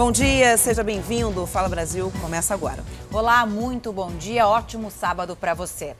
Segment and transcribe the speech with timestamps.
[0.00, 1.46] Bom dia, seja bem-vindo.
[1.46, 2.82] Fala Brasil começa agora.
[3.12, 4.48] Olá, muito bom dia.
[4.48, 5.94] Ótimo sábado para você.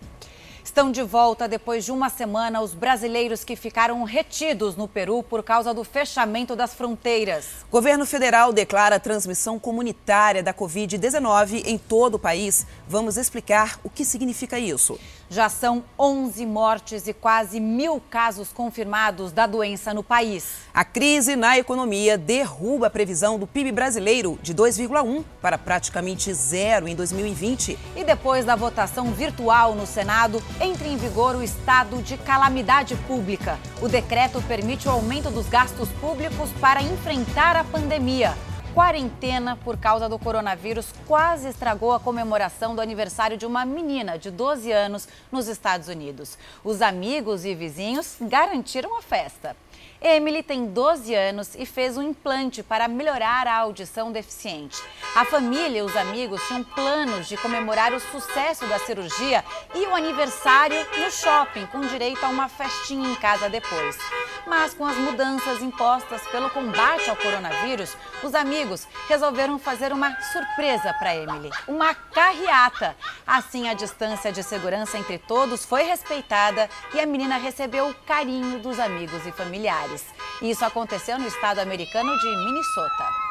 [0.65, 5.43] Estão de volta depois de uma semana os brasileiros que ficaram retidos no Peru por
[5.43, 7.67] causa do fechamento das fronteiras.
[7.71, 12.67] Governo federal declara a transmissão comunitária da Covid-19 em todo o país.
[12.89, 14.99] Vamos explicar o que significa isso.
[15.33, 20.63] Já são 11 mortes e quase mil casos confirmados da doença no país.
[20.75, 26.89] A crise na economia derruba a previsão do PIB brasileiro de 2,1 para praticamente zero
[26.89, 27.79] em 2020.
[27.95, 33.57] E depois da votação virtual no Senado, entra em vigor o estado de calamidade pública.
[33.81, 38.35] O decreto permite o aumento dos gastos públicos para enfrentar a pandemia
[38.75, 44.31] quarentena por causa do coronavírus quase estragou a comemoração do aniversário de uma menina de
[44.31, 46.39] 12 anos nos Estados Unidos.
[46.63, 49.57] Os amigos e vizinhos garantiram a festa.
[50.03, 54.83] Emily tem 12 anos e fez um implante para melhorar a audição deficiente.
[55.15, 59.95] A família e os amigos tinham planos de comemorar o sucesso da cirurgia e o
[59.95, 63.99] aniversário no shopping, com direito a uma festinha em casa depois.
[64.47, 70.95] Mas com as mudanças impostas pelo combate ao coronavírus, os amigos resolveram fazer uma surpresa
[70.95, 72.97] para Emily, uma carreata.
[73.27, 78.59] Assim, a distância de segurança entre todos foi respeitada e a menina recebeu o carinho
[78.61, 79.90] dos amigos e familiares.
[80.43, 83.31] Isso aconteceu no estado americano de Minnesota.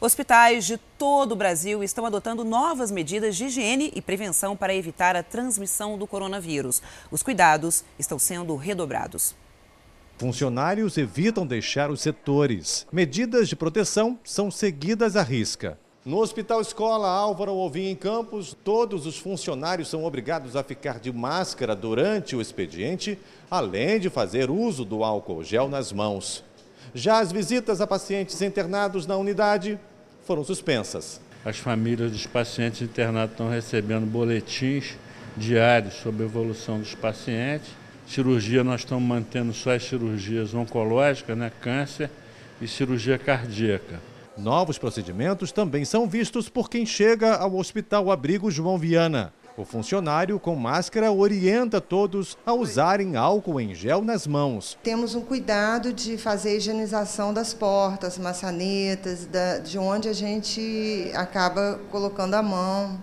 [0.00, 5.14] Hospitais de todo o Brasil estão adotando novas medidas de higiene e prevenção para evitar
[5.14, 6.82] a transmissão do coronavírus.
[7.08, 9.32] Os cuidados estão sendo redobrados.
[10.18, 12.84] Funcionários evitam deixar os setores.
[12.90, 15.78] Medidas de proteção são seguidas à risca.
[16.04, 21.12] No Hospital Escola Álvaro Alvim em Campos, todos os funcionários são obrigados a ficar de
[21.12, 23.16] máscara durante o expediente,
[23.48, 26.42] além de fazer uso do álcool gel nas mãos.
[26.92, 29.78] Já as visitas a pacientes internados na unidade
[30.24, 31.20] foram suspensas.
[31.44, 34.96] As famílias dos pacientes internados estão recebendo boletins
[35.36, 37.70] diários sobre a evolução dos pacientes.
[38.08, 42.10] Cirurgia, nós estamos mantendo só as cirurgias oncológicas, né, câncer
[42.60, 44.11] e cirurgia cardíaca.
[44.36, 49.32] Novos procedimentos também são vistos por quem chega ao Hospital Abrigo João Viana.
[49.58, 54.78] O funcionário com máscara orienta todos a usarem álcool em gel nas mãos.
[54.82, 61.10] Temos um cuidado de fazer a higienização das portas, maçanetas, da, de onde a gente
[61.14, 62.98] acaba colocando a mão.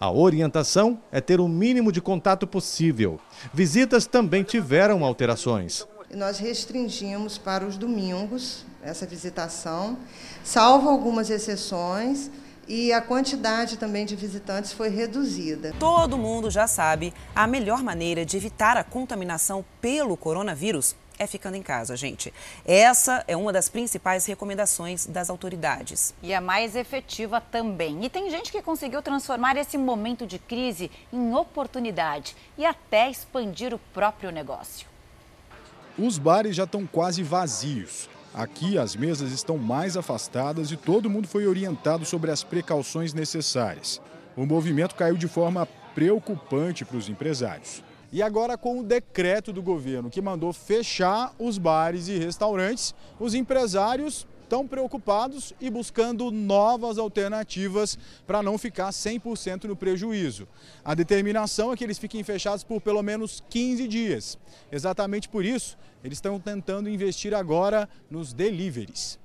[0.00, 3.20] A orientação é ter o mínimo de contato possível.
[3.54, 5.86] Visitas também tiveram alterações.
[6.12, 9.96] Nós restringimos para os domingos essa visitação,
[10.44, 12.30] salvo algumas exceções,
[12.68, 15.74] e a quantidade também de visitantes foi reduzida.
[15.78, 21.56] Todo mundo já sabe, a melhor maneira de evitar a contaminação pelo coronavírus é ficando
[21.56, 22.32] em casa, gente.
[22.64, 26.14] Essa é uma das principais recomendações das autoridades.
[26.22, 28.04] E a mais efetiva também.
[28.04, 33.74] E tem gente que conseguiu transformar esse momento de crise em oportunidade e até expandir
[33.74, 34.86] o próprio negócio.
[35.98, 38.08] Os bares já estão quase vazios.
[38.34, 44.00] Aqui as mesas estão mais afastadas e todo mundo foi orientado sobre as precauções necessárias.
[44.34, 47.84] O movimento caiu de forma preocupante para os empresários.
[48.10, 53.34] E agora, com o decreto do governo que mandou fechar os bares e restaurantes, os
[53.34, 60.46] empresários estão preocupados e buscando novas alternativas para não ficar 100% no prejuízo.
[60.84, 64.38] A determinação é que eles fiquem fechados por pelo menos 15 dias.
[64.70, 69.18] Exatamente por isso, eles estão tentando investir agora nos deliveries.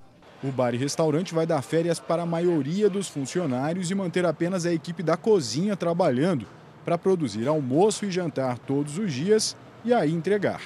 [0.44, 4.66] O bar e restaurante vai dar férias para a maioria dos funcionários e manter apenas
[4.66, 6.46] a equipe da cozinha trabalhando
[6.86, 10.62] para produzir almoço e jantar todos os dias e aí entregar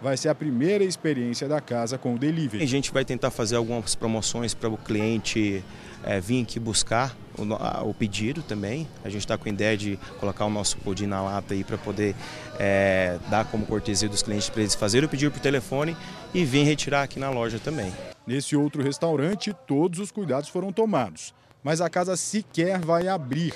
[0.00, 2.62] vai ser a primeira experiência da casa com o delivery.
[2.62, 5.62] A gente vai tentar fazer algumas promoções para o cliente
[6.04, 8.86] é, vir aqui buscar o, a, o, pedido também.
[9.04, 11.78] A gente está com a ideia de colocar o nosso pudim na lata aí para
[11.78, 12.14] poder
[12.58, 15.96] é, dar como cortesia dos clientes para eles fazerem o pedido por telefone
[16.34, 17.92] e vir retirar aqui na loja também.
[18.26, 23.54] Nesse outro restaurante, todos os cuidados foram tomados, mas a casa sequer vai abrir.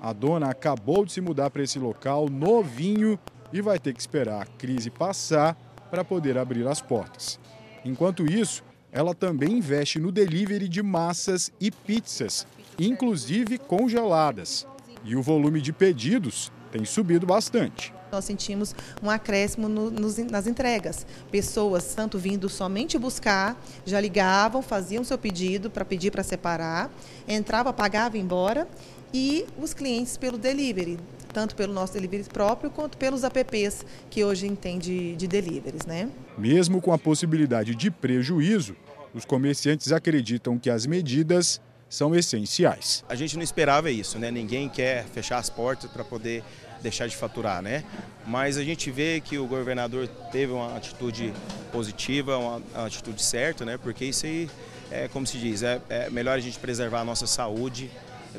[0.00, 3.18] A dona acabou de se mudar para esse local novinho
[3.52, 5.56] e vai ter que esperar a crise passar
[5.90, 7.38] para poder abrir as portas.
[7.84, 12.46] Enquanto isso, ela também investe no delivery de massas e pizzas,
[12.78, 14.66] inclusive congeladas.
[15.04, 17.92] E o volume de pedidos tem subido bastante.
[18.10, 21.06] Nós sentimos um acréscimo no, nos, nas entregas.
[21.30, 26.90] Pessoas, tanto vindo somente buscar, já ligavam, faziam seu pedido para pedir para separar,
[27.26, 28.68] entrava, pagava embora,
[29.14, 30.98] e os clientes pelo delivery
[31.32, 36.08] tanto pelo nosso delivery próprio quanto pelos apps que hoje entende de deliveries, né?
[36.36, 38.76] Mesmo com a possibilidade de prejuízo,
[39.14, 41.60] os comerciantes acreditam que as medidas
[41.92, 43.04] são essenciais.
[43.06, 44.30] A gente não esperava isso, né?
[44.30, 46.42] Ninguém quer fechar as portas para poder
[46.80, 47.84] deixar de faturar, né?
[48.26, 51.34] Mas a gente vê que o governador teve uma atitude
[51.70, 53.76] positiva, uma atitude certa, né?
[53.76, 54.48] Porque isso aí,
[54.90, 57.90] é, como se diz, é, é melhor a gente preservar a nossa saúde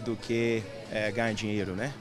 [0.04, 1.94] do que é, ganhar dinheiro, né?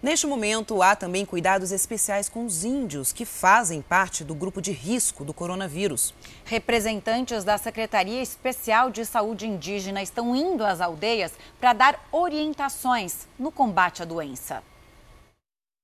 [0.00, 4.70] Neste momento, há também cuidados especiais com os índios que fazem parte do grupo de
[4.70, 6.14] risco do coronavírus.
[6.44, 13.50] Representantes da Secretaria Especial de Saúde Indígena estão indo às aldeias para dar orientações no
[13.50, 14.62] combate à doença.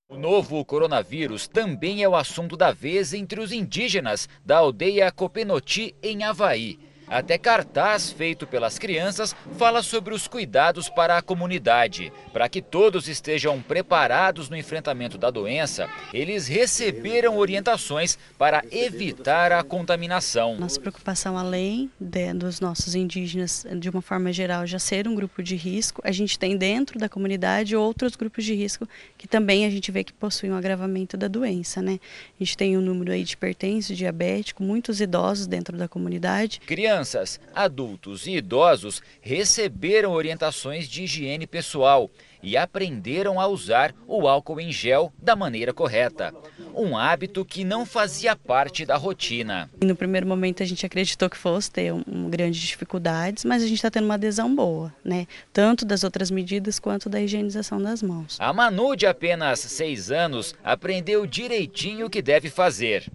[0.08, 5.92] O novo coronavírus também é o assunto da vez entre os indígenas da aldeia Copenoti,
[6.00, 6.78] em Havaí.
[7.06, 12.12] Até cartaz feito pelas crianças fala sobre os cuidados para a comunidade.
[12.32, 19.62] Para que todos estejam preparados no enfrentamento da doença, eles receberam orientações para evitar a
[19.62, 20.56] contaminação.
[20.56, 25.42] Nossa preocupação, além de, dos nossos indígenas, de uma forma geral, já ser um grupo
[25.42, 29.70] de risco, a gente tem dentro da comunidade outros grupos de risco que também a
[29.70, 31.82] gente vê que possuem um agravamento da doença.
[31.82, 32.00] Né?
[32.40, 36.60] A gente tem um número aí de hipertenso, diabético, muitos idosos dentro da comunidade.
[36.60, 42.08] Crianças crianças, adultos e idosos receberam orientações de higiene pessoal
[42.40, 46.32] e aprenderam a usar o álcool em gel da maneira correta.
[46.72, 49.68] Um hábito que não fazia parte da rotina.
[49.82, 53.66] No primeiro momento a gente acreditou que fosse ter um, um grandes dificuldades, mas a
[53.66, 55.26] gente está tendo uma adesão boa, né?
[55.52, 58.36] Tanto das outras medidas quanto da higienização das mãos.
[58.38, 63.10] A Manu, de apenas seis anos, aprendeu direitinho o que deve fazer.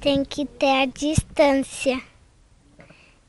[0.00, 2.09] Tem que ter a distância.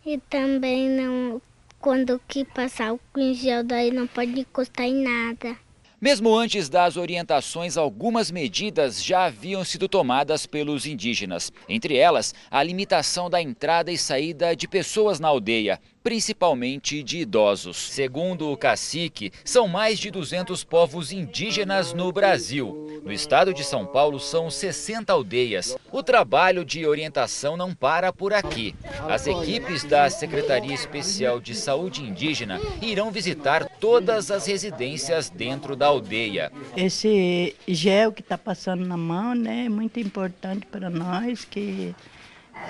[0.04, 1.40] E também não,
[1.80, 3.00] quando que passar o
[3.34, 5.56] gel, daí não pode encostar em nada.
[6.02, 11.54] Mesmo antes das orientações, algumas medidas já haviam sido tomadas pelos indígenas.
[11.70, 17.78] Entre elas, a limitação da entrada e saída de pessoas na aldeia, principalmente de idosos.
[17.78, 23.02] Segundo o cacique, são mais de 200 povos indígenas no Brasil.
[23.04, 25.78] No estado de São Paulo, são 60 aldeias.
[25.92, 28.76] O trabalho de orientação não para por aqui.
[29.10, 35.88] As equipes da Secretaria Especial de Saúde Indígena irão visitar todas as residências dentro da
[35.88, 36.52] aldeia.
[36.76, 41.96] Esse gel que está passando na mão né, é muito importante para nós, que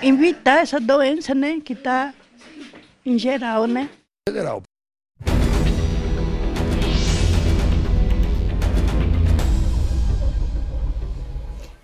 [0.02, 2.14] evitar essa doença né, que está
[3.04, 3.90] em geral, né?
[4.28, 4.62] Geral.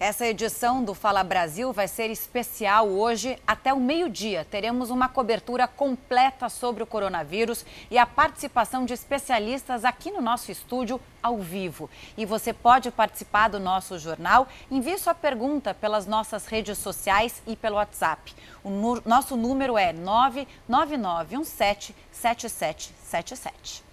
[0.01, 4.47] Essa edição do Fala Brasil vai ser especial hoje até o meio-dia.
[4.49, 10.53] Teremos uma cobertura completa sobre o coronavírus e a participação de especialistas aqui no nosso
[10.53, 11.91] estúdio ao vivo.
[12.17, 14.47] E você pode participar do nosso jornal.
[14.71, 18.37] Envie sua pergunta pelas nossas redes sociais e pelo WhatsApp.
[18.63, 18.71] O
[19.05, 23.88] nosso número é 99917 7777.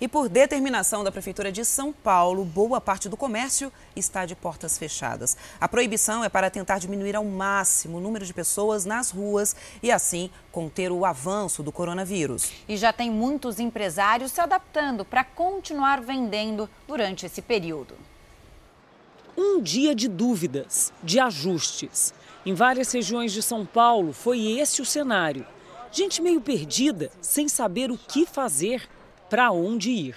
[0.00, 4.76] E por determinação da Prefeitura de São Paulo, boa parte do comércio está de portas
[4.76, 5.36] fechadas.
[5.60, 9.92] A proibição é para tentar diminuir ao máximo o número de pessoas nas ruas e,
[9.92, 12.50] assim, conter o avanço do coronavírus.
[12.68, 17.94] E já tem muitos empresários se adaptando para continuar vendendo durante esse período.
[19.36, 22.12] Um dia de dúvidas, de ajustes.
[22.44, 25.46] Em várias regiões de São Paulo, foi esse o cenário.
[25.92, 28.88] Gente meio perdida, sem saber o que fazer
[29.34, 30.14] para onde ir.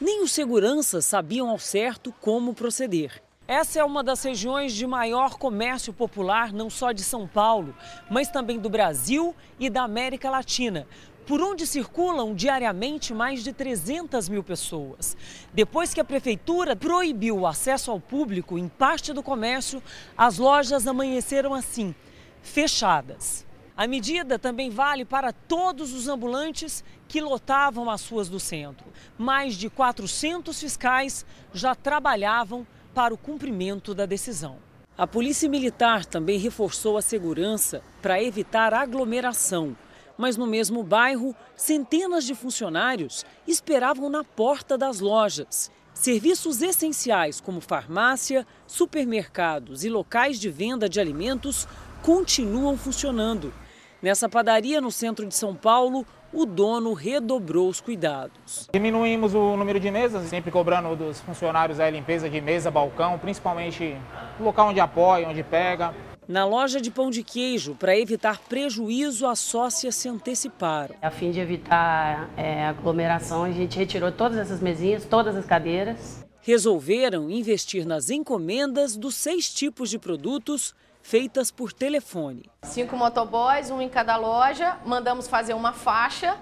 [0.00, 3.20] Nem os seguranças sabiam ao certo como proceder.
[3.48, 7.74] Essa é uma das regiões de maior comércio popular, não só de São Paulo,
[8.08, 10.86] mas também do Brasil e da América Latina,
[11.26, 15.16] por onde circulam diariamente mais de 300 mil pessoas.
[15.52, 19.82] Depois que a prefeitura proibiu o acesso ao público em parte do comércio,
[20.16, 21.92] as lojas amanheceram assim,
[22.40, 23.44] fechadas.
[23.76, 28.86] A medida também vale para todos os ambulantes que lotavam as ruas do centro.
[29.18, 34.56] Mais de 400 fiscais já trabalhavam para o cumprimento da decisão.
[34.96, 39.76] A Polícia Militar também reforçou a segurança para evitar aglomeração.
[40.16, 45.70] Mas no mesmo bairro, centenas de funcionários esperavam na porta das lojas.
[45.92, 51.68] Serviços essenciais como farmácia, supermercados e locais de venda de alimentos
[52.00, 53.52] continuam funcionando.
[54.00, 58.68] Nessa padaria no centro de São Paulo, o dono redobrou os cuidados.
[58.72, 63.96] Diminuímos o número de mesas, sempre cobrando dos funcionários a limpeza de mesa, balcão, principalmente
[64.40, 65.94] o local onde apoia, onde pega.
[66.26, 70.94] Na loja de pão de queijo, para evitar prejuízo, as sócias se anteciparam.
[71.02, 76.24] A fim de evitar é, aglomeração, a gente retirou todas essas mesinhas, todas as cadeiras.
[76.40, 82.50] Resolveram investir nas encomendas dos seis tipos de produtos feitas por telefone.
[82.62, 84.78] Cinco motoboys, um em cada loja.
[84.86, 86.38] Mandamos fazer uma faixa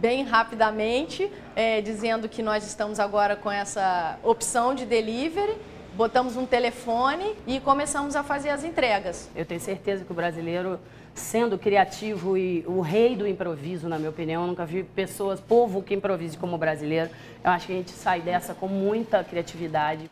[0.00, 5.54] bem rapidamente, é, dizendo que nós estamos agora com essa opção de delivery.
[5.94, 9.28] Botamos um telefone e começamos a fazer as entregas.
[9.36, 10.80] Eu tenho certeza que o brasileiro,
[11.12, 15.82] sendo criativo e o rei do improviso, na minha opinião, eu nunca vi pessoas, povo
[15.82, 17.10] que improvise como o brasileiro.
[17.44, 20.08] Eu acho que a gente sai dessa com muita criatividade.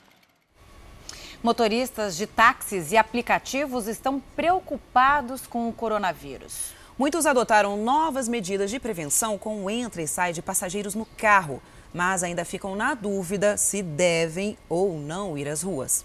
[1.40, 6.72] Motoristas de táxis e aplicativos estão preocupados com o coronavírus.
[6.98, 11.62] Muitos adotaram novas medidas de prevenção com o entra e sai de passageiros no carro,
[11.94, 16.04] mas ainda ficam na dúvida se devem ou não ir às ruas.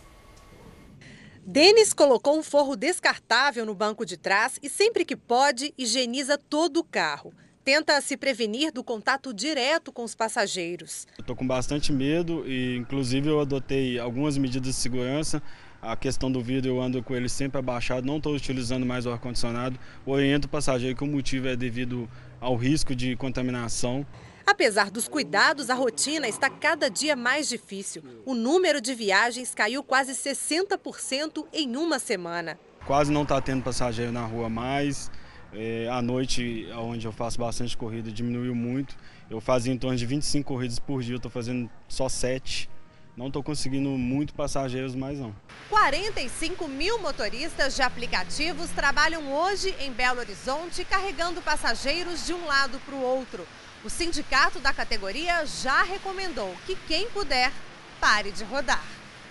[1.44, 6.78] Denis colocou um forro descartável no banco de trás e, sempre que pode, higieniza todo
[6.78, 7.34] o carro.
[7.64, 11.08] Tenta se prevenir do contato direto com os passageiros.
[11.18, 15.42] Estou com bastante medo e, inclusive, eu adotei algumas medidas de segurança
[15.84, 19.12] a questão do vidro eu ando com ele sempre abaixado, não estou utilizando mais o
[19.12, 19.78] ar-condicionado.
[20.06, 24.06] Oriento o passageiro que o motivo é devido ao risco de contaminação.
[24.46, 28.02] Apesar dos cuidados, a rotina está cada dia mais difícil.
[28.26, 32.58] O número de viagens caiu quase 60% em uma semana.
[32.86, 35.12] Quase não está tendo passageiro na rua mais.
[35.56, 38.96] É, à noite, onde eu faço bastante corrida, diminuiu muito.
[39.30, 42.70] Eu fazia em torno de 25 corridas por dia, eu estou fazendo só 7
[43.16, 45.36] não estou conseguindo muito passageiros mais não.
[45.70, 52.80] 45 mil motoristas de aplicativos trabalham hoje em Belo Horizonte carregando passageiros de um lado
[52.80, 53.46] para o outro.
[53.86, 57.52] O sindicato da categoria já recomendou que quem puder
[58.00, 58.84] pare de rodar.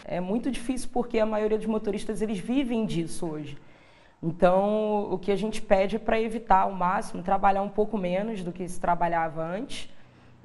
[0.04, 3.56] É muito difícil porque a maioria dos motoristas eles vivem disso hoje.
[4.22, 8.42] Então, o que a gente pede é para evitar ao máximo trabalhar um pouco menos
[8.42, 9.88] do que se trabalhava antes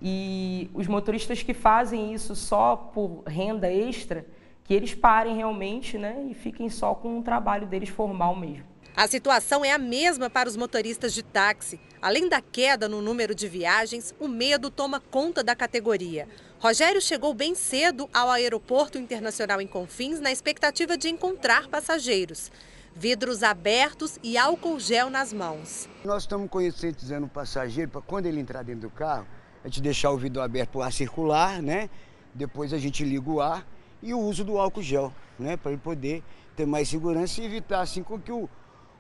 [0.02, 4.26] e os motoristas que fazem isso só por renda extra,
[4.64, 8.66] que eles parem realmente né, e fiquem só com o trabalho deles formal mesmo.
[8.96, 11.80] A situação é a mesma para os motoristas de táxi.
[12.02, 16.28] Além da queda no número de viagens, o medo toma conta da categoria.
[16.58, 22.52] Rogério chegou bem cedo ao Aeroporto Internacional em Confins na expectativa de encontrar passageiros.
[23.00, 25.88] Vidros abertos e álcool gel nas mãos.
[26.04, 29.28] Nós estamos conscientizando o passageiro para quando ele entrar dentro do carro,
[29.64, 31.92] a gente deixar o vidro aberto para o ar circular, né?
[32.34, 33.68] Depois a gente liga o ar
[34.02, 35.56] e o uso do álcool gel, né?
[35.56, 36.24] Para ele poder
[36.56, 38.50] ter mais segurança e evitar assim com que o,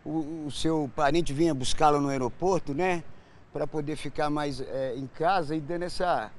[0.05, 3.03] o, o seu parente venha buscá-lo no aeroporto, né?
[3.51, 6.31] Para poder ficar mais é, em casa e dando essa,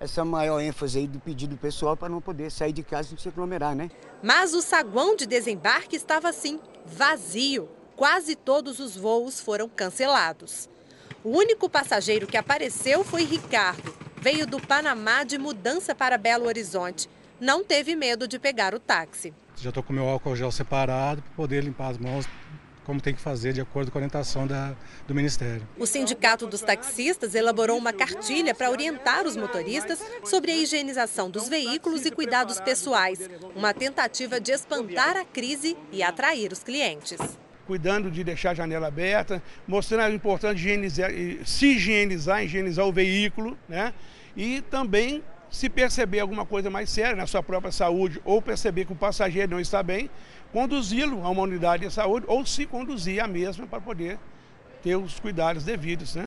[0.00, 3.28] essa maior ênfase aí do pedido pessoal para não poder sair de casa e se
[3.28, 3.90] aglomerar, né?
[4.22, 7.68] Mas o saguão de desembarque estava assim, vazio.
[7.94, 10.70] Quase todos os voos foram cancelados.
[11.22, 13.94] O único passageiro que apareceu foi Ricardo.
[14.22, 17.10] Veio do Panamá de mudança para Belo Horizonte.
[17.38, 19.34] Não teve medo de pegar o táxi.
[19.56, 22.26] Já estou com meu álcool gel separado para poder limpar as mãos
[22.90, 24.74] como tem que fazer de acordo com a orientação da,
[25.06, 25.62] do Ministério.
[25.78, 31.48] O Sindicato dos Taxistas elaborou uma cartilha para orientar os motoristas sobre a higienização dos
[31.48, 33.20] veículos e cuidados pessoais,
[33.54, 37.20] uma tentativa de espantar a crise e atrair os clientes
[37.64, 41.12] cuidando de deixar a janela aberta, mostrando a importância de higienizar,
[41.44, 43.94] se higienizar, higienizar o veículo, né?
[44.36, 48.92] E também se perceber alguma coisa mais séria na sua própria saúde ou perceber que
[48.92, 50.10] o passageiro não está bem,
[50.52, 54.18] conduzi-lo a uma unidade de saúde ou se conduzir a mesma para poder
[54.82, 56.24] ter os cuidados devidos, né?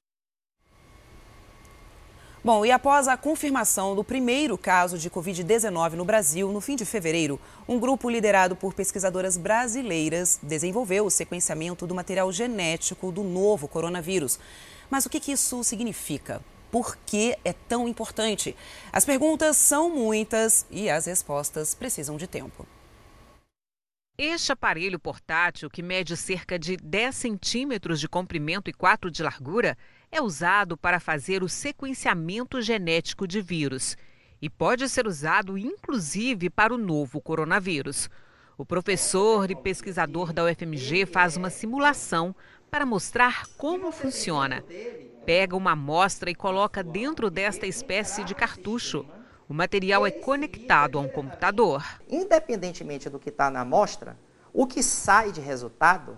[2.46, 6.84] Bom, e após a confirmação do primeiro caso de Covid-19 no Brasil, no fim de
[6.84, 13.66] fevereiro, um grupo liderado por pesquisadoras brasileiras desenvolveu o sequenciamento do material genético do novo
[13.66, 14.38] coronavírus.
[14.90, 16.42] Mas o que, que isso significa?
[16.70, 18.54] Por que é tão importante?
[18.92, 22.68] As perguntas são muitas e as respostas precisam de tempo.
[24.16, 29.76] Este aparelho portátil, que mede cerca de 10 centímetros de comprimento e 4 de largura,
[30.12, 33.98] é usado para fazer o sequenciamento genético de vírus
[34.40, 38.08] e pode ser usado inclusive para o novo coronavírus.
[38.56, 42.36] O professor e pesquisador da UFMG faz uma simulação
[42.70, 44.64] para mostrar como funciona.
[45.26, 49.08] Pega uma amostra e coloca dentro desta espécie de cartucho.
[49.48, 51.84] O material é conectado a um computador.
[52.10, 54.18] Independentemente do que está na amostra,
[54.54, 56.18] o que sai de resultado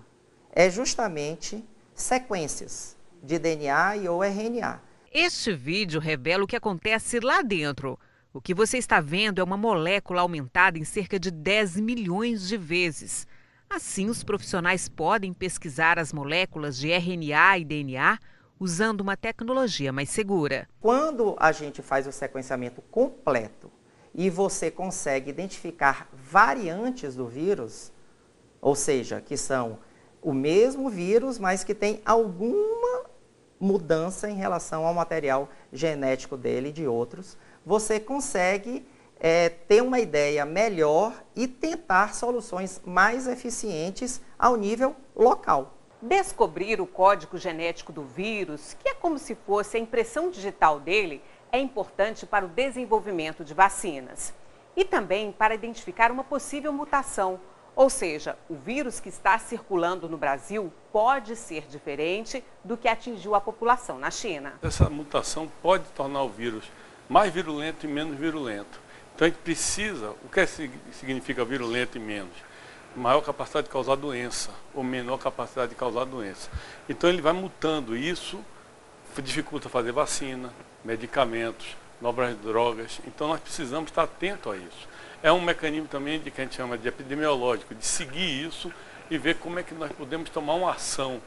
[0.52, 1.64] é justamente
[1.94, 4.82] sequências de DNA e ou RNA.
[5.12, 7.98] Este vídeo revela o que acontece lá dentro.
[8.34, 12.58] O que você está vendo é uma molécula aumentada em cerca de 10 milhões de
[12.58, 13.26] vezes.
[13.70, 18.20] Assim, os profissionais podem pesquisar as moléculas de RNA e DNA
[18.60, 20.68] usando uma tecnologia mais segura.
[20.80, 23.72] Quando a gente faz o sequenciamento completo
[24.14, 27.92] e você consegue identificar variantes do vírus,
[28.62, 29.80] ou seja, que são
[30.22, 33.06] o mesmo vírus, mas que tem alguma
[33.60, 38.88] mudança em relação ao material genético dele e de outros, você consegue
[39.20, 45.75] é, ter uma ideia melhor e tentar soluções mais eficientes ao nível local.
[46.02, 51.22] Descobrir o código genético do vírus, que é como se fosse a impressão digital dele,
[51.52, 54.34] é importante para o desenvolvimento de vacinas.
[54.76, 57.40] E também para identificar uma possível mutação,
[57.76, 63.36] ou seja, o vírus que está circulando no Brasil pode ser diferente do que atingiu
[63.36, 64.54] a população na China.
[64.62, 66.66] Essa mutação pode tornar o vírus
[67.10, 68.80] mais virulento e menos virulento.
[69.14, 70.46] Então a gente precisa, o que
[70.92, 72.34] significa virulento e menos?
[72.96, 76.50] Maior capacidade de causar doença ou menor capacidade de causar doença.
[76.88, 77.96] Então ele vai mutando.
[77.96, 78.40] Isso
[79.22, 83.00] dificulta fazer vacina, medicamentos, novas drogas.
[83.08, 86.56] Então nós precisamos estar atentos a isso é um mecanismo também de que a gente
[86.56, 88.72] chama de epidemiológico, de seguir isso
[89.10, 91.20] e ver como é que nós podemos tomar uma ação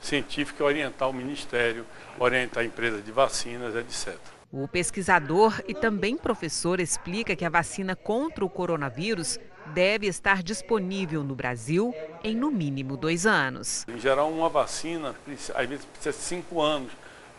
[0.00, 1.84] científica, orientar o Ministério,
[2.16, 4.16] orientar a empresa de vacinas, etc.
[4.52, 9.36] O pesquisador e também professor explica que a vacina contra o coronavírus
[9.70, 13.84] deve estar disponível no Brasil em no mínimo dois anos.
[13.88, 15.14] Em geral, uma vacina,
[15.54, 16.92] às vezes precisa de cinco anos.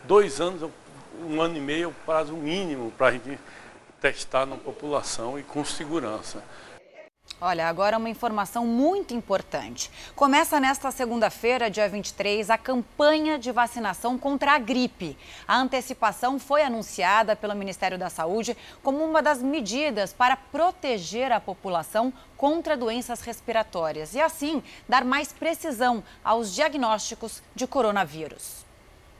[0.04, 0.68] Dois anos,
[1.24, 3.38] um ano e meio é o prazo mínimo para a gente
[4.00, 6.42] testar na população e com segurança.
[7.44, 9.90] Olha, agora uma informação muito importante.
[10.14, 15.18] Começa nesta segunda-feira, dia 23, a campanha de vacinação contra a gripe.
[15.44, 21.40] A antecipação foi anunciada pelo Ministério da Saúde como uma das medidas para proteger a
[21.40, 28.64] população contra doenças respiratórias e, assim, dar mais precisão aos diagnósticos de coronavírus.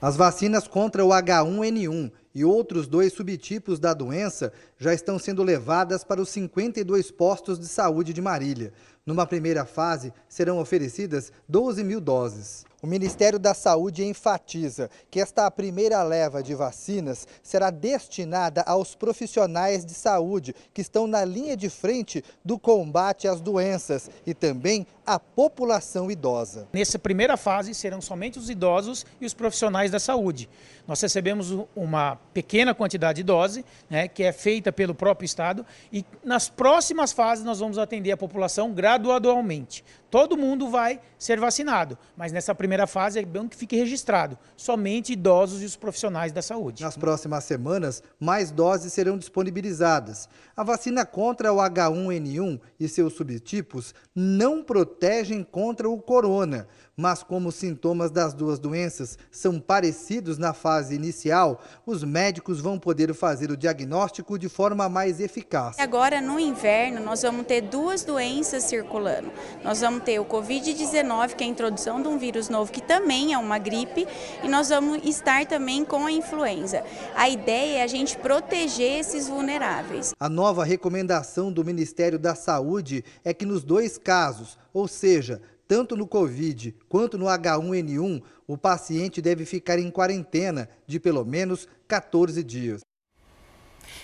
[0.01, 6.03] As vacinas contra o H1N1 e outros dois subtipos da doença já estão sendo levadas
[6.03, 8.73] para os 52 postos de saúde de Marília.
[9.05, 12.65] Numa primeira fase, serão oferecidas 12 mil doses.
[12.81, 19.85] O Ministério da Saúde enfatiza que esta primeira leva de vacinas será destinada aos profissionais
[19.85, 25.17] de saúde que estão na linha de frente do combate às doenças e também à
[25.17, 26.67] população idosa.
[26.73, 30.49] Nessa primeira fase serão somente os idosos e os profissionais da saúde.
[30.85, 36.03] Nós recebemos uma pequena quantidade de dose, né, que é feita pelo próprio Estado, e
[36.21, 39.85] nas próximas fases nós vamos atender a população gradualmente.
[40.13, 45.11] Todo mundo vai ser vacinado, mas nessa primeira fase é bom que fique registrado somente
[45.11, 46.83] idosos e os profissionais da saúde.
[46.83, 50.29] Nas próximas semanas, mais doses serão disponibilizadas.
[50.55, 57.49] A vacina contra o H1N1 e seus subtipos não protegem contra o corona mas como
[57.49, 63.49] os sintomas das duas doenças são parecidos na fase inicial, os médicos vão poder fazer
[63.49, 65.79] o diagnóstico de forma mais eficaz.
[65.79, 69.31] Agora, no inverno, nós vamos ter duas doenças circulando.
[69.63, 73.33] Nós vamos ter o Covid-19, que é a introdução de um vírus novo, que também
[73.33, 74.07] é uma gripe,
[74.43, 76.83] e nós vamos estar também com a influenza.
[77.15, 80.13] A ideia é a gente proteger esses vulneráveis.
[80.19, 85.41] A nova recomendação do Ministério da Saúde é que nos dois casos, ou seja,
[85.73, 91.67] tanto no Covid quanto no H1N1, o paciente deve ficar em quarentena de pelo menos
[91.87, 92.81] 14 dias.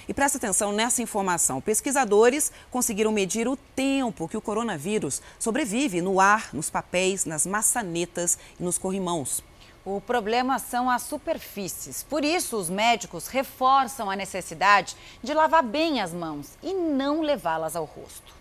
[0.08, 1.62] E presta atenção nessa informação.
[1.62, 8.40] Pesquisadores conseguiram medir o tempo que o coronavírus sobrevive no ar, nos papéis, nas maçanetas
[8.60, 9.44] e nos corrimãos.
[9.86, 12.02] O problema são as superfícies.
[12.02, 17.76] Por isso, os médicos reforçam a necessidade de lavar bem as mãos e não levá-las
[17.76, 18.39] ao rosto.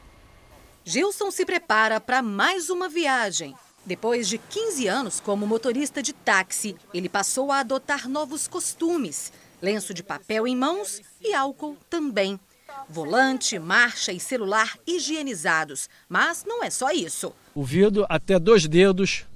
[0.88, 3.54] Gilson se prepara para mais uma viagem.
[3.84, 9.92] Depois de 15 anos como motorista de táxi, ele passou a adotar novos costumes: lenço
[9.92, 12.40] de papel em mãos e álcool também.
[12.88, 15.90] Volante, marcha e celular higienizados.
[16.08, 17.34] Mas não é só isso.
[17.54, 19.26] O vidro até dois dedos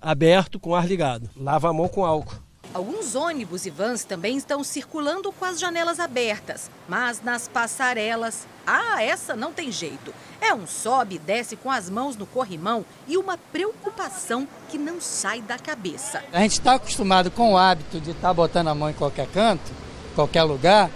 [0.00, 1.28] aberto com ar ligado.
[1.36, 2.42] Lava a mão com álcool.
[2.74, 9.02] Alguns ônibus e vans também estão circulando com as janelas abertas, mas nas passarelas, ah,
[9.02, 10.14] essa não tem jeito.
[10.40, 15.02] É um sobe e desce com as mãos no corrimão e uma preocupação que não
[15.02, 16.24] sai da cabeça.
[16.32, 19.26] A gente está acostumado com o hábito de estar tá botando a mão em qualquer
[19.26, 19.70] canto,
[20.14, 20.90] qualquer lugar,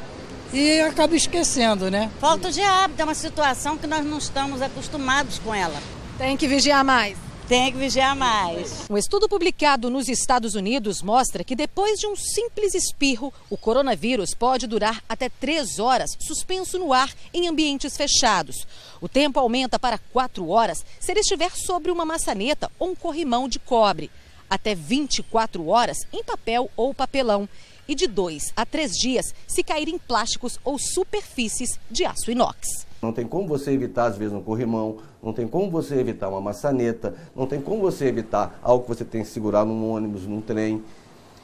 [0.54, 2.10] e acaba esquecendo, né?
[2.18, 5.78] Falta de hábito, é uma situação que nós não estamos acostumados com ela.
[6.16, 7.25] Tem que vigiar mais.
[7.48, 8.86] Tem que vigiar mais.
[8.90, 14.34] Um estudo publicado nos Estados Unidos mostra que depois de um simples espirro, o coronavírus
[14.34, 18.66] pode durar até três horas suspenso no ar em ambientes fechados.
[19.00, 23.48] O tempo aumenta para quatro horas se ele estiver sobre uma maçaneta ou um corrimão
[23.48, 24.10] de cobre.
[24.50, 27.48] Até 24 horas em papel ou papelão.
[27.86, 32.85] E de dois a três dias se cair em plásticos ou superfícies de aço inox.
[33.02, 36.40] Não tem como você evitar, às vezes, um corrimão, não tem como você evitar uma
[36.40, 40.40] maçaneta, não tem como você evitar algo que você tem que segurar num ônibus, num
[40.40, 40.82] trem.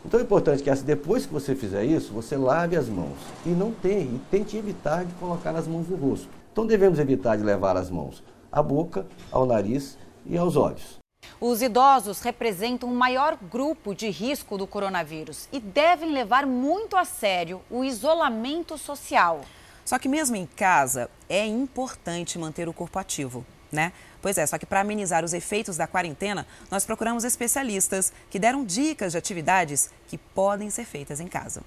[0.04, 3.18] Então é importante que assim, depois que você fizer isso, você lave as mãos.
[3.46, 6.28] E não tem, e tente evitar de colocar as mãos no rosto.
[6.52, 10.98] Então devemos evitar de levar as mãos à boca, ao nariz e aos olhos.
[11.40, 17.04] Os idosos representam o maior grupo de risco do coronavírus e devem levar muito a
[17.04, 19.40] sério o isolamento social.
[19.84, 23.92] Só que mesmo em casa, é importante manter o corpo ativo, né?
[24.20, 28.64] Pois é, só que para amenizar os efeitos da quarentena, nós procuramos especialistas que deram
[28.64, 31.62] dicas de atividades que podem ser feitas em casa.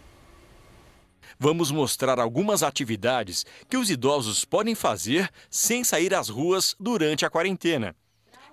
[1.37, 7.29] Vamos mostrar algumas atividades que os idosos podem fazer sem sair às ruas durante a
[7.29, 7.93] quarentena.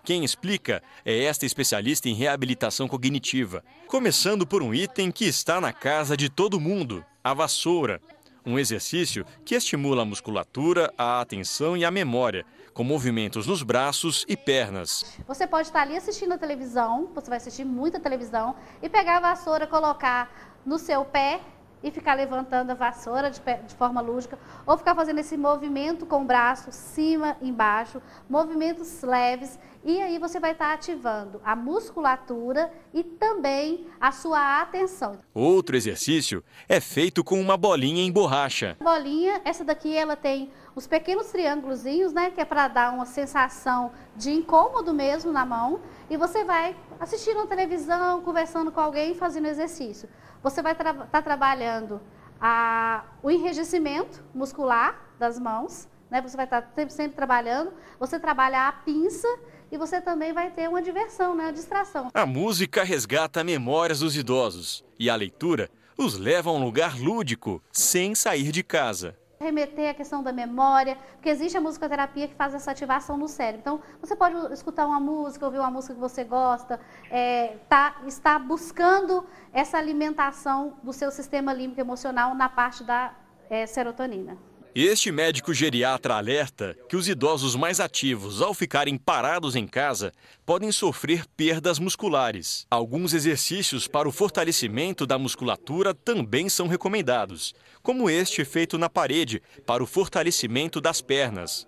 [0.04, 5.72] Quem explica é esta especialista em reabilitação cognitiva, começando por um item que está na
[5.72, 8.00] casa de todo mundo: a vassoura.
[8.44, 14.24] Um exercício que estimula a musculatura, a atenção e a memória, com movimentos nos braços
[14.28, 15.18] e pernas.
[15.28, 19.20] Você pode estar ali assistindo a televisão, você vai assistir muita televisão, e pegar a
[19.20, 21.40] vassoura, colocar no seu pé
[21.82, 26.22] e ficar levantando a vassoura de, de, forma lúdica, ou ficar fazendo esse movimento com
[26.22, 33.02] o braço cima, embaixo, movimentos leves, e aí você vai estar ativando a musculatura e
[33.02, 35.18] também a sua atenção.
[35.34, 38.76] Outro exercício é feito com uma bolinha em borracha.
[38.80, 43.04] A bolinha, essa daqui ela tem os pequenos triângulos, né, que é para dar uma
[43.04, 49.14] sensação de incômodo mesmo na mão, e você vai assistindo a televisão, conversando com alguém,
[49.14, 50.08] fazendo exercício.
[50.42, 52.00] Você vai estar tra tá trabalhando
[52.40, 56.20] a, o enrijecimento muscular das mãos, né?
[56.20, 57.72] Você vai estar tá sempre trabalhando.
[58.00, 59.28] Você trabalha a pinça
[59.70, 61.44] e você também vai ter uma diversão, né?
[61.44, 62.10] Uma distração.
[62.12, 67.62] A música resgata memórias dos idosos e a leitura os leva a um lugar lúdico,
[67.70, 72.54] sem sair de casa remeter à questão da memória, porque existe a musicoterapia que faz
[72.54, 73.60] essa ativação no cérebro.
[73.60, 78.38] Então, você pode escutar uma música, ouvir uma música que você gosta, é, tá, está
[78.38, 83.14] buscando essa alimentação do seu sistema límbico emocional na parte da
[83.50, 84.51] é, serotonina.
[84.74, 90.12] Este médico geriatra alerta que os idosos mais ativos, ao ficarem parados em casa,
[90.46, 92.66] podem sofrer perdas musculares.
[92.70, 99.42] Alguns exercícios para o fortalecimento da musculatura também são recomendados, como este feito na parede
[99.66, 101.66] para o fortalecimento das pernas.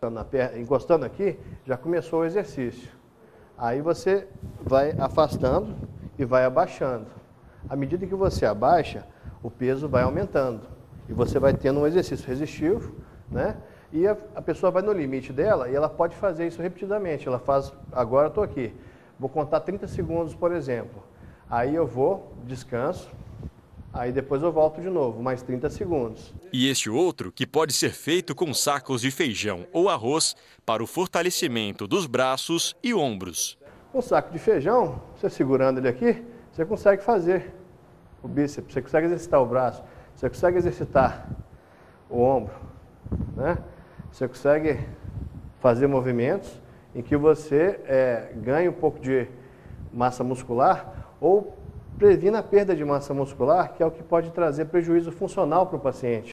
[0.58, 1.36] Encostando aqui,
[1.66, 2.88] já começou o exercício.
[3.58, 4.26] Aí você
[4.62, 5.76] vai afastando
[6.18, 7.08] e vai abaixando.
[7.68, 9.06] À medida que você abaixa,
[9.42, 10.72] o peso vai aumentando
[11.08, 12.94] e você vai tendo um exercício resistivo,
[13.30, 13.56] né?
[13.92, 17.28] E a, a pessoa vai no limite dela e ela pode fazer isso repetidamente.
[17.28, 18.72] Ela faz, agora estou aqui,
[19.18, 21.02] vou contar 30 segundos, por exemplo.
[21.48, 23.10] Aí eu vou, descanso,
[23.92, 26.34] aí depois eu volto de novo, mais 30 segundos.
[26.52, 30.34] E este outro, que pode ser feito com sacos de feijão ou arroz
[30.66, 33.56] para o fortalecimento dos braços e ombros.
[33.94, 37.54] Um saco de feijão, você segurando ele aqui, você consegue fazer
[38.22, 39.84] o bíceps, você consegue exercitar o braço.
[40.14, 41.28] Você consegue exercitar
[42.08, 42.54] o ombro,
[43.36, 43.58] né?
[44.12, 44.78] Você consegue
[45.58, 46.60] fazer movimentos
[46.94, 48.32] em que você é,
[48.68, 49.26] um pouco de
[49.92, 51.56] massa muscular ou
[51.98, 55.76] previna a perda de massa muscular, que é o que pode trazer prejuízo funcional para
[55.76, 56.30] o paciente.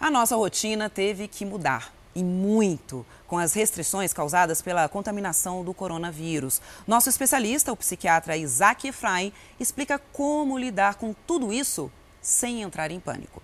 [0.00, 5.72] A nossa rotina teve que mudar e muito com as restrições causadas pela contaminação do
[5.72, 6.60] coronavírus.
[6.86, 13.00] Nosso especialista, o psiquiatra Isaac Efraim, explica como lidar com tudo isso sem entrar em
[13.00, 13.42] pânico.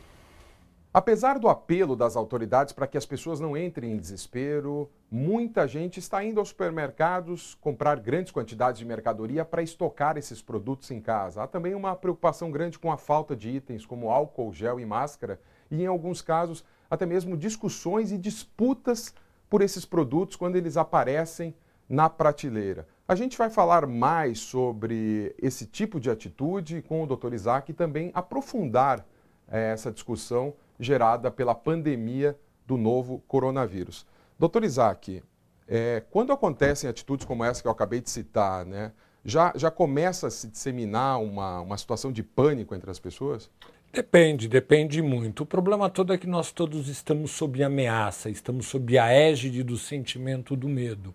[0.92, 5.98] Apesar do apelo das autoridades para que as pessoas não entrem em desespero, muita gente
[5.98, 11.42] está indo aos supermercados comprar grandes quantidades de mercadoria para estocar esses produtos em casa.
[11.42, 15.38] Há também uma preocupação grande com a falta de itens como álcool, gel e máscara,
[15.70, 19.14] e em alguns casos até mesmo discussões e disputas
[19.48, 21.54] por esses produtos quando eles aparecem
[21.88, 22.86] na prateleira.
[23.06, 27.32] A gente vai falar mais sobre esse tipo de atitude com o Dr.
[27.34, 29.06] Isaac e também aprofundar
[29.48, 34.04] é, essa discussão gerada pela pandemia do novo coronavírus.
[34.38, 34.64] Dr.
[34.64, 35.22] Isaac,
[35.68, 38.92] é, quando acontecem atitudes como essa que eu acabei de citar, né,
[39.24, 43.50] já, já começa a se disseminar uma, uma situação de pânico entre as pessoas?
[43.96, 45.44] Depende, depende muito.
[45.44, 49.78] O problema todo é que nós todos estamos sob ameaça, estamos sob a égide do
[49.78, 51.14] sentimento do medo.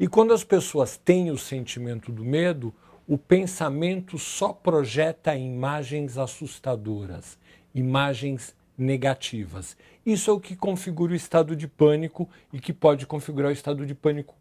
[0.00, 2.72] E quando as pessoas têm o sentimento do medo,
[3.06, 7.36] o pensamento só projeta imagens assustadoras,
[7.74, 9.76] imagens negativas.
[10.04, 13.84] Isso é o que configura o estado de pânico e que pode configurar o estado
[13.84, 14.34] de pânico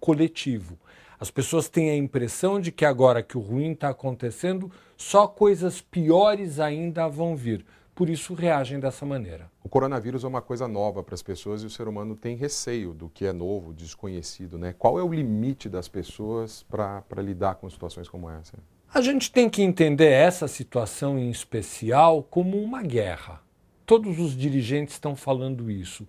[0.00, 0.76] coletivo.
[1.18, 5.80] As pessoas têm a impressão de que agora que o ruim está acontecendo, só coisas
[5.80, 7.64] piores ainda vão vir.
[7.94, 9.50] Por isso reagem dessa maneira.
[9.64, 12.92] O coronavírus é uma coisa nova para as pessoas e o ser humano tem receio
[12.92, 14.58] do que é novo, desconhecido.
[14.58, 14.74] Né?
[14.78, 18.58] Qual é o limite das pessoas para lidar com situações como essa?
[18.92, 23.40] A gente tem que entender essa situação em especial como uma guerra.
[23.86, 26.06] Todos os dirigentes estão falando isso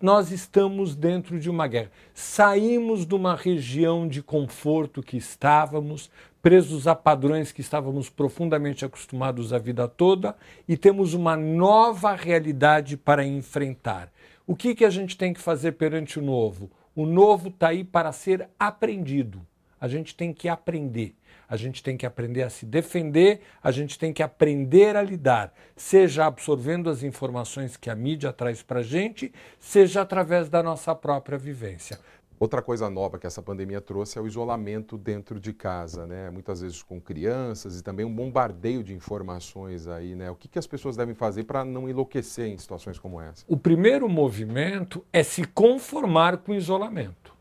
[0.00, 1.90] nós estamos dentro de uma guerra.
[2.12, 6.10] Saímos de uma região de conforto que estávamos,
[6.42, 10.36] presos a padrões que estávamos profundamente acostumados a vida toda,
[10.68, 14.12] e temos uma nova realidade para enfrentar.
[14.46, 16.70] O que, que a gente tem que fazer perante o novo?
[16.94, 19.40] O novo está aí para ser aprendido.
[19.80, 21.14] A gente tem que aprender
[21.48, 25.52] a gente tem que aprender a se defender, a gente tem que aprender a lidar,
[25.74, 30.94] seja absorvendo as informações que a mídia traz para a gente, seja através da nossa
[30.94, 31.98] própria vivência.
[32.40, 36.30] Outra coisa nova que essa pandemia trouxe é o isolamento dentro de casa, né?
[36.30, 40.30] Muitas vezes com crianças e também um bombardeio de informações aí, né?
[40.30, 43.44] O que, que as pessoas devem fazer para não enlouquecer em situações como essa?
[43.48, 47.37] O primeiro movimento é se conformar com o isolamento.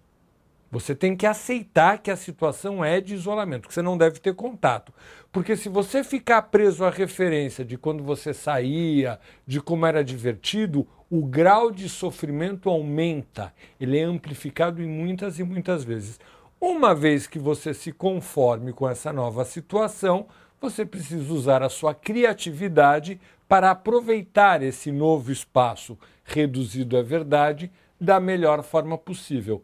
[0.69, 4.35] Você tem que aceitar que a situação é de isolamento, que você não deve ter
[4.35, 4.93] contato.
[5.31, 10.85] Porque se você ficar preso à referência de quando você saía, de como era divertido,
[11.09, 13.53] o grau de sofrimento aumenta.
[13.79, 16.19] Ele é amplificado em muitas e muitas vezes.
[16.59, 20.27] Uma vez que você se conforme com essa nova situação,
[20.59, 28.19] você precisa usar a sua criatividade para aproveitar esse novo espaço reduzido à verdade da
[28.19, 29.63] melhor forma possível.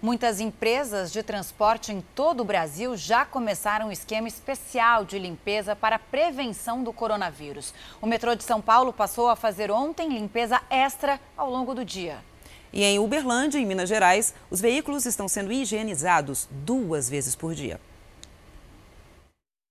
[0.00, 5.74] Muitas empresas de transporte em todo o Brasil já começaram um esquema especial de limpeza
[5.74, 7.72] para prevenção do coronavírus.
[8.02, 12.18] O metrô de São Paulo passou a fazer ontem limpeza extra ao longo do dia.
[12.72, 17.80] E em Uberlândia, em Minas Gerais, os veículos estão sendo higienizados duas vezes por dia.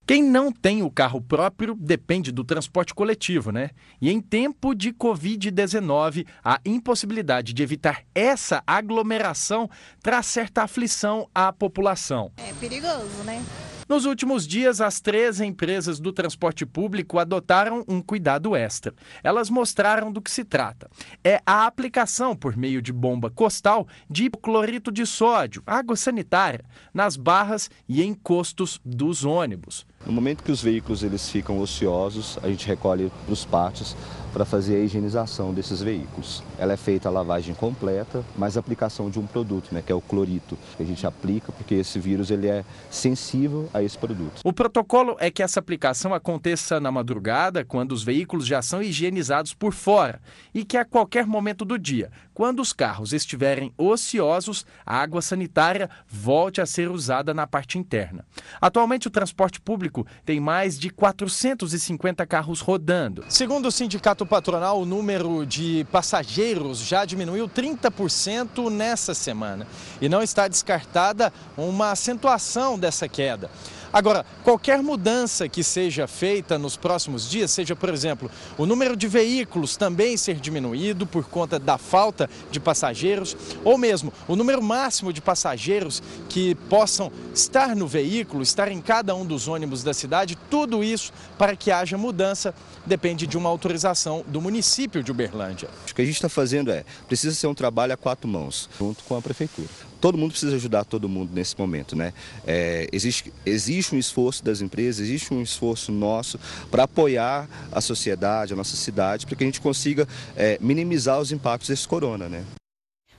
[0.06, 3.70] Quem não tem o carro próprio depende do transporte coletivo, né?
[4.02, 9.70] E em tempo de Covid-19, a impossibilidade de evitar essa aglomeração
[10.02, 12.34] traz certa aflição à população.
[12.36, 13.42] É perigoso, né?
[13.88, 18.94] Nos últimos dias, as três empresas do transporte público adotaram um cuidado extra.
[19.24, 20.90] Elas mostraram do que se trata.
[21.24, 26.64] É a aplicação por meio de bomba costal de clorito de sódio, água sanitária,
[26.94, 29.86] nas barras e encostos dos ônibus.
[30.06, 33.96] No momento que os veículos eles ficam ociosos, a gente recolhe para os pátios
[34.34, 36.44] para fazer a higienização desses veículos.
[36.58, 39.96] Ela é feita a lavagem completa, mais a aplicação de um produto, né, que é
[39.96, 44.42] o clorito, que a gente aplica porque esse vírus ele é sensível a esse produto.
[44.44, 49.54] O protocolo é que essa aplicação aconteça na madrugada, quando os veículos já são higienizados
[49.54, 50.20] por fora,
[50.54, 55.90] e que a qualquer momento do dia, quando os carros estiverem ociosos, a água sanitária
[56.08, 58.26] volte a ser usada na parte interna.
[58.60, 63.24] Atualmente, o transporte público tem mais de 450 carros rodando.
[63.30, 69.68] Segundo o sindicato patronal, o número de passageiros já diminuiu 30% nessa semana
[70.02, 73.50] e não está descartada uma acentuação dessa queda.
[73.94, 79.08] Agora, qualquer mudança que seja feita nos próximos dias, seja, por exemplo, o número de
[79.08, 85.14] veículos também ser diminuído por conta da falta de passageiros, ou mesmo o número máximo
[85.14, 90.36] de passageiros que possam estar no veículo, estar em cada um dos ônibus da cidade,
[90.50, 95.70] tudo isso para que haja mudança depende de uma autorização do município de Uberlândia.
[95.88, 99.04] O que a gente está fazendo é, precisa ser um trabalho a quatro mãos, junto
[99.04, 102.14] com a prefeitura todo mundo precisa ajudar todo mundo nesse momento, né?
[102.46, 106.38] É, existe, existe um esforço das empresas, existe um esforço nosso
[106.70, 111.32] para apoiar a sociedade, a nossa cidade, para que a gente consiga é, minimizar os
[111.32, 112.44] impactos desse corona, né?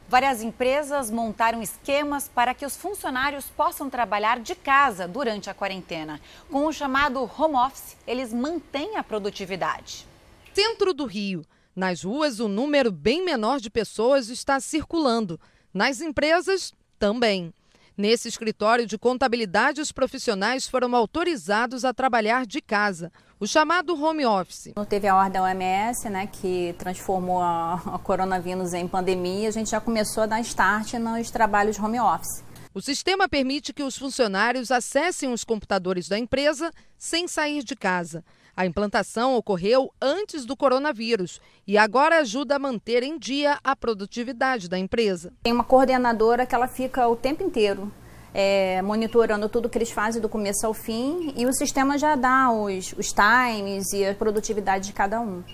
[0.07, 6.21] Várias empresas montaram esquemas para que os funcionários possam trabalhar de casa durante a quarentena.
[6.51, 10.07] Com o chamado home office, eles mantêm a produtividade.
[10.53, 11.47] Centro do Rio.
[11.75, 15.41] Nas ruas, o número bem menor de pessoas está circulando.
[15.75, 17.53] Nas empresas, também.
[17.99, 23.11] Nesse escritório de contabilidade, os profissionais foram autorizados a trabalhar de casa,
[23.41, 24.73] o chamado home office.
[24.89, 29.71] Teve a ordem da OMS, né, que transformou a, a coronavírus em pandemia, a gente
[29.71, 32.45] já começou a dar start nos trabalhos home office.
[32.73, 38.25] O sistema permite que os funcionários acessem os computadores da empresa sem sair de casa.
[38.57, 44.69] A implantação ocorreu antes do coronavírus e agora ajuda a manter em dia a produtividade
[44.69, 45.33] da empresa.
[45.43, 47.93] Tem uma coordenadora que ela fica o tempo inteiro
[48.35, 52.51] é, monitorando tudo que eles fazem do começo ao fim e o sistema já dá
[52.51, 55.45] os, os times e a produtividade de cada um.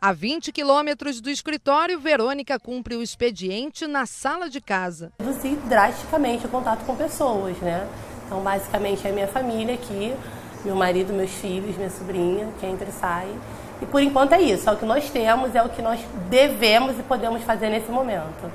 [0.00, 5.12] A 20 quilômetros do escritório, Verônica cumpre o expediente na sala de casa.
[5.20, 7.86] Reduzir drasticamente o contato com pessoas, né?
[8.24, 10.14] Então, basicamente, é minha família aqui,
[10.64, 13.28] meu marido, meus filhos, minha sobrinha, que entra e sai.
[13.80, 16.98] E por enquanto é isso, é o que nós temos, é o que nós devemos
[16.98, 18.50] e podemos fazer nesse momento.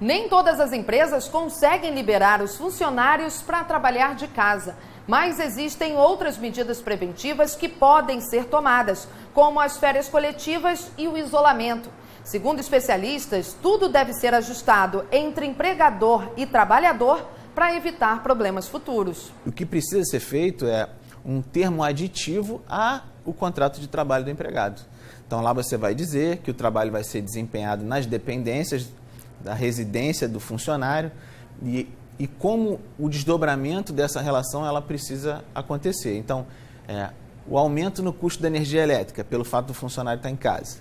[0.00, 4.74] Nem todas as empresas conseguem liberar os funcionários para trabalhar de casa,
[5.06, 11.18] mas existem outras medidas preventivas que podem ser tomadas, como as férias coletivas e o
[11.18, 11.90] isolamento.
[12.24, 17.22] Segundo especialistas, tudo deve ser ajustado entre empregador e trabalhador
[17.54, 19.30] para evitar problemas futuros.
[19.44, 20.88] O que precisa ser feito é
[21.24, 24.82] um termo aditivo a o contrato de trabalho do empregado.
[25.26, 28.88] Então lá você vai dizer que o trabalho vai ser desempenhado nas dependências
[29.42, 31.10] da residência do funcionário
[31.62, 36.16] e, e como o desdobramento dessa relação ela precisa acontecer.
[36.16, 36.46] Então,
[36.88, 37.10] é,
[37.46, 40.78] o aumento no custo da energia elétrica pelo fato do funcionário estar em casa,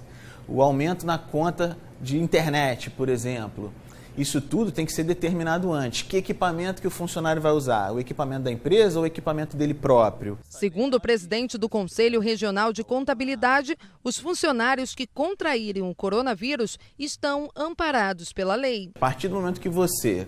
[0.48, 3.72] o aumento na conta de internet, por exemplo,
[4.18, 6.02] isso tudo tem que ser determinado antes.
[6.02, 7.92] Que equipamento que o funcionário vai usar?
[7.92, 10.38] O equipamento da empresa ou o equipamento dele próprio?
[10.50, 17.50] Segundo o presidente do Conselho Regional de Contabilidade, os funcionários que contraírem o coronavírus estão
[17.56, 18.92] amparados pela lei.
[18.96, 20.28] A partir do momento que você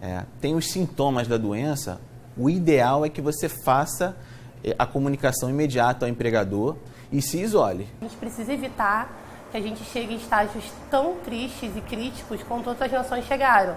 [0.00, 2.00] é, tem os sintomas da doença,
[2.36, 4.16] o ideal é que você faça
[4.62, 6.76] é, a comunicação imediata ao empregador
[7.10, 7.88] e se isole.
[8.00, 9.23] A gente precisa evitar
[9.54, 13.76] que a gente chegue em estágios tão tristes e críticos quanto outras nações chegaram.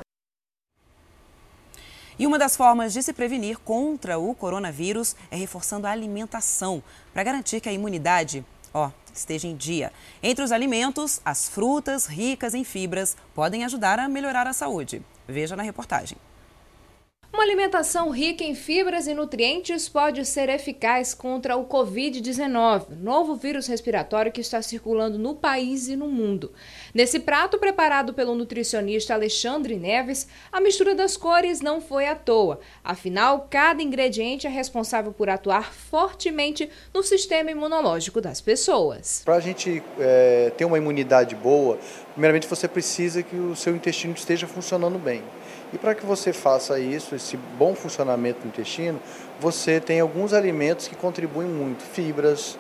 [2.18, 6.82] E uma das formas de se prevenir contra o coronavírus é reforçando a alimentação,
[7.14, 9.94] para garantir que a imunidade ó, esteja em dia.
[10.24, 15.04] Entre os alimentos, as frutas ricas em fibras podem ajudar a melhorar a saúde.
[15.28, 16.18] Veja na reportagem.
[17.38, 23.68] Uma alimentação rica em fibras e nutrientes pode ser eficaz contra o Covid-19, novo vírus
[23.68, 26.52] respiratório que está circulando no país e no mundo.
[26.96, 32.60] Nesse prato preparado pelo nutricionista Alexandre Neves, a mistura das cores não foi à toa.
[32.84, 39.22] Afinal, cada ingrediente é responsável por atuar fortemente no sistema imunológico das pessoas.
[39.24, 41.78] Para a gente é, ter uma imunidade boa,
[42.14, 45.22] primeiramente você precisa que o seu intestino esteja funcionando bem.
[45.74, 49.00] E para que você faça isso, esse bom funcionamento do intestino,
[49.40, 52.58] você tem alguns alimentos que contribuem muito, fibras,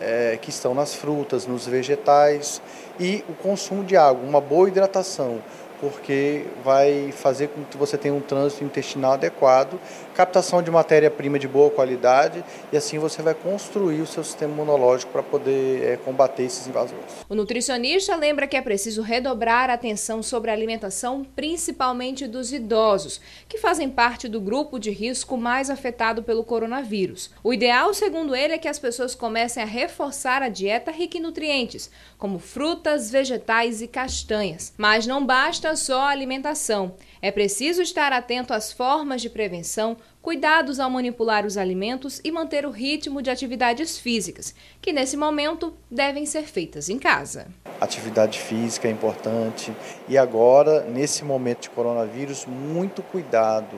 [0.00, 2.60] é, que estão nas frutas, nos vegetais
[2.98, 5.40] e o consumo de água, uma boa hidratação
[5.80, 9.78] porque vai fazer com que você tenha um trânsito intestinal adequado,
[10.18, 15.12] captação de matéria-prima de boa qualidade e assim você vai construir o seu sistema imunológico
[15.12, 17.04] para poder é, combater esses invasores.
[17.28, 23.20] O nutricionista lembra que é preciso redobrar a atenção sobre a alimentação, principalmente dos idosos,
[23.48, 27.30] que fazem parte do grupo de risco mais afetado pelo coronavírus.
[27.44, 31.20] O ideal, segundo ele, é que as pessoas comecem a reforçar a dieta rica em
[31.20, 34.74] nutrientes, como frutas, vegetais e castanhas.
[34.76, 36.96] Mas não basta só a alimentação.
[37.20, 42.64] É preciso estar atento às formas de prevenção, cuidados ao manipular os alimentos e manter
[42.64, 47.48] o ritmo de atividades físicas, que nesse momento devem ser feitas em casa.
[47.80, 49.72] Atividade física é importante
[50.08, 53.76] e agora, nesse momento de coronavírus, muito cuidado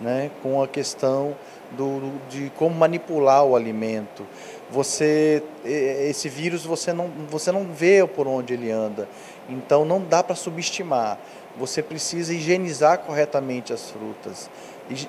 [0.00, 1.36] né, com a questão
[1.72, 4.26] do, de como manipular o alimento.
[4.70, 9.08] Você, esse vírus você não, você não vê por onde ele anda.
[9.48, 11.18] Então não dá para subestimar.
[11.58, 14.48] Você precisa higienizar corretamente as frutas,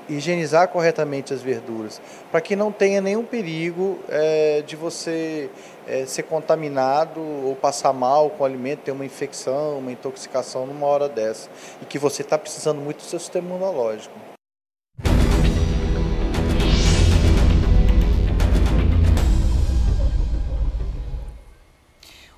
[0.10, 2.02] higienizar corretamente as verduras,
[2.32, 5.50] para que não tenha nenhum perigo é, de você
[5.88, 10.86] é, ser contaminado ou passar mal com o alimento, ter uma infecção, uma intoxicação numa
[10.86, 11.50] hora dessa.
[11.82, 14.31] E que você está precisando muito do seu sistema imunológico.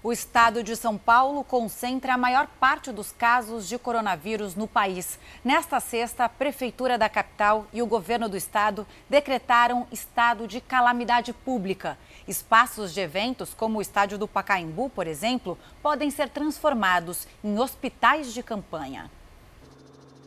[0.05, 5.17] O estado de São Paulo concentra a maior parte dos casos de coronavírus no país.
[5.45, 11.31] Nesta sexta, a Prefeitura da capital e o governo do estado decretaram estado de calamidade
[11.31, 11.97] pública.
[12.27, 18.33] Espaços de eventos, como o estádio do Pacaembu, por exemplo, podem ser transformados em hospitais
[18.33, 19.09] de campanha.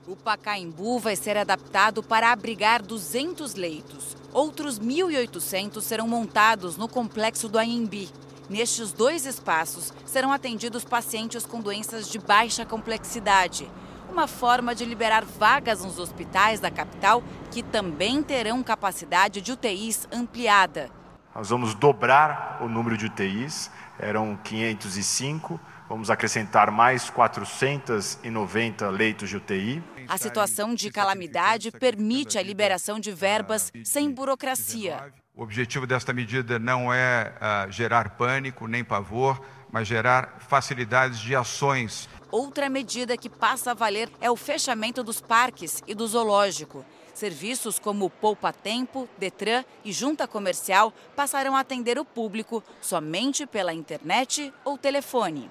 [0.09, 4.17] O Pacaembu vai ser adaptado para abrigar 200 leitos.
[4.33, 8.09] Outros 1.800 serão montados no complexo do Anhembi.
[8.49, 13.69] Nestes dois espaços serão atendidos pacientes com doenças de baixa complexidade.
[14.09, 20.07] Uma forma de liberar vagas nos hospitais da capital que também terão capacidade de UTIs
[20.13, 20.89] ampliada.
[21.35, 29.37] Nós vamos dobrar o número de UTIs, eram 505, vamos acrescentar mais 490 leitos de
[29.37, 29.83] UTI.
[30.09, 35.13] A situação de calamidade permite a liberação de verbas sem burocracia.
[35.37, 39.39] O objetivo desta medida não é uh, gerar pânico nem pavor,
[39.71, 42.09] mas gerar facilidades de ações.
[42.31, 46.87] Outra medida que passa a valer é o fechamento dos parques e do zoológico.
[47.13, 53.75] Serviços como Poupa Tempo, Detran e Junta Comercial passarão a atender o público somente pela
[53.75, 55.51] internet ou telefone.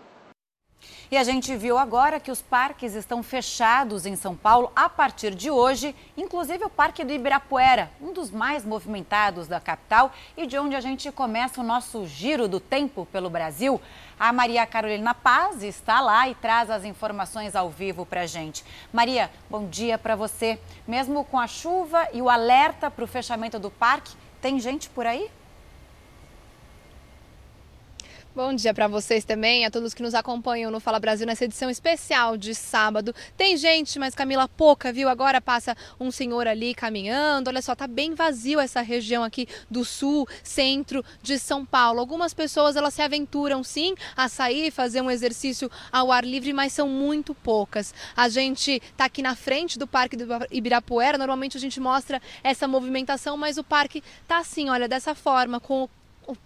[1.12, 5.36] E a gente viu agora que os parques estão fechados em São Paulo a partir
[5.36, 10.58] de hoje, inclusive o Parque do Ibirapuera, um dos mais movimentados da capital e de
[10.58, 13.80] onde a gente começa o nosso giro do tempo pelo Brasil.
[14.20, 18.66] A Maria Carolina Paz está lá e traz as informações ao vivo para a gente.
[18.92, 20.60] Maria, bom dia para você.
[20.88, 25.06] Mesmo com a chuva e o alerta para o fechamento do parque, tem gente por
[25.06, 25.30] aí?
[28.36, 31.70] Bom dia para vocês também, a todos que nos acompanham no Fala Brasil nessa edição
[31.70, 33.16] especial de sábado.
[33.38, 35.08] Tem gente, mas Camila, pouca, viu?
[35.08, 37.48] Agora passa um senhor ali caminhando.
[37.48, 42.02] Olha só, tá bem vazio essa região aqui do sul, centro de São Paulo.
[42.02, 46.74] Algumas pessoas elas se aventuram sim a sair, fazer um exercício ao ar livre, mas
[46.74, 47.94] são muito poucas.
[48.18, 51.18] A gente tá aqui na frente do Parque do Ibirapuera.
[51.18, 55.88] Normalmente a gente mostra essa movimentação, mas o parque tá assim, olha, dessa forma, com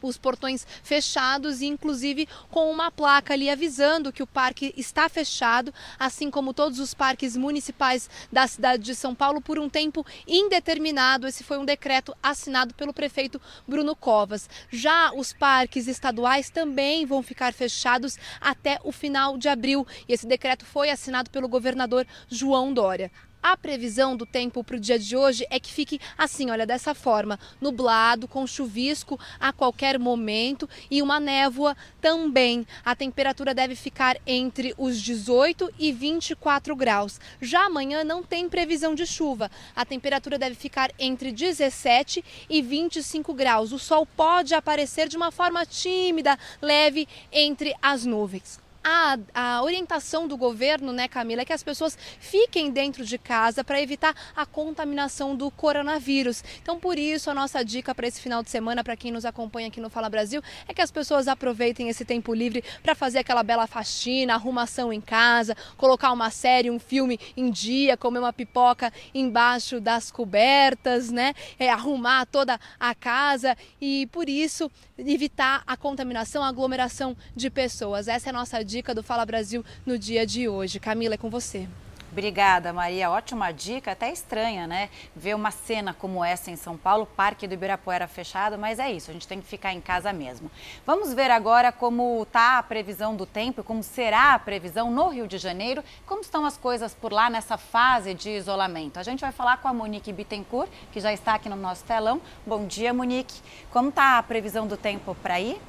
[0.02, 5.74] os portões fechados e inclusive com uma placa ali avisando que o parque está fechado,
[5.98, 11.28] assim como todos os parques municipais da cidade de São Paulo por um tempo indeterminado.
[11.28, 14.50] Esse foi um decreto assinado pelo prefeito Bruno Covas.
[14.72, 19.86] Já os parques estaduais também vão ficar fechados até o final de abril.
[20.08, 23.12] E esse decreto foi assinado pelo governador João Dória.
[23.42, 26.94] A previsão do tempo para o dia de hoje é que fique assim, olha, dessa
[26.94, 32.68] forma, nublado, com chuvisco a qualquer momento e uma névoa também.
[32.84, 37.18] A temperatura deve ficar entre os 18 e 24 graus.
[37.42, 39.50] Já amanhã não tem previsão de chuva.
[39.74, 43.72] A temperatura deve ficar entre 17 e 25 graus.
[43.72, 50.28] O sol pode aparecer de uma forma tímida, leve entre as nuvens a, a orientação
[50.28, 54.46] do governo, né, Camila, é que as pessoas fiquem dentro de casa para evitar a
[54.46, 56.44] contaminação do coronavírus.
[56.62, 59.68] Então, por isso, a nossa dica para esse final de semana, para quem nos acompanha
[59.68, 63.44] aqui no Fala Brasil, é que as pessoas aproveitem esse tempo livre para fazer aquela
[63.44, 68.92] bela faxina, arrumação em casa, colocar uma série, um filme em dia, comer uma pipoca
[69.14, 71.34] embaixo das cobertas, né?
[71.58, 78.08] É, arrumar toda a casa e, por isso, evitar a contaminação, a aglomeração de pessoas.
[78.08, 80.80] Essa é a nossa dica do Fala Brasil no dia de hoje.
[80.80, 81.68] Camila, é com você.
[82.12, 83.10] Obrigada, Maria.
[83.10, 84.90] Ótima dica, até estranha, né?
[85.16, 89.10] Ver uma cena como essa em São Paulo, Parque do Ibirapuera fechado, mas é isso,
[89.10, 90.50] a gente tem que ficar em casa mesmo.
[90.86, 95.28] Vamos ver agora como está a previsão do tempo, como será a previsão no Rio
[95.28, 99.00] de Janeiro, como estão as coisas por lá nessa fase de isolamento.
[99.00, 102.22] A gente vai falar com a Monique Bittencourt, que já está aqui no nosso telão.
[102.46, 103.42] Bom dia, Monique.
[103.72, 105.60] Como está a previsão do tempo para ir?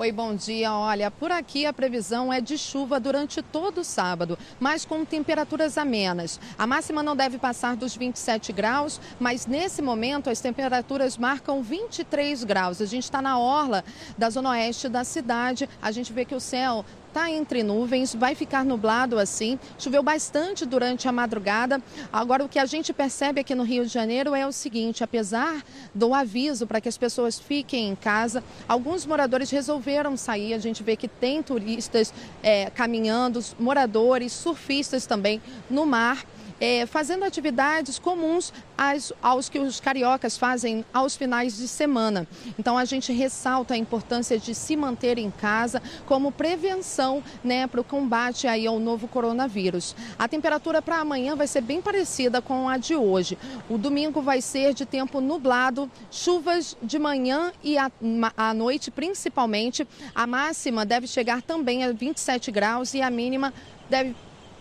[0.00, 0.72] Oi, bom dia.
[0.72, 5.76] Olha, por aqui a previsão é de chuva durante todo o sábado, mas com temperaturas
[5.76, 6.38] amenas.
[6.56, 12.44] A máxima não deve passar dos 27 graus, mas nesse momento as temperaturas marcam 23
[12.44, 12.80] graus.
[12.80, 13.84] A gente está na orla
[14.16, 15.68] da zona oeste da cidade.
[15.82, 19.58] A gente vê que o céu está entre nuvens, vai ficar nublado assim.
[19.78, 21.82] Choveu bastante durante a madrugada.
[22.12, 25.62] Agora, o que a gente percebe aqui no Rio de Janeiro é o seguinte: apesar
[25.94, 30.54] do aviso para que as pessoas fiquem em casa, alguns moradores resolveram sair.
[30.54, 36.24] A gente vê que tem turistas é, caminhando, moradores, surfistas também no mar
[36.60, 42.26] é, fazendo atividades comuns às, aos que os cariocas fazem aos finais de semana.
[42.58, 47.80] Então a gente ressalta a importância de se manter em casa como prevenção né, para
[47.80, 49.94] o combate aí ao novo coronavírus.
[50.18, 53.38] A temperatura para amanhã vai ser bem parecida com a de hoje.
[53.68, 57.90] O domingo vai ser de tempo nublado, chuvas de manhã e à,
[58.36, 59.86] à noite principalmente.
[60.14, 63.52] A máxima deve chegar também a 27 graus e a mínima
[63.88, 64.14] deve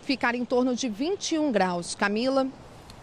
[0.07, 1.93] ficar em torno de 21 graus.
[1.93, 2.47] Camila.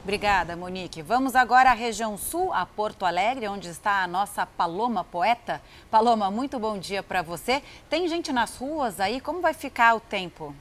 [0.03, 1.03] Obrigada, Monique.
[1.03, 5.61] Vamos agora à região sul, a Porto Alegre, onde está a nossa Paloma Poeta.
[5.91, 7.63] Paloma, muito bom dia para você.
[7.91, 9.21] Tem gente nas ruas aí?
[9.21, 10.55] Como vai ficar o tempo?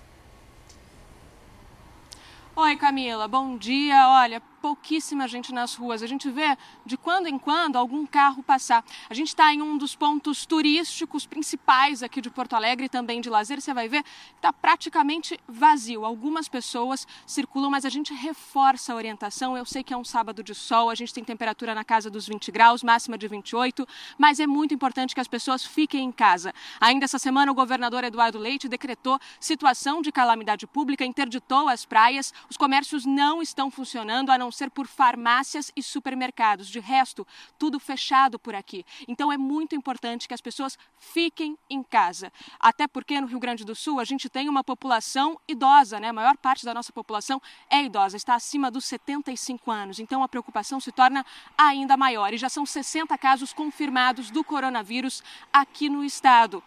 [2.58, 3.26] Oi, Camila.
[3.26, 4.06] Bom dia.
[4.10, 6.02] Olha, pouquíssima gente nas ruas.
[6.02, 8.82] A gente vê de quando em quando algum carro passar.
[9.10, 13.30] A gente está em um dos pontos turísticos principais aqui de Porto Alegre também de
[13.30, 13.60] lazer.
[13.60, 16.06] Você vai ver que está praticamente vazio.
[16.06, 19.58] Algumas pessoas circulam, mas a gente reforça a orientação.
[19.58, 22.26] Eu sei que é um sábado de sol, a gente tem temperatura na casa dos
[22.26, 23.86] 20 graus, máxima de 28,
[24.18, 26.54] mas é muito importante que as pessoas fiquem em casa.
[26.80, 32.34] Ainda essa semana, o governador Eduardo Leite decretou situação de calamidade pública, interditou as praias.
[32.50, 36.68] Os comércios não estão funcionando, a não ser por farmácias e supermercados.
[36.68, 37.26] De resto,
[37.58, 38.86] tudo fechado por aqui.
[39.08, 42.32] Então é muito importante que as pessoas fiquem em casa.
[42.60, 46.10] Até porque no Rio Grande do Sul a gente tem uma população idosa, né?
[46.10, 50.00] A maior parte da nossa população é idosa, está acima dos 75 anos.
[50.00, 51.26] Então a preocupação se torna
[51.58, 52.34] ainda maior.
[52.34, 56.64] E já são 60 casos confirmados do coronavírus aqui no estado.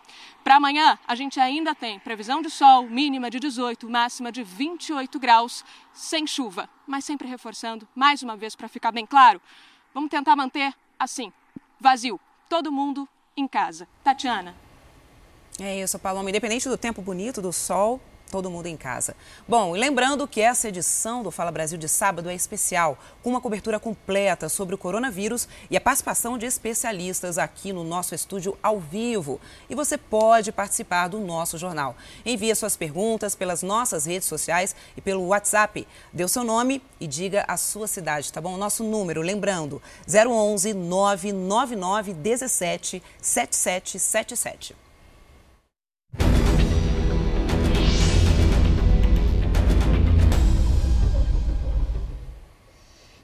[0.47, 5.19] Para amanhã, a gente ainda tem previsão de sol, mínima de 18, máxima de 28
[5.19, 6.71] graus, sem chuva.
[6.87, 9.43] Mas sempre reforçando, mais uma vez, para ficar bem claro,
[9.93, 11.33] vamos tentar manter assim,
[11.81, 13.89] vazio, todo mundo em casa.
[14.05, 14.55] Tatiana.
[15.59, 16.31] É isso, Paloma.
[16.31, 18.01] Independente do tempo bonito, do sol,
[18.31, 19.15] todo mundo em casa.
[19.47, 23.41] Bom, e lembrando que essa edição do Fala Brasil de sábado é especial, com uma
[23.41, 28.81] cobertura completa sobre o coronavírus e a participação de especialistas aqui no nosso estúdio ao
[28.81, 29.41] vivo.
[29.69, 31.97] E você pode participar do nosso jornal.
[32.25, 35.87] Envie suas perguntas pelas nossas redes sociais e pelo WhatsApp.
[36.13, 38.55] Dê o seu nome e diga a sua cidade, tá bom?
[38.55, 44.87] O nosso número, lembrando, 011 999 17 7777.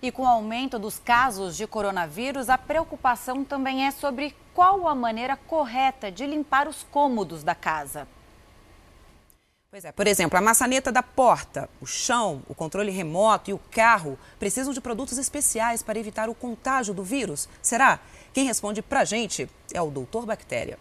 [0.03, 4.97] E com o aumento dos casos de coronavírus, a preocupação também é sobre qual a
[4.97, 8.09] maneira correta de limpar os cômodos da casa.
[9.71, 13.61] Pois é, por exemplo, a maçaneta da porta, o chão, o controle remoto e o
[13.71, 17.49] carro precisam de produtos especiais para evitar o contágio do vírus.
[17.63, 18.01] Será?
[18.35, 20.81] Quem responde pra gente é o doutor Bactéria.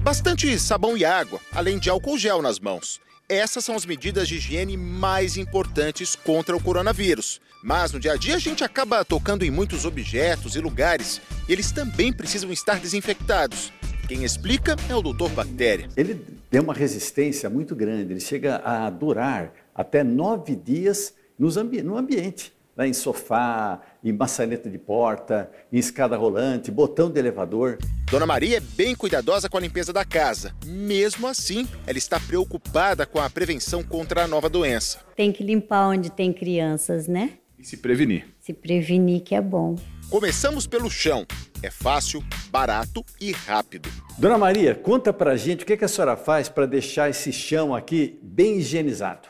[0.00, 3.00] Bastante sabão e água, além de álcool gel nas mãos.
[3.30, 7.40] Essas são as medidas de higiene mais importantes contra o coronavírus.
[7.62, 11.52] Mas no dia a dia a gente acaba tocando em muitos objetos e lugares e
[11.52, 13.72] eles também precisam estar desinfectados.
[14.08, 15.88] Quem explica é o doutor Bactéria.
[15.96, 16.20] Ele
[16.50, 22.88] tem uma resistência muito grande, ele chega a durar até nove dias no ambiente né,
[22.88, 27.76] em sofá, em maçaneta de porta, em escada rolante, botão de elevador.
[28.10, 30.54] Dona Maria é bem cuidadosa com a limpeza da casa.
[30.64, 34.98] Mesmo assim, ela está preocupada com a prevenção contra a nova doença.
[35.14, 37.34] Tem que limpar onde tem crianças, né?
[37.58, 38.24] E se prevenir.
[38.38, 39.76] Se prevenir que é bom.
[40.08, 41.26] Começamos pelo chão.
[41.62, 43.90] É fácil, barato e rápido.
[44.16, 47.74] Dona Maria, conta pra gente o que, que a senhora faz para deixar esse chão
[47.74, 49.28] aqui bem higienizado.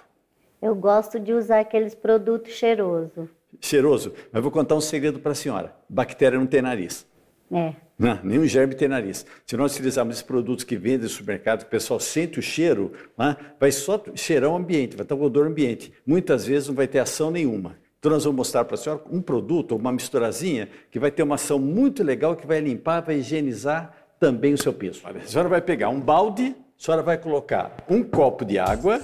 [0.63, 4.13] Eu gosto de usar aqueles produtos cheirosos cheiroso.
[4.33, 7.07] Mas vou contar um segredo para a senhora: bactéria não tem nariz.
[7.53, 7.75] É.
[7.99, 9.27] Não, nenhum germe tem nariz.
[9.45, 13.37] Se nós utilizarmos esses produtos que vendem no supermercado, o pessoal sente o cheiro, né,
[13.59, 15.93] vai só cheirar o ambiente, vai estar o odor ambiente.
[16.07, 17.77] Muitas vezes não vai ter ação nenhuma.
[17.99, 21.35] Então nós vamos mostrar para a senhora um produto, uma misturazinha, que vai ter uma
[21.35, 25.03] ação muito legal, que vai limpar, vai higienizar também o seu piso.
[25.05, 29.03] A senhora vai pegar um balde, a senhora vai colocar um copo de água,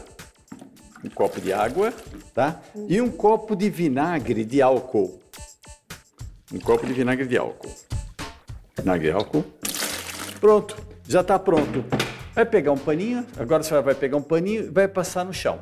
[1.07, 1.95] um copo de água,
[2.35, 2.61] tá?
[2.89, 5.21] E um copo de vinagre de álcool.
[6.53, 7.73] Um copo de vinagre de álcool.
[8.77, 9.45] Vinagre de álcool.
[10.41, 10.77] Pronto,
[11.07, 11.85] já está pronto.
[12.35, 15.33] Vai pegar um paninho, agora a senhora vai pegar um paninho e vai passar no
[15.33, 15.59] chão.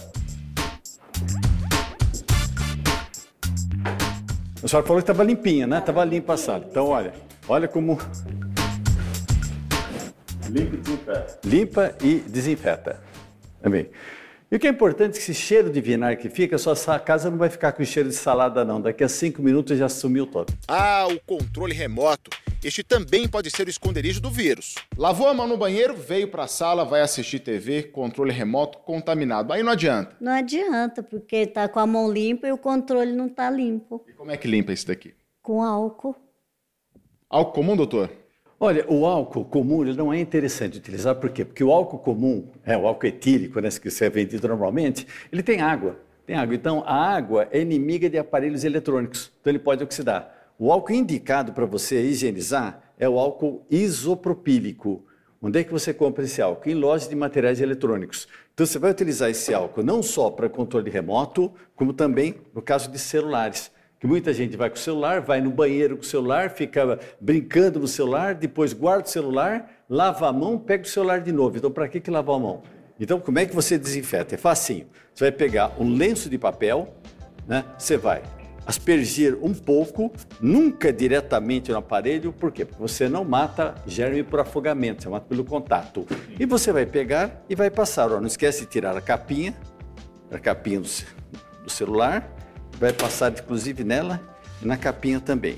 [4.62, 5.78] A senhora falou que estava limpinha, né?
[5.78, 6.64] Estava limpa a sala.
[6.68, 7.12] Então, olha,
[7.46, 7.98] olha como...
[10.48, 11.38] Limpa e desinfeta.
[11.44, 13.00] Limpa e desinfeta.
[13.62, 13.90] Também.
[14.50, 17.30] E o que é importante é que esse cheiro de vinagre que fica, sua casa
[17.30, 18.80] não vai ficar com cheiro de salada não.
[18.80, 20.52] Daqui a cinco minutos já sumiu todo.
[20.68, 22.30] Ah, o controle remoto.
[22.62, 24.74] Este também pode ser o esconderijo do vírus.
[24.96, 29.52] Lavou a mão no banheiro, veio para a sala, vai assistir TV, controle remoto contaminado.
[29.52, 30.16] Aí não adianta.
[30.20, 34.04] Não adianta, porque tá com a mão limpa e o controle não tá limpo.
[34.08, 35.14] E como é que limpa isso daqui?
[35.42, 36.16] Com álcool.
[37.28, 38.10] Álcool comum, doutor?
[38.58, 41.44] Olha, o álcool comum ele não é interessante utilizar, por quê?
[41.44, 45.60] Porque o álcool comum, é, o álcool etílico, né, que é vendido normalmente, ele tem
[45.60, 45.98] água.
[46.24, 46.54] Tem água.
[46.54, 50.32] Então, a água é inimiga de aparelhos eletrônicos, então ele pode oxidar.
[50.58, 55.04] O álcool indicado para você higienizar é o álcool isopropílico.
[55.42, 56.70] Onde é que você compra esse álcool?
[56.70, 58.26] Em lojas de materiais eletrônicos.
[58.54, 62.90] Então, você vai utilizar esse álcool não só para controle remoto, como também no caso
[62.90, 66.50] de celulares que muita gente vai com o celular, vai no banheiro com o celular,
[66.50, 71.32] fica brincando no celular, depois guarda o celular, lava a mão, pega o celular de
[71.32, 71.56] novo.
[71.56, 72.62] Então, para que, que lavar a mão?
[72.98, 74.34] Então, como é que você desinfeta?
[74.34, 74.86] É facinho.
[75.12, 76.94] Você vai pegar um lenço de papel,
[77.46, 77.64] né?
[77.78, 78.22] Você vai
[78.66, 82.64] aspergir um pouco, nunca diretamente no aparelho, por quê?
[82.64, 86.06] Porque você não mata germe por afogamento, você mata pelo contato.
[86.38, 88.10] E você vai pegar e vai passar.
[88.10, 89.54] Ó, não esquece de tirar a capinha,
[90.30, 90.88] a capinha do,
[91.64, 92.30] do celular,
[92.84, 94.20] vai passar inclusive nela
[94.60, 95.56] e na capinha também.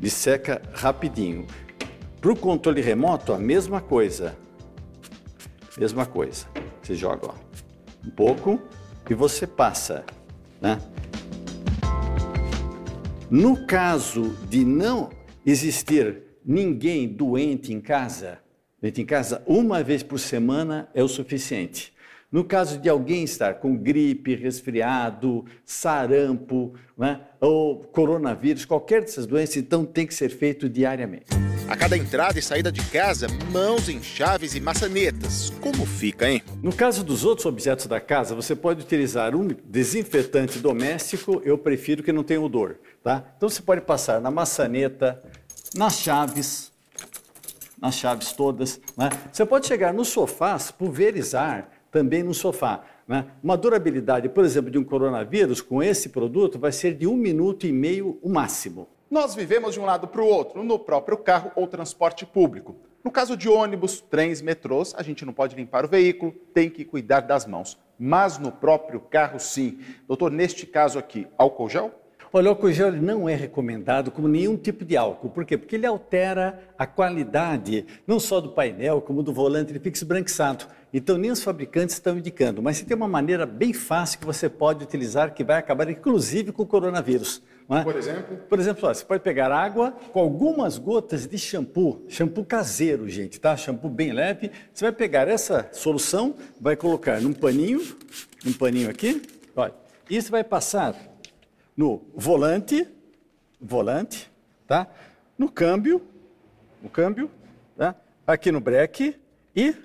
[0.00, 1.46] Disseca rapidinho.
[2.18, 4.34] Para o controle remoto, a mesma coisa.
[5.76, 6.46] Mesma coisa.
[6.80, 7.34] Você joga ó,
[8.02, 8.58] um pouco
[9.10, 10.02] e você passa.
[10.62, 10.78] Né?
[13.30, 15.10] No caso de não
[15.44, 18.38] existir ninguém doente em casa,
[18.80, 21.92] doente em casa, uma vez por semana é o suficiente.
[22.30, 29.56] No caso de alguém estar com gripe, resfriado, sarampo, né, ou coronavírus, qualquer dessas doenças,
[29.56, 31.24] então tem que ser feito diariamente.
[31.66, 35.48] A cada entrada e saída de casa, mãos em chaves e maçanetas.
[35.58, 36.42] Como fica, hein?
[36.62, 42.02] No caso dos outros objetos da casa, você pode utilizar um desinfetante doméstico, eu prefiro
[42.02, 43.24] que não tenha odor, tá?
[43.38, 45.18] Então você pode passar na maçaneta,
[45.74, 46.72] nas chaves,
[47.80, 49.08] nas chaves todas, né?
[49.32, 52.84] Você pode chegar nos sofás, pulverizar também no sofá.
[53.06, 53.26] Né?
[53.42, 57.66] Uma durabilidade, por exemplo, de um coronavírus com esse produto vai ser de um minuto
[57.66, 58.88] e meio o máximo.
[59.10, 62.76] Nós vivemos de um lado para o outro, no próprio carro ou transporte público.
[63.02, 66.84] No caso de ônibus, trens, metrôs, a gente não pode limpar o veículo, tem que
[66.84, 67.78] cuidar das mãos.
[67.98, 69.78] Mas no próprio carro, sim.
[70.06, 71.90] Doutor, neste caso aqui, álcool gel?
[72.32, 75.30] Olha, o álcool gel não é recomendado como nenhum tipo de álcool.
[75.30, 75.56] Por quê?
[75.56, 80.66] Porque ele altera a qualidade, não só do painel, como do volante, ele fica esbranquiçado.
[80.92, 82.62] Então, nem os fabricantes estão indicando.
[82.62, 86.62] Mas tem uma maneira bem fácil que você pode utilizar, que vai acabar, inclusive, com
[86.62, 87.42] o coronavírus.
[87.70, 87.82] É?
[87.82, 88.36] Por exemplo?
[88.48, 93.38] Por exemplo, ó, você pode pegar água com algumas gotas de shampoo, shampoo caseiro, gente,
[93.38, 93.54] tá?
[93.56, 94.50] Shampoo bem leve.
[94.72, 97.82] Você vai pegar essa solução, vai colocar num paninho,
[98.46, 99.20] um paninho aqui,
[99.54, 99.74] olha,
[100.08, 100.94] e você vai passar
[101.78, 102.88] no volante,
[103.60, 104.28] volante,
[104.66, 104.88] tá?
[105.38, 106.02] No câmbio,
[106.82, 107.30] no câmbio,
[107.76, 107.94] tá?
[108.26, 109.14] Aqui no breque
[109.54, 109.76] e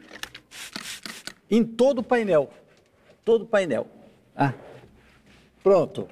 [1.52, 2.50] em todo o painel,
[3.24, 3.86] todo o painel.
[4.36, 4.54] Ah,
[5.62, 6.08] pronto.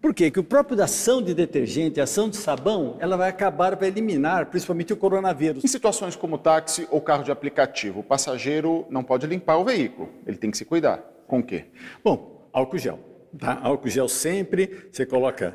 [0.00, 0.30] Por quê?
[0.30, 3.88] Que o próprio da ação de detergente, a ação de sabão, ela vai acabar, vai
[3.88, 5.64] eliminar principalmente o coronavírus.
[5.64, 10.08] Em situações como táxi ou carro de aplicativo, o passageiro não pode limpar o veículo,
[10.24, 10.98] ele tem que se cuidar.
[11.26, 11.64] Com o quê?
[12.04, 13.00] Bom, álcool gel.
[13.38, 13.58] Tá?
[13.62, 15.54] Álcool gel sempre, você coloca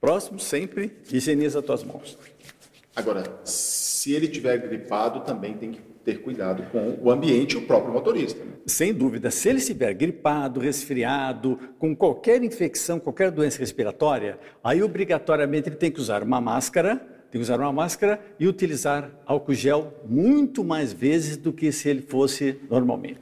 [0.00, 2.18] próximo, sempre, higieniza as tuas mãos.
[2.94, 7.62] Agora, se ele tiver gripado, também tem que ter cuidado com o ambiente e o
[7.62, 8.42] próprio motorista.
[8.42, 8.52] Né?
[8.66, 9.30] Sem dúvida.
[9.30, 15.90] Se ele estiver gripado, resfriado, com qualquer infecção, qualquer doença respiratória, aí obrigatoriamente ele tem
[15.90, 16.96] que usar uma máscara,
[17.30, 21.88] tem que usar uma máscara e utilizar álcool gel muito mais vezes do que se
[21.88, 23.20] ele fosse normalmente.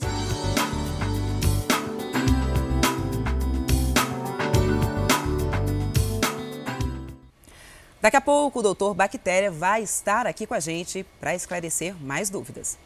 [8.00, 12.28] Daqui a pouco o doutor Bactéria vai estar aqui com a gente para esclarecer mais
[12.28, 12.78] dúvidas.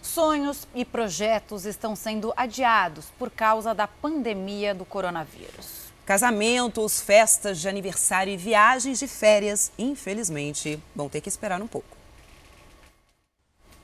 [0.00, 5.86] Sonhos e projetos estão sendo adiados por causa da pandemia do coronavírus.
[6.06, 11.96] Casamentos, festas de aniversário e viagens de férias, infelizmente, vão ter que esperar um pouco.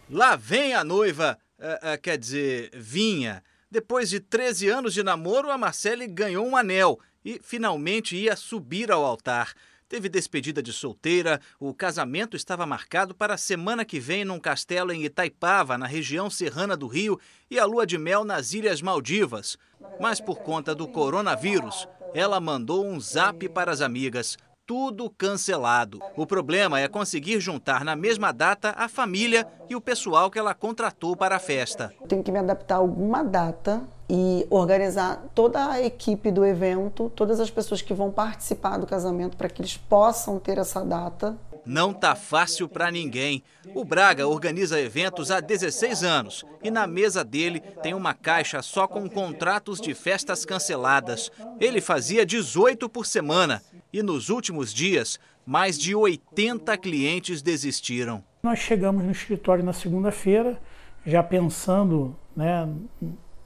[0.08, 3.42] Lá vem a noiva, uh, uh, quer dizer, vinha.
[3.68, 8.92] Depois de 13 anos de namoro, a Marcele ganhou um anel e finalmente ia subir
[8.92, 9.52] ao altar.
[9.93, 14.90] Teve despedida de solteira, o casamento estava marcado para a semana que vem num castelo
[14.90, 17.20] em Itaipava, na região serrana do Rio,
[17.51, 19.59] e a lua de mel nas Ilhas Maldivas.
[20.01, 24.38] Mas por conta do coronavírus, ela mandou um zap para as amigas.
[24.64, 26.01] Tudo cancelado.
[26.16, 30.55] O problema é conseguir juntar na mesma data a família e o pessoal que ela
[30.55, 31.93] contratou para a festa.
[32.09, 37.40] Tenho que me adaptar a alguma data e organizar toda a equipe do evento, todas
[37.40, 41.34] as pessoas que vão participar do casamento para que eles possam ter essa data.
[41.64, 43.42] Não tá fácil para ninguém.
[43.74, 48.86] O Braga organiza eventos há 16 anos e na mesa dele tem uma caixa só
[48.86, 51.30] com contratos de festas canceladas.
[51.58, 58.22] Ele fazia 18 por semana e nos últimos dias mais de 80 clientes desistiram.
[58.42, 60.60] Nós chegamos no escritório na segunda-feira,
[61.06, 62.68] já pensando né,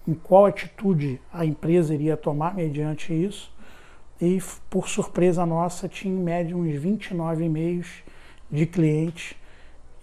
[0.06, 3.52] em qual atitude a empresa iria tomar mediante isso.
[4.20, 4.40] E,
[4.70, 7.88] por surpresa nossa, tinha em média uns 29 e-mails
[8.50, 9.34] de clientes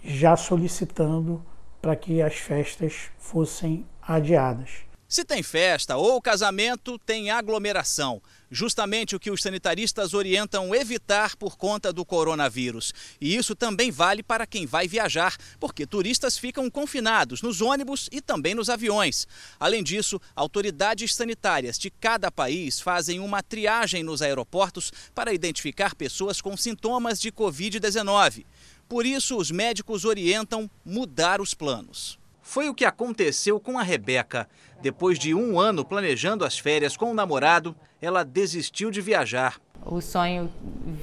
[0.02, 1.44] já solicitando
[1.80, 4.84] para que as festas fossem adiadas.
[5.08, 8.20] Se tem festa ou casamento, tem aglomeração.
[8.54, 12.94] Justamente o que os sanitaristas orientam evitar por conta do coronavírus.
[13.20, 18.20] E isso também vale para quem vai viajar, porque turistas ficam confinados nos ônibus e
[18.20, 19.26] também nos aviões.
[19.58, 26.40] Além disso, autoridades sanitárias de cada país fazem uma triagem nos aeroportos para identificar pessoas
[26.40, 28.46] com sintomas de Covid-19.
[28.88, 32.20] Por isso, os médicos orientam mudar os planos.
[32.40, 34.48] Foi o que aconteceu com a Rebeca.
[34.80, 37.74] Depois de um ano planejando as férias com o namorado,
[38.04, 39.56] ela desistiu de viajar.
[39.84, 40.50] O sonho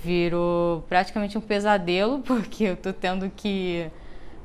[0.03, 3.89] virou praticamente um pesadelo, porque eu tô tendo que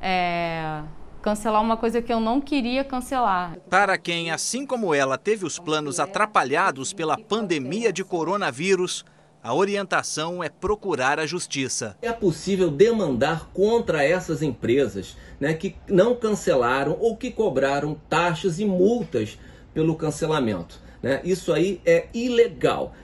[0.01, 0.83] é,
[1.23, 3.57] cancelar uma coisa que eu não queria cancelar.
[3.69, 9.05] Para quem, assim como ela, teve os planos atrapalhados pela pandemia de coronavírus,
[9.43, 11.97] a orientação é procurar a justiça.
[12.03, 18.65] É possível demandar contra essas empresas né, que não cancelaram ou que cobraram taxas e
[18.65, 19.39] multas
[19.73, 20.81] pelo cancelamento.
[21.03, 21.21] Né?
[21.25, 22.95] Isso aí é ilegal.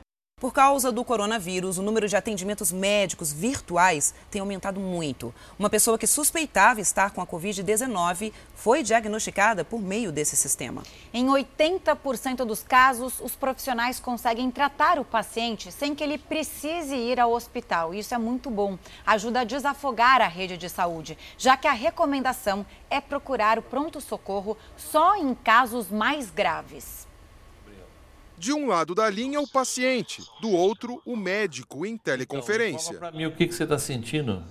[0.43, 5.32] Por causa do coronavírus, o número de atendimentos médicos virtuais tem aumentado muito.
[5.57, 10.82] Uma pessoa que suspeitava estar com a Covid-19 foi diagnosticada por meio desse sistema.
[11.14, 17.20] Em 80% dos casos, os profissionais conseguem tratar o paciente sem que ele precise ir
[17.20, 17.95] ao hospital.
[17.95, 18.76] Isso é muito bom.
[19.07, 24.59] Ajuda a desafogar a rede de saúde, já que a recomendação é procurar o pronto-socorro
[24.76, 27.11] só em casos mais graves.
[28.39, 32.91] De um lado da linha, o paciente, do outro, o médico em teleconferência.
[32.91, 34.43] Então, para mim, o que, que você está sentindo?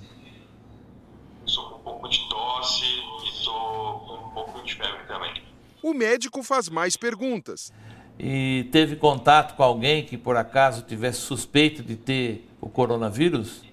[1.45, 5.43] Estou com um pouco de tosse e estou com um pouco de febre também.
[5.83, 7.73] O médico faz mais perguntas.
[8.19, 13.63] E teve contato com alguém que por acaso tivesse suspeito de ter o coronavírus?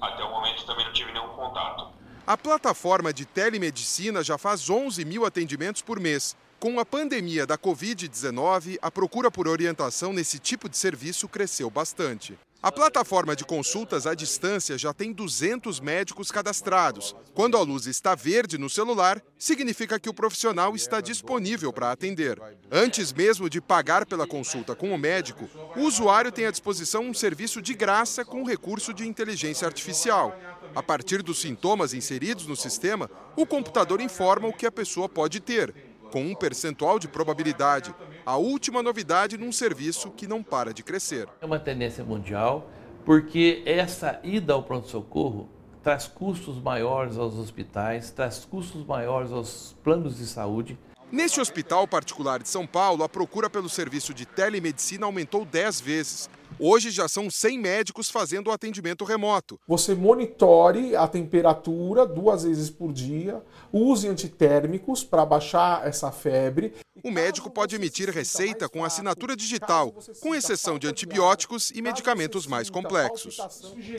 [0.00, 1.88] Até o momento também não tive nenhum contato.
[2.26, 6.36] A plataforma de telemedicina já faz 11 mil atendimentos por mês.
[6.60, 12.38] Com a pandemia da Covid-19, a procura por orientação nesse tipo de serviço cresceu bastante.
[12.62, 17.16] A plataforma de consultas à distância já tem 200 médicos cadastrados.
[17.32, 22.38] Quando a luz está verde no celular, significa que o profissional está disponível para atender.
[22.70, 27.14] Antes mesmo de pagar pela consulta com o médico, o usuário tem à disposição um
[27.14, 30.38] serviço de graça com recurso de inteligência artificial.
[30.74, 35.40] A partir dos sintomas inseridos no sistema, o computador informa o que a pessoa pode
[35.40, 35.74] ter,
[36.10, 37.94] com um percentual de probabilidade.
[38.26, 41.28] A última novidade num serviço que não para de crescer.
[41.40, 42.70] É uma tendência mundial,
[43.04, 45.48] porque essa ida ao pronto-socorro
[45.82, 50.78] traz custos maiores aos hospitais, traz custos maiores aos planos de saúde.
[51.10, 56.30] Neste hospital particular de São Paulo, a procura pelo serviço de telemedicina aumentou 10 vezes.
[56.62, 59.58] Hoje já são 100 médicos fazendo o atendimento remoto.
[59.66, 63.42] Você monitore a temperatura duas vezes por dia,
[63.72, 66.74] use antitérmicos para baixar essa febre.
[67.02, 72.68] O médico pode emitir receita com assinatura digital, com exceção de antibióticos e medicamentos mais
[72.68, 73.38] complexos.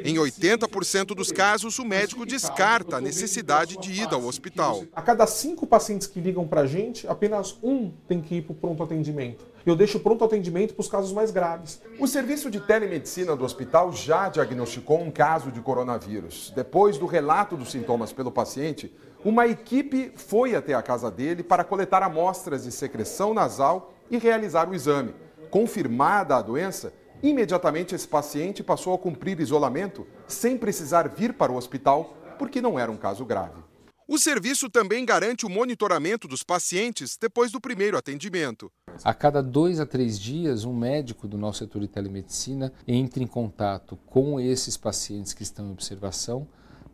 [0.05, 4.83] Em 80% dos casos, o médico descarta a necessidade de ida ao hospital.
[4.93, 8.51] A cada cinco pacientes que ligam para a gente, apenas um tem que ir para
[8.51, 9.50] o pronto atendimento.
[9.65, 11.81] Eu deixo pronto atendimento para os casos mais graves.
[11.99, 16.51] O serviço de telemedicina do hospital já diagnosticou um caso de coronavírus.
[16.55, 18.91] Depois do relato dos sintomas pelo paciente,
[19.23, 24.67] uma equipe foi até a casa dele para coletar amostras de secreção nasal e realizar
[24.67, 25.13] o exame.
[25.51, 26.91] Confirmada a doença,
[27.21, 32.79] imediatamente esse paciente passou a cumprir isolamento sem precisar vir para o hospital, porque não
[32.79, 33.61] era um caso grave.
[34.07, 38.69] O serviço também garante o monitoramento dos pacientes depois do primeiro atendimento.
[39.03, 43.27] A cada dois a três dias, um médico do nosso setor de telemedicina entra em
[43.27, 46.47] contato com esses pacientes que estão em observação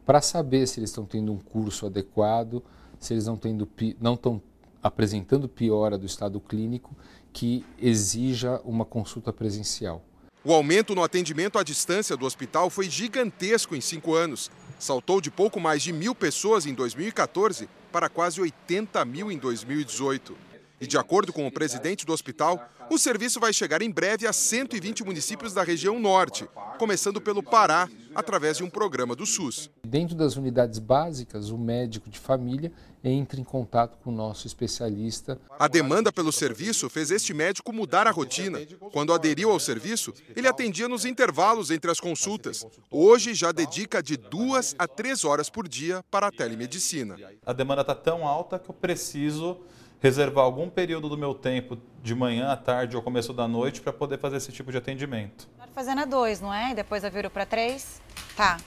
[0.05, 2.63] para saber se eles estão tendo um curso adequado,
[2.97, 3.67] se eles não, tendo,
[3.99, 4.41] não estão
[4.81, 6.95] apresentando piora do estado clínico
[7.33, 10.01] que exija uma consulta presencial.
[10.45, 14.49] O aumento no atendimento à distância do hospital foi gigantesco em cinco anos.
[14.79, 20.46] Saltou de pouco mais de mil pessoas em 2014 para quase 80 mil em 2018.
[20.79, 24.33] E de acordo com o presidente do hospital, o serviço vai chegar em breve a
[24.33, 26.47] 120 municípios da região norte,
[26.77, 29.69] começando pelo Pará, através de um programa do SUS.
[29.85, 32.71] Dentro das unidades básicas, o médico de família
[33.03, 35.39] entra em contato com o nosso especialista.
[35.59, 38.59] A demanda pelo serviço fez este médico mudar a rotina.
[38.91, 42.65] Quando aderiu ao serviço, ele atendia nos intervalos entre as consultas.
[42.89, 47.17] Hoje já dedica de duas a três horas por dia para a telemedicina.
[47.45, 49.59] A demanda está tão alta que eu preciso
[49.99, 53.91] reservar algum período do meu tempo, de manhã, à tarde ou começo da noite, para
[53.91, 55.49] poder fazer esse tipo de atendimento.
[55.73, 56.71] Fazendo a dois, não é?
[56.71, 58.01] E depois eu viro para três?
[58.35, 58.57] Tá.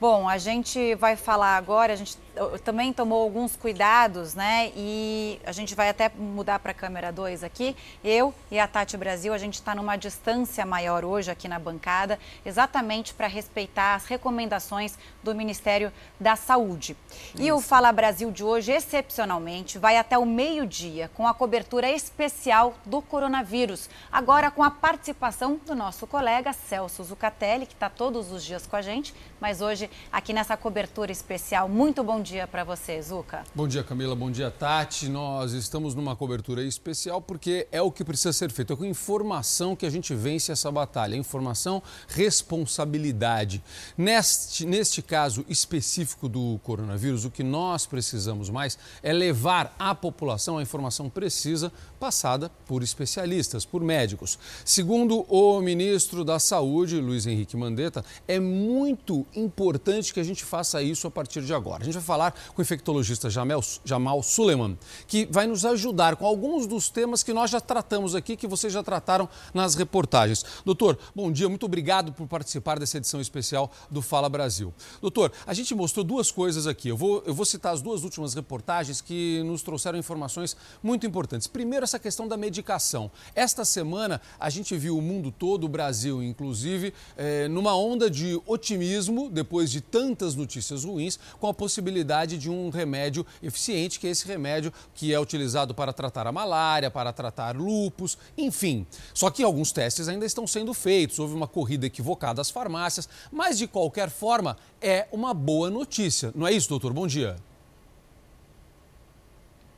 [0.00, 2.18] Bom, a gente vai falar agora, a gente
[2.64, 4.72] também tomou alguns cuidados, né?
[4.76, 7.76] E a gente vai até mudar para a câmera 2 aqui.
[8.02, 12.18] Eu e a Tati Brasil, a gente está numa distância maior hoje aqui na bancada,
[12.44, 16.96] exatamente para respeitar as recomendações do Ministério da Saúde.
[17.38, 22.74] E o Fala Brasil de hoje, excepcionalmente, vai até o meio-dia com a cobertura especial
[22.84, 23.88] do coronavírus.
[24.10, 28.76] Agora com a participação do nosso colega Celso Zucatelli, que está todos os dias com
[28.76, 31.68] a gente, mas hoje aqui nessa cobertura especial.
[31.68, 33.44] Muito bom dia para você, Zuca.
[33.54, 34.16] Bom dia, Camila.
[34.16, 35.10] Bom dia, Tati.
[35.10, 38.72] Nós estamos numa cobertura especial porque é o que precisa ser feito.
[38.72, 41.14] É com informação que a gente vence essa batalha.
[41.16, 43.62] Informação, responsabilidade.
[43.96, 50.56] Neste, neste caso específico do coronavírus, o que nós precisamos mais é levar à população
[50.56, 51.70] a informação precisa
[52.04, 54.38] passada por especialistas, por médicos.
[54.62, 60.82] Segundo o ministro da Saúde, Luiz Henrique Mandetta, é muito importante que a gente faça
[60.82, 61.80] isso a partir de agora.
[61.80, 66.26] A gente vai falar com o infectologista Jamal, Jamal Suleiman, que vai nos ajudar com
[66.26, 70.44] alguns dos temas que nós já tratamos aqui, que vocês já trataram nas reportagens.
[70.62, 74.74] Doutor, bom dia, muito obrigado por participar dessa edição especial do Fala Brasil.
[75.00, 76.88] Doutor, a gente mostrou duas coisas aqui.
[76.88, 81.46] Eu vou, eu vou citar as duas últimas reportagens que nos trouxeram informações muito importantes.
[81.46, 83.10] Primeiro, essa questão da medicação.
[83.34, 88.40] Esta semana, a gente viu o mundo todo, o Brasil inclusive, eh, numa onda de
[88.46, 94.10] otimismo, depois de tantas notícias ruins, com a possibilidade de um remédio eficiente, que é
[94.10, 98.86] esse remédio que é utilizado para tratar a malária, para tratar lupus, enfim.
[99.12, 103.58] Só que alguns testes ainda estão sendo feitos, houve uma corrida equivocada às farmácias, mas
[103.58, 106.32] de qualquer forma é uma boa notícia.
[106.34, 106.92] Não é isso, doutor?
[106.92, 107.36] Bom dia.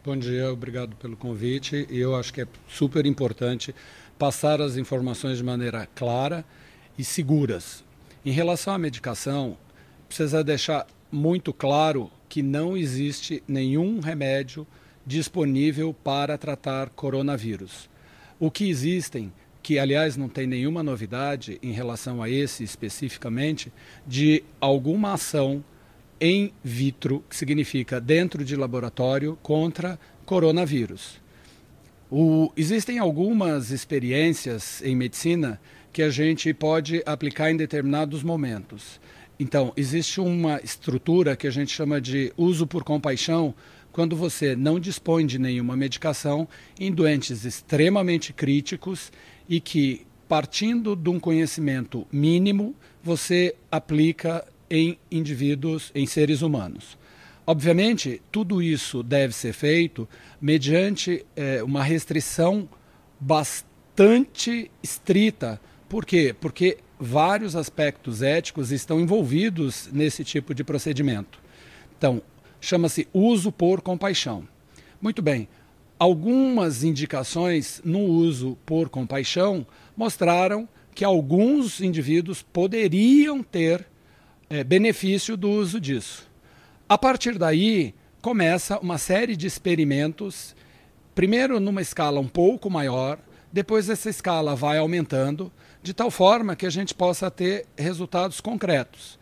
[0.07, 1.85] Bom dia, obrigado pelo convite.
[1.91, 3.75] Eu acho que é super importante
[4.17, 6.45] passar as informações de maneira clara
[6.97, 7.85] e seguras.
[8.25, 9.59] Em relação à medicação,
[10.07, 14.65] precisa deixar muito claro que não existe nenhum remédio
[15.05, 17.91] disponível para tratar coronavírus.
[18.39, 23.73] O que existem, que aliás não tem nenhuma novidade em relação a esse especificamente,
[24.07, 25.65] de alguma ação
[26.21, 31.21] em vitro, que significa dentro de laboratório, contra coronavírus.
[32.11, 35.61] O, existem algumas experiências em medicina
[35.93, 39.01] que a gente pode aplicar em determinados momentos.
[39.39, 43.55] Então, existe uma estrutura que a gente chama de uso por compaixão,
[43.93, 46.47] quando você não dispõe de nenhuma medicação
[46.79, 49.11] em doentes extremamente críticos
[49.49, 56.99] e que, partindo de um conhecimento mínimo, você aplica em indivíduos, em seres humanos.
[57.47, 60.09] Obviamente, tudo isso deve ser feito
[60.41, 62.69] mediante é, uma restrição
[63.21, 65.61] bastante estrita.
[65.89, 66.35] Por quê?
[66.41, 71.39] Porque vários aspectos éticos estão envolvidos nesse tipo de procedimento.
[71.97, 72.21] Então,
[72.61, 74.49] chama-se uso por compaixão.
[75.01, 75.49] Muito bem,
[75.99, 83.87] algumas indicações no uso por compaixão mostraram que alguns indivíduos poderiam ter
[84.49, 86.29] é, benefício do uso disso.
[86.89, 90.55] A partir daí, começa uma série de experimentos,
[91.15, 93.19] primeiro numa escala um pouco maior,
[93.53, 99.19] depois essa escala vai aumentando, de tal forma que a gente possa ter resultados concretos.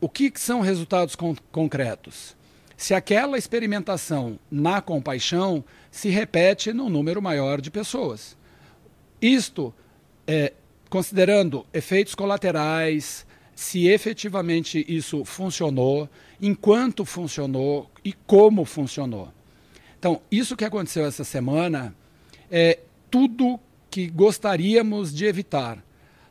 [0.00, 2.36] O que, que são resultados con concretos?
[2.76, 8.36] Se aquela experimentação na compaixão se repete num número maior de pessoas.
[9.22, 9.72] Isto,
[10.26, 10.52] é,
[10.90, 13.24] considerando efeitos colaterais,
[13.54, 16.08] se efetivamente isso funcionou,
[16.40, 19.28] enquanto funcionou e como funcionou.
[19.98, 21.94] Então, isso que aconteceu essa semana
[22.50, 22.80] é
[23.10, 23.58] tudo
[23.90, 25.82] que gostaríamos de evitar.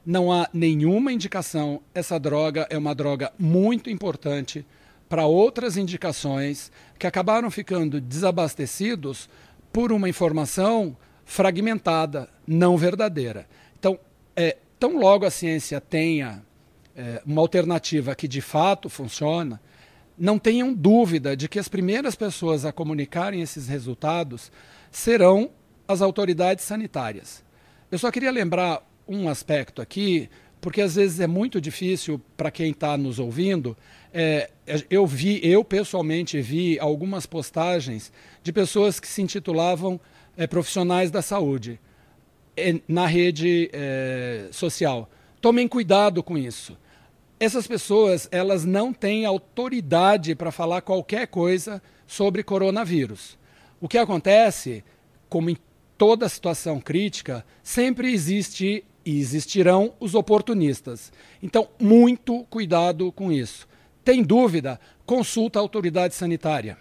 [0.05, 1.81] Não há nenhuma indicação.
[1.93, 4.65] Essa droga é uma droga muito importante
[5.07, 9.29] para outras indicações que acabaram ficando desabastecidos
[9.71, 10.95] por uma informação
[11.25, 13.47] fragmentada, não verdadeira.
[13.79, 13.97] Então,
[14.35, 16.43] é, tão logo a ciência tenha
[16.95, 19.59] é, uma alternativa que de fato funciona,
[20.17, 24.51] não tenham dúvida de que as primeiras pessoas a comunicarem esses resultados
[24.91, 25.49] serão
[25.87, 27.43] as autoridades sanitárias.
[27.91, 30.29] Eu só queria lembrar um aspecto aqui,
[30.61, 33.75] porque às vezes é muito difícil para quem está nos ouvindo.
[34.13, 34.49] É,
[34.89, 39.99] eu vi, eu pessoalmente vi algumas postagens de pessoas que se intitulavam
[40.37, 41.79] é, profissionais da saúde
[42.55, 45.09] é, na rede é, social.
[45.41, 46.77] Tomem cuidado com isso.
[47.43, 53.37] Essas pessoas elas não têm autoridade para falar qualquer coisa sobre coronavírus.
[53.81, 54.81] O que acontece,
[55.27, 55.57] como em
[55.97, 61.11] toda situação crítica, sempre existe e existirão os oportunistas.
[61.41, 63.67] Então, muito cuidado com isso.
[64.05, 64.79] Tem dúvida?
[65.05, 66.77] Consulta a autoridade sanitária.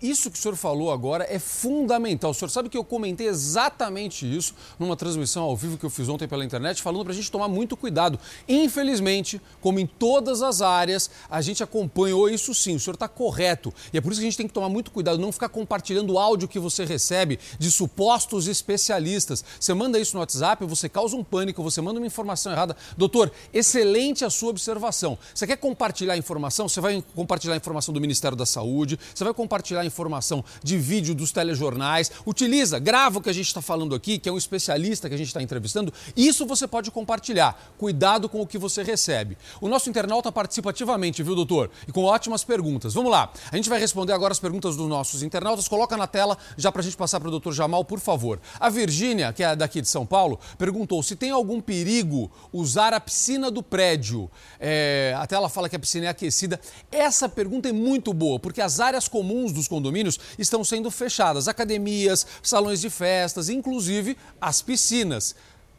[0.00, 2.30] Isso que o senhor falou agora é fundamental.
[2.30, 6.08] O senhor sabe que eu comentei exatamente isso numa transmissão ao vivo que eu fiz
[6.08, 8.18] ontem pela internet, falando para a gente tomar muito cuidado.
[8.48, 12.76] Infelizmente, como em todas as áreas, a gente acompanhou isso sim.
[12.76, 13.74] O senhor está correto.
[13.92, 16.14] E é por isso que a gente tem que tomar muito cuidado, não ficar compartilhando
[16.14, 19.44] o áudio que você recebe de supostos especialistas.
[19.60, 22.74] Você manda isso no WhatsApp, você causa um pânico, você manda uma informação errada.
[22.96, 25.18] Doutor, excelente a sua observação.
[25.34, 26.68] Você quer compartilhar informação?
[26.68, 31.14] Você vai compartilhar informação do Ministério da Saúde, você vai compartilhar compartilhar informação de vídeo
[31.14, 35.08] dos telejornais, utiliza, grava o que a gente está falando aqui, que é um especialista
[35.08, 37.58] que a gente está entrevistando, isso você pode compartilhar.
[37.78, 39.36] Cuidado com o que você recebe.
[39.60, 41.70] O nosso internauta participa ativamente, viu, doutor?
[41.88, 42.94] E com ótimas perguntas.
[42.94, 43.32] Vamos lá.
[43.50, 45.66] A gente vai responder agora as perguntas dos nossos internautas.
[45.66, 48.40] Coloca na tela, já para a gente passar para o doutor Jamal, por favor.
[48.60, 53.00] A Virgínia, que é daqui de São Paulo, perguntou se tem algum perigo usar a
[53.00, 54.30] piscina do prédio.
[54.60, 56.60] É, até ela fala que a piscina é aquecida.
[56.90, 61.48] Essa pergunta é muito boa, porque as áreas comuns dos condomínios estão sendo fechadas.
[61.48, 65.34] Academias, salões de festas, inclusive as piscinas.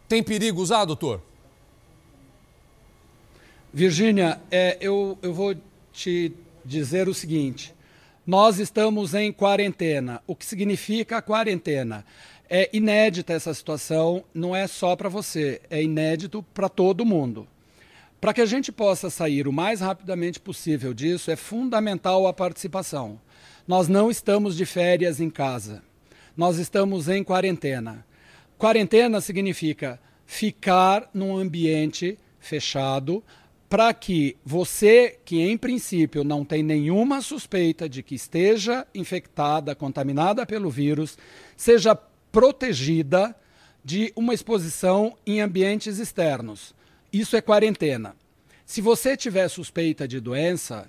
[0.08, 1.22] Tem perigo usar, doutor?
[3.74, 5.56] Virgínia, é, eu, eu vou
[5.92, 6.34] te
[6.64, 7.74] dizer o seguinte:
[8.26, 10.22] nós estamos em quarentena.
[10.26, 12.06] O que significa quarentena?
[12.50, 17.48] É inédita essa situação, não é só para você, é inédito para todo mundo.
[18.22, 23.20] Para que a gente possa sair o mais rapidamente possível disso, é fundamental a participação.
[23.68, 25.82] Nós não estamos de férias em casa.
[26.38, 28.06] Nós estamos em quarentena.
[28.58, 33.24] Quarentena significa ficar num ambiente fechado
[33.68, 40.46] para que você, que em princípio não tem nenhuma suspeita de que esteja infectada, contaminada
[40.46, 41.18] pelo vírus,
[41.58, 41.96] seja
[42.32, 43.36] protegida
[43.84, 46.76] de uma exposição em ambientes externos.
[47.12, 48.16] Isso é quarentena.
[48.66, 50.88] Se você tiver suspeita de doença,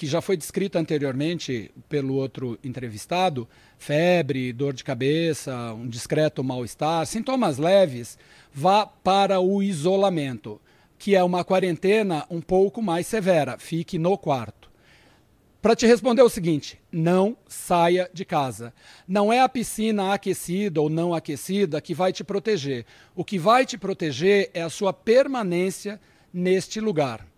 [0.00, 3.46] que já foi descrita anteriormente pelo outro entrevistado,
[3.76, 8.16] febre, dor de cabeça, um discreto mal-estar, sintomas leves,
[8.50, 10.58] vá para o isolamento,
[10.98, 14.70] que é uma quarentena um pouco mais severa, fique no quarto.
[15.60, 18.72] Para te responder o seguinte, não saia de casa.
[19.06, 22.86] Não é a piscina aquecida ou não aquecida que vai te proteger.
[23.14, 26.00] O que vai te proteger é a sua permanência
[26.32, 27.29] neste lugar.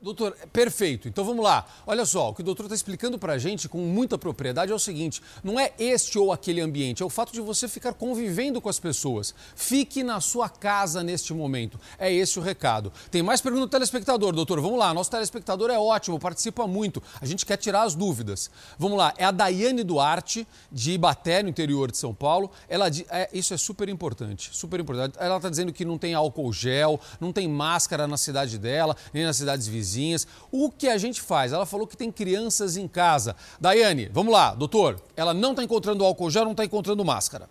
[0.00, 1.08] Doutor, perfeito.
[1.08, 1.66] Então vamos lá.
[1.84, 4.74] Olha só, o que o doutor está explicando para a gente com muita propriedade é
[4.74, 8.60] o seguinte: não é este ou aquele ambiente, é o fato de você ficar convivendo
[8.60, 9.34] com as pessoas.
[9.56, 11.80] Fique na sua casa neste momento.
[11.98, 12.92] É esse o recado.
[13.10, 14.60] Tem mais pergunta do telespectador, doutor.
[14.60, 14.94] Vamos lá.
[14.94, 17.02] Nosso telespectador é ótimo, participa muito.
[17.20, 18.52] A gente quer tirar as dúvidas.
[18.78, 19.12] Vamos lá.
[19.18, 22.52] É a Daiane Duarte, de Ibaté, no interior de São Paulo.
[22.68, 24.50] Ela, é, isso é super importante.
[24.52, 25.16] Super importante.
[25.18, 29.24] Ela está dizendo que não tem álcool gel, não tem máscara na cidade dela, nem
[29.24, 30.26] nas cidades vizinhas vizinhas.
[30.50, 31.52] O que a gente faz?
[31.52, 33.34] Ela falou que tem crianças em casa.
[33.60, 35.00] Daiane, vamos lá, doutor.
[35.16, 37.48] Ela não está encontrando álcool gel, não está encontrando máscara.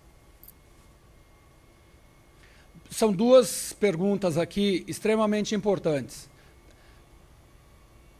[2.90, 6.30] São duas perguntas aqui extremamente importantes.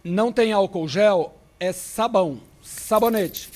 [0.04, 3.50] Não tem álcool gel, é sabão, sabonete.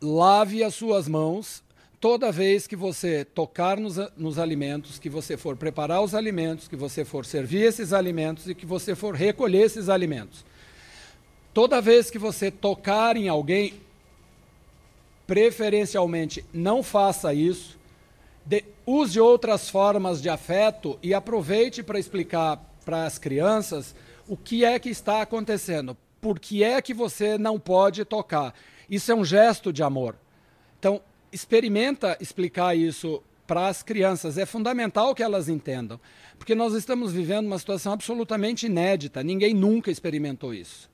[0.00, 1.62] Lave as suas mãos
[2.02, 6.74] toda vez que você tocar nos, nos, alimentos, que você for preparar os alimentos, que
[6.74, 10.44] você for servir esses alimentos e que você for recolher esses alimentos.
[11.54, 13.74] Toda vez que você tocar em alguém,
[15.28, 17.78] preferencialmente não faça isso.
[18.44, 23.94] De, use outras formas de afeto e aproveite para explicar para as crianças
[24.26, 25.96] o que é que está acontecendo.
[26.20, 28.52] Por que é que você não pode tocar?
[28.90, 30.16] Isso é um gesto de amor.
[30.80, 31.00] Então,
[31.32, 34.38] experimenta explicar isso para as crianças.
[34.38, 36.00] É fundamental que elas entendam,
[36.38, 39.22] porque nós estamos vivendo uma situação absolutamente inédita.
[39.22, 40.90] Ninguém nunca experimentou isso.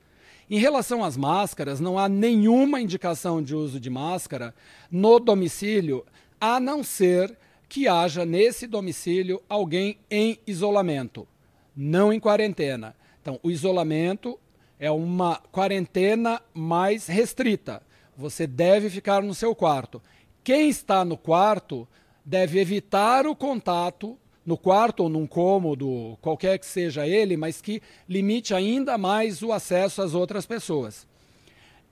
[0.51, 4.55] Em relação às máscaras, não há nenhuma indicação de uso de máscara
[4.91, 6.07] no domicílio,
[6.41, 7.37] a não ser
[7.69, 11.29] que haja nesse domicílio alguém em isolamento,
[11.77, 12.97] não em quarentena.
[13.21, 14.39] Então, o isolamento
[14.81, 17.83] é uma quarentena mais restrita.
[18.17, 20.01] Você deve ficar no seu quarto.
[20.49, 21.87] Quem está no quarto
[22.25, 27.83] deve evitar o contato no quarto ou num cômodo, qualquer que seja ele, mas que
[28.09, 31.07] limite ainda mais o acesso às outras pessoas.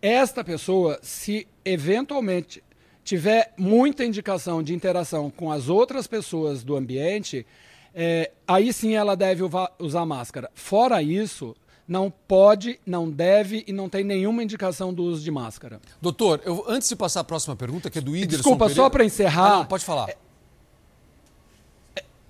[0.00, 2.64] Esta pessoa, se eventualmente
[3.04, 7.46] tiver muita indicação de interação com as outras pessoas do ambiente,
[7.94, 9.42] é, aí sim ela deve
[9.78, 10.50] usar máscara.
[10.54, 11.54] Fora isso,
[11.86, 15.80] não pode, não deve e não tem nenhuma indicação do uso de máscara.
[16.00, 18.82] Doutor, eu, antes de passar a próxima pergunta, que é do Iderson Desculpa, Pereira...
[18.82, 19.52] só para encerrar...
[19.52, 20.08] Ah, não, pode falar.
[20.08, 20.16] É,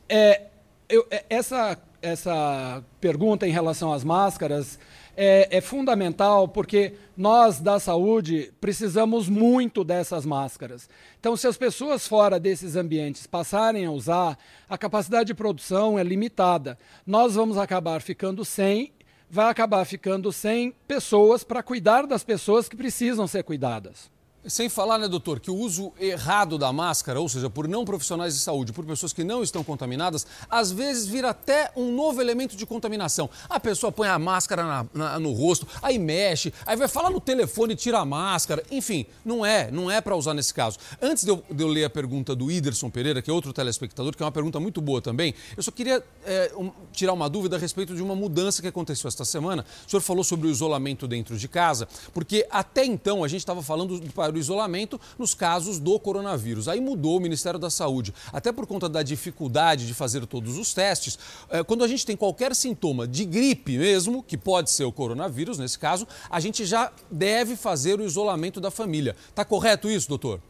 [0.09, 0.47] é,
[0.89, 4.79] eu, é, essa essa pergunta em relação às máscaras
[5.17, 10.89] é, é, fundamental porque nós da saúde precisamos muito dessas máscaras.
[11.19, 14.39] Então, se as pessoas fora desses ambientes passarem a usar,
[14.69, 16.79] a capacidade de produção é limitada.
[17.07, 18.93] Nós vamos acabar ficando sem,
[19.31, 24.11] vai acabar ficando sem pessoas para cuidar das pessoas que precisam ser cuidadas.
[24.49, 28.35] Sem falar, né, doutor, que o uso errado da máscara, ou seja, por não profissionais
[28.35, 32.55] de saúde, por pessoas que não estão contaminadas, às vezes vira até um novo elemento
[32.55, 33.29] de contaminação.
[33.49, 37.21] A pessoa põe a máscara na, na, no rosto, aí mexe, aí vai falar no
[37.21, 38.63] telefone e tira a máscara.
[38.71, 40.79] Enfim, não é, não é para usar nesse caso.
[41.03, 44.17] Antes de eu, de eu, ler a pergunta do Iderson Pereira, que é outro telespectador,
[44.17, 47.57] que é uma pergunta muito boa também, eu só queria é, um, tirar uma dúvida
[47.57, 49.65] a respeito de uma mudança que aconteceu esta semana.
[49.85, 53.61] O senhor falou sobre o isolamento dentro de casa, porque até então a gente estava
[53.61, 56.69] falando para isolamento nos casos do coronavírus.
[56.69, 60.73] Aí mudou o Ministério da Saúde, até por conta da dificuldade de fazer todos os
[60.75, 61.19] testes.
[61.51, 65.59] É, quando a gente tem qualquer sintoma de gripe mesmo, que pode ser o coronavírus
[65.59, 69.17] nesse caso, a gente já deve fazer o isolamento da família.
[69.29, 70.41] Está correto isso, doutor?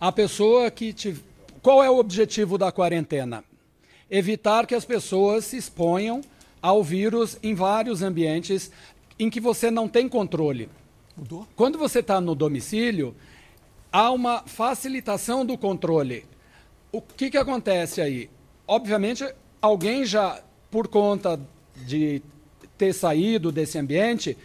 [0.00, 1.22] A pessoa que te...
[1.62, 3.44] Qual é o objetivo da quarentena?
[4.10, 6.22] Evitar que as pessoas se exponham
[6.62, 8.70] ao vírus em vários ambientes
[9.18, 10.70] em que você não tem controle.
[11.16, 11.46] Mudou?
[11.56, 13.14] Quando você está no domicílio,
[13.92, 16.24] há uma facilitação do controle.
[16.92, 18.30] O que, que acontece aí?
[18.66, 19.24] Obviamente,
[19.60, 21.40] alguém já, por conta
[21.76, 22.22] de
[22.78, 24.36] ter saído desse ambiente,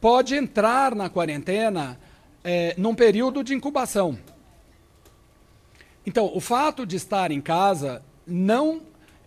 [0.00, 1.98] pode entrar na quarentena
[2.44, 4.18] é, num período de incubação.
[6.06, 8.80] Então, o fato de estar em casa não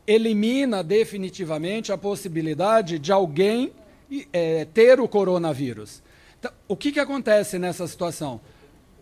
[0.07, 3.71] elimina definitivamente a possibilidade de alguém
[4.33, 6.01] é, ter o coronavírus.
[6.41, 8.41] Então, o que, que acontece nessa situação?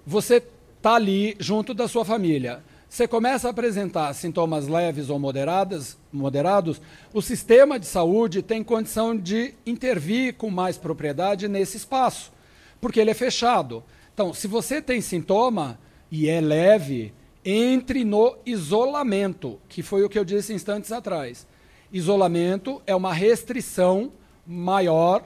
[0.05, 0.43] Você
[0.75, 2.61] está ali junto da sua família.
[2.89, 6.81] Você começa a apresentar sintomas leves ou moderadas, moderados,
[7.13, 12.33] o sistema de saúde tem condição de intervir com mais propriedade nesse espaço,
[12.81, 13.85] porque ele é fechado.
[14.13, 15.79] Então, se você tem sintoma
[16.11, 17.13] e é leve,
[17.45, 21.47] entre no isolamento, que foi o que eu disse instantes atrás.
[21.89, 24.11] Isolamento é uma restrição
[24.45, 25.23] maior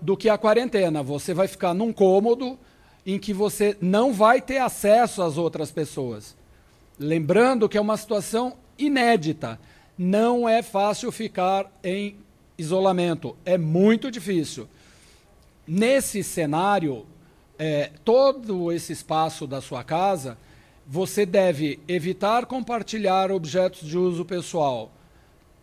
[0.00, 1.02] do que a quarentena.
[1.02, 2.58] Você vai ficar num cômodo
[3.04, 6.36] em que você não vai ter acesso às outras pessoas.
[6.98, 9.58] Lembrando que é uma situação inédita.
[9.96, 12.16] Não é fácil ficar em
[12.56, 14.68] isolamento, é muito difícil.
[15.66, 17.06] Nesse cenário,
[17.58, 20.36] é, todo esse espaço da sua casa,
[20.86, 24.90] você deve evitar compartilhar objetos de uso pessoal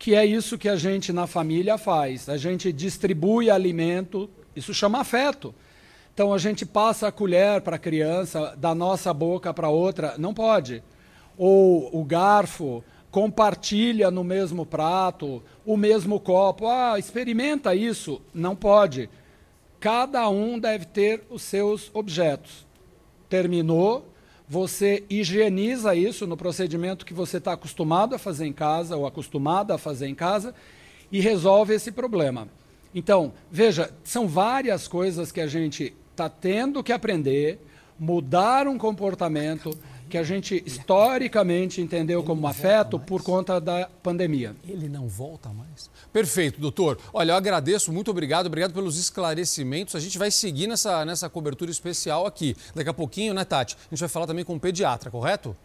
[0.02, 2.28] que é isso que a gente na família faz.
[2.28, 5.54] A gente distribui alimento, isso chama afeto.
[6.12, 10.34] Então a gente passa a colher para a criança, da nossa boca para outra, não
[10.34, 10.82] pode.
[11.38, 12.82] Ou o garfo,
[13.12, 16.66] compartilha no mesmo prato, o mesmo copo.
[16.66, 18.20] Ah, experimenta isso.
[18.34, 19.08] Não pode.
[19.78, 22.66] Cada um deve ter os seus objetos.
[23.28, 24.11] Terminou,
[24.52, 29.74] você higieniza isso no procedimento que você está acostumado a fazer em casa ou acostumada
[29.74, 30.54] a fazer em casa
[31.10, 32.46] e resolve esse problema.
[32.94, 37.60] Então, veja, são várias coisas que a gente está tendo que aprender,
[37.98, 39.70] mudar um comportamento
[40.12, 44.54] que a gente historicamente entendeu como afeto por conta da pandemia.
[44.68, 45.88] Ele não volta mais?
[46.12, 46.98] Perfeito, doutor.
[47.14, 49.96] Olha, eu agradeço, muito obrigado, obrigado pelos esclarecimentos.
[49.96, 52.54] A gente vai seguir nessa, nessa cobertura especial aqui.
[52.74, 53.74] Daqui a pouquinho, né, Tati?
[53.74, 55.56] A gente vai falar também com o pediatra, correto?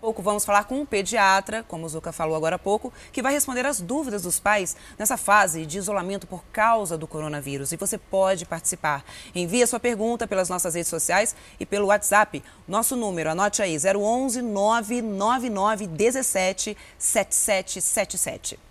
[0.00, 3.32] Pouco vamos falar com um pediatra, como o Zuca falou agora há pouco, que vai
[3.32, 7.72] responder as dúvidas dos pais nessa fase de isolamento por causa do coronavírus.
[7.72, 9.04] E você pode participar.
[9.34, 12.42] Envie a sua pergunta pelas nossas redes sociais e pelo WhatsApp.
[12.66, 18.69] Nosso número, anote aí, 011 999 17 7777.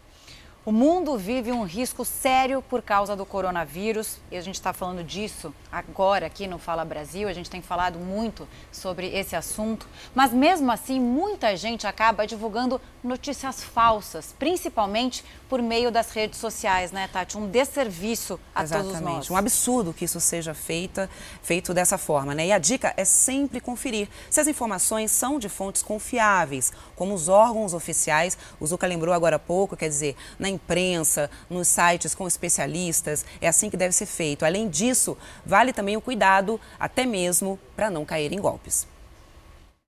[0.69, 5.03] O mundo vive um risco sério por causa do coronavírus e a gente está falando
[5.03, 7.27] disso agora aqui no Fala Brasil.
[7.27, 12.79] A gente tem falado muito sobre esse assunto, mas mesmo assim, muita gente acaba divulgando
[13.03, 17.35] notícias falsas, principalmente por meio das redes sociais, né, Tati?
[17.35, 18.91] Um desserviço a Exatamente.
[18.91, 19.31] todos nós.
[19.31, 21.09] Um absurdo que isso seja feita,
[21.41, 22.45] feito dessa forma, né?
[22.45, 27.27] E a dica é sempre conferir se as informações são de fontes confiáveis, como os
[27.27, 28.37] órgãos oficiais.
[28.59, 33.25] O Zuca lembrou agora há pouco, quer dizer, na imprensa, nos sites com especialistas.
[33.41, 34.45] É assim que deve ser feito.
[34.45, 38.87] Além disso, vale também o cuidado, até mesmo para não cair em golpes.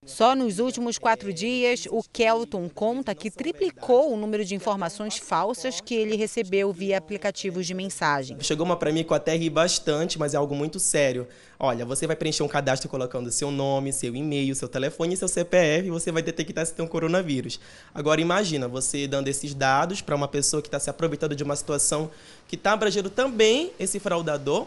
[0.08, 5.80] Só nos últimos quatro dias, o Kelton conta que triplicou o número de informações falsas
[5.80, 8.36] que ele recebeu via aplicativos de mensagem.
[8.40, 11.28] Chegou uma para mim que eu até ri bastante, mas é algo muito sério.
[11.60, 15.28] Olha, você vai preencher um cadastro colocando seu nome, seu e-mail, seu telefone e seu
[15.28, 17.60] CPF e você vai detectar se tem um coronavírus.
[17.94, 21.56] Agora imagina você dando esses dados para uma pessoa que está se aproveitando de uma
[21.56, 22.10] situação
[22.48, 24.66] que está abrangendo também esse fraudador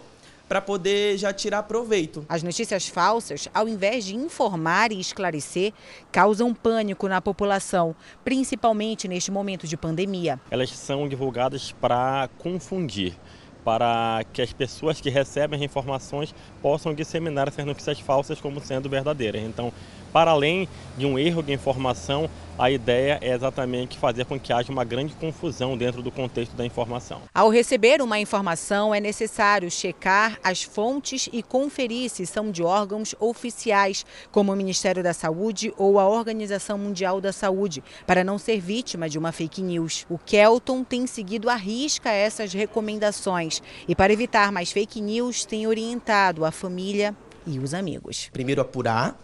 [0.48, 2.24] para poder já tirar proveito.
[2.28, 5.72] As notícias falsas, ao invés de informar e esclarecer,
[6.12, 7.94] causam pânico na população,
[8.24, 10.40] principalmente neste momento de pandemia.
[10.50, 13.16] Elas são divulgadas para confundir
[13.64, 18.90] para que as pessoas que recebem as informações possam disseminar essas notícias falsas como sendo
[18.90, 19.42] verdadeiras.
[19.42, 19.72] Então,
[20.14, 24.70] para além de um erro de informação, a ideia é exatamente fazer com que haja
[24.70, 27.22] uma grande confusão dentro do contexto da informação.
[27.34, 33.12] Ao receber uma informação, é necessário checar as fontes e conferir se são de órgãos
[33.18, 38.60] oficiais, como o Ministério da Saúde ou a Organização Mundial da Saúde, para não ser
[38.60, 40.06] vítima de uma fake news.
[40.08, 45.66] O Kelton tem seguido à risca essas recomendações e, para evitar mais fake news, tem
[45.66, 48.30] orientado a família e os amigos.
[48.32, 49.18] Primeiro apurar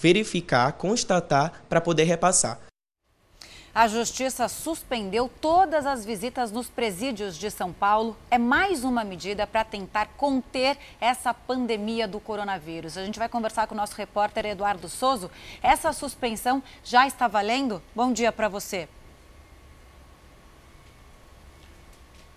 [0.00, 2.58] verificar, constatar para poder repassar.
[3.72, 8.16] A Justiça suspendeu todas as visitas nos presídios de São Paulo.
[8.28, 12.98] É mais uma medida para tentar conter essa pandemia do coronavírus.
[12.98, 15.30] A gente vai conversar com o nosso repórter Eduardo Souza.
[15.62, 17.80] Essa suspensão já está valendo?
[17.94, 18.88] Bom dia para você.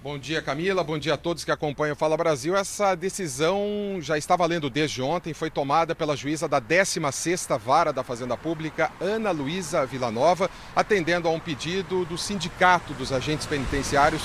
[0.04, 0.84] Bom dia, Camila.
[0.84, 2.58] Bom dia a todos que acompanham o Fala Brasil.
[2.58, 5.34] Essa decisão já está valendo desde ontem.
[5.34, 11.32] Foi tomada pela juíza da 16ª Vara da Fazenda Pública, Ana Luísa Villanova, atendendo a
[11.32, 14.24] um pedido do Sindicato dos Agentes Penitenciários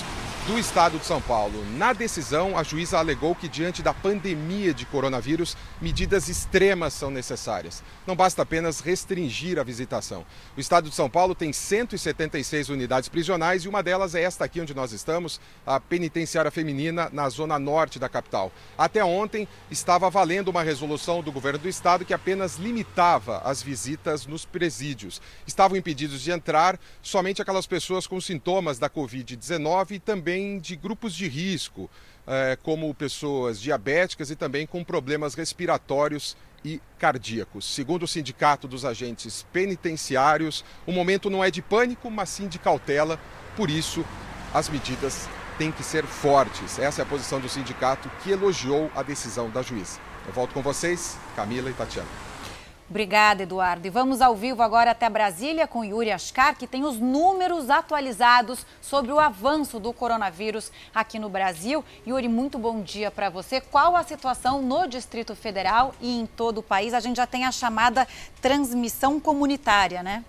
[0.49, 1.63] do Estado de São Paulo.
[1.77, 7.83] Na decisão, a juíza alegou que, diante da pandemia de coronavírus, medidas extremas são necessárias.
[8.07, 10.25] Não basta apenas restringir a visitação.
[10.57, 14.59] O Estado de São Paulo tem 176 unidades prisionais e uma delas é esta aqui
[14.59, 18.51] onde nós estamos, a penitenciária feminina na zona norte da capital.
[18.79, 24.25] Até ontem estava valendo uma resolução do governo do estado que apenas limitava as visitas
[24.25, 25.21] nos presídios.
[25.47, 31.15] Estavam impedidos de entrar somente aquelas pessoas com sintomas da Covid-19 e também de grupos
[31.15, 31.91] de risco,
[32.27, 37.65] eh, como pessoas diabéticas e também com problemas respiratórios e cardíacos.
[37.65, 42.59] Segundo o Sindicato dos Agentes Penitenciários, o momento não é de pânico, mas sim de
[42.59, 43.19] cautela.
[43.57, 44.05] Por isso,
[44.53, 46.79] as medidas têm que ser fortes.
[46.79, 49.99] Essa é a posição do sindicato que elogiou a decisão da juíza.
[50.27, 52.28] Eu volto com vocês, Camila e Tatiana.
[52.91, 53.87] Obrigada, Eduardo.
[53.87, 58.65] E vamos ao vivo agora até Brasília com Yuri Ascar, que tem os números atualizados
[58.81, 61.85] sobre o avanço do coronavírus aqui no Brasil.
[62.07, 63.61] Yuri, muito bom dia para você.
[63.61, 66.95] Qual a situação no Distrito Federal e em todo o país?
[66.95, 68.09] A gente já tem a chamada
[68.41, 70.25] transmissão comunitária, né?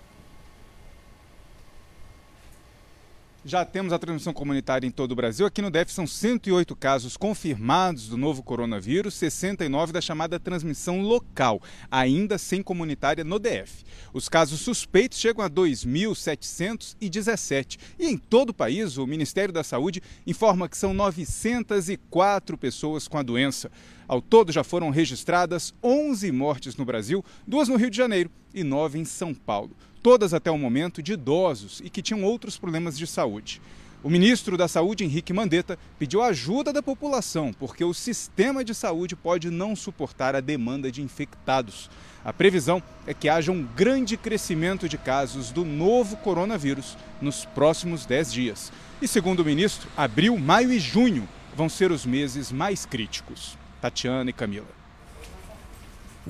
[3.42, 5.46] Já temos a transmissão comunitária em todo o Brasil.
[5.46, 11.58] Aqui no DF são 108 casos confirmados do novo coronavírus, 69 da chamada transmissão local,
[11.90, 13.82] ainda sem comunitária no DF.
[14.12, 20.02] Os casos suspeitos chegam a 2.717 e em todo o país o Ministério da Saúde
[20.26, 23.72] informa que são 904 pessoas com a doença.
[24.06, 28.62] Ao todo já foram registradas 11 mortes no Brasil, duas no Rio de Janeiro e
[28.62, 32.96] nove em São Paulo todas até o momento de idosos e que tinham outros problemas
[32.98, 33.60] de saúde.
[34.02, 39.14] O ministro da Saúde, Henrique Mandetta, pediu ajuda da população, porque o sistema de saúde
[39.14, 41.90] pode não suportar a demanda de infectados.
[42.24, 48.06] A previsão é que haja um grande crescimento de casos do novo coronavírus nos próximos
[48.06, 48.72] 10 dias.
[49.02, 53.58] E, segundo o ministro, abril, maio e junho vão ser os meses mais críticos.
[53.82, 54.79] Tatiana e Camila.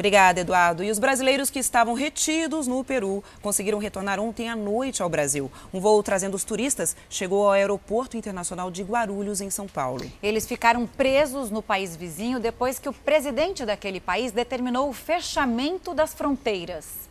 [0.00, 0.82] Obrigada, Eduardo.
[0.82, 5.52] E os brasileiros que estavam retidos no Peru conseguiram retornar ontem à noite ao Brasil.
[5.74, 10.10] Um voo trazendo os turistas chegou ao Aeroporto Internacional de Guarulhos, em São Paulo.
[10.22, 15.92] Eles ficaram presos no país vizinho depois que o presidente daquele país determinou o fechamento
[15.92, 17.10] das fronteiras.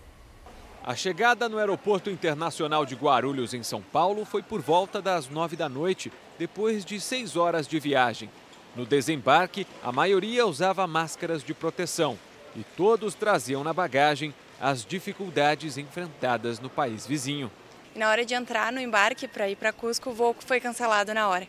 [0.84, 5.56] A chegada no Aeroporto Internacional de Guarulhos, em São Paulo, foi por volta das nove
[5.56, 8.32] da noite, depois de seis horas de viagem.
[8.76, 12.18] No desembarque, a maioria usava máscaras de proteção
[12.60, 17.50] e todos traziam na bagagem as dificuldades enfrentadas no país vizinho.
[17.96, 21.28] Na hora de entrar no embarque para ir para Cusco, o voo foi cancelado na
[21.28, 21.48] hora.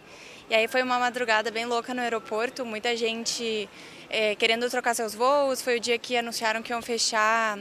[0.48, 3.68] E aí foi uma madrugada bem louca no aeroporto, muita gente
[4.08, 5.60] é, querendo trocar seus voos.
[5.60, 7.58] Foi o dia que anunciaram que iam fechar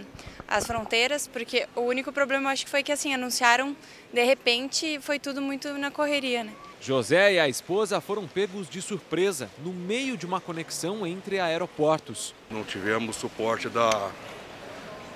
[0.48, 3.76] as fronteiras, porque o único problema acho que foi que assim anunciaram
[4.12, 6.52] de repente, foi tudo muito na correria, né?
[6.82, 12.34] José e a esposa foram pegos de surpresa no meio de uma conexão entre aeroportos.
[12.50, 13.90] Não tivemos suporte da,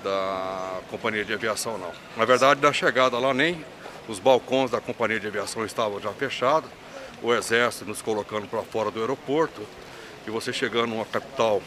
[0.04, 1.92] da companhia de aviação, não.
[2.18, 3.66] Na verdade, da chegada lá, nem
[4.10, 6.70] os balcões da companhia de aviação estavam já fechados,
[7.22, 9.62] o exército nos colocando para fora do aeroporto,
[10.28, 11.62] e você chegando numa capital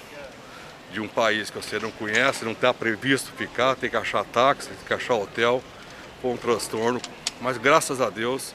[0.93, 4.69] de um país que você não conhece, não está previsto ficar, tem que achar táxi,
[4.69, 5.63] tem que achar hotel,
[6.21, 7.01] foi um transtorno,
[7.41, 8.55] mas graças a Deus,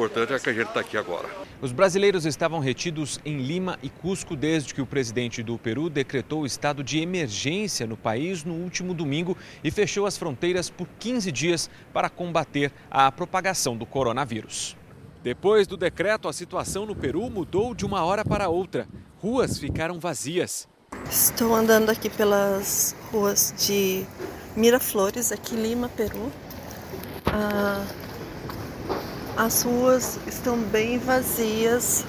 [0.00, 1.28] importante é que a gente está aqui agora.
[1.60, 6.40] Os brasileiros estavam retidos em Lima e Cusco desde que o presidente do Peru decretou
[6.40, 11.30] o estado de emergência no país no último domingo e fechou as fronteiras por 15
[11.30, 14.74] dias para combater a propagação do coronavírus.
[15.22, 18.88] Depois do decreto, a situação no Peru mudou de uma hora para outra.
[19.18, 20.66] Ruas ficaram vazias.
[21.10, 24.06] Estou andando aqui pelas ruas de
[24.56, 26.32] Miraflores, aqui em Lima, Peru.
[27.26, 27.84] Ah,
[29.40, 32.04] as ruas estão bem vazias.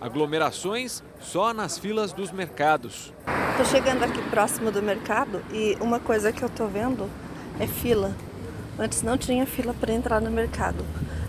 [0.00, 3.12] Aglomerações só nas filas dos mercados.
[3.50, 7.10] Estou chegando aqui próximo do mercado e uma coisa que eu estou vendo
[7.58, 8.16] é fila.
[8.78, 10.82] Antes não tinha fila para entrar no mercado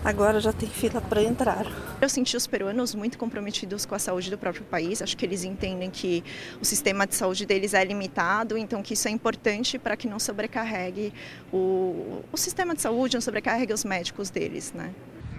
[0.04, 1.66] agora já tem fila para entrar.
[2.02, 5.02] Eu senti os peruanos muito comprometidos com a saúde do próprio país.
[5.02, 6.24] Acho que eles entendem que
[6.60, 10.20] o sistema de saúde deles é limitado, então que isso é importante para que não
[10.20, 11.14] sobrecarregue
[11.54, 14.92] o, o sistema de saúde, não sobrecarregue os médicos deles, né?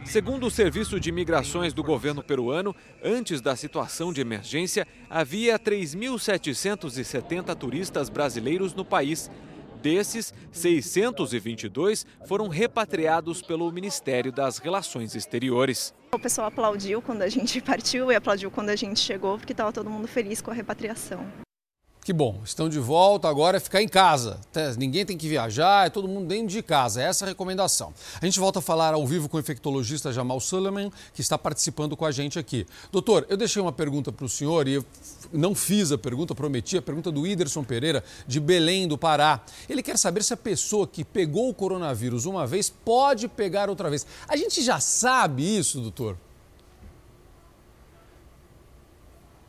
[0.05, 7.57] Segundo o Serviço de Migrações do governo peruano, antes da situação de emergência, havia 3.770
[7.57, 9.31] turistas brasileiros no país.
[9.81, 15.95] Desses, 622 foram repatriados pelo Ministério das Relações Exteriores.
[16.15, 19.73] O pessoal aplaudiu quando a gente partiu e aplaudiu quando a gente chegou, porque estava
[19.73, 21.27] todo mundo feliz com a repatriação.
[22.05, 24.41] Que bom, estão de volta, agora é ficar em casa.
[24.77, 27.95] Ninguém tem que viajar, é todo mundo dentro de casa, é essa a recomendação.
[28.21, 31.97] A gente volta a falar ao vivo com o infectologista Jamal Sullivan, que está participando
[31.97, 32.67] com a gente aqui.
[32.91, 34.85] Doutor, eu deixei uma pergunta para o senhor e eu
[35.33, 39.41] não fiz a pergunta, prometi, a pergunta do Iderson Pereira, de Belém, do Pará.
[39.69, 43.89] Ele quer saber se a pessoa que pegou o coronavírus uma vez pode pegar outra
[43.89, 44.05] vez.
[44.27, 46.19] A gente já sabe isso, doutor?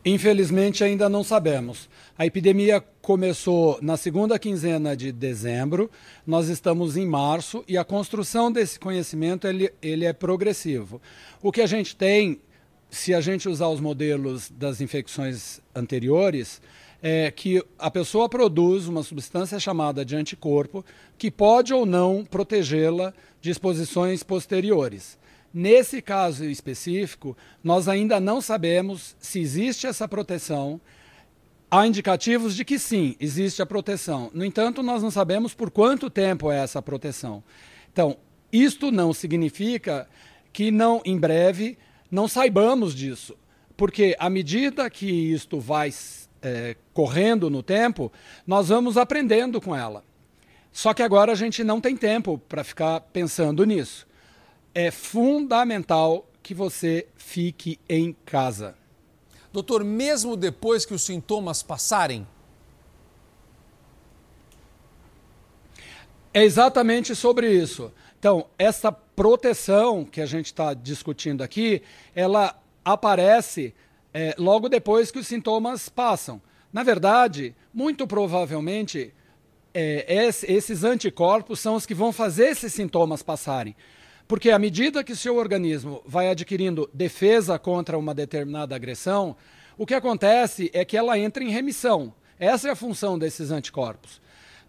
[0.06, 1.90] Infelizmente ainda não sabemos.
[2.18, 5.90] A epidemia começou na segunda quinzena de dezembro,
[6.28, 11.02] nós estamos em março e a construção desse conhecimento ele, ele é progressivo.
[11.42, 12.42] O que a gente tem,
[12.90, 16.62] se a gente usar os modelos das infecções anteriores,
[17.02, 20.84] é que a pessoa produz uma substância chamada de anticorpo
[21.18, 25.18] que pode ou não protegê-la de exposições posteriores.
[25.54, 30.82] Nesse caso específico, nós ainda não sabemos se existe essa proteção.
[31.70, 34.32] Há indicativos de que sim, existe a proteção.
[34.34, 37.44] No entanto, nós não sabemos por quanto tempo é essa proteção.
[37.92, 38.18] Então,
[38.52, 40.10] isto não significa
[40.52, 41.78] que não em breve
[42.10, 43.36] não saibamos disso,
[43.78, 45.92] porque à medida que isto vai
[46.42, 48.12] é, correndo no tempo,
[48.46, 50.04] nós vamos aprendendo com ela.
[50.72, 54.08] Só que agora a gente não tem tempo para ficar pensando nisso
[54.74, 58.76] é fundamental que você fique em casa.
[59.52, 62.28] Doutor, mesmo depois que os sintomas passarem?
[66.34, 67.92] É exatamente sobre isso.
[68.18, 71.84] Então, essa proteção que a gente está discutindo aqui,
[72.16, 73.76] ela aparece
[74.14, 76.42] é, logo depois que os sintomas passam.
[76.72, 79.14] Na verdade, muito provavelmente,
[79.74, 80.06] é,
[80.48, 83.76] esses anticorpos são os que vão fazer esses sintomas passarem.
[84.28, 89.36] Porque à medida que seu organismo vai adquirindo defesa contra uma determinada agressão,
[89.78, 92.14] o que acontece é que ela entra em remissão.
[92.40, 94.22] Essa é a função desses anticorpos.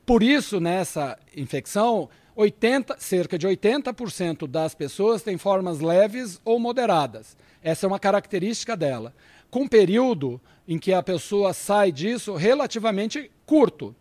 [0.05, 7.37] Por isso, nessa infecção, 80, cerca de 80% das pessoas têm formas leves ou moderadas.
[7.63, 9.15] Essa é uma característica dela.
[9.51, 13.95] Com um período em que a pessoa sai disso relativamente curto.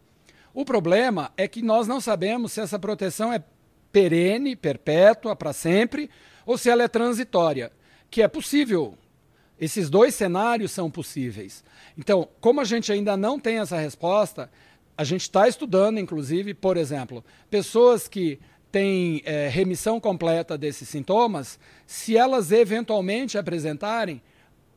[0.54, 3.44] O problema é que nós não sabemos se essa proteção é
[3.94, 6.10] perene, perpétua, para sempre,
[6.46, 7.72] ou se ela é transitória,
[8.10, 8.98] que é possível.
[9.62, 11.64] Esses dois cenários são possíveis.
[11.98, 14.52] Então, como a gente ainda não tem essa resposta,
[14.98, 18.40] a gente está estudando, inclusive, por exemplo, pessoas que
[18.72, 24.22] têm é, remissão completa desses sintomas, se elas eventualmente apresentarem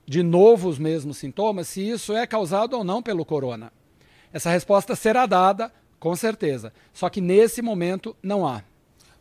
[0.05, 3.72] de novo os mesmos sintomas, se isso é causado ou não pelo corona.
[4.30, 6.72] Essa resposta será dada, com certeza.
[6.93, 8.62] Só que nesse momento não há.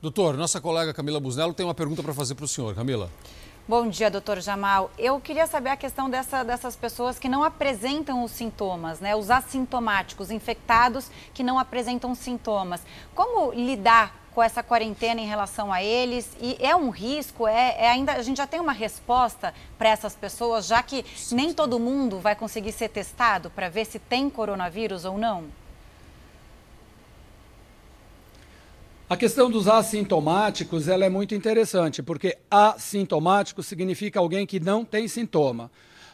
[0.05, 2.75] Doutor, nossa colega Camila Busnello tem uma pergunta para fazer para o senhor.
[2.75, 3.09] Camila.
[3.67, 4.91] Bom dia, doutor Jamal.
[4.99, 9.15] Eu queria saber a questão dessa, dessas pessoas que não apresentam os sintomas, né?
[9.15, 12.81] Os assintomáticos, infectados que não apresentam sintomas.
[13.15, 16.37] Como lidar com essa quarentena em relação a eles?
[16.39, 17.47] E é um risco?
[17.47, 21.51] É, é ainda a gente já tem uma resposta para essas pessoas, já que nem
[21.51, 25.64] todo mundo vai conseguir ser testado para ver se tem coronavírus ou não?
[29.07, 35.07] A questão dos assintomáticos ela é muito interessante, porque assintomático significa alguém que não tem
[35.07, 35.69] sintoma.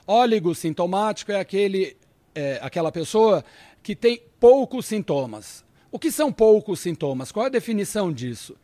[0.05, 1.95] Oligosintomático é, aquele,
[2.35, 3.45] é aquela pessoa
[3.81, 5.63] que tem poucos sintomas.
[5.89, 7.31] O que são poucos sintomas?
[7.31, 8.57] Qual é a definição disso?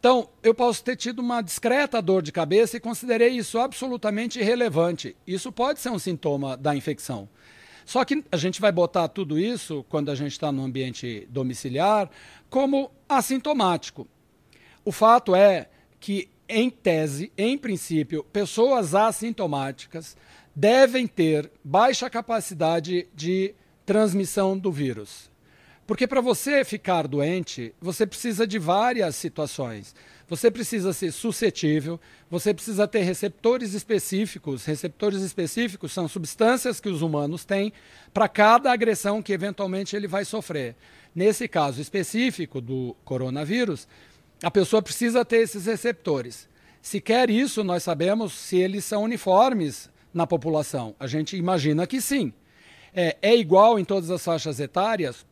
[0.00, 5.14] Então, eu posso ter tido uma discreta dor de cabeça e considerei isso absolutamente irrelevante.
[5.26, 7.28] Isso pode ser um sintoma da infecção.
[7.84, 12.10] Só que a gente vai botar tudo isso, quando a gente está no ambiente domiciliar,
[12.48, 14.06] como assintomático.
[14.84, 15.68] O fato é
[15.98, 20.16] que, em tese, em princípio, pessoas assintomáticas
[20.54, 23.54] devem ter baixa capacidade de
[23.84, 25.30] transmissão do vírus.
[25.86, 29.94] Porque para você ficar doente, você precisa de várias situações.
[30.28, 34.64] Você precisa ser suscetível, você precisa ter receptores específicos.
[34.64, 37.72] Receptores específicos são substâncias que os humanos têm
[38.12, 40.76] para cada agressão que eventualmente ele vai sofrer.
[41.14, 43.86] Nesse caso específico do coronavírus,
[44.42, 46.48] a pessoa precisa ter esses receptores.
[46.80, 50.94] Se quer isso, nós sabemos se eles são uniformes na população.
[50.98, 52.32] A gente imagina que sim.
[52.94, 55.26] É, é igual em todas as faixas etárias?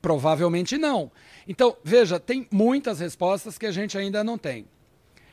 [0.00, 1.10] Provavelmente não.
[1.46, 4.66] Então, veja, tem muitas respostas que a gente ainda não tem.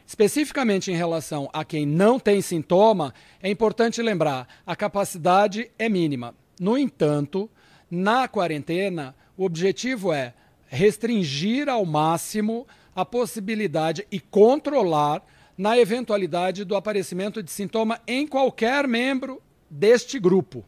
[0.06, 6.34] Especificamente em relação a quem não tem sintoma, é importante lembrar: a capacidade é mínima.
[6.60, 7.50] No entanto,
[7.92, 10.34] na quarentena, o objetivo é
[10.68, 12.66] restringir ao máximo
[12.96, 15.24] a possibilidade e controlar
[15.58, 20.64] na eventualidade do aparecimento de sintoma em qualquer membro deste grupo.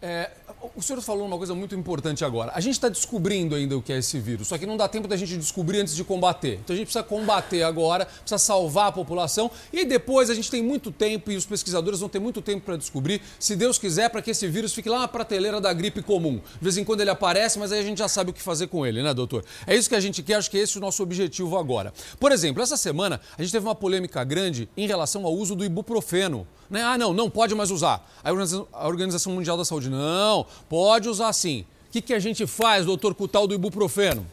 [0.00, 0.30] É,
[0.74, 2.52] o senhor falou uma coisa muito importante agora.
[2.54, 5.06] A gente está descobrindo ainda o que é esse vírus, só que não dá tempo
[5.06, 6.54] da gente descobrir antes de combater.
[6.54, 10.62] Então a gente precisa combater agora, precisa salvar a população e depois a gente tem
[10.62, 14.20] muito tempo e os pesquisadores vão ter muito tempo para descobrir, se Deus quiser, para
[14.20, 16.38] que esse vírus fique lá na prateleira da gripe comum.
[16.38, 18.66] De vez em quando ele aparece, mas aí a gente já sabe o que fazer
[18.66, 19.44] com ele, né, doutor?
[19.66, 21.92] É isso que a gente quer, acho que esse é o nosso objetivo agora.
[22.18, 25.64] Por exemplo, essa semana a gente teve uma polêmica grande em relação ao uso do
[25.64, 26.46] ibuprofeno.
[26.72, 26.82] Né?
[26.82, 28.02] Ah, não, não pode mais usar.
[28.24, 31.66] A Organização Mundial da Saúde, não, pode usar sim.
[31.88, 34.26] O que, que a gente faz, doutor, com o tal do ibuprofeno?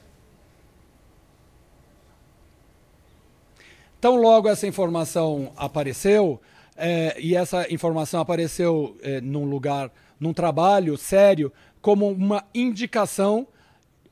[4.00, 6.40] Então, logo essa informação apareceu,
[6.78, 11.52] é, e essa informação apareceu é, num lugar, num trabalho sério,
[11.82, 13.46] como uma indicação,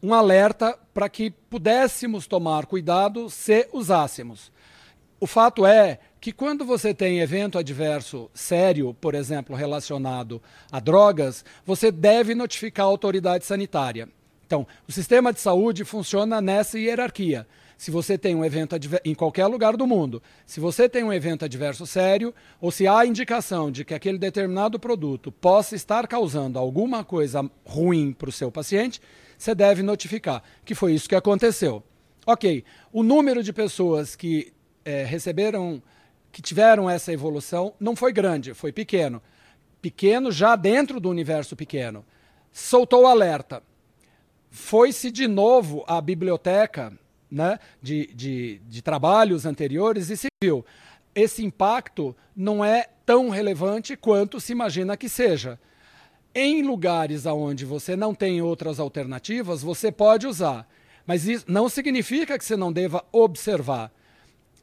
[0.03, 4.51] um alerta para que pudéssemos tomar cuidado se usássemos.
[5.17, 10.41] O fato é que quando você tem evento adverso sério, por exemplo, relacionado
[10.71, 14.09] a drogas, você deve notificar a autoridade sanitária.
[14.45, 17.45] Então, o sistema de saúde funciona nessa hierarquia.
[17.77, 18.75] Se você tem um evento
[19.05, 23.05] em qualquer lugar do mundo, se você tem um evento adverso sério, ou se há
[23.05, 28.51] indicação de que aquele determinado produto possa estar causando alguma coisa ruim para o seu
[28.51, 28.99] paciente,
[29.37, 31.83] você deve notificar, que foi isso que aconteceu.
[32.25, 34.51] Ok, o número de pessoas que
[34.83, 35.83] é, receberam
[36.37, 39.19] que tiveram essa evolução não foi grande, foi pequeno.
[39.81, 42.05] Pequeno já dentro do universo pequeno.
[42.51, 43.63] Soltou o alerta.
[44.51, 46.93] Foi-se de novo à biblioteca
[47.31, 50.63] né, de, de, de trabalhos anteriores e se viu.
[51.15, 55.59] Esse impacto não é tão relevante quanto se imagina que seja.
[56.35, 60.69] Em lugares onde você não tem outras alternativas, você pode usar.
[61.03, 63.91] Mas isso não significa que você não deva observar.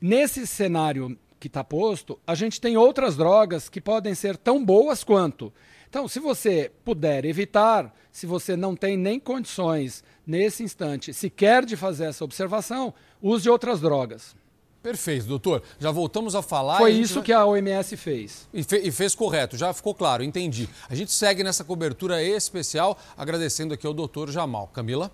[0.00, 5.04] Nesse cenário que está posto, a gente tem outras drogas que podem ser tão boas
[5.04, 5.52] quanto.
[5.86, 11.76] Então, se você puder evitar, se você não tem nem condições nesse instante sequer de
[11.76, 14.34] fazer essa observação, use outras drogas.
[14.82, 15.62] Perfeito, doutor.
[15.78, 16.78] Já voltamos a falar.
[16.78, 17.24] Foi a isso vai...
[17.24, 18.48] que a OMS fez.
[18.52, 18.78] E, fe...
[18.78, 20.66] e, fez correto, já ficou claro, entendi.
[20.88, 24.68] A gente segue nessa cobertura especial, agradecendo aqui ao doutor Jamal.
[24.68, 25.10] Camila?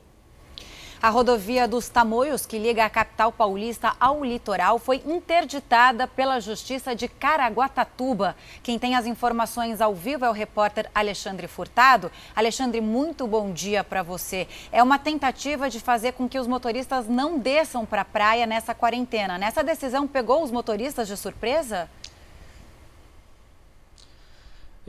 [1.03, 6.95] A rodovia dos Tamoios, que liga a capital paulista ao litoral, foi interditada pela Justiça
[6.95, 8.37] de Caraguatatuba.
[8.63, 12.13] Quem tem as informações ao vivo é o repórter Alexandre Furtado.
[12.37, 14.47] Alexandre, muito bom dia para você.
[14.71, 18.75] É uma tentativa de fazer com que os motoristas não desçam para a praia nessa
[18.75, 19.39] quarentena.
[19.39, 21.89] Nessa decisão pegou os motoristas de surpresa?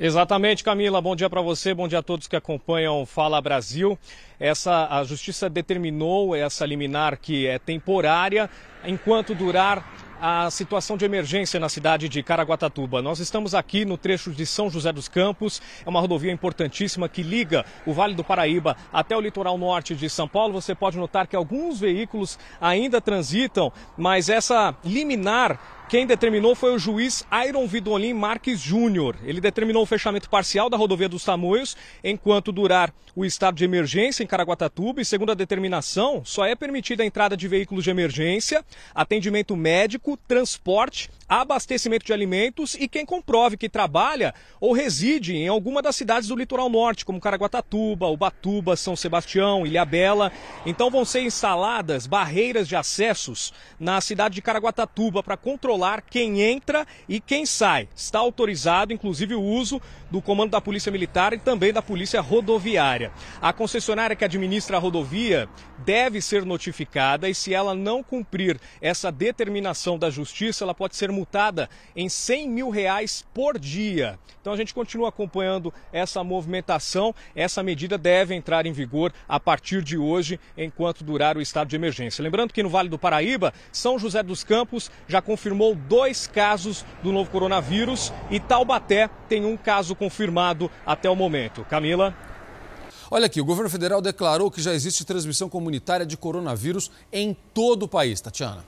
[0.03, 0.99] Exatamente, Camila.
[0.99, 3.99] Bom dia para você, bom dia a todos que acompanham Fala Brasil.
[4.39, 8.49] Essa a justiça determinou essa liminar que é temporária
[8.83, 9.85] enquanto durar
[10.19, 12.99] a situação de emergência na cidade de Caraguatatuba.
[12.99, 17.21] Nós estamos aqui no trecho de São José dos Campos, é uma rodovia importantíssima que
[17.21, 20.53] liga o Vale do Paraíba até o litoral norte de São Paulo.
[20.53, 25.59] Você pode notar que alguns veículos ainda transitam, mas essa liminar
[25.91, 29.17] Quem determinou foi o juiz Iron Vidolin Marques Júnior.
[29.25, 34.23] Ele determinou o fechamento parcial da rodovia dos Tamoios enquanto durar o estado de emergência
[34.23, 38.63] em Caraguatatuba e, segundo a determinação, só é permitida a entrada de veículos de emergência,
[38.95, 45.81] atendimento médico, transporte, abastecimento de alimentos e quem comprove que trabalha ou reside em alguma
[45.81, 50.29] das cidades do litoral norte, como Caraguatatuba, Ubatuba, São Sebastião, Ilhabela.
[50.65, 56.85] Então vão ser instaladas barreiras de acessos na cidade de Caraguatatuba para controlar quem entra
[57.07, 57.87] e quem sai.
[57.95, 59.81] Está autorizado, inclusive, o uso
[60.11, 63.09] do comando da Polícia Militar e também da Polícia Rodoviária.
[63.41, 65.47] A concessionária que administra a rodovia
[65.85, 71.11] deve ser notificada e, se ela não cumprir essa determinação da Justiça, ela pode ser
[71.11, 74.19] multada em 100 mil reais por dia.
[74.39, 77.13] Então a gente continua acompanhando essa movimentação.
[77.35, 81.75] Essa medida deve entrar em vigor a partir de hoje, enquanto durar o estado de
[81.75, 82.23] emergência.
[82.23, 87.11] Lembrando que no Vale do Paraíba, São José dos Campos já confirmou dois casos do
[87.11, 91.63] novo coronavírus e Taubaté tem um caso confirmado até o momento.
[91.65, 92.30] Camila.
[93.13, 97.83] Olha aqui, o governo federal declarou que já existe transmissão comunitária de coronavírus em todo
[97.83, 98.21] o país.
[98.21, 98.63] Tatiana.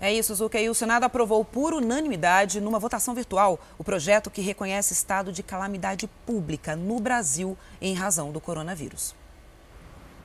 [0.00, 0.60] É isso, Zuca.
[0.60, 5.42] E o Senado aprovou por unanimidade, numa votação virtual, o projeto que reconhece estado de
[5.42, 9.12] calamidade pública no Brasil em razão do coronavírus.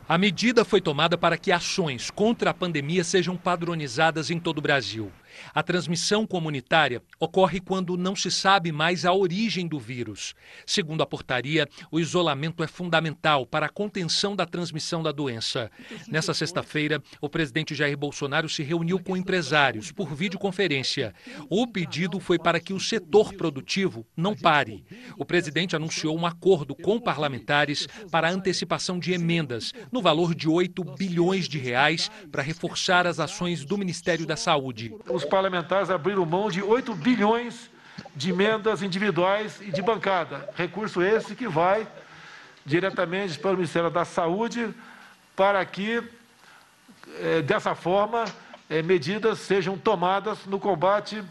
[0.07, 4.61] A medida foi tomada para que ações contra a pandemia sejam padronizadas em todo o
[4.61, 5.11] Brasil.
[5.53, 10.33] A transmissão comunitária ocorre quando não se sabe mais a origem do vírus.
[10.65, 15.71] Segundo a portaria, o isolamento é fundamental para a contenção da transmissão da doença.
[16.07, 21.13] Nessa sexta-feira, o presidente Jair Bolsonaro se reuniu com empresários por videoconferência.
[21.49, 24.85] O pedido foi para que o setor produtivo não pare.
[25.17, 30.47] O presidente anunciou um acordo com parlamentares para a antecipação de emendas no valor de
[30.47, 34.93] 8 bilhões de reais para reforçar as ações do Ministério da Saúde.
[35.09, 37.69] Os parlamentares abriram mão de 8 bilhões
[38.15, 40.49] de emendas individuais e de bancada.
[40.55, 41.87] Recurso esse que vai
[42.65, 44.73] diretamente para o Ministério da Saúde
[45.35, 46.01] para que,
[47.19, 48.25] é, dessa forma,
[48.69, 51.23] é, medidas sejam tomadas no combate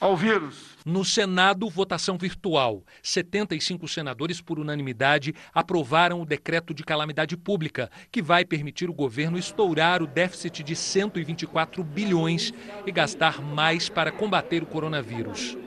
[0.00, 0.67] ao vírus.
[0.88, 2.82] No Senado, votação virtual.
[3.02, 9.36] 75 senadores, por unanimidade, aprovaram o decreto de calamidade pública, que vai permitir o governo
[9.36, 12.54] estourar o déficit de 124 bilhões
[12.86, 15.58] e gastar mais para combater o coronavírus.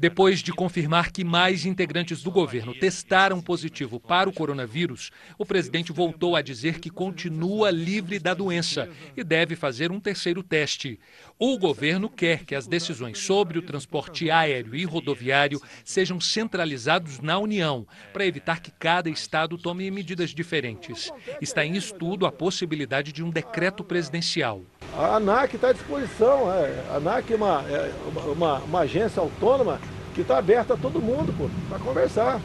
[0.00, 5.92] Depois de confirmar que mais integrantes do governo testaram positivo para o coronavírus, o presidente
[5.92, 10.98] voltou a dizer que continua livre da doença e deve fazer um terceiro teste.
[11.38, 17.38] O governo quer que as decisões sobre o transporte aéreo e rodoviário sejam centralizados na
[17.38, 21.12] União, para evitar que cada estado tome medidas diferentes.
[21.42, 24.64] Está em estudo a possibilidade de um decreto presidencial.
[24.96, 26.52] A ANAC está à disposição.
[26.52, 26.84] É.
[26.90, 27.92] A ANAC é uma, é
[28.32, 29.80] uma, uma agência autônoma
[30.14, 31.32] que está aberta a todo mundo
[31.68, 32.40] para conversar.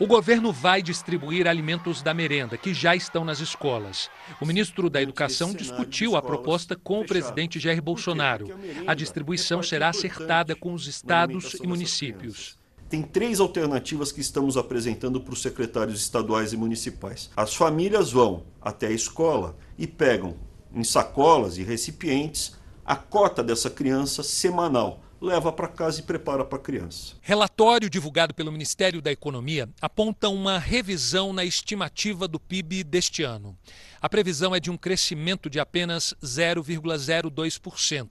[0.00, 4.10] O governo vai distribuir alimentos da merenda, que já estão nas escolas.
[4.40, 8.48] O ministro da Educação discutiu a proposta com o presidente Jair Bolsonaro.
[8.88, 12.58] A distribuição será acertada com os estados e municípios.
[12.88, 17.30] Tem três alternativas que estamos apresentando para os secretários estaduais e municipais.
[17.36, 20.34] As famílias vão até a escola e pegam
[20.74, 25.00] em sacolas e recipientes a cota dessa criança semanal.
[25.20, 27.14] Leva para casa e prepara para a criança.
[27.22, 33.56] Relatório divulgado pelo Ministério da Economia aponta uma revisão na estimativa do PIB deste ano.
[34.02, 38.08] A previsão é de um crescimento de apenas 0,02%.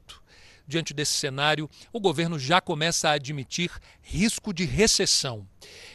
[0.65, 3.69] Diante desse cenário, o governo já começa a admitir
[4.02, 5.45] risco de recessão.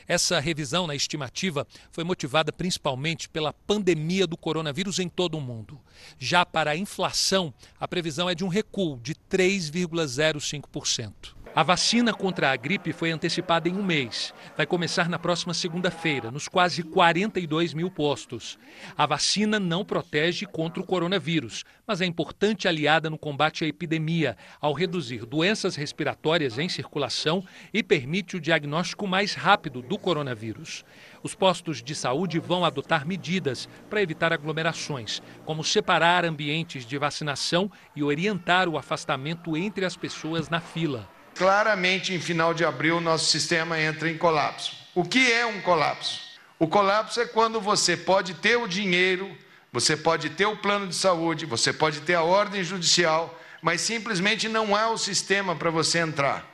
[0.06, 5.80] Essa revisão na estimativa foi motivada principalmente pela pandemia do coronavírus em todo o mundo.
[6.18, 11.37] Já para a inflação, a previsão é de um recuo de 3,05%.
[11.58, 14.32] A vacina contra a gripe foi antecipada em um mês.
[14.56, 18.56] Vai começar na próxima segunda-feira, nos quase 42 mil postos.
[18.96, 24.36] A vacina não protege contra o coronavírus, mas é importante aliada no combate à epidemia,
[24.60, 27.44] ao reduzir doenças respiratórias em circulação
[27.74, 30.84] e permite o diagnóstico mais rápido do coronavírus.
[31.24, 37.68] Os postos de saúde vão adotar medidas para evitar aglomerações, como separar ambientes de vacinação
[37.96, 43.26] e orientar o afastamento entre as pessoas na fila claramente em final de abril nosso
[43.26, 44.76] sistema entra em colapso.
[44.92, 46.20] O que é um colapso?
[46.58, 49.30] O colapso é quando você pode ter o dinheiro,
[49.72, 54.48] você pode ter o plano de saúde, você pode ter a ordem judicial, mas simplesmente
[54.48, 56.44] não há o sistema para você entrar.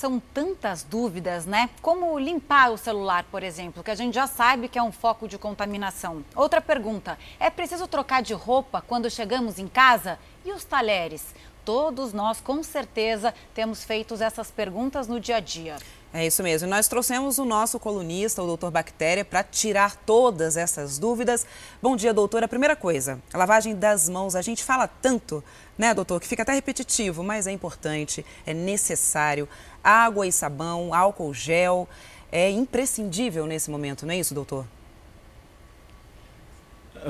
[0.00, 1.68] São tantas dúvidas, né?
[1.82, 5.28] Como limpar o celular, por exemplo, que a gente já sabe que é um foco
[5.28, 6.24] de contaminação.
[6.34, 10.18] Outra pergunta: é preciso trocar de roupa quando chegamos em casa?
[10.42, 11.34] E os talheres?
[11.66, 15.76] Todos nós, com certeza, temos feito essas perguntas no dia a dia.
[16.12, 16.68] É isso mesmo.
[16.68, 21.46] Nós trouxemos o nosso colunista, o doutor Bactéria, para tirar todas essas dúvidas.
[21.80, 22.42] Bom dia, doutor.
[22.42, 24.34] A primeira coisa, a lavagem das mãos.
[24.34, 25.44] A gente fala tanto,
[25.78, 29.48] né, doutor, que fica até repetitivo, mas é importante, é necessário.
[29.82, 31.88] Água e sabão, álcool gel,
[32.30, 34.66] é imprescindível nesse momento, não é isso, doutor?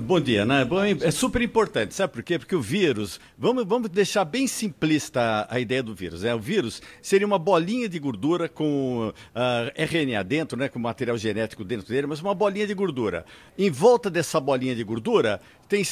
[0.02, 0.64] Bom dia, né?
[1.02, 2.38] É super importante, sabe por quê?
[2.38, 6.22] Porque o vírus, vamos, vamos deixar bem simplista a, a ideia do vírus.
[6.22, 6.32] Né?
[6.32, 10.68] O vírus seria uma bolinha de gordura com uh, ah, RNA dentro, né?
[10.68, 13.24] com material genético dentro dele, mas uma bolinha de gordura.
[13.58, 15.40] Em volta dessa bolinha de gordura
[15.70, 15.84] tem,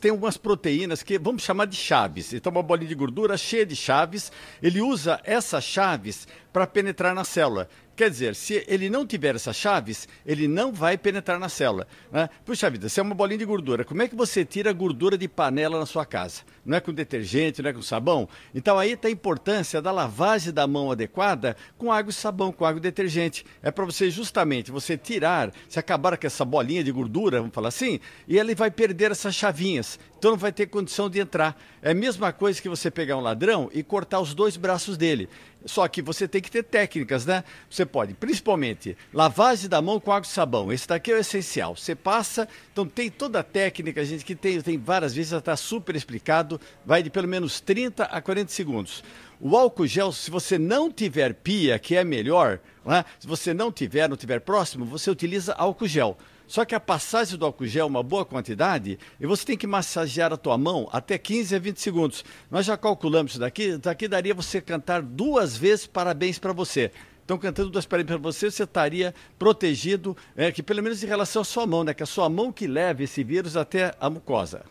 [0.00, 2.32] tem algumas proteínas que vamos chamar de chaves.
[2.32, 4.30] Então, uma bolinha de gordura cheia de chaves,
[4.62, 7.68] ele usa essas chaves para penetrar na célula.
[7.96, 11.84] Quer dizer, se ele não tiver essas chaves, ele não vai penetrar na célula.
[12.12, 12.30] Né?
[12.44, 15.26] Puxa vida, se é uma bolinha de gordura, como é que você tira gordura de
[15.26, 16.42] panela na sua casa?
[16.68, 18.28] Não é com detergente, não é com sabão?
[18.54, 22.66] Então aí está a importância da lavagem da mão adequada com água e sabão, com
[22.66, 23.42] água e detergente.
[23.62, 27.68] É para você justamente você tirar, se acabar com essa bolinha de gordura, vamos falar
[27.68, 29.98] assim, e ele vai perder essas chavinhas.
[30.18, 31.58] Então não vai ter condição de entrar.
[31.80, 35.26] É a mesma coisa que você pegar um ladrão e cortar os dois braços dele.
[35.68, 37.44] Só que você tem que ter técnicas, né?
[37.70, 40.72] Você pode, principalmente, lavagem da mão com água e sabão.
[40.72, 41.76] Esse daqui é o essencial.
[41.76, 45.56] Você passa, então tem toda a técnica, gente que tem, tem várias vezes, já está
[45.56, 49.04] super explicado, vai de pelo menos 30 a 40 segundos.
[49.40, 53.04] O álcool gel, se você não tiver pia, que é melhor, né?
[53.20, 56.18] se você não tiver, não tiver próximo, você utiliza álcool gel.
[56.48, 59.66] Só que a passagem do álcool gel é uma boa quantidade e você tem que
[59.66, 62.24] massagear a tua mão até 15 a 20 segundos.
[62.50, 66.90] Nós já calculamos isso daqui, daqui daria você cantar duas vezes parabéns para você.
[67.22, 71.42] Então, cantando duas parabéns para você, você estaria protegido, é, que pelo menos em relação
[71.42, 71.92] à sua mão, né?
[71.92, 74.64] Que é a sua mão que leve esse vírus até a mucosa.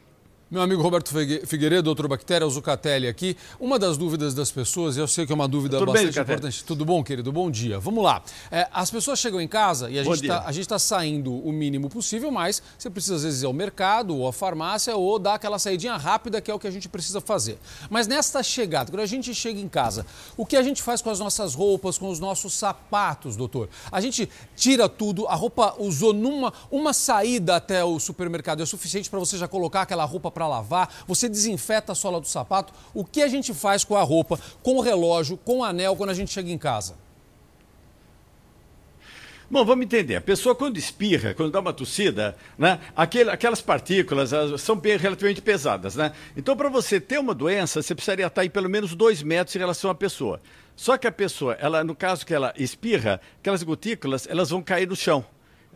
[0.49, 1.13] Meu amigo Roberto
[1.45, 3.35] Figueiredo, doutor Bactéria, Zucatelli aqui.
[3.59, 6.23] Uma das dúvidas das pessoas, e eu sei que é uma dúvida Tudo bastante bem,
[6.23, 6.63] importante.
[6.63, 7.33] Tudo bom, querido?
[7.33, 7.77] Bom dia.
[7.79, 8.23] Vamos lá.
[8.49, 12.31] É, as pessoas chegam em casa e a gente está tá saindo o mínimo possível,
[12.31, 15.97] mas você precisa às vezes ir ao mercado ou à farmácia ou dar aquela saidinha
[15.97, 17.59] rápida que é o que a gente precisa fazer.
[17.89, 20.05] Mas nesta chegada, quando a gente chega em casa,
[20.37, 23.67] o que a gente faz com as nossas roupas, com os nossos sapatos, doutor?
[23.91, 29.09] A gente tira tudo, a roupa usou numa uma saída até o supermercado é suficiente
[29.09, 32.72] para você já colocar aquela roupa para lavar, você desinfeta a sola do sapato.
[32.93, 36.11] O que a gente faz com a roupa, com o relógio, com o anel quando
[36.11, 36.95] a gente chega em casa?
[39.49, 40.15] Bom, vamos entender.
[40.15, 45.95] A pessoa quando espirra, quando dá uma tossida, né, aquelas partículas são bem, relativamente pesadas,
[45.95, 46.11] né?
[46.35, 49.59] Então, para você ter uma doença, você precisaria estar em pelo menos dois metros em
[49.59, 50.39] relação à pessoa.
[50.76, 54.88] Só que a pessoa, ela, no caso que ela espirra, aquelas gotículas, elas vão cair
[54.88, 55.26] no chão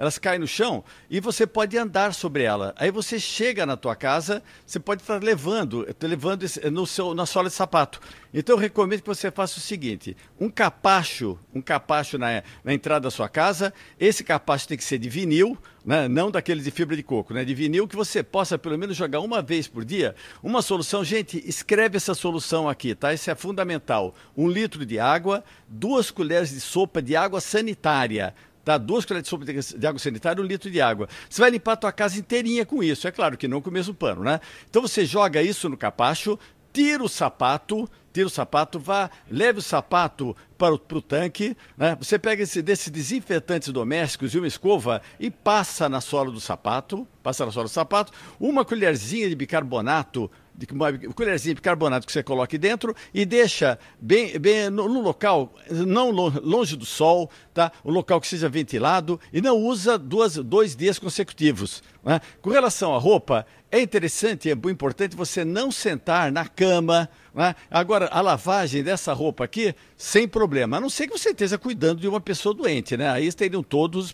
[0.02, 2.74] elas caem no chão e você pode andar sobre ela.
[2.76, 7.50] Aí você chega na tua casa, você pode estar levando, levando no seu, na sola
[7.50, 8.02] de sapato.
[8.34, 13.02] Então eu recomendo que você faça o seguinte: um capacho, um capacho na, na entrada
[13.02, 13.72] da sua casa.
[14.00, 15.56] Esse capacho tem que ser de vinil,
[15.86, 16.08] né?
[16.08, 17.46] não daquele de fibra de coco, né?
[17.46, 20.16] de vinil que você possa pelo menos jogar uma vez por dia.
[20.42, 23.14] Uma solução, gente, escreve essa solução aqui, tá?
[23.14, 24.16] Isso é fundamental.
[24.36, 28.34] Um litro de água, duas colheres de sopa de água sanitária
[28.64, 28.78] Tá?
[28.78, 31.08] Duas colheres de sopa de água sanitária, um litro de água.
[31.30, 33.08] Você vai limpar a tua casa inteirinha com isso.
[33.08, 34.40] É claro que não com o mesmo pano, né?
[34.70, 36.38] Então você joga isso no capacho,
[36.72, 41.56] tira o sapato, tira o sapato, vá, leve o sapato para o, para o tanque,
[41.78, 41.98] né?
[42.00, 47.08] Você pega esse, desses desinfetantes domésticos e uma escova e passa na sola do sapato,
[47.24, 50.30] passa na sola do sapato, uma colherzinha de bicarbonato
[50.66, 55.54] de colherzinha de bicarbonato que você coloque dentro e deixa bem, bem no, no, local,
[55.70, 57.72] não longe do sol, tá?
[57.84, 61.84] Um local que seja ventilado e não usa duas, dois dias consecutivos.
[62.04, 62.20] Né?
[62.42, 67.08] Com relação à roupa, é interessante, é muito importante você não sentar na cama.
[67.34, 67.56] Né?
[67.70, 70.78] Agora, a lavagem dessa roupa aqui, sem problema.
[70.78, 73.10] A não ser que você esteja cuidando de uma pessoa doente, né?
[73.10, 74.14] Aí teriam todos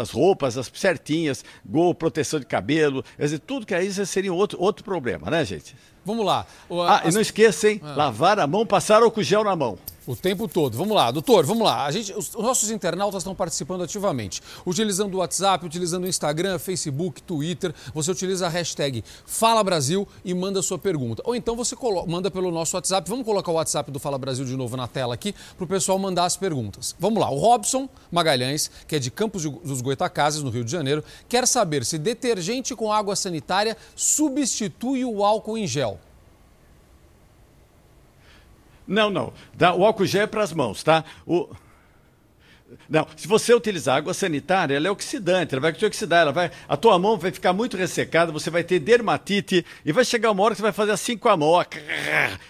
[0.00, 4.84] as roupas, as certinhas, gol, proteção de cabelo, dizer, tudo que aí seria outro, outro
[4.84, 5.74] problema, né, gente?
[6.04, 6.46] Vamos lá.
[6.88, 7.80] Ah, e não esqueça, hein?
[7.82, 7.94] Ah.
[7.94, 9.78] Lavar a mão, passar álcool gel na mão.
[10.08, 10.74] O tempo todo.
[10.74, 11.84] Vamos lá, doutor, vamos lá.
[11.84, 16.58] A gente, os, os nossos internautas estão participando ativamente, utilizando o WhatsApp, utilizando o Instagram,
[16.58, 17.74] Facebook, Twitter.
[17.92, 21.22] Você utiliza a hashtag Fala Brasil e manda sua pergunta.
[21.26, 21.76] Ou então você
[22.06, 23.06] manda pelo nosso WhatsApp.
[23.06, 25.98] Vamos colocar o WhatsApp do Fala Brasil de novo na tela aqui para o pessoal
[25.98, 26.96] mandar as perguntas.
[26.98, 27.28] Vamos lá.
[27.28, 31.84] O Robson Magalhães, que é de Campos dos Goitacazes, no Rio de Janeiro, quer saber
[31.84, 36.00] se detergente com água sanitária substitui o álcool em gel.
[38.88, 39.34] Não, não.
[39.56, 39.74] Tá?
[39.74, 41.04] O álcool gel é para as mãos, tá?
[41.26, 41.48] O...
[42.88, 46.50] Não, se você utilizar água sanitária, ela é oxidante, ela vai te oxidar, ela vai,
[46.68, 50.42] a tua mão vai ficar muito ressecada, você vai ter dermatite e vai chegar uma
[50.42, 51.66] hora que você vai fazer assim com a mão, a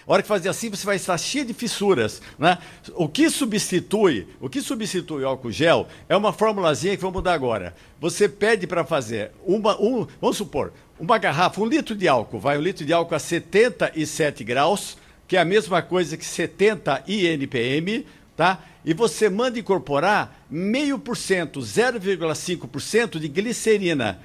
[0.05, 2.57] hora que fazer assim você vai estar cheio de fissuras, né?
[2.95, 7.33] O que substitui, o que substitui o álcool gel é uma formulazinha que vamos mudar
[7.33, 7.73] agora.
[8.01, 12.57] Você pede para fazer uma, um, vamos supor, uma garrafa, um litro de álcool, vai
[12.57, 14.97] um litro de álcool a 77 graus,
[15.29, 18.03] que é a mesma coisa que 70 INPM,
[18.35, 18.63] tá?
[18.83, 24.19] E você manda incorporar meio por cento, 0,5% de glicerina.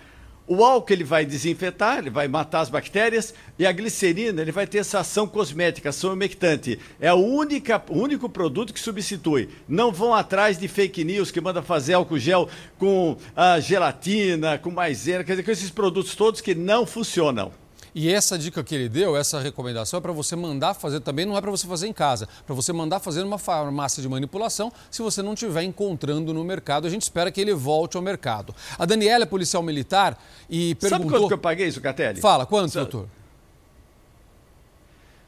[0.46, 4.66] O álcool ele vai desinfetar, ele vai matar as bactérias e a glicerina ele vai
[4.66, 6.78] ter essa ação cosmética, ação umectante.
[6.98, 9.50] É a única, o único produto que substitui.
[9.68, 12.48] Não vão atrás de fake news que manda fazer álcool gel
[12.78, 17.52] com a gelatina, com maisena, quer dizer, com esses produtos todos que não funcionam.
[17.94, 21.36] E essa dica que ele deu, essa recomendação é para você mandar fazer também, não
[21.36, 25.00] é para você fazer em casa, para você mandar fazer numa farmácia de manipulação se
[25.00, 26.88] você não estiver encontrando no mercado.
[26.88, 28.52] A gente espera que ele volte ao mercado.
[28.76, 30.98] A Daniela é policial militar e perguntou...
[30.98, 32.20] Sabe quanto que eu paguei isso, Catelli?
[32.20, 32.90] Fala, quanto, Sabe?
[32.90, 33.08] doutor?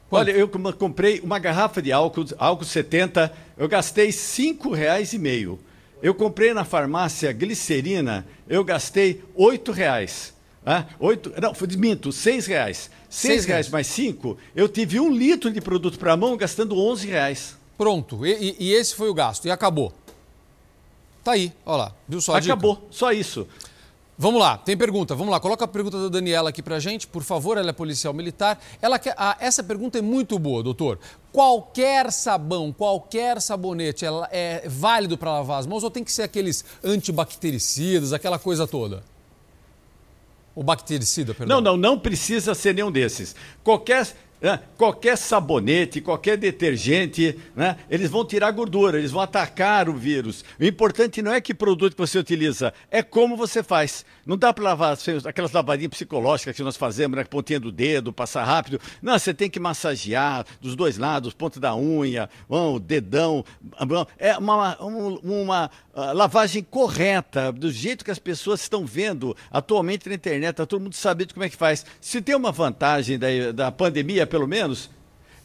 [0.09, 0.21] Quanto?
[0.21, 5.57] Olha, eu comprei uma garrafa de álcool, álcool 70, eu gastei cinco reais e meio.
[6.01, 10.36] Eu comprei na farmácia glicerina, eu gastei oito reais.
[10.69, 12.91] Ah, oito, não, minto, seis reais.
[13.09, 17.07] Seis, reais mais cinco, eu tive um litro de produto para a mão gastando onze
[17.07, 17.55] reais.
[17.77, 19.93] Pronto, e, e, esse foi o gasto, e acabou.
[21.23, 23.47] Tá aí, olha lá, viu só Acabou, só isso.
[24.17, 25.15] Vamos lá, tem pergunta.
[25.15, 27.55] Vamos lá, coloca a pergunta da Daniela aqui pra gente, por favor.
[27.55, 28.59] Ela é policial militar.
[28.81, 30.97] Ela quer, ah, essa pergunta é muito boa, doutor.
[31.31, 36.23] Qualquer sabão, qualquer sabonete é, é válido para lavar as mãos ou tem que ser
[36.23, 39.03] aqueles antibactericidas, aquela coisa toda?
[40.57, 41.61] O bactericida, perdão.
[41.61, 43.35] Não, não, não precisa ser nenhum desses.
[43.63, 44.07] Qualquer?
[44.75, 47.77] Qualquer sabonete, qualquer detergente, né?
[47.87, 50.43] eles vão tirar gordura, eles vão atacar o vírus.
[50.59, 54.03] O importante não é que produto que você utiliza, é como você faz.
[54.27, 57.23] Não dá para lavar aquelas lavadinhas psicológicas que nós fazemos, né?
[57.23, 58.77] pontinha do dedo, passar rápido.
[59.01, 63.45] Não, você tem que massagear dos dois lados, ponta da unha, o dedão.
[64.17, 70.09] É uma, uma, uma uh, lavagem correta, do jeito que as pessoas estão vendo atualmente
[70.09, 71.85] na internet, está todo mundo sabendo como é que faz.
[72.01, 74.89] Se tem uma vantagem da, da pandemia, pelo menos,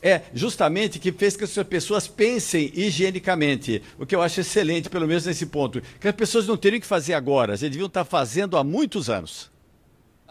[0.03, 5.07] é justamente que fez que as pessoas pensem higienicamente, o que eu acho excelente, pelo
[5.07, 8.57] menos nesse ponto, que as pessoas não teriam que fazer agora, elas deviam estar fazendo
[8.57, 9.52] há muitos anos.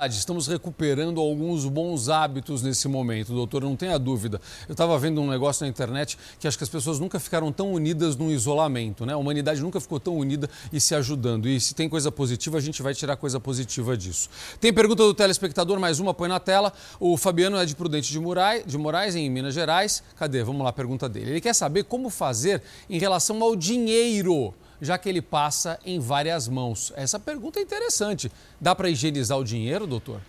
[0.10, 4.42] Estamos recuperando alguns bons hábitos nesse momento, doutor, não tenha dúvida.
[4.68, 7.72] Eu estava vendo um negócio na internet que acho que as pessoas nunca ficaram tão
[7.72, 9.14] unidas no isolamento, né?
[9.14, 11.48] A humanidade nunca ficou tão unida e se ajudando.
[11.48, 14.28] E se tem coisa positiva, a gente vai tirar coisa positiva disso.
[14.60, 16.74] Tem pergunta do telespectador, mais uma, põe na tela.
[17.00, 20.02] O Fabiano é de Prudente de Moraes, de Moraes, em Minas Gerais.
[20.16, 20.44] Cadê?
[20.44, 21.30] Vamos lá, pergunta dele.
[21.30, 24.52] Ele quer saber como fazer em relação ao dinheiro
[24.82, 26.92] já que ele passa em várias mãos?
[26.96, 28.32] Essa pergunta é interessante.
[28.60, 30.20] Dá para higienizar o dinheiro, doutor?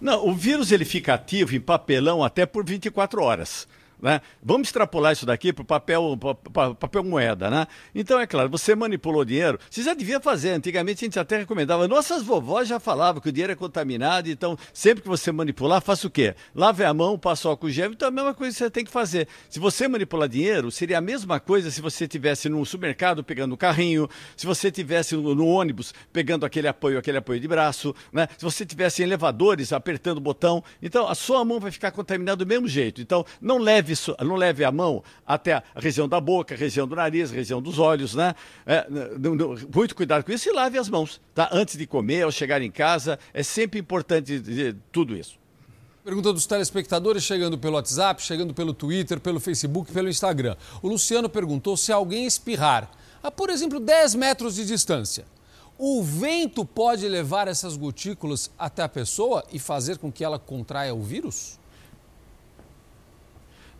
[0.00, 3.66] Não, o vírus ele fica ativo em papelão até por 24 horas.
[4.00, 4.20] Né?
[4.42, 6.18] Vamos extrapolar isso daqui para o papel,
[6.78, 7.50] papel moeda.
[7.50, 7.66] Né?
[7.94, 9.58] Então, é claro, você manipulou dinheiro.
[9.70, 10.50] Você já devia fazer.
[10.50, 11.88] Antigamente a gente até recomendava.
[11.88, 14.28] Nossas vovós já falavam que o dinheiro é contaminado.
[14.28, 16.34] Então, sempre que você manipular, faça o quê?
[16.54, 17.92] Lave a mão, passe álcool gel.
[17.92, 19.28] Então, é a mesma coisa que você tem que fazer.
[19.48, 23.56] Se você manipular dinheiro, seria a mesma coisa se você estivesse no supermercado pegando o
[23.56, 28.28] carrinho, se você estivesse no, no, ônibus pegando aquele apoio, aquele apoio de braço, né?
[28.36, 30.62] se você estivesse em elevadores apertando o botão.
[30.82, 33.00] Então, a sua mão vai ficar contaminada do mesmo jeito.
[33.00, 36.96] Então, não leve leve, não leve a mão até a região da boca, região do
[36.96, 38.34] nariz, região dos olhos, né?
[38.66, 38.86] É,
[39.74, 41.48] muito cuidado com isso e lave as mãos, tá?
[41.52, 44.42] Antes de comer, ao chegar em casa, é sempre importante
[44.92, 45.38] tudo isso.
[46.04, 50.54] Pergunta dos telespectadores chegando pelo WhatsApp, chegando pelo Twitter, pelo Facebook, pelo Instagram.
[50.80, 52.88] O Luciano perguntou se alguém espirrar
[53.20, 55.24] a, por exemplo, 10 metros de distância.
[55.76, 60.94] O vento pode levar essas gotículas até a pessoa e fazer com que ela contraia
[60.94, 61.58] o vírus?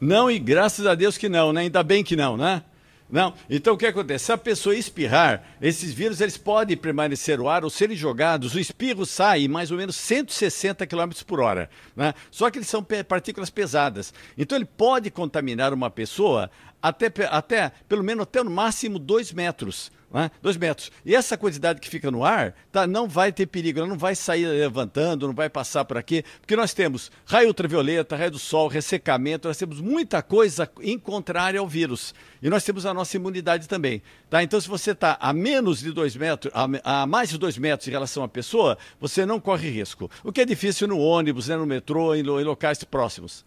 [0.07, 1.63] Não, e graças a Deus que não, né?
[1.63, 2.63] Ainda bem que não, né?
[3.11, 3.35] Não.
[3.51, 4.27] Então o que acontece?
[4.27, 8.55] Se a pessoa espirrar, esses vírus eles podem permanecer no ar ou serem jogados.
[8.55, 11.69] O espirro sai mais ou menos 160 km por hora.
[11.97, 12.15] Né?
[12.31, 14.15] Só que eles são partículas pesadas.
[14.39, 19.91] Então ele pode contaminar uma pessoa até, até pelo menos até no máximo 2 metros
[20.13, 20.31] né?
[20.41, 20.91] dois metros.
[21.05, 24.15] E essa quantidade que fica no ar tá, não vai ter perigo, ela não vai
[24.15, 28.69] sair levantando, não vai passar por aqui, porque nós temos raio ultravioleta, raio do sol,
[28.69, 32.15] ressecamento, nós temos muita coisa em contrário ao vírus.
[32.43, 34.03] E nós temos a nossa imunidade também.
[34.31, 34.43] Tá?
[34.43, 37.89] Então, se você está a menos de dois metros, a, a, mais de dois metros
[37.89, 40.11] em relação à pessoa, você não corre risco.
[40.23, 43.45] O que é difícil no ônibus, né, no metrô, em, em locais próximos.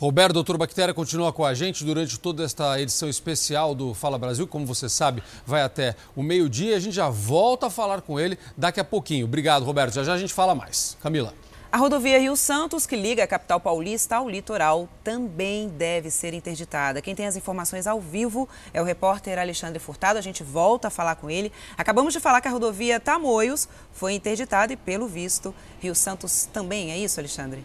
[0.00, 4.46] Roberto, doutor Bactéria, continua com a gente durante toda esta edição especial do Fala Brasil.
[4.46, 6.74] Como você sabe, vai até o meio-dia.
[6.74, 9.26] A gente já volta a falar com ele daqui a pouquinho.
[9.26, 9.92] Obrigado, Roberto.
[9.92, 10.96] Já já a gente fala mais.
[11.02, 11.34] Camila.
[11.70, 17.02] A rodovia Rio Santos, que liga a capital paulista ao litoral, também deve ser interditada.
[17.02, 20.18] Quem tem as informações ao vivo é o repórter Alexandre Furtado.
[20.18, 21.52] A gente volta a falar com ele.
[21.76, 26.90] Acabamos de falar que a rodovia Tamoios foi interditada e, pelo visto, Rio Santos também.
[26.90, 27.62] É isso, Alexandre?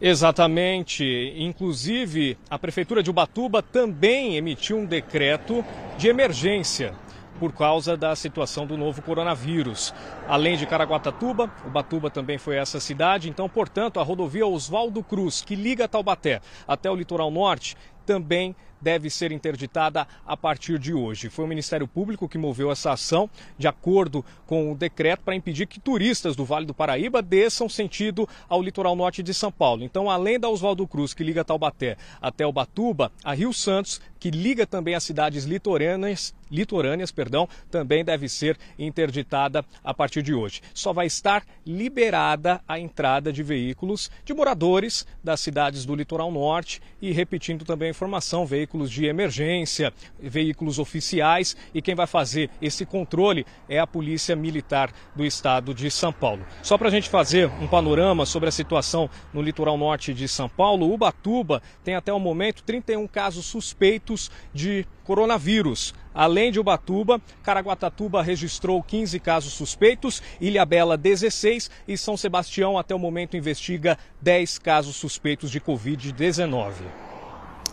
[0.00, 1.32] Exatamente.
[1.36, 5.64] Inclusive, a Prefeitura de Ubatuba também emitiu um decreto
[5.96, 6.94] de emergência
[7.38, 9.92] por causa da situação do novo coronavírus.
[10.28, 15.56] Além de Caraguatatuba, Ubatuba também foi essa cidade, então, portanto, a rodovia Oswaldo Cruz, que
[15.56, 17.76] liga Taubaté até o litoral norte,
[18.06, 18.54] também
[18.84, 21.30] deve ser interditada a partir de hoje.
[21.30, 25.66] Foi o Ministério Público que moveu essa ação, de acordo com o decreto, para impedir
[25.66, 29.82] que turistas do Vale do Paraíba desçam sentido ao litoral norte de São Paulo.
[29.82, 34.66] Então, além da Oswaldo Cruz, que liga Taubaté até Ubatuba, a Rio Santos, que liga
[34.66, 40.62] também as cidades litorâneas, litorâneas, perdão, também deve ser interditada a partir de hoje.
[40.72, 46.80] Só vai estar liberada a entrada de veículos de moradores das cidades do litoral norte
[47.00, 52.86] e repetindo também a informação, veículos de emergência, veículos oficiais e quem vai fazer esse
[52.86, 56.46] controle é a Polícia Militar do Estado de São Paulo.
[56.62, 60.48] Só para a gente fazer um panorama sobre a situação no litoral norte de São
[60.48, 65.94] Paulo, Ubatuba tem até o momento 31 casos suspeitos de coronavírus.
[66.14, 72.98] Além de Ubatuba, Caraguatatuba registrou 15 casos suspeitos, Ilhabela 16 e São Sebastião até o
[72.98, 77.13] momento investiga 10 casos suspeitos de Covid-19.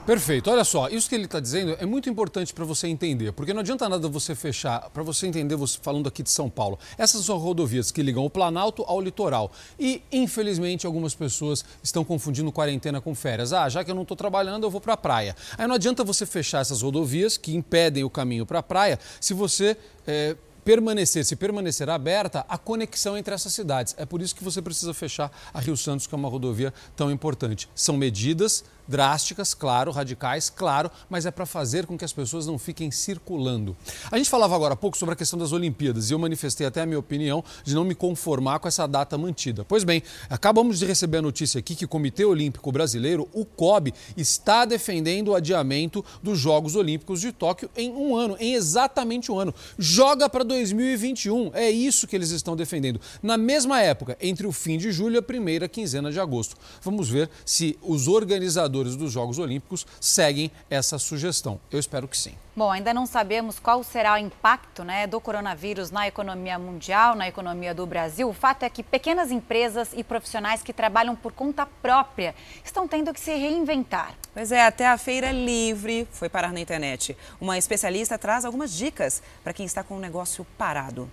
[0.05, 0.49] Perfeito.
[0.49, 3.59] Olha só, isso que ele está dizendo é muito importante para você entender, porque não
[3.59, 7.37] adianta nada você fechar, para você entender, você falando aqui de São Paulo, essas são
[7.37, 9.51] rodovias que ligam o Planalto ao litoral.
[9.79, 13.53] E, infelizmente, algumas pessoas estão confundindo quarentena com férias.
[13.53, 15.35] Ah, já que eu não estou trabalhando, eu vou para a praia.
[15.55, 19.35] Aí não adianta você fechar essas rodovias que impedem o caminho para a praia se
[19.35, 19.77] você.
[20.07, 23.95] É, permanecer, se permanecer aberta, a conexão entre essas cidades.
[23.97, 27.11] É por isso que você precisa fechar a Rio Santos, que é uma rodovia tão
[27.11, 27.67] importante.
[27.73, 32.57] São medidas drásticas, claro, radicais, claro, mas é para fazer com que as pessoas não
[32.57, 33.75] fiquem circulando.
[34.11, 36.81] A gente falava agora há pouco sobre a questão das Olimpíadas e eu manifestei até
[36.81, 39.63] a minha opinião de não me conformar com essa data mantida.
[39.63, 43.93] Pois bem, acabamos de receber a notícia aqui que o Comitê Olímpico Brasileiro, o COB,
[44.17, 49.39] está defendendo o adiamento dos Jogos Olímpicos de Tóquio em um ano, em exatamente um
[49.39, 49.53] ano.
[49.77, 52.99] Joga para 2021, é isso que eles estão defendendo.
[53.21, 56.55] Na mesma época, entre o fim de julho e a primeira quinzena de agosto.
[56.81, 61.59] Vamos ver se os organizadores organizadores dos Jogos Olímpicos seguem essa sugestão.
[61.69, 62.33] Eu espero que sim.
[62.55, 67.27] Bom, ainda não sabemos qual será o impacto né, do coronavírus na economia mundial, na
[67.27, 68.27] economia do Brasil.
[68.27, 73.13] O fato é que pequenas empresas e profissionais que trabalham por conta própria estão tendo
[73.13, 74.15] que se reinventar.
[74.33, 77.15] Pois é, até a Feira Livre foi parar na internet.
[77.39, 81.09] Uma especialista traz algumas dicas para quem está com o negócio parado.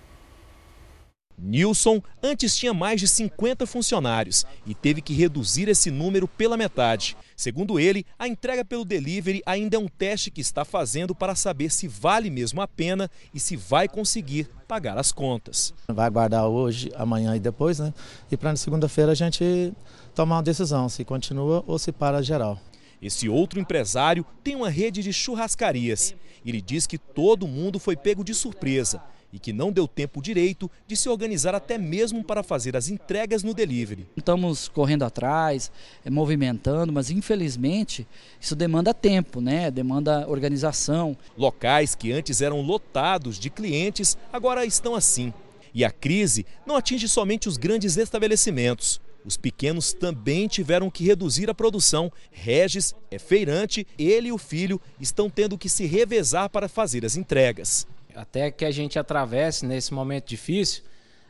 [1.41, 7.15] Nilson antes tinha mais de 50 funcionários e teve que reduzir esse número pela metade.
[7.35, 11.71] Segundo ele, a entrega pelo delivery ainda é um teste que está fazendo para saber
[11.71, 15.73] se vale mesmo a pena e se vai conseguir pagar as contas.
[15.87, 17.93] Vai aguardar hoje, amanhã e depois, né?
[18.29, 19.73] E para segunda-feira a gente
[20.13, 22.59] tomar uma decisão se continua ou se para geral.
[23.01, 26.13] Esse outro empresário tem uma rede de churrascarias.
[26.45, 30.69] Ele diz que todo mundo foi pego de surpresa e que não deu tempo direito
[30.87, 34.07] de se organizar até mesmo para fazer as entregas no delivery.
[34.17, 35.71] Estamos correndo atrás,
[36.03, 38.07] eh, movimentando, mas infelizmente
[38.39, 39.69] isso demanda tempo, né?
[39.69, 41.15] Demanda organização.
[41.37, 45.33] Locais que antes eram lotados de clientes agora estão assim.
[45.73, 48.99] E a crise não atinge somente os grandes estabelecimentos.
[49.23, 52.11] Os pequenos também tiveram que reduzir a produção.
[52.31, 57.15] Regis é feirante, ele e o filho estão tendo que se revezar para fazer as
[57.15, 57.85] entregas
[58.15, 60.83] até que a gente atravesse nesse momento difícil,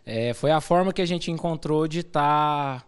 [0.06, 2.86] é, foi a forma que a gente encontrou de estar tá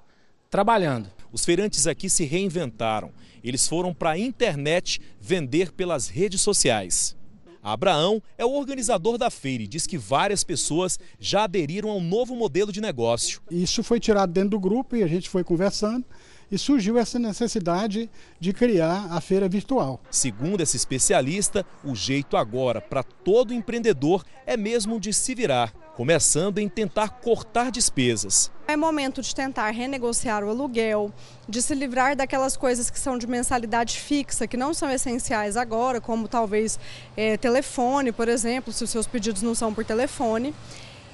[0.50, 1.10] trabalhando.
[1.32, 3.12] Os feirantes aqui se reinventaram.
[3.44, 7.16] Eles foram para a internet vender pelas redes sociais.
[7.64, 12.36] Abraão é o organizador da feira e diz que várias pessoas já aderiram ao novo
[12.36, 13.40] modelo de negócio.
[13.52, 16.04] Isso foi tirado dentro do grupo e a gente foi conversando
[16.52, 18.10] e surgiu essa necessidade
[18.40, 20.02] de criar a feira virtual.
[20.12, 26.58] Segundo esse especialista, o jeito agora para todo empreendedor é mesmo de se virar, começando
[26.58, 28.52] em tentar cortar despesas.
[28.68, 31.14] É momento de tentar renegociar o aluguel,
[31.48, 36.02] de se livrar daquelas coisas que são de mensalidade fixa, que não são essenciais agora,
[36.02, 36.80] como talvez
[37.16, 40.54] é, telefone, por exemplo, se os seus pedidos não são por telefone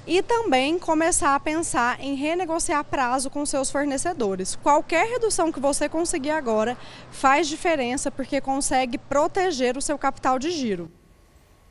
[0.08, 4.56] e também começar a pensar em renegociar prazo com seus fornecedores.
[4.56, 6.78] Qualquer redução que você conseguir agora
[7.12, 10.90] faz diferença porque consegue proteger o seu capital de giro.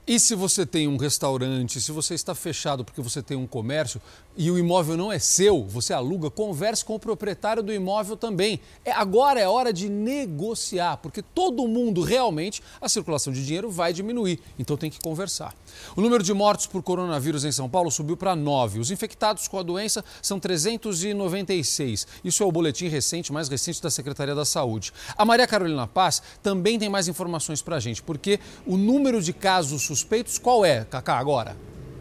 [0.08, 4.00] E se você tem um restaurante, se você está fechado porque você tem um comércio
[4.36, 8.60] e o imóvel não é seu, você aluga, converse com o proprietário do imóvel também.
[8.84, 13.92] É, agora é hora de negociar, porque todo mundo realmente a circulação de dinheiro vai
[13.92, 15.56] diminuir, então tem que conversar.
[15.96, 18.78] O número de mortos por coronavírus em São Paulo subiu para 9.
[18.78, 22.06] Os infectados com a doença são 396.
[22.22, 24.92] Isso é o boletim recente, mais recente da Secretaria da Saúde.
[25.16, 29.32] A Maria Carolina Paz também tem mais informações para a gente, porque o número de
[29.32, 31.56] casos suspeitos qual é, Cacá, agora?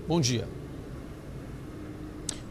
[0.07, 0.47] Bom dia.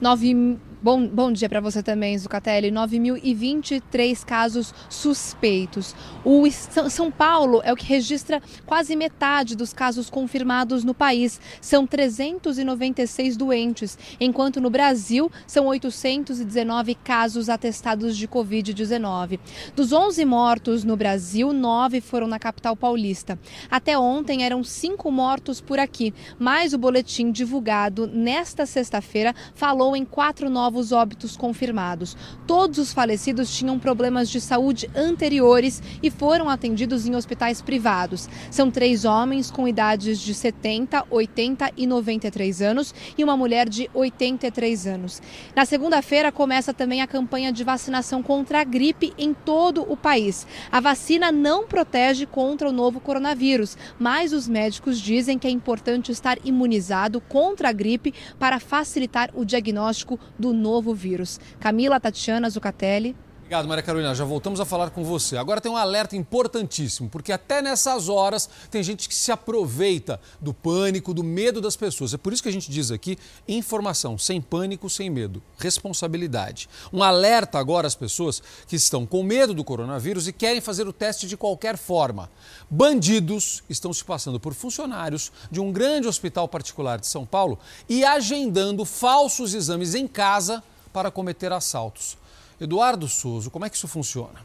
[0.00, 2.70] 9 Bom, bom dia para você também, Zucatelli.
[2.70, 5.97] 9.023 casos suspeitos.
[6.23, 6.44] O
[6.90, 11.40] São Paulo é o que registra quase metade dos casos confirmados no país.
[11.59, 19.40] São 396 doentes, enquanto no Brasil são 819 casos atestados de Covid-19.
[19.74, 23.39] Dos 11 mortos no Brasil, 9 foram na capital paulista.
[23.70, 30.05] Até ontem eram cinco mortos por aqui, mas o boletim divulgado nesta sexta-feira falou em
[30.05, 32.16] quatro novos novos óbitos confirmados.
[32.48, 38.28] Todos os falecidos tinham problemas de saúde anteriores e foram atendidos em hospitais privados.
[38.51, 43.88] São três homens com idades de 70, 80 e 93 anos e uma mulher de
[43.94, 45.22] 83 anos.
[45.55, 50.44] Na segunda-feira começa também a campanha de vacinação contra a gripe em todo o país.
[50.72, 56.10] A vacina não protege contra o novo coronavírus, mas os médicos dizem que é importante
[56.10, 61.38] estar imunizado contra a gripe para facilitar o diagnóstico do novo vírus.
[61.60, 63.14] Camila Tatiana Zucatelli.
[63.44, 64.14] Obrigado, Maria Carolina.
[64.14, 65.36] Já voltamos a falar com você.
[65.36, 70.54] Agora tem um alerta importantíssimo, porque até nessas horas tem gente que se aproveita do
[70.54, 72.14] pânico, do medo das pessoas.
[72.14, 76.70] É por isso que a gente diz aqui: informação, sem pânico, sem medo, responsabilidade.
[76.90, 80.92] Um alerta agora às pessoas que estão com medo do coronavírus e querem fazer o
[80.92, 82.30] teste de qualquer forma.
[82.70, 87.58] Bandidos estão se passando por funcionários de um grande hospital particular de São Paulo
[87.90, 90.64] e agendando falsos exames em casa
[90.94, 92.23] para cometer assaltos.
[92.64, 94.44] Eduardo Souza, como é que isso funciona?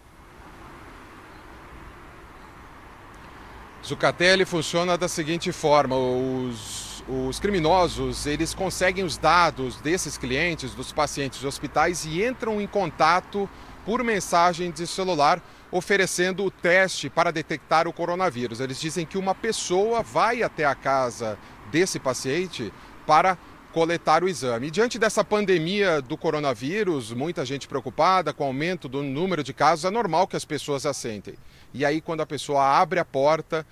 [3.85, 10.91] Zucatelli funciona da seguinte forma: os, os criminosos eles conseguem os dados desses clientes, dos
[10.91, 13.49] pacientes de hospitais e entram em contato
[13.85, 15.41] por mensagem de celular
[15.71, 18.59] oferecendo o teste para detectar o coronavírus.
[18.59, 21.37] Eles dizem que uma pessoa vai até a casa
[21.71, 22.73] desse paciente
[23.07, 23.37] para
[23.73, 24.67] coletar o exame.
[24.67, 29.53] E diante dessa pandemia do coronavírus, muita gente preocupada com o aumento do número de
[29.53, 31.35] casos, é normal que as pessoas assentem.
[31.73, 33.65] E aí, quando a pessoa abre a porta,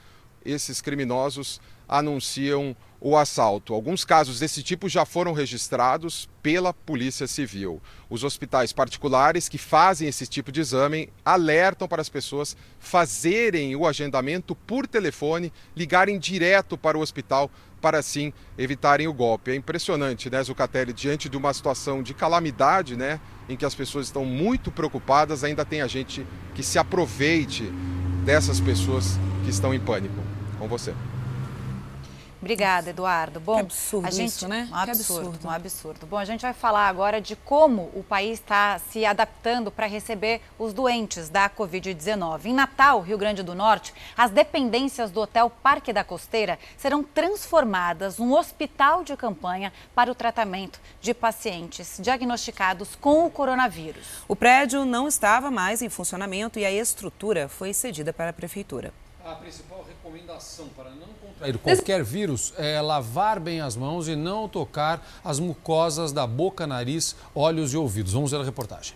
[0.46, 3.74] esses criminosos anunciam o assalto.
[3.74, 7.82] Alguns casos desse tipo já foram registrados pela Polícia Civil.
[8.10, 13.86] Os hospitais particulares que fazem esse tipo de exame alertam para as pessoas fazerem o
[13.86, 19.52] agendamento por telefone, ligarem direto para o hospital para assim evitarem o golpe.
[19.52, 24.08] É impressionante, né, Zucatelli, diante de uma situação de calamidade, né, em que as pessoas
[24.08, 27.72] estão muito preocupadas, ainda tem a gente que se aproveite
[28.26, 30.16] dessas pessoas que estão em pânico.
[30.58, 30.92] Com você.
[32.40, 33.40] Obrigada, Eduardo.
[33.40, 34.68] Bom, que absurdo a gente, isso, né?
[34.72, 36.06] Um absurdo, absurdo, um absurdo.
[36.06, 40.42] Bom, a gente vai falar agora de como o país está se adaptando para receber
[40.60, 42.46] os doentes da Covid-19.
[42.46, 48.20] Em Natal, Rio Grande do Norte, as dependências do Hotel Parque da Costeira serão transformadas
[48.20, 54.24] num hospital de campanha para o tratamento de pacientes diagnosticados com o coronavírus.
[54.28, 58.94] O prédio não estava mais em funcionamento e a estrutura foi cedida para a prefeitura.
[59.26, 61.08] A principal recomendação para não
[61.38, 66.66] contrair qualquer vírus é lavar bem as mãos e não tocar as mucosas da boca,
[66.66, 68.14] nariz, olhos e ouvidos.
[68.14, 68.96] Vamos ver a reportagem.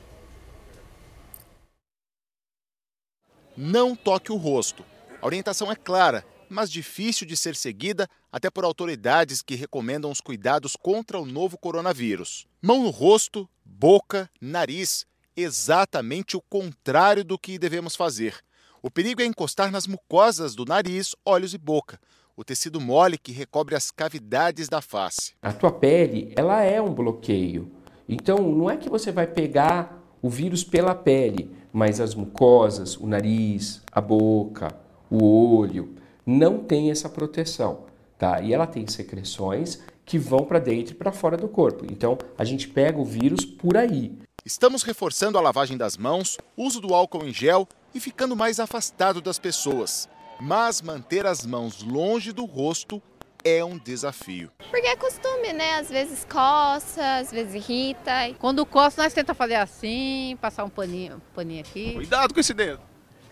[3.56, 4.84] Não toque o rosto.
[5.22, 10.22] A orientação é clara, mas difícil de ser seguida até por autoridades que recomendam os
[10.22, 12.48] cuidados contra o novo coronavírus.
[12.62, 15.06] Mão no rosto, boca, nariz,
[15.36, 18.42] exatamente o contrário do que devemos fazer.
[18.82, 22.00] O perigo é encostar nas mucosas do nariz, olhos e boca,
[22.42, 25.34] o tecido mole que recobre as cavidades da face.
[25.44, 27.72] A tua pele, ela é um bloqueio.
[28.10, 33.06] Então, não é que você vai pegar o vírus pela pele, mas as mucosas, o
[33.06, 34.76] nariz, a boca,
[35.10, 35.96] o olho,
[36.26, 37.86] não tem essa proteção,
[38.18, 38.42] tá?
[38.42, 41.86] E ela tem secreções que vão para dentro e para fora do corpo.
[41.92, 44.18] Então, a gente pega o vírus por aí.
[44.44, 49.22] Estamos reforçando a lavagem das mãos, uso do álcool em gel e ficando mais afastado
[49.22, 50.10] das pessoas.
[50.44, 53.00] Mas manter as mãos longe do rosto
[53.44, 54.52] é um desafio.
[54.72, 55.76] Porque é costume, né?
[55.76, 58.12] Às vezes coça, às vezes irrita.
[58.40, 61.94] Quando coça, nós tentamos fazer assim, passar um paninho, um paninho aqui.
[61.94, 62.82] Cuidado com esse dedo.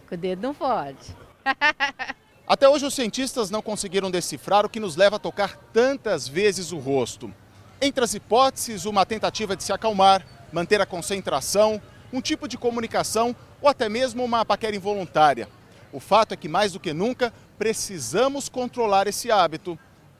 [0.07, 1.15] Com o dedo não pode.
[2.47, 6.71] Até hoje, os cientistas não conseguiram decifrar o que nos leva a tocar tantas vezes
[6.71, 7.33] o rosto.
[7.81, 10.23] Entre as hipóteses, uma tentativa de se acalmar,
[10.53, 11.81] manter a concentração,
[12.13, 15.49] um tipo de comunicação ou até mesmo uma paquera involuntária.
[15.91, 19.77] O fato é que, mais do que nunca, precisamos controlar esse hábito,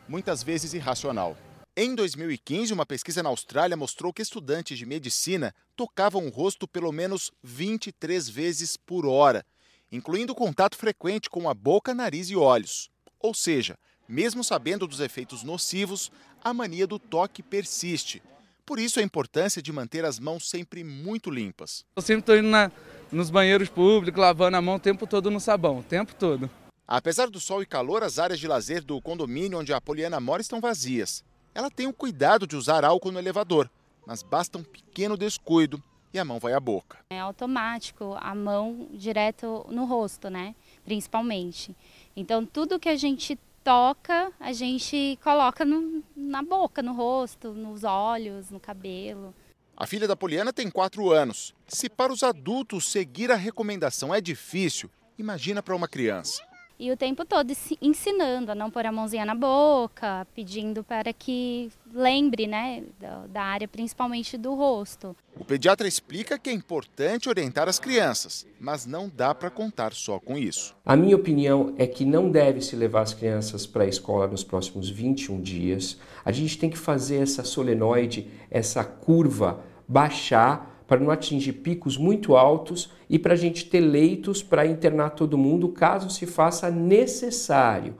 [0.07, 1.37] muitas vezes irracional.
[1.75, 6.91] Em 2015, uma pesquisa na Austrália mostrou que estudantes de medicina tocavam o rosto pelo
[6.91, 9.45] menos 23 vezes por hora
[9.91, 12.89] incluindo contato frequente com a boca, nariz e olhos.
[13.19, 13.77] Ou seja,
[14.07, 16.11] mesmo sabendo dos efeitos nocivos,
[16.43, 18.21] a mania do toque persiste.
[18.69, 21.83] Por isso a importância de manter as mãos sempre muito limpas.
[21.95, 22.71] Eu sempre estou indo na,
[23.11, 26.47] nos banheiros públicos, lavando a mão o tempo todo no sabão, o tempo todo.
[26.87, 30.43] Apesar do sol e calor, as áreas de lazer do condomínio onde a Poliana mora
[30.43, 31.23] estão vazias.
[31.55, 33.67] Ela tem o cuidado de usar álcool no elevador,
[34.05, 35.81] mas basta um pequeno descuido
[36.13, 36.99] e a mão vai à boca.
[37.09, 40.53] É automático, a mão direto no rosto, né?
[40.85, 41.75] Principalmente.
[42.15, 47.83] Então, tudo que a gente toca, a gente coloca no, na boca, no rosto, nos
[47.83, 49.33] olhos, no cabelo.
[49.75, 51.53] A filha da Poliana tem 4 anos.
[51.67, 56.48] Se para os adultos seguir a recomendação é difícil, imagina para uma criança
[56.79, 57.51] e o tempo todo
[57.81, 62.83] ensinando a não pôr a mãozinha na boca, pedindo para que lembre, né,
[63.29, 65.15] da área principalmente do rosto.
[65.37, 70.19] O pediatra explica que é importante orientar as crianças, mas não dá para contar só
[70.19, 70.75] com isso.
[70.85, 74.43] A minha opinião é que não deve se levar as crianças para a escola nos
[74.43, 75.97] próximos 21 dias.
[76.23, 82.35] A gente tem que fazer essa solenoide, essa curva baixar para não atingir picos muito
[82.35, 87.95] altos e para a gente ter leitos para internar todo mundo caso se faça necessário.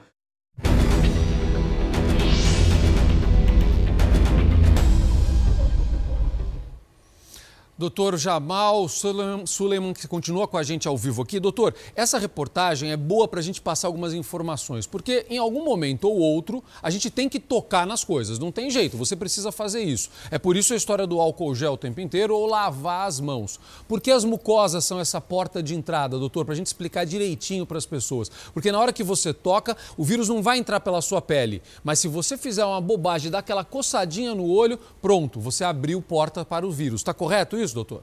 [7.80, 11.40] Doutor Jamal Suleiman, que continua com a gente ao vivo aqui.
[11.40, 16.10] Doutor, essa reportagem é boa para a gente passar algumas informações, porque em algum momento
[16.10, 19.82] ou outro a gente tem que tocar nas coisas, não tem jeito, você precisa fazer
[19.82, 20.10] isso.
[20.30, 23.58] É por isso a história do álcool gel o tempo inteiro ou lavar as mãos.
[23.88, 27.78] Porque as mucosas são essa porta de entrada, doutor, para a gente explicar direitinho para
[27.78, 28.30] as pessoas.
[28.54, 32.00] Porque na hora que você toca, o vírus não vai entrar pela sua pele, mas
[32.00, 36.68] se você fizer uma bobagem, dar aquela coçadinha no olho, pronto, você abriu porta para
[36.68, 37.00] o vírus.
[37.00, 37.69] Está correto isso?
[37.70, 38.02] Isso, doutor?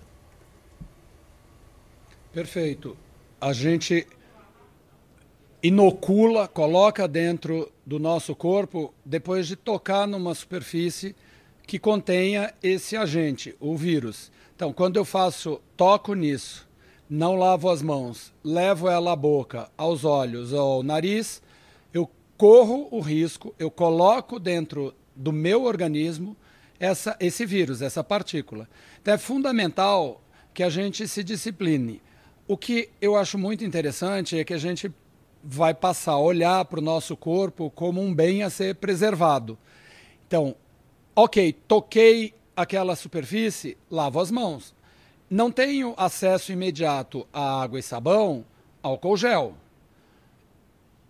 [2.33, 2.97] Perfeito.
[3.41, 4.07] A gente
[5.63, 11.15] inocula, coloca dentro do nosso corpo depois de tocar numa superfície
[11.67, 14.31] que contenha esse agente, o vírus.
[14.55, 16.67] Então, quando eu faço, toco nisso,
[17.11, 21.43] não lavo as mãos, levo ela à boca, aos olhos, ao nariz,
[21.93, 26.37] eu corro o risco, eu coloco dentro do meu organismo
[26.78, 28.69] essa, esse vírus, essa partícula.
[29.01, 30.23] Então é fundamental
[30.53, 32.01] que a gente se discipline.
[32.48, 34.93] O que eu acho muito interessante é que a gente
[35.43, 39.59] vai passar a olhar para o nosso corpo como um bem a ser preservado.
[40.27, 40.57] Então,
[41.15, 44.74] ok, toquei aquela superfície, lavo as mãos.
[45.28, 48.44] Não tenho acesso imediato a água e sabão,
[48.82, 49.55] álcool gel.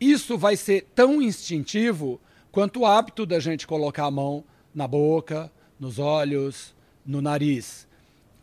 [0.01, 2.21] Isso vai ser tão instintivo
[2.51, 4.45] quanto o hábito da gente colocar a mão
[4.75, 6.75] na boca, nos olhos,
[7.05, 7.87] no nariz.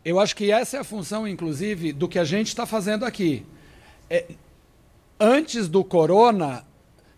[0.04, 3.44] Eu acho que essa é a função, inclusive, do que a gente está fazendo aqui.
[4.10, 4.26] É,
[5.18, 6.64] antes do corona,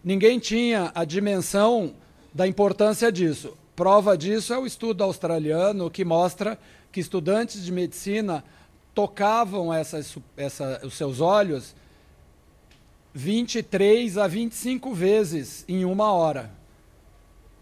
[0.05, 1.95] ninguém tinha a dimensão
[2.33, 3.57] da importância disso.
[3.75, 6.59] Prova disso é o estudo australiano que mostra
[6.93, 8.45] que estudantes de medicina
[8.95, 11.75] tocavam essas, essa, os seus olhos
[13.13, 16.51] 23 a 25 vezes em uma hora.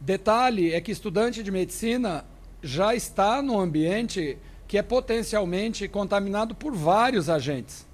[0.00, 2.24] Detalhe é que estudante de medicina
[2.64, 7.86] já está no ambiente que é potencialmente contaminado por vários agentes.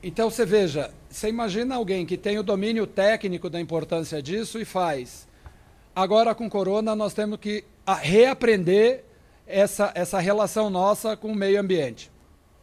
[0.00, 4.64] Então você veja, você imagina alguém que tem o domínio técnico da importância disso e
[4.64, 5.26] faz.
[5.94, 7.64] Agora com corona nós temos que
[8.00, 9.04] reaprender
[9.44, 12.13] essa, essa relação nossa com o meio ambiente.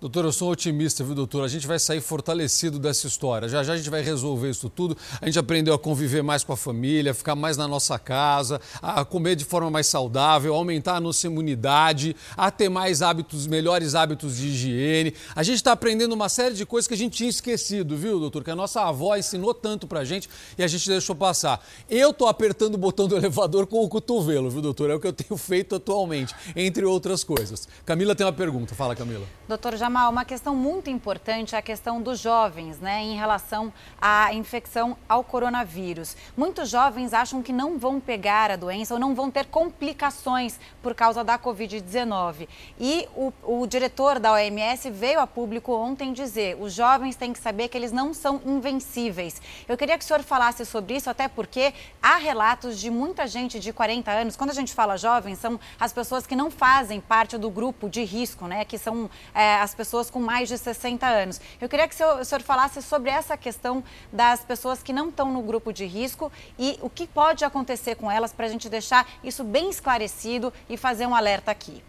[0.01, 1.43] Doutor, eu sou otimista, viu, doutor?
[1.43, 3.47] A gente vai sair fortalecido dessa história.
[3.47, 4.97] Já já a gente vai resolver isso tudo.
[5.21, 9.05] A gente aprendeu a conviver mais com a família, ficar mais na nossa casa, a
[9.05, 14.37] comer de forma mais saudável, aumentar a nossa imunidade, a ter mais hábitos, melhores hábitos
[14.37, 15.13] de higiene.
[15.35, 18.43] A gente está aprendendo uma série de coisas que a gente tinha esquecido, viu, doutor?
[18.43, 21.63] Que a nossa avó ensinou tanto pra gente e a gente deixou passar.
[21.87, 24.89] Eu tô apertando o botão do elevador com o cotovelo, viu, doutor?
[24.89, 27.67] É o que eu tenho feito atualmente, entre outras coisas.
[27.85, 28.73] Camila tem uma pergunta.
[28.73, 29.27] Fala, Camila.
[29.47, 33.73] Doutor, já Jamal, uma questão muito importante é a questão dos jovens, né, em relação
[34.01, 36.15] à infecção ao coronavírus.
[36.37, 40.95] Muitos jovens acham que não vão pegar a doença ou não vão ter complicações por
[40.95, 42.47] causa da Covid-19.
[42.79, 47.39] E o, o diretor da OMS veio a público ontem dizer: os jovens têm que
[47.39, 49.41] saber que eles não são invencíveis.
[49.67, 53.59] Eu queria que o senhor falasse sobre isso, até porque há relatos de muita gente
[53.59, 54.37] de 40 anos.
[54.37, 58.05] Quando a gente fala jovens, são as pessoas que não fazem parte do grupo de
[58.05, 61.41] risco, né, que são é, as pessoas com mais de 60 anos.
[61.59, 65.09] Eu queria que o senhor, o senhor falasse sobre essa questão das pessoas que não
[65.09, 68.69] estão no grupo de risco e o que pode acontecer com elas para a gente
[68.69, 71.83] deixar isso bem esclarecido e fazer um alerta aqui.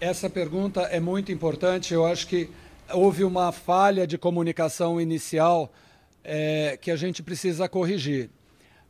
[0.00, 1.94] Essa pergunta é muito importante.
[1.94, 2.50] Eu acho que
[2.92, 5.72] houve uma falha de comunicação inicial
[6.24, 8.30] é, que a gente precisa corrigir.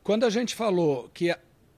[0.02, 1.34] Quando a gente falou que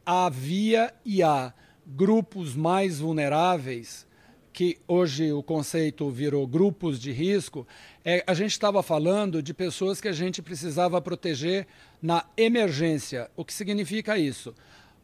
[0.06, 1.52] havia e há
[1.86, 4.06] grupos mais vulneráveis,
[4.52, 7.66] que hoje o conceito virou grupos de risco,
[8.04, 11.66] é, a gente estava falando de pessoas que a gente precisava proteger
[12.00, 13.28] na emergência.
[13.36, 14.54] O que significa isso?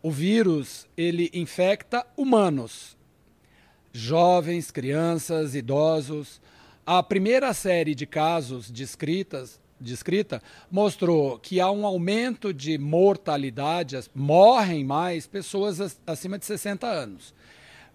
[0.01, 2.97] O vírus ele infecta humanos,
[3.93, 6.41] jovens, crianças, idosos.
[6.87, 14.85] A primeira série de casos descritas descrita mostrou que há um aumento de mortalidade, morrem
[14.85, 17.35] mais pessoas acima de 60 anos.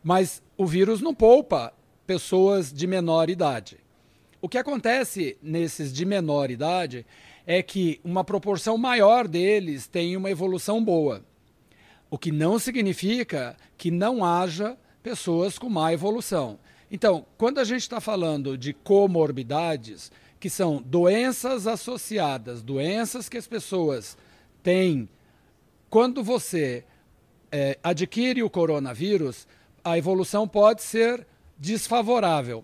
[0.03, 1.74] Mas o vírus não poupa
[2.06, 3.78] pessoas de menor idade.
[4.41, 7.06] O que acontece nesses de menor idade
[7.48, 11.24] é que uma proporção maior deles tem uma evolução boa.
[12.10, 16.60] O que não significa que não haja pessoas com má evolução.
[16.91, 20.12] Então, quando a gente está falando de comorbidades,
[20.46, 24.16] que são doenças associadas, doenças que as pessoas
[24.62, 25.10] têm.
[25.90, 26.84] Quando você
[27.52, 29.48] é, adquire o coronavírus,
[29.84, 31.26] a evolução pode ser
[31.58, 32.64] desfavorável.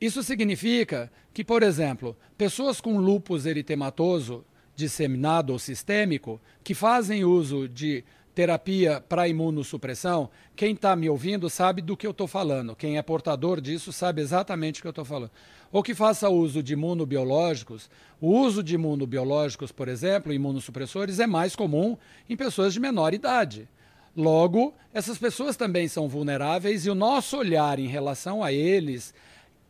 [0.00, 4.44] Isso significa que, por exemplo, pessoas com lúpus eritematoso
[4.76, 8.04] disseminado ou sistêmico, que fazem uso de
[8.36, 12.76] terapia para imunossupressão, quem está me ouvindo sabe do que eu estou falando.
[12.76, 15.30] Quem é portador disso sabe exatamente o que eu estou falando
[15.72, 17.90] ou que faça uso de imunobiológicos.
[18.20, 21.96] O uso de imunobiológicos, por exemplo, imunossupressores, é mais comum
[22.28, 23.68] em pessoas de menor idade.
[24.14, 29.14] Logo, essas pessoas também são vulneráveis e o nosso olhar em relação a eles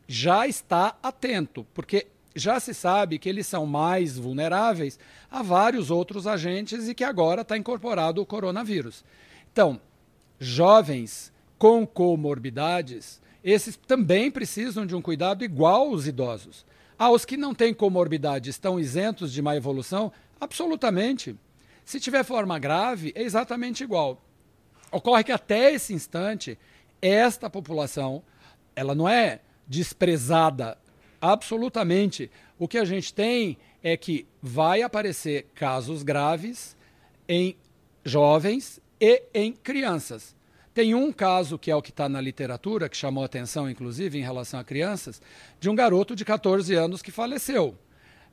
[0.07, 2.07] já está atento, porque
[2.37, 4.99] já se sabe que eles são mais vulneráveis
[5.31, 9.05] a vários outros agentes e que agora está incorporado o coronavírus.
[9.51, 9.81] Então,
[10.39, 16.67] jovens com comorbidades esses também precisam de um cuidado igual aos idosos.
[16.99, 20.13] Aos que não têm comorbidade estão isentos de má evolução?
[20.41, 21.39] Absolutamente.
[21.85, 24.21] Se tiver forma grave, é exatamente igual.
[24.91, 26.59] Ocorre que até esse instante,
[27.01, 28.21] esta população,
[28.75, 30.77] ela não é desprezada
[31.33, 32.31] absolutamente.
[32.59, 36.77] O que a gente tem é que vai aparecer casos graves
[37.29, 37.57] em
[38.05, 40.35] jovens e em crianças.
[40.73, 44.23] Tem um caso, que é o que está na literatura, que chamou atenção, inclusive, em
[44.23, 45.23] relação a crianças,
[45.59, 47.75] de um garoto de 14 anos que faleceu.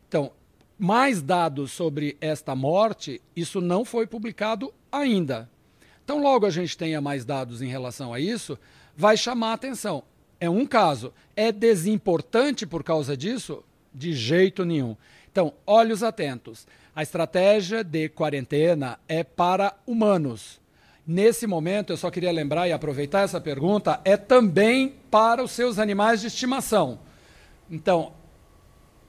[0.08, 0.32] Então,
[0.78, 5.50] mais dados sobre esta morte, isso não foi publicado ainda.
[6.04, 8.60] Então, logo a gente tenha mais dados em relação a isso,
[8.96, 10.04] vai chamar a atenção.
[10.44, 11.14] É um caso.
[11.36, 13.64] É desimportante por causa disso?
[13.94, 14.98] De jeito nenhum.
[15.32, 16.68] Então, olhos atentos.
[16.96, 20.62] A estratégia de quarentena é para humanos
[21.06, 25.78] Nesse momento, eu só queria lembrar e aproveitar essa pergunta, é também para os seus
[25.78, 27.00] animais de estimação.
[27.70, 28.14] Então,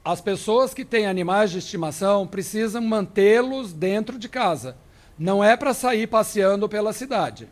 [0.04, 4.76] as pessoas que têm animais de estimação precisam mantê-los dentro de casa.
[5.16, 7.48] Não é para sair passeando pela cidade.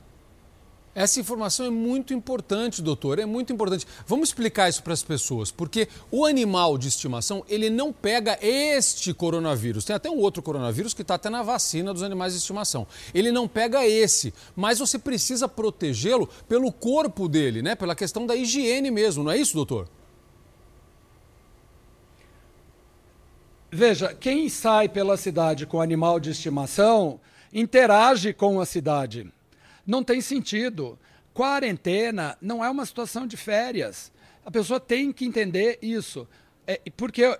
[0.94, 3.86] Essa informação é muito importante, doutor, é muito importante.
[4.06, 9.14] Vamos explicar isso para as pessoas, porque o animal de estimação, ele não pega este
[9.14, 9.86] coronavírus.
[9.86, 12.86] Tem até um outro coronavírus que está até na vacina dos animais de estimação.
[13.14, 17.74] Ele não pega esse, mas você precisa protegê-lo pelo corpo dele, né?
[17.74, 19.89] Pela questão da higiene mesmo, não é isso, doutor?
[23.70, 27.19] Veja, quem sai pela cidade com animal de estimação
[27.51, 29.32] interage com a cidade.
[29.86, 30.98] Não tem sentido.
[31.34, 34.12] Quarentena não é uma situação de férias.
[34.44, 36.28] A pessoa tem que entender isso.
[36.66, 37.38] É, porque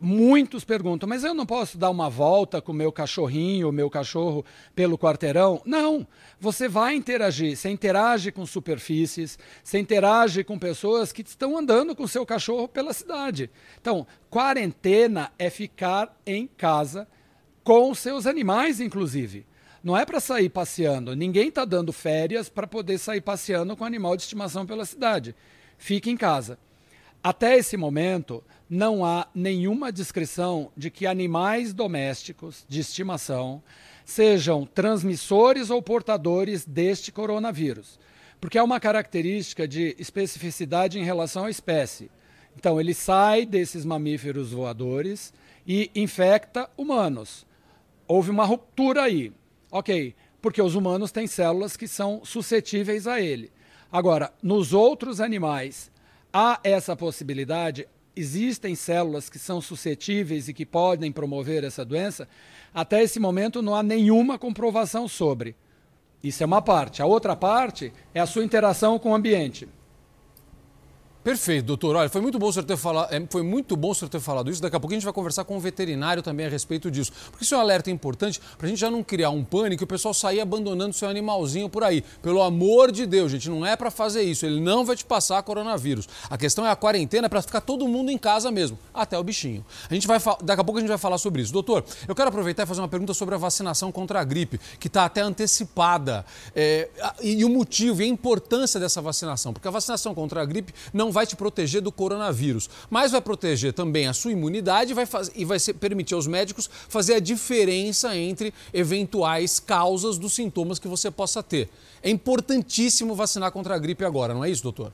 [0.00, 3.88] muitos perguntam, mas eu não posso dar uma volta com o meu cachorrinho, o meu
[3.88, 4.44] cachorro
[4.74, 5.62] pelo quarteirão?
[5.64, 6.06] Não.
[6.38, 7.56] Você vai interagir.
[7.56, 12.68] Você interage com superfícies, você interage com pessoas que estão andando com o seu cachorro
[12.68, 13.50] pela cidade.
[13.80, 17.08] Então, quarentena é ficar em casa
[17.62, 19.46] com seus animais, inclusive.
[19.84, 21.14] Não é para sair passeando.
[21.14, 25.36] Ninguém está dando férias para poder sair passeando com animal de estimação pela cidade.
[25.76, 26.58] Fique em casa.
[27.22, 33.62] Até esse momento, não há nenhuma descrição de que animais domésticos de estimação
[34.06, 37.98] sejam transmissores ou portadores deste coronavírus,
[38.40, 42.10] porque é uma característica de especificidade em relação à espécie.
[42.56, 45.32] Então, ele sai desses mamíferos voadores
[45.66, 47.46] e infecta humanos.
[48.06, 49.32] Houve uma ruptura aí.
[49.76, 53.50] Ok, porque os humanos têm células que são suscetíveis a ele.
[53.90, 55.90] Agora, nos outros animais,
[56.32, 62.28] há essa possibilidade, existem células que são suscetíveis e que podem promover essa doença.
[62.72, 65.56] Até esse momento, não há nenhuma comprovação sobre.
[66.22, 67.02] Isso é uma parte.
[67.02, 69.68] A outra parte é a sua interação com o ambiente.
[71.24, 71.96] Perfeito, doutor.
[71.96, 74.20] Olha, foi muito bom o senhor ter falado, é, foi muito bom o senhor ter
[74.20, 74.60] falado isso.
[74.60, 77.10] Daqui a pouco a gente vai conversar com um veterinário também a respeito disso.
[77.30, 79.84] Porque isso é um alerta importante para a gente já não criar um pânico e
[79.84, 82.04] o pessoal sair abandonando seu animalzinho por aí.
[82.20, 84.44] Pelo amor de Deus, gente, não é para fazer isso.
[84.44, 86.06] Ele não vai te passar coronavírus.
[86.28, 89.64] A questão é a quarentena para ficar todo mundo em casa mesmo, até o bichinho.
[89.88, 91.54] A gente vai daqui a pouco a gente vai falar sobre isso.
[91.54, 94.88] Doutor, eu quero aproveitar e fazer uma pergunta sobre a vacinação contra a gripe, que
[94.88, 96.22] está até antecipada.
[96.54, 96.90] É,
[97.22, 100.74] e, e o motivo e a importância dessa vacinação, porque a vacinação contra a gripe
[100.92, 105.30] não vai te proteger do coronavírus, mas vai proteger também a sua imunidade vai faz...
[105.34, 105.74] e vai ser...
[105.74, 111.70] permitir aos médicos fazer a diferença entre eventuais causas dos sintomas que você possa ter.
[112.02, 114.92] É importantíssimo vacinar contra a gripe agora, não é isso, doutor?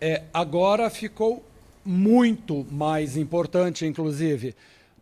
[0.00, 1.44] É, agora ficou
[1.84, 4.54] muito mais importante, inclusive.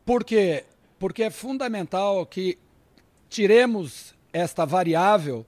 [0.07, 0.65] Por quê?
[0.99, 2.57] Porque é fundamental que
[3.29, 5.45] tiremos esta variável.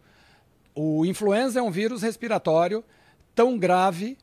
[0.80, 2.84] O influenza é um vírus respiratório
[3.34, 4.16] tão grave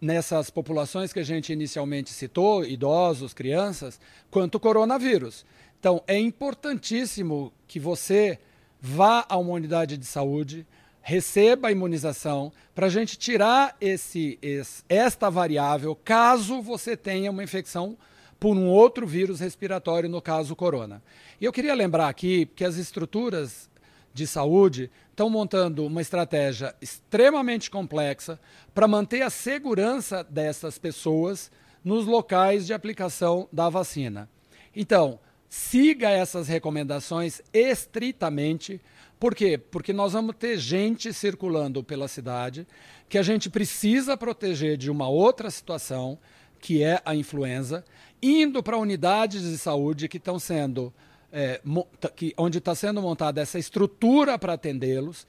[0.00, 4.00] nessas populações que a gente inicialmente citou, idosos, crianças,
[4.30, 5.44] quanto o coronavírus.
[5.78, 8.38] Então, é importantíssimo que você
[8.80, 10.66] vá a uma unidade de saúde,
[11.02, 17.44] receba a imunização, para a gente tirar esse, esse, esta variável caso você tenha uma
[17.44, 17.94] infecção
[18.40, 21.02] por um outro vírus respiratório, no caso corona.
[21.38, 23.68] E eu queria lembrar aqui que as estruturas
[24.14, 28.38] de saúde estão montando uma estratégia extremamente complexa
[28.74, 31.52] para manter a segurança dessas pessoas
[31.84, 34.28] nos locais de aplicação da vacina.
[34.74, 38.80] Então, siga essas recomendações estritamente.
[39.20, 39.56] Por quê?
[39.56, 42.66] Porque nós vamos ter gente circulando pela cidade
[43.08, 46.18] que a gente precisa proteger de uma outra situação,
[46.58, 47.84] que é a influenza,
[48.20, 50.92] indo para unidades de saúde que estão sendo
[51.34, 51.60] é,
[52.14, 55.26] que, onde está sendo montada essa estrutura para atendê-los,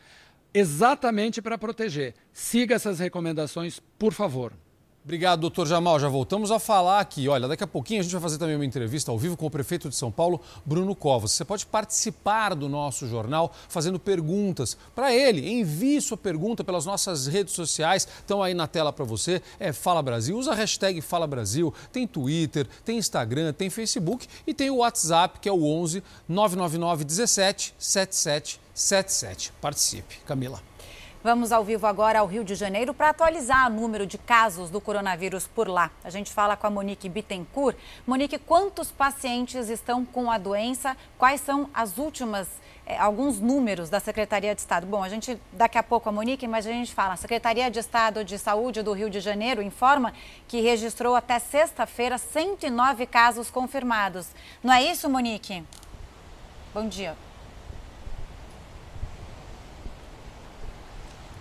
[0.54, 2.14] exatamente para proteger.
[2.32, 4.54] Siga essas recomendações, por favor.
[5.06, 6.00] Obrigado, doutor Jamal.
[6.00, 7.30] Já voltamos a falar aqui.
[7.30, 9.52] Olha, daqui a pouquinho a gente vai fazer também uma entrevista ao vivo com o
[9.52, 11.32] prefeito de São Paulo, Bruno Covas.
[11.32, 15.48] Você pode participar do nosso jornal fazendo perguntas para ele.
[15.48, 18.08] Envie sua pergunta pelas nossas redes sociais.
[18.18, 19.44] Estão aí na tela para você.
[19.60, 20.36] É Fala Brasil.
[20.36, 21.72] Usa a hashtag Fala Brasil.
[21.94, 27.04] Tem Twitter, tem Instagram, tem Facebook e tem o WhatsApp, que é o 11 999
[27.04, 29.54] 17 7777.
[29.62, 30.16] Participe.
[30.26, 30.75] Camila.
[31.26, 34.80] Vamos ao vivo agora ao Rio de Janeiro para atualizar o número de casos do
[34.80, 35.90] coronavírus por lá.
[36.04, 37.76] A gente fala com a Monique Bittencourt.
[38.06, 40.96] Monique, quantos pacientes estão com a doença?
[41.18, 42.48] Quais são as últimas,
[42.86, 44.86] eh, alguns números da Secretaria de Estado?
[44.86, 47.16] Bom, a gente, daqui a pouco a Monique, mas a gente fala.
[47.16, 50.14] A Secretaria de Estado de Saúde do Rio de Janeiro informa
[50.48, 54.28] que registrou até sexta-feira 109 casos confirmados.
[54.64, 55.64] Não é isso, Monique?
[56.72, 57.16] Bom dia.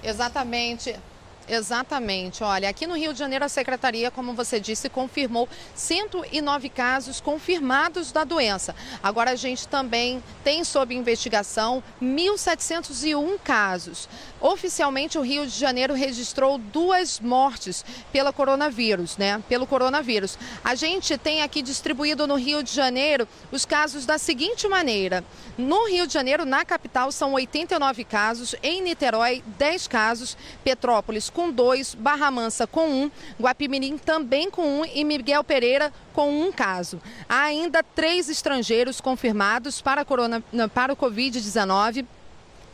[0.05, 1.14] Exatamente.
[1.49, 2.43] Exatamente.
[2.43, 8.11] Olha, aqui no Rio de Janeiro, a secretaria, como você disse, confirmou 109 casos confirmados
[8.13, 8.75] da doença.
[9.03, 14.09] Agora, a gente também tem sob investigação 1.701 casos.
[14.41, 19.43] Oficialmente, o Rio de Janeiro registrou duas mortes pela coronavírus, né?
[19.49, 20.39] Pelo coronavírus.
[20.63, 25.25] A gente tem aqui distribuído no Rio de Janeiro os casos da seguinte maneira:
[25.57, 31.51] no Rio de Janeiro, na capital, são 89 casos, em Niterói, 10 casos, Petrópolis com
[31.51, 37.03] dois, Barra Mansa com um, Guapimirim também com um e Miguel Pereira com um caso.
[37.29, 40.43] Há ainda três estrangeiros confirmados para, corona,
[40.73, 42.07] para o Covid-19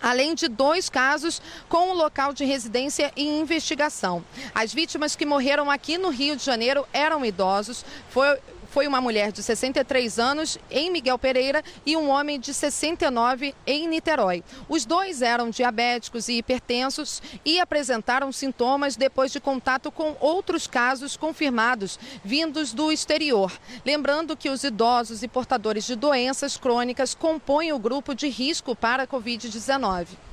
[0.02, 4.24] além de dois casos com o local de residência em investigação.
[4.54, 7.84] As vítimas que morreram aqui no Rio de Janeiro eram idosos.
[8.08, 8.38] Foi
[8.70, 13.88] foi uma mulher de 63 anos em Miguel Pereira e um homem de 69 em
[13.88, 14.44] Niterói.
[14.68, 21.16] Os dois eram diabéticos e hipertensos e apresentaram sintomas depois de contato com outros casos
[21.16, 23.52] confirmados vindos do exterior.
[23.84, 29.02] Lembrando que os idosos e portadores de doenças crônicas compõem o grupo de risco para
[29.02, 30.29] a Covid-19.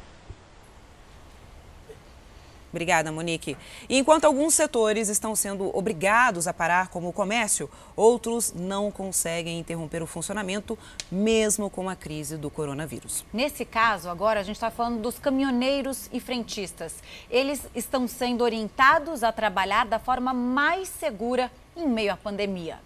[2.77, 3.57] Obrigada, Monique.
[3.89, 9.57] E enquanto alguns setores estão sendo obrigados a parar, como o comércio, outros não conseguem
[9.57, 10.77] interromper o funcionamento,
[11.11, 13.25] mesmo com a crise do coronavírus.
[13.33, 16.93] Nesse caso, agora a gente está falando dos caminhoneiros e frentistas.
[17.31, 22.77] Eles estão sendo orientados a trabalhar da forma mais segura em meio à pandemia.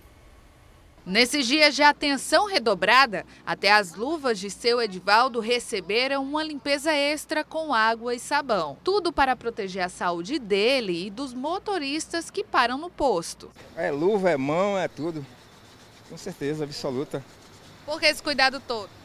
[1.03, 7.43] Nesses dias de atenção redobrada, até as luvas de seu Edivaldo receberam uma limpeza extra
[7.43, 8.77] com água e sabão.
[8.83, 13.49] Tudo para proteger a saúde dele e dos motoristas que param no posto.
[13.75, 15.25] É luva, é mão, é tudo.
[16.07, 17.25] Com certeza, absoluta.
[17.83, 19.00] Por que esse cuidado todo?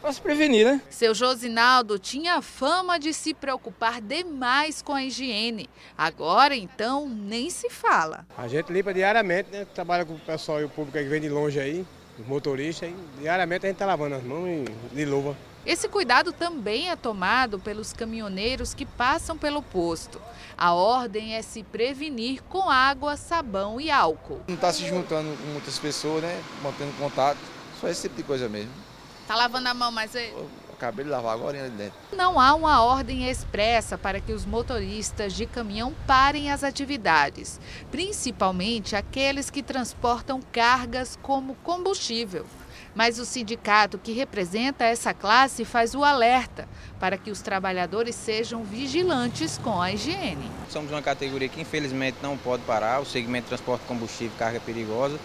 [0.00, 0.80] Para se prevenir, né?
[0.90, 5.68] Seu Josinaldo tinha fama de se preocupar demais com a higiene.
[5.96, 8.26] Agora, então, nem se fala.
[8.36, 9.66] A gente limpa diariamente, né?
[9.74, 11.86] Trabalha com o pessoal e o público que vem de longe aí,
[12.18, 15.36] os motoristas, e diariamente a gente tá lavando as mãos de luva.
[15.66, 20.20] Esse cuidado também é tomado pelos caminhoneiros que passam pelo posto.
[20.58, 24.42] A ordem é se prevenir com água, sabão e álcool.
[24.46, 26.42] Não está se juntando com muitas pessoas, né?
[26.62, 27.38] Mantendo contato,
[27.80, 28.70] só esse tipo de coisa mesmo.
[29.26, 30.34] Tá lavando a mão mais vezes?
[30.72, 31.94] Acabei de lavar agora ali dentro.
[32.12, 37.58] Não há uma ordem expressa para que os motoristas de caminhão parem as atividades,
[37.90, 42.44] principalmente aqueles que transportam cargas como combustível.
[42.94, 46.68] Mas o sindicato que representa essa classe faz o alerta
[47.00, 50.50] para que os trabalhadores sejam vigilantes com a higiene.
[50.68, 54.60] Somos uma categoria que infelizmente não pode parar, o segmento de transporte de combustível carga
[54.60, 55.18] perigosa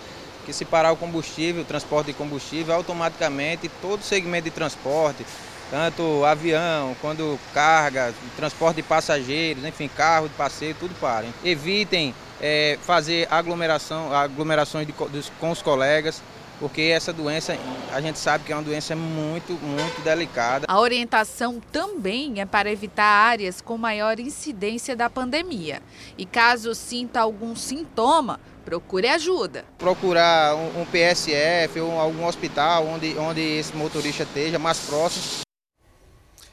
[0.46, 5.26] que se parar o combustível, o transporte de combustível, automaticamente todo segmento de transporte,
[5.70, 11.28] tanto avião, quando carga, transporte de passageiros, enfim, carro de passeio, tudo para.
[11.44, 16.22] Evitem é, fazer aglomeração, aglomerações de, de, com os colegas,
[16.60, 17.58] porque essa doença,
[17.92, 20.66] a gente sabe que é uma doença muito, muito delicada.
[20.68, 25.82] A orientação também é para evitar áreas com maior incidência da pandemia.
[26.18, 28.40] E caso sinta algum sintoma,
[28.70, 29.66] procure ajuda.
[29.80, 35.49] Procurar um, um PSF ou algum hospital onde, onde esse motorista esteja mais próximo.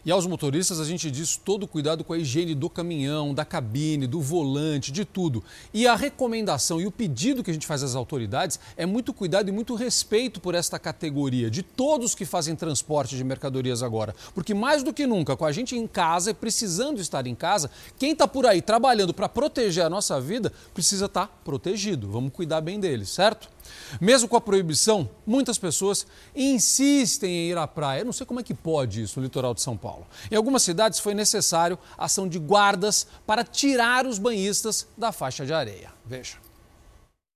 [0.07, 4.07] E aos motoristas a gente diz todo cuidado com a higiene do caminhão, da cabine,
[4.07, 5.43] do volante, de tudo.
[5.75, 9.49] E a recomendação e o pedido que a gente faz às autoridades é muito cuidado
[9.49, 14.15] e muito respeito por esta categoria, de todos que fazem transporte de mercadorias agora.
[14.33, 17.69] Porque mais do que nunca, com a gente em casa e precisando estar em casa,
[17.99, 22.09] quem está por aí trabalhando para proteger a nossa vida precisa estar tá protegido.
[22.09, 23.56] Vamos cuidar bem deles, certo?
[24.01, 28.01] Mesmo com a proibição, muitas pessoas insistem em ir à praia.
[28.01, 30.07] Eu não sei como é que pode isso no litoral de São Paulo.
[30.31, 35.53] Em algumas cidades foi necessário ação de guardas para tirar os banhistas da faixa de
[35.53, 35.93] areia.
[36.05, 36.37] Veja.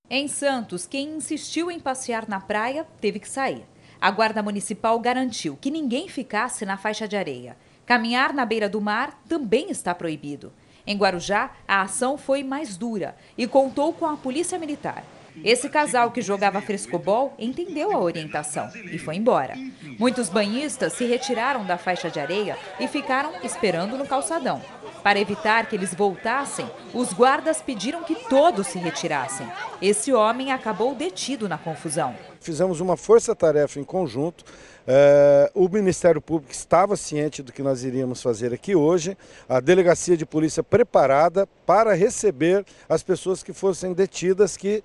[0.09, 3.65] Em Santos, quem insistiu em passear na praia teve que sair.
[4.01, 7.57] A Guarda Municipal garantiu que ninguém ficasse na faixa de areia.
[7.87, 10.53] Caminhar na beira do mar também está proibido.
[10.87, 15.05] Em Guarujá, a ação foi mais dura e contou com a Polícia Militar.
[15.45, 19.55] Esse casal que jogava frescobol entendeu a orientação e foi embora.
[19.99, 24.61] Muitos banhistas se retiraram da faixa de areia e ficaram esperando no calçadão.
[25.03, 29.51] Para evitar que eles voltassem, os guardas pediram que todos se retirassem.
[29.81, 32.15] Esse homem acabou detido na confusão.
[32.41, 34.45] Fizemos uma força-tarefa em conjunto.
[34.87, 39.17] É, o Ministério Público estava ciente do que nós iríamos fazer aqui hoje.
[39.49, 44.83] A delegacia de polícia preparada para receber as pessoas que fossem detidas que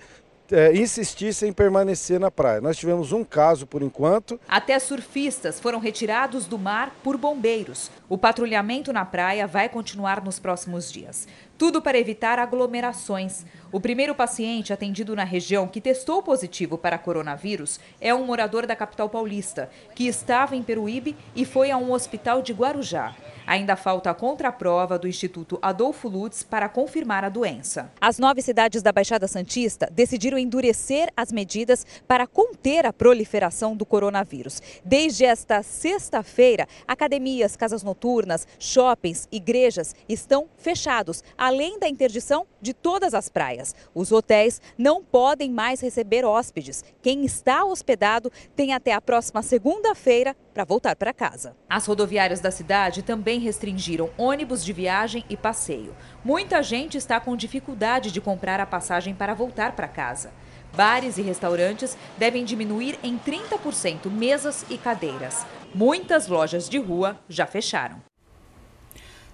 [0.51, 2.61] é, insistisse em permanecer na praia.
[2.61, 4.39] Nós tivemos um caso por enquanto.
[4.47, 7.89] Até surfistas foram retirados do mar por bombeiros.
[8.07, 11.27] O patrulhamento na praia vai continuar nos próximos dias.
[11.57, 13.45] Tudo para evitar aglomerações.
[13.71, 18.75] O primeiro paciente atendido na região que testou positivo para coronavírus é um morador da
[18.75, 23.15] capital paulista, que estava em Peruíbe e foi a um hospital de Guarujá.
[23.47, 27.91] Ainda falta a contraprova do Instituto Adolfo Lutz para confirmar a doença.
[28.01, 33.85] As nove cidades da Baixada Santista decidiram endurecer as medidas para conter a proliferação do
[33.85, 34.61] coronavírus.
[34.83, 43.13] Desde esta sexta-feira, academias, casas noturnas, shoppings, igrejas estão fechados, além da interdição de todas
[43.13, 43.75] as praias.
[43.93, 46.83] Os hotéis não podem mais receber hóspedes.
[47.01, 51.55] Quem está hospedado tem até a próxima segunda-feira para voltar para casa.
[51.69, 55.95] As rodoviárias da cidade também restringiram ônibus de viagem e passeio.
[56.23, 60.31] Muita gente está com dificuldade de comprar a passagem para voltar para casa.
[60.75, 65.45] Bares e restaurantes devem diminuir em 30% mesas e cadeiras.
[65.73, 68.01] Muitas lojas de rua já fecharam.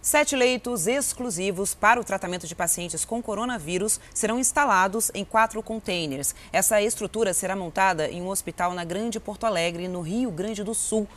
[0.04, 6.34] Sete leitos exclusivos para o tratamento de pacientes com coronavírus serão instalados em quatro containers.
[6.52, 10.74] Essa estrutura será montada em um hospital na Grande Porto Alegre, no Rio Grande do
[10.74, 11.08] Sul.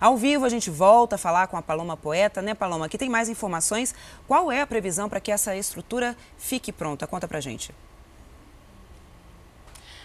[0.00, 2.86] Ao vivo, a gente volta a falar com a Paloma Poeta, né, Paloma?
[2.86, 3.94] Aqui tem mais informações.
[4.26, 7.06] Qual é a previsão para que essa estrutura fique pronta?
[7.06, 7.70] Conta pra gente.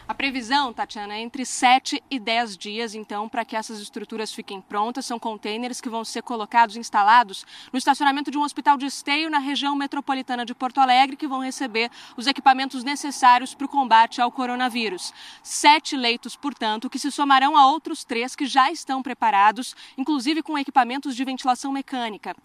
[0.07, 4.61] A previsão, Tatiana, é entre 7 e 10 dias, então, para que essas estruturas fiquem
[4.61, 5.03] prontas.
[5.03, 9.39] São containers que vão ser colocados, instalados no estacionamento de um hospital de esteio na
[9.39, 14.31] região metropolitana de Porto Alegre, que vão receber os equipamentos necessários para o combate ao
[14.31, 15.11] coronavírus.
[15.41, 20.55] Sete leitos, portanto, que se somarão a outros três que já estão preparados, inclusive com
[20.55, 22.35] equipamentos de ventilação mecânica.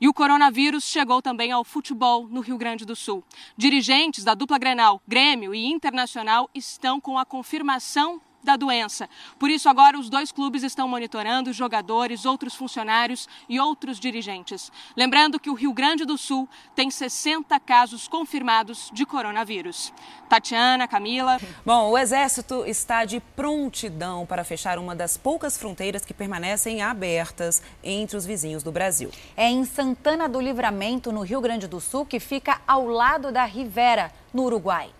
[0.00, 3.24] E o coronavírus chegou também ao futebol no Rio Grande do Sul.
[3.56, 9.08] Dirigentes da dupla Grenal, Grêmio e Internacional estão com a confirmação da doença.
[9.38, 14.72] Por isso, agora os dois clubes estão monitorando jogadores, outros funcionários e outros dirigentes.
[14.96, 19.92] Lembrando que o Rio Grande do Sul tem 60 casos confirmados de coronavírus.
[20.28, 21.38] Tatiana, Camila.
[21.64, 27.62] Bom, o Exército está de prontidão para fechar uma das poucas fronteiras que permanecem abertas
[27.82, 29.10] entre os vizinhos do Brasil.
[29.36, 33.44] É em Santana do Livramento, no Rio Grande do Sul, que fica ao lado da
[33.44, 34.90] Rivera, no Uruguai.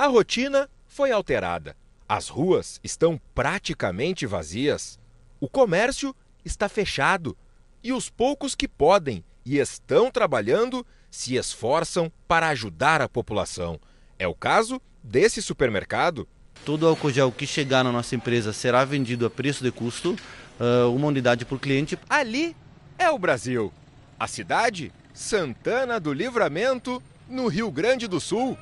[0.00, 1.76] A rotina foi alterada.
[2.08, 4.98] As ruas estão praticamente vazias.
[5.38, 7.36] O comércio está fechado.
[7.84, 13.78] E os poucos que podem e estão trabalhando se esforçam para ajudar a população.
[14.18, 16.26] É o caso desse supermercado.
[16.64, 20.16] Todo álcool gel que chegar na nossa empresa será vendido a preço de custo,
[20.94, 21.98] uma unidade por cliente.
[22.08, 22.56] Ali
[22.98, 23.70] é o Brasil.
[24.18, 28.56] A cidade, Santana do Livramento, no Rio Grande do Sul.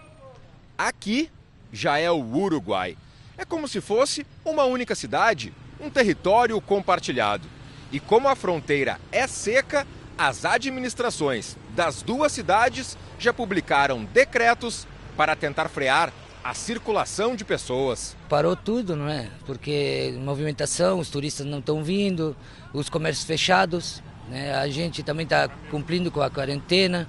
[0.78, 1.28] Aqui
[1.72, 2.96] já é o Uruguai.
[3.36, 7.48] É como se fosse uma única cidade, um território compartilhado.
[7.90, 9.84] E como a fronteira é seca,
[10.16, 14.86] as administrações das duas cidades já publicaram decretos
[15.16, 16.12] para tentar frear
[16.44, 18.16] a circulação de pessoas.
[18.28, 19.28] Parou tudo, não é?
[19.46, 22.36] Porque movimentação, os turistas não estão vindo,
[22.72, 24.54] os comércios fechados, né?
[24.54, 27.08] a gente também está cumprindo com a quarentena.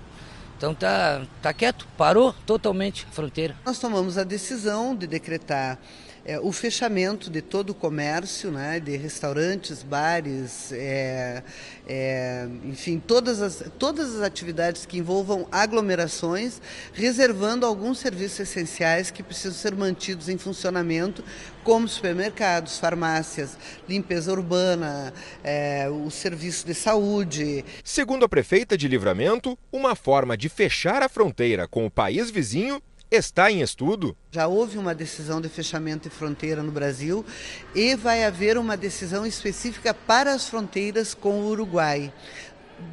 [0.59, 3.55] Então tá, tá quieto, parou totalmente a fronteira.
[3.65, 5.79] Nós tomamos a decisão de decretar
[6.25, 11.43] é, o fechamento de todo o comércio, né, de restaurantes, bares, é,
[11.87, 16.61] é, enfim, todas as, todas as atividades que envolvam aglomerações,
[16.93, 21.23] reservando alguns serviços essenciais que precisam ser mantidos em funcionamento,
[21.63, 25.13] como supermercados, farmácias, limpeza urbana,
[25.43, 27.65] é, o serviço de saúde.
[27.83, 32.81] Segundo a prefeita de Livramento, uma forma de fechar a fronteira com o país vizinho
[33.11, 34.15] está em estudo.
[34.31, 37.25] Já houve uma decisão de fechamento de fronteira no Brasil
[37.73, 42.13] e vai haver uma decisão específica para as fronteiras com o Uruguai.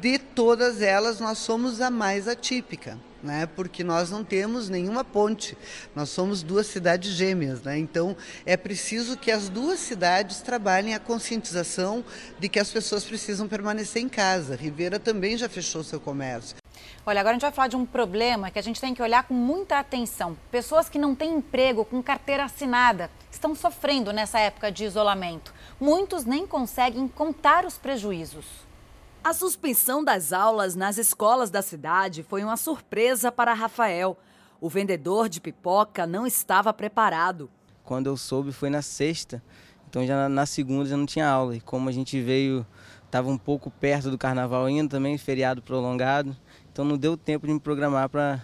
[0.01, 2.97] De todas elas, nós somos a mais atípica.
[3.23, 5.57] Né, porque nós não temos nenhuma ponte,
[5.95, 8.15] nós somos duas cidades gêmeas, né, então
[8.45, 12.05] é preciso que as duas cidades trabalhem a conscientização
[12.39, 14.55] de que as pessoas precisam permanecer em casa.
[14.55, 16.57] Ribeira também já fechou seu comércio.
[17.09, 19.23] Olha, agora a gente vai falar de um problema que a gente tem que olhar
[19.23, 20.35] com muita atenção.
[20.51, 25.53] Pessoas que não têm emprego com carteira assinada estão sofrendo nessa época de isolamento.
[25.79, 28.45] Muitos nem conseguem contar os prejuízos.
[29.23, 34.17] A suspensão das aulas nas escolas da cidade foi uma surpresa para Rafael.
[34.59, 37.49] O vendedor de pipoca não estava preparado.
[37.85, 39.41] Quando eu soube foi na sexta,
[39.89, 41.55] então já na segunda já não tinha aula.
[41.55, 42.67] E como a gente veio,
[43.05, 46.35] estava um pouco perto do carnaval ainda, também feriado prolongado,
[46.77, 48.39] então não deu tempo de me programar para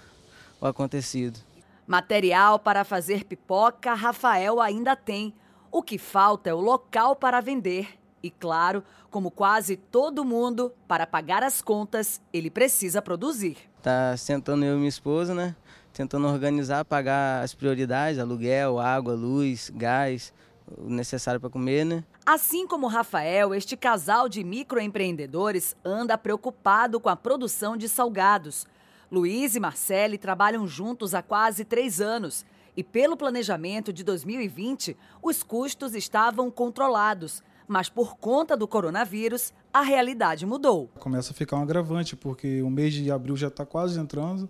[0.60, 1.40] o acontecido.
[1.86, 5.36] Material para fazer pipoca, Rafael ainda tem.
[5.72, 7.90] O que falta é o local para vender.
[8.24, 13.56] E claro, como quase todo mundo, para pagar as contas, ele precisa produzir.
[13.84, 15.56] Tá sentando eu e minha esposa, né?
[15.94, 20.34] Tentando organizar, pagar as prioridades, aluguel, água, luz, gás,
[20.78, 22.04] o necessário para comer, né?
[22.26, 28.66] Assim como Rafael, este casal de microempreendedores anda preocupado com a produção de salgados.
[29.12, 32.46] Luiz e Marcele trabalham juntos há quase três anos
[32.76, 37.44] e, pelo planejamento de 2020, os custos estavam controlados.
[37.68, 40.90] Mas por conta do coronavírus, a realidade mudou.
[41.00, 44.50] Começa a ficar um agravante, porque o mês de abril já está quase entrando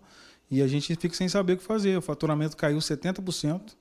[0.50, 1.98] e a gente fica sem saber o que fazer.
[1.98, 3.76] O faturamento caiu 70%.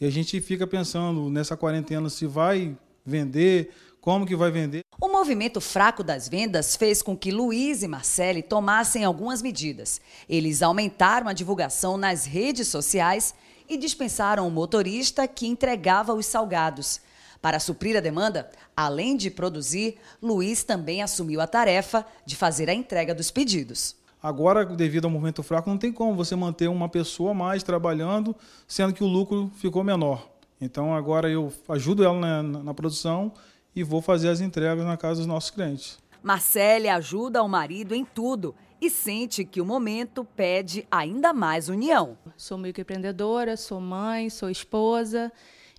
[0.00, 3.70] E a gente fica pensando nessa quarentena se vai vender,
[4.00, 4.82] como que vai vender.
[5.00, 10.00] O movimento fraco das vendas fez com que Luiz e Marcele tomassem algumas medidas.
[10.28, 13.34] Eles aumentaram a divulgação nas redes sociais
[13.68, 17.00] e dispensaram o motorista que entregava os salgados.
[17.42, 22.74] Para suprir a demanda, além de produzir, Luiz também assumiu a tarefa de fazer a
[22.74, 23.96] entrega dos pedidos.
[24.22, 28.34] Agora, devido ao movimento fraco, não tem como você manter uma pessoa mais trabalhando,
[28.66, 30.28] sendo que o lucro ficou menor.
[30.60, 33.32] Então, agora eu ajudo ela na, na, na produção
[33.74, 35.98] e vou fazer as entregas na casa dos nossos clientes.
[36.20, 42.18] Marcele ajuda o marido em tudo e sente que o momento pede ainda mais união.
[42.36, 45.32] Sou microempreendedora, sou mãe, sou esposa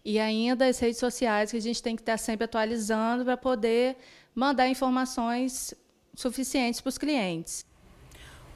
[0.04, 3.98] e ainda as redes sociais que a gente tem que estar sempre atualizando para poder
[4.34, 5.74] mandar informações
[6.16, 7.66] suficientes para os clientes.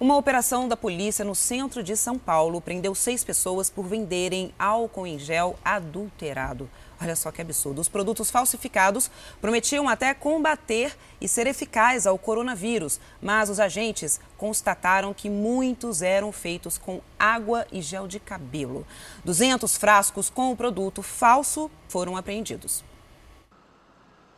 [0.04, 5.08] Uma operação da polícia no centro de São Paulo prendeu seis pessoas por venderem álcool
[5.08, 6.70] em gel adulterado.
[7.02, 7.80] Olha só que absurdo.
[7.80, 9.10] Os produtos falsificados
[9.40, 16.34] prometiam até combater e ser eficaz ao coronavírus, mas os agentes constataram que muitos eram
[16.34, 18.86] feitos com água e gel de cabelo.
[19.24, 22.84] 200 frascos com o produto falso foram apreendidos.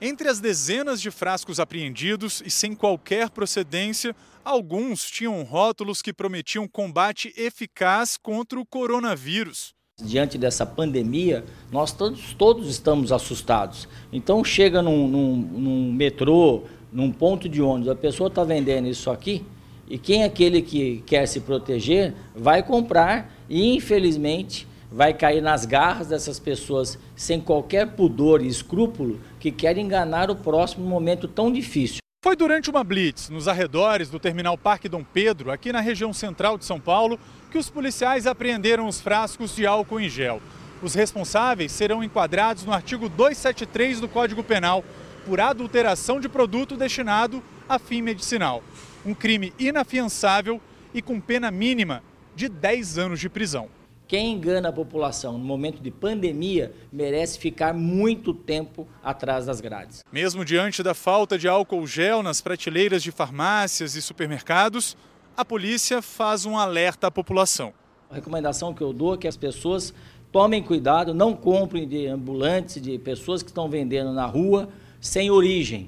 [0.02, 4.16] Entre as dezenas de frascos apreendidos e sem qualquer procedência,
[4.46, 9.74] Alguns tinham rótulos que prometiam combate eficaz contra o coronavírus.
[10.00, 13.88] Diante dessa pandemia, nós todos, todos estamos assustados.
[14.14, 16.62] Então chega num, num, num metrô,
[16.94, 19.44] num ponto de ônibus, a pessoa está vendendo isso aqui,
[19.90, 25.66] e quem é aquele que quer se proteger vai comprar e infelizmente vai cair nas
[25.66, 31.52] garras dessas pessoas sem qualquer pudor e escrúpulo que querem enganar o próximo momento tão
[31.52, 31.98] difícil.
[32.24, 36.58] Foi durante uma blitz nos arredores do terminal Parque Dom Pedro, aqui na região central
[36.58, 37.20] de São Paulo,
[37.52, 40.42] que os policiais apreenderam os frascos de álcool em gel.
[40.82, 44.82] Os responsáveis serão enquadrados no artigo 273 do Código Penal
[45.26, 48.64] por adulteração de produto destinado a fim medicinal.
[49.06, 50.62] Um crime inafiançável
[50.94, 52.02] e com pena mínima
[52.34, 53.68] de 10 anos de prisão.
[54.08, 60.04] Quem engana a população no momento de pandemia merece ficar muito tempo atrás das grades.
[60.12, 64.96] Mesmo diante da falta de álcool gel nas prateleiras de farmácias e supermercados,
[65.36, 67.74] a polícia faz um alerta à população.
[68.10, 69.92] A recomendação que eu dou é que as pessoas
[70.32, 74.70] tomem cuidado, não comprem de ambulantes, de pessoas que estão vendendo na rua
[75.02, 75.88] sem origem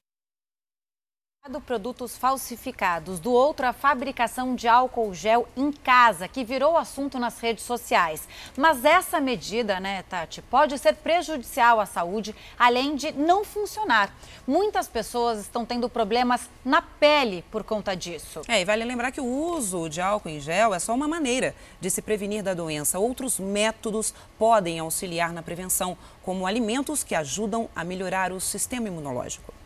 [1.61, 7.39] produtos falsificados, do outro a fabricação de álcool gel em casa, que virou assunto nas
[7.39, 8.27] redes sociais.
[8.57, 14.13] Mas essa medida, né, Tati, pode ser prejudicial à saúde, além de não funcionar.
[14.45, 18.41] Muitas pessoas estão tendo problemas na pele por conta disso.
[18.47, 21.55] É, e vale lembrar que o uso de álcool em gel é só uma maneira
[21.79, 22.99] de se prevenir da doença.
[22.99, 29.56] Outros métodos podem auxiliar na prevenção, como alimentos que ajudam a melhorar o sistema imunológico.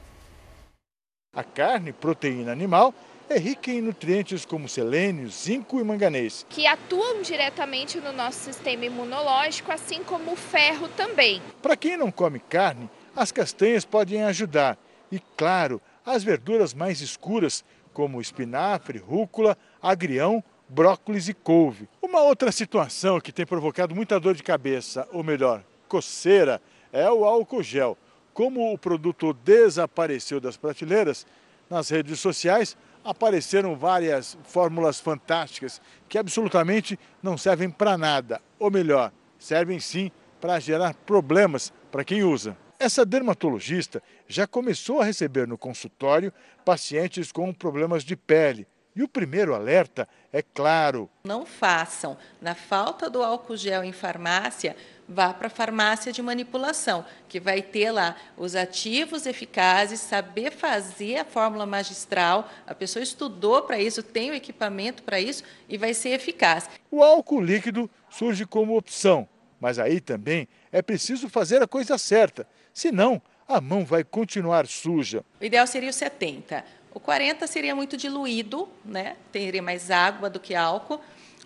[1.33, 2.93] A carne, proteína animal,
[3.29, 6.45] é rica em nutrientes como selênio, zinco e manganês.
[6.49, 11.41] Que atuam diretamente no nosso sistema imunológico, assim como o ferro também.
[11.61, 14.77] Para quem não come carne, as castanhas podem ajudar.
[15.09, 17.63] E, claro, as verduras mais escuras,
[17.93, 21.87] como espinafre, rúcula, agrião, brócolis e couve.
[22.01, 27.23] Uma outra situação que tem provocado muita dor de cabeça, ou melhor, coceira, é o
[27.23, 27.97] álcool gel.
[28.33, 31.25] Como o produto desapareceu das prateleiras,
[31.69, 39.11] nas redes sociais apareceram várias fórmulas fantásticas que absolutamente não servem para nada, ou melhor,
[39.37, 42.55] servem sim para gerar problemas para quem usa.
[42.79, 46.33] Essa dermatologista já começou a receber no consultório
[46.65, 48.67] pacientes com problemas de pele.
[48.95, 52.17] E o primeiro alerta é claro: não façam.
[52.41, 54.75] Na falta do álcool gel em farmácia,
[55.07, 61.17] vá para a farmácia de manipulação, que vai ter lá os ativos eficazes, saber fazer
[61.17, 65.93] a fórmula magistral, a pessoa estudou para isso, tem o equipamento para isso e vai
[65.93, 66.69] ser eficaz.
[66.89, 69.27] O álcool líquido surge como opção,
[69.59, 75.25] mas aí também é preciso fazer a coisa certa, senão a mão vai continuar suja.
[75.39, 76.63] O ideal seria o 70.
[76.93, 79.15] O 40 seria muito diluído, né?
[79.31, 80.99] Teria mais água do que álcool.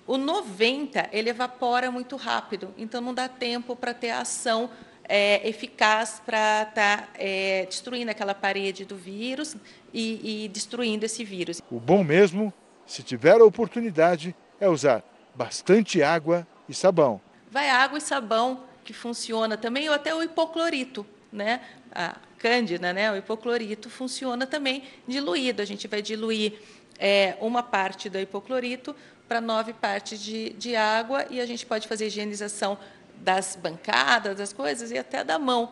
[0.08, 4.70] O 90, ele evapora muito rápido, então não dá tempo para ter a ação
[5.08, 9.56] é, eficaz para estar tá, é, destruindo aquela parede do vírus
[9.94, 11.62] e, e destruindo esse vírus.
[11.72, 12.54] O bom mesmo,
[12.86, 17.20] se tiver a oportunidade, é usar bastante água e sabão.
[17.50, 21.62] Vai água e sabão que funciona também, ou até o hipoclorito, né?
[21.92, 22.16] A
[22.46, 23.12] cândida, né?
[23.12, 25.64] O hipoclorito funciona também diluído.
[25.64, 26.54] A gente vai diluir
[27.00, 28.96] é, uma parte do hipoclorito
[29.28, 32.78] para nove partes de, de água e a gente pode fazer higienização
[33.16, 35.72] das bancadas, das coisas e até da mão.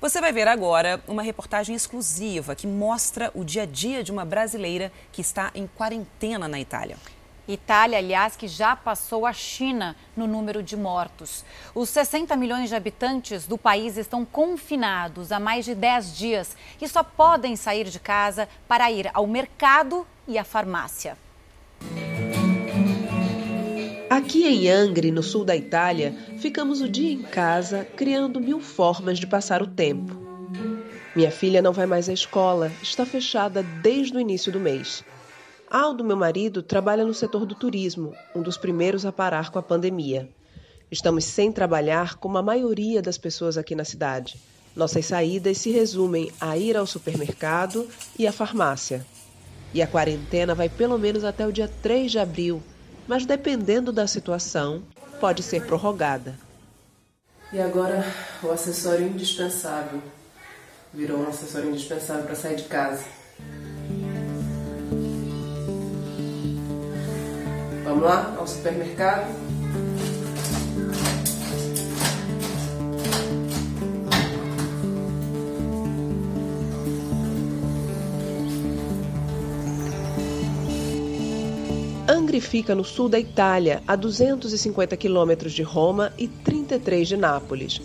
[0.00, 4.24] Você vai ver agora uma reportagem exclusiva que mostra o dia a dia de uma
[4.24, 6.96] brasileira que está em quarentena na Itália.
[7.46, 11.44] Itália, aliás, que já passou a China no número de mortos.
[11.74, 16.88] Os 60 milhões de habitantes do país estão confinados há mais de 10 dias e
[16.88, 21.16] só podem sair de casa para ir ao mercado e à farmácia.
[24.08, 29.18] Aqui em Angri, no sul da Itália, ficamos o dia em casa criando mil formas
[29.18, 30.20] de passar o tempo.
[31.16, 35.04] Minha filha não vai mais à escola, está fechada desde o início do mês.
[35.74, 39.62] Aldo, meu marido, trabalha no setor do turismo, um dos primeiros a parar com a
[39.62, 40.28] pandemia.
[40.90, 44.38] Estamos sem trabalhar como a maioria das pessoas aqui na cidade.
[44.76, 49.06] Nossas saídas se resumem a ir ao supermercado e à farmácia.
[49.72, 52.62] E a quarentena vai pelo menos até o dia 3 de abril,
[53.08, 54.82] mas dependendo da situação,
[55.18, 56.38] pode ser prorrogada.
[57.50, 58.04] E agora
[58.42, 60.02] o acessório indispensável.
[60.92, 63.06] Virou um acessório indispensável para sair de casa.
[67.92, 69.30] Vamos lá ao supermercado.
[82.08, 87.82] Angri fica no sul da Itália, a 250 quilômetros de Roma e 33 de Nápoles.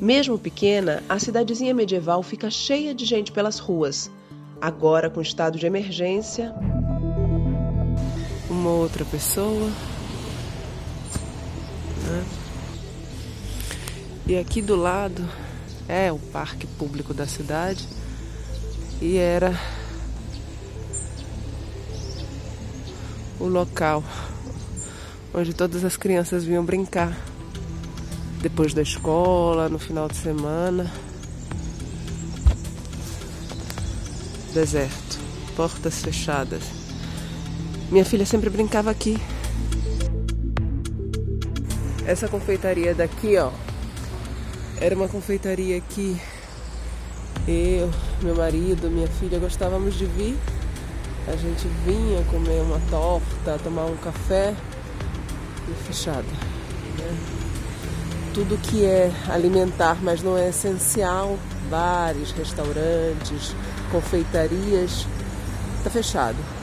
[0.00, 4.10] Mesmo pequena, a cidadezinha medieval fica cheia de gente pelas ruas.
[4.58, 6.54] Agora, com estado de emergência,
[8.60, 9.70] uma outra pessoa.
[12.06, 12.24] Né?
[14.26, 15.26] E aqui do lado
[15.88, 17.88] é o parque público da cidade
[19.00, 19.58] e era
[23.40, 24.04] o local
[25.32, 27.16] onde todas as crianças vinham brincar
[28.42, 30.90] depois da escola, no final de semana.
[34.52, 35.18] Deserto,
[35.56, 36.79] portas fechadas.
[37.90, 39.18] Minha filha sempre brincava aqui.
[42.06, 43.50] Essa confeitaria daqui, ó,
[44.80, 46.16] era uma confeitaria que
[47.48, 47.90] eu,
[48.22, 50.38] meu marido, minha filha gostávamos de vir.
[51.26, 54.54] A gente vinha comer uma torta, tomar um café
[55.68, 56.22] e fechada.
[56.22, 57.16] Né?
[58.32, 61.36] Tudo que é alimentar, mas não é essencial,
[61.68, 63.54] bares, restaurantes,
[63.90, 65.06] confeitarias,
[65.82, 66.59] tá fechado.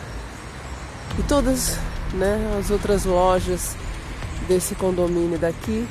[1.18, 1.78] E todas
[2.14, 3.76] né, as outras lojas
[4.48, 5.88] desse condomínio daqui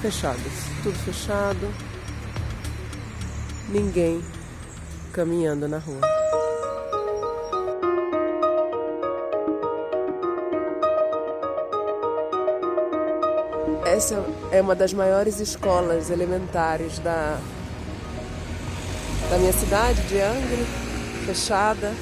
[0.00, 0.52] fechadas.
[0.82, 1.68] Tudo fechado.
[3.68, 4.22] Ninguém
[5.12, 6.00] caminhando na rua.
[13.84, 17.40] Essa é uma das maiores escolas elementares da,
[19.28, 20.64] da minha cidade, de Angra,
[21.26, 21.92] fechada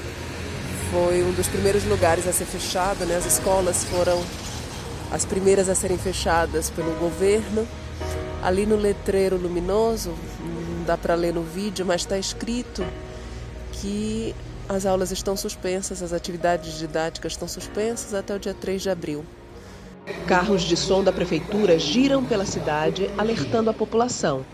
[0.91, 3.17] foi um dos primeiros lugares a ser fechado, né?
[3.17, 4.23] As escolas foram
[5.11, 7.67] as primeiras a serem fechadas pelo governo.
[8.43, 12.85] Ali no letreiro luminoso, não dá para ler no vídeo, mas está escrito
[13.73, 14.35] que
[14.69, 19.25] as aulas estão suspensas, as atividades didáticas estão suspensas até o dia 3 de abril.
[20.27, 24.45] Carros de som da prefeitura giram pela cidade, alertando a população.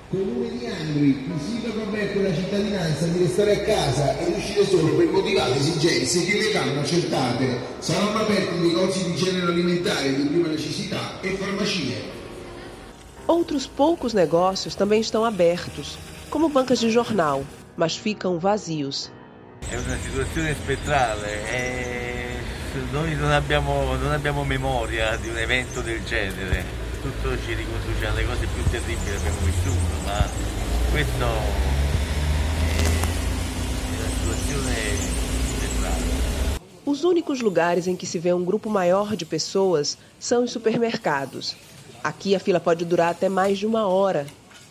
[13.27, 15.99] Outros poucos negócios também estão abertos,
[16.31, 17.45] como bancas de jornal,
[17.77, 19.11] mas ficam vazios.
[19.71, 21.19] É uma situação espectral.
[21.25, 22.02] É
[22.91, 26.65] noi non abbiamo, non abbiamo memoria di un evento del genere,
[27.03, 30.27] tutto ci riconduce alle cose più terribili che abbiamo vissuto, ma
[30.91, 31.27] questo
[33.87, 34.75] è una situazione
[35.61, 36.21] centrale.
[36.85, 41.57] Os únicos lugares em que se vê um grupo maior de pessoas são os supermercados.
[42.03, 44.27] Aqui a fila pode durar até mais de uma hora.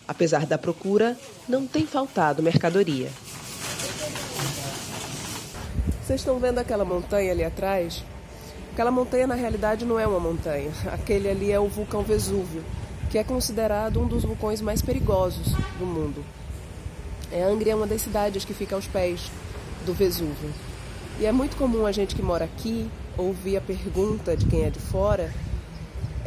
[0.08, 3.10] Apesar da procura, não tem faltado mercadoria.
[6.12, 8.04] Vocês estão vendo aquela montanha ali atrás?
[8.74, 10.70] Aquela montanha na realidade não é uma montanha.
[10.92, 12.66] Aquele ali é o vulcão Vesúvio,
[13.10, 16.22] que é considerado um dos vulcões mais perigosos do mundo.
[17.32, 19.32] É, é uma das cidades que fica aos pés
[19.86, 20.52] do Vesúvio.
[21.18, 24.70] E é muito comum a gente que mora aqui ouvir a pergunta de quem é
[24.70, 25.34] de fora: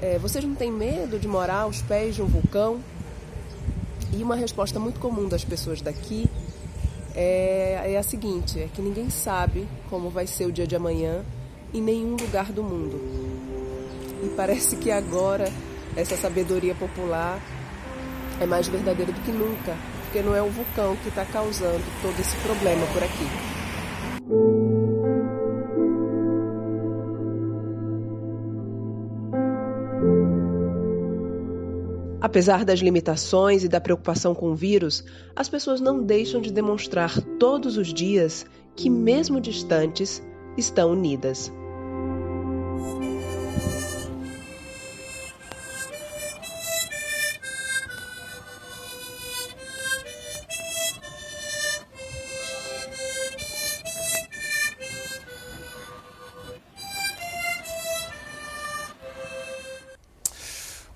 [0.01, 2.81] é, vocês não têm medo de morar aos pés de um vulcão?
[4.15, 6.27] E uma resposta muito comum das pessoas daqui
[7.15, 11.25] é, é a seguinte: é que ninguém sabe como vai ser o dia de amanhã
[11.73, 13.01] em nenhum lugar do mundo.
[14.23, 15.51] E parece que agora
[15.97, 17.41] essa sabedoria popular
[18.41, 22.19] é mais verdadeira do que nunca, porque não é o vulcão que está causando todo
[22.19, 24.64] esse problema por aqui.
[32.25, 35.05] Apesar das limitações e da preocupação com o vírus,
[35.37, 40.23] as pessoas não deixam de demonstrar todos os dias que, mesmo distantes,
[40.57, 41.53] estão unidas.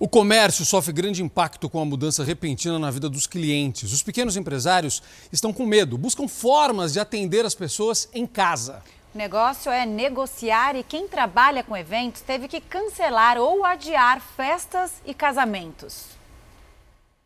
[0.01, 3.93] O comércio sofre grande impacto com a mudança repentina na vida dos clientes.
[3.93, 5.03] Os pequenos empresários
[5.33, 8.81] estão com medo, buscam formas de atender as pessoas em casa.
[9.13, 15.03] O negócio é negociar e quem trabalha com eventos teve que cancelar ou adiar festas
[15.05, 16.07] e casamentos.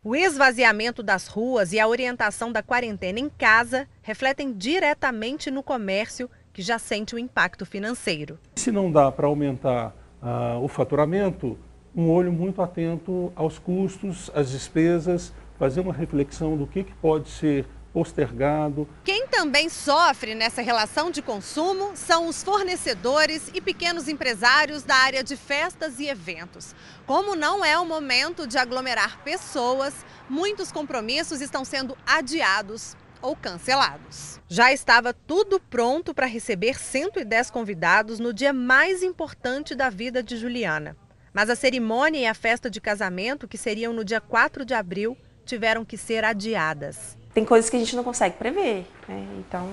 [0.03, 6.27] O esvaziamento das ruas e a orientação da quarentena em casa refletem diretamente no comércio,
[6.51, 8.39] que já sente o impacto financeiro.
[8.55, 9.93] Se não dá para aumentar
[10.23, 11.55] uh, o faturamento,
[11.95, 17.29] um olho muito atento aos custos, às despesas, fazer uma reflexão do que, que pode
[17.29, 18.87] ser postergado.
[19.03, 25.23] Quem também sofre nessa relação de consumo são os fornecedores e pequenos empresários da área
[25.23, 26.75] de festas e eventos.
[27.05, 29.93] Como não é o momento de aglomerar pessoas,
[30.27, 34.41] muitos compromissos estão sendo adiados ou cancelados.
[34.49, 40.35] Já estava tudo pronto para receber 110 convidados no dia mais importante da vida de
[40.35, 40.97] Juliana.
[41.33, 45.17] Mas a cerimônia e a festa de casamento, que seriam no dia 4 de abril,
[45.43, 47.17] tiveram que ser adiadas.
[47.33, 49.27] Tem coisas que a gente não consegue prever, né?
[49.39, 49.67] então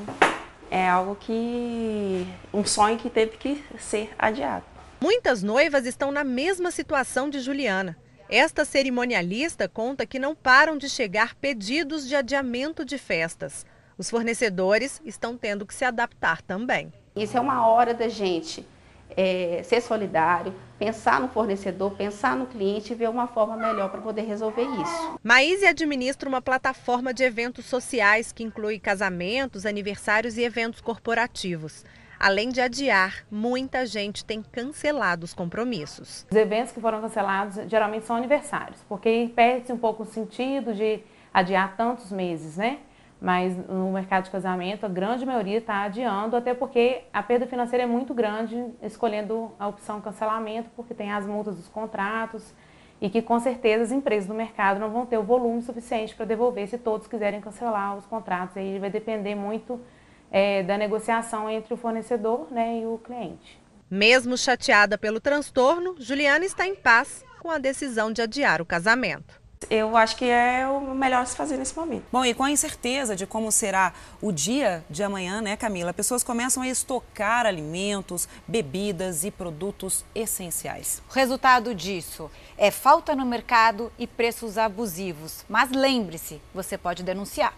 [0.71, 2.27] é algo que.
[2.55, 4.65] um sonho que teve que ser adiado.
[5.03, 7.97] Muitas noivas estão na mesma situação de Juliana.
[8.29, 13.67] Esta cerimonialista conta que não param de chegar pedidos de adiamento de festas.
[13.99, 16.93] Os fornecedores estão tendo que se adaptar também.
[17.15, 18.65] Isso é uma hora da gente
[19.17, 24.01] é, ser solidário, pensar no fornecedor, pensar no cliente e ver uma forma melhor para
[24.01, 25.19] poder resolver isso.
[25.23, 31.85] Maíse administra uma plataforma de eventos sociais que inclui casamentos, aniversários e eventos corporativos.
[32.19, 36.27] Além de adiar, muita gente tem cancelado os compromissos.
[36.31, 41.01] Os eventos que foram cancelados geralmente são aniversários, porque perde-se um pouco o sentido de
[41.33, 42.79] adiar tantos meses, né?
[43.21, 47.85] Mas no mercado de casamento a grande maioria está adiando, até porque a perda financeira
[47.85, 52.55] é muito grande escolhendo a opção cancelamento, porque tem as multas dos contratos
[53.01, 56.25] e que com certeza as empresas do mercado não vão ter o volume suficiente para
[56.25, 58.57] devolver se todos quiserem cancelar os contratos.
[58.57, 59.81] Aí vai depender muito
[60.31, 63.61] é, da negociação entre o fornecedor né, e o cliente.
[63.91, 69.40] Mesmo chateada pelo transtorno, Juliana está em paz com a decisão de adiar o casamento
[69.71, 72.05] eu acho que é o melhor se fazer nesse momento.
[72.11, 75.95] Bom, e com a incerteza de como será o dia de amanhã, né, Camila?
[75.95, 81.01] Pessoas começam a estocar alimentos, bebidas e produtos essenciais.
[81.09, 85.45] O resultado disso é falta no mercado e preços abusivos.
[85.49, 87.55] Mas lembre-se, você pode denunciar.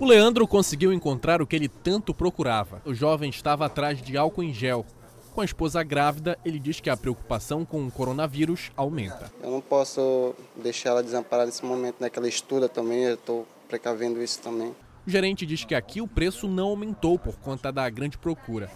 [0.00, 2.80] O Leandro conseguiu encontrar o que ele tanto procurava.
[2.84, 4.86] O jovem estava atrás de álcool em gel
[5.36, 9.30] com a esposa grávida, ele diz que a preocupação com o coronavírus aumenta.
[9.42, 12.08] Eu não posso deixar ela desamparada nesse momento, né?
[12.08, 14.74] Que ela estuda também, eu estou precavendo isso também.
[15.06, 18.70] O gerente diz que aqui o preço não aumentou por conta da grande procura.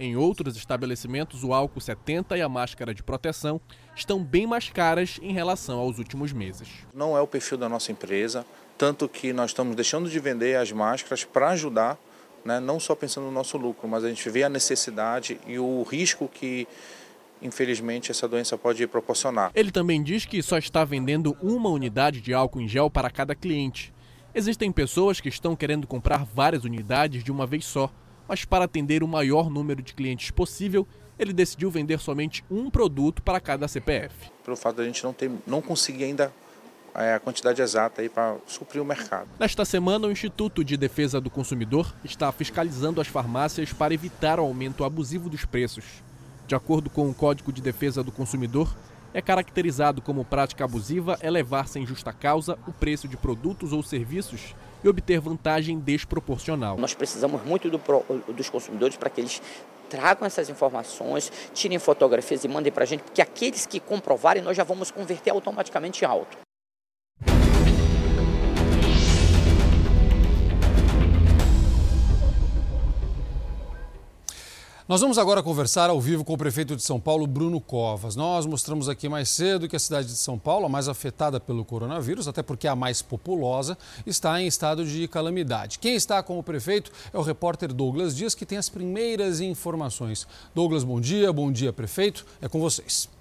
[0.00, 3.60] Em outros estabelecimentos, o álcool 70 e a máscara de proteção
[3.94, 6.68] estão bem mais caras em relação aos últimos meses.
[6.92, 8.44] Não é o perfil da nossa empresa,
[8.76, 11.96] tanto que nós estamos deixando de vender as máscaras para ajudar
[12.44, 12.60] né?
[12.60, 16.28] não só pensando no nosso lucro, mas a gente vê a necessidade e o risco
[16.28, 16.66] que
[17.42, 19.50] infelizmente essa doença pode proporcionar.
[19.54, 23.34] Ele também diz que só está vendendo uma unidade de álcool em gel para cada
[23.34, 23.92] cliente.
[24.34, 27.90] Existem pessoas que estão querendo comprar várias unidades de uma vez só,
[28.28, 30.86] mas para atender o maior número de clientes possível,
[31.18, 34.30] ele decidiu vender somente um produto para cada CPF.
[34.44, 36.32] Pelo fato de a gente não, ter, não conseguir ainda
[36.94, 39.28] a quantidade exata para suprir o mercado.
[39.38, 44.42] Nesta semana, o Instituto de Defesa do Consumidor está fiscalizando as farmácias para evitar o
[44.42, 45.84] aumento abusivo dos preços.
[46.46, 48.74] De acordo com o Código de Defesa do Consumidor,
[49.12, 54.54] é caracterizado como prática abusiva elevar sem justa causa o preço de produtos ou serviços
[54.82, 56.76] e obter vantagem desproporcional.
[56.78, 57.80] Nós precisamos muito do,
[58.32, 59.42] dos consumidores para que eles
[59.88, 64.56] tragam essas informações, tirem fotografias e mandem para a gente, porque aqueles que comprovarem nós
[64.56, 66.38] já vamos converter automaticamente alto.
[74.90, 78.16] Nós vamos agora conversar ao vivo com o prefeito de São Paulo, Bruno Covas.
[78.16, 81.64] Nós mostramos aqui mais cedo que a cidade de São Paulo, a mais afetada pelo
[81.64, 85.78] coronavírus, até porque a mais populosa, está em estado de calamidade.
[85.78, 90.26] Quem está com o prefeito é o repórter Douglas Dias, que tem as primeiras informações.
[90.56, 91.32] Douglas, bom dia.
[91.32, 92.26] Bom dia, prefeito.
[92.42, 93.19] É com vocês.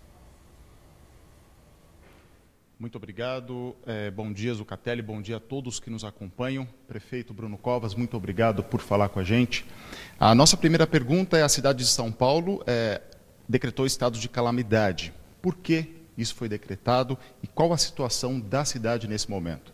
[2.79, 3.75] Muito obrigado.
[3.85, 5.01] É, bom dia, Zucatelli.
[5.01, 6.65] Bom dia a todos que nos acompanham.
[6.87, 9.65] Prefeito Bruno Covas, muito obrigado por falar com a gente.
[10.17, 13.01] A nossa primeira pergunta é: a cidade de São Paulo é,
[13.49, 15.13] decretou estado de calamidade.
[15.41, 19.73] Por que isso foi decretado e qual a situação da cidade nesse momento?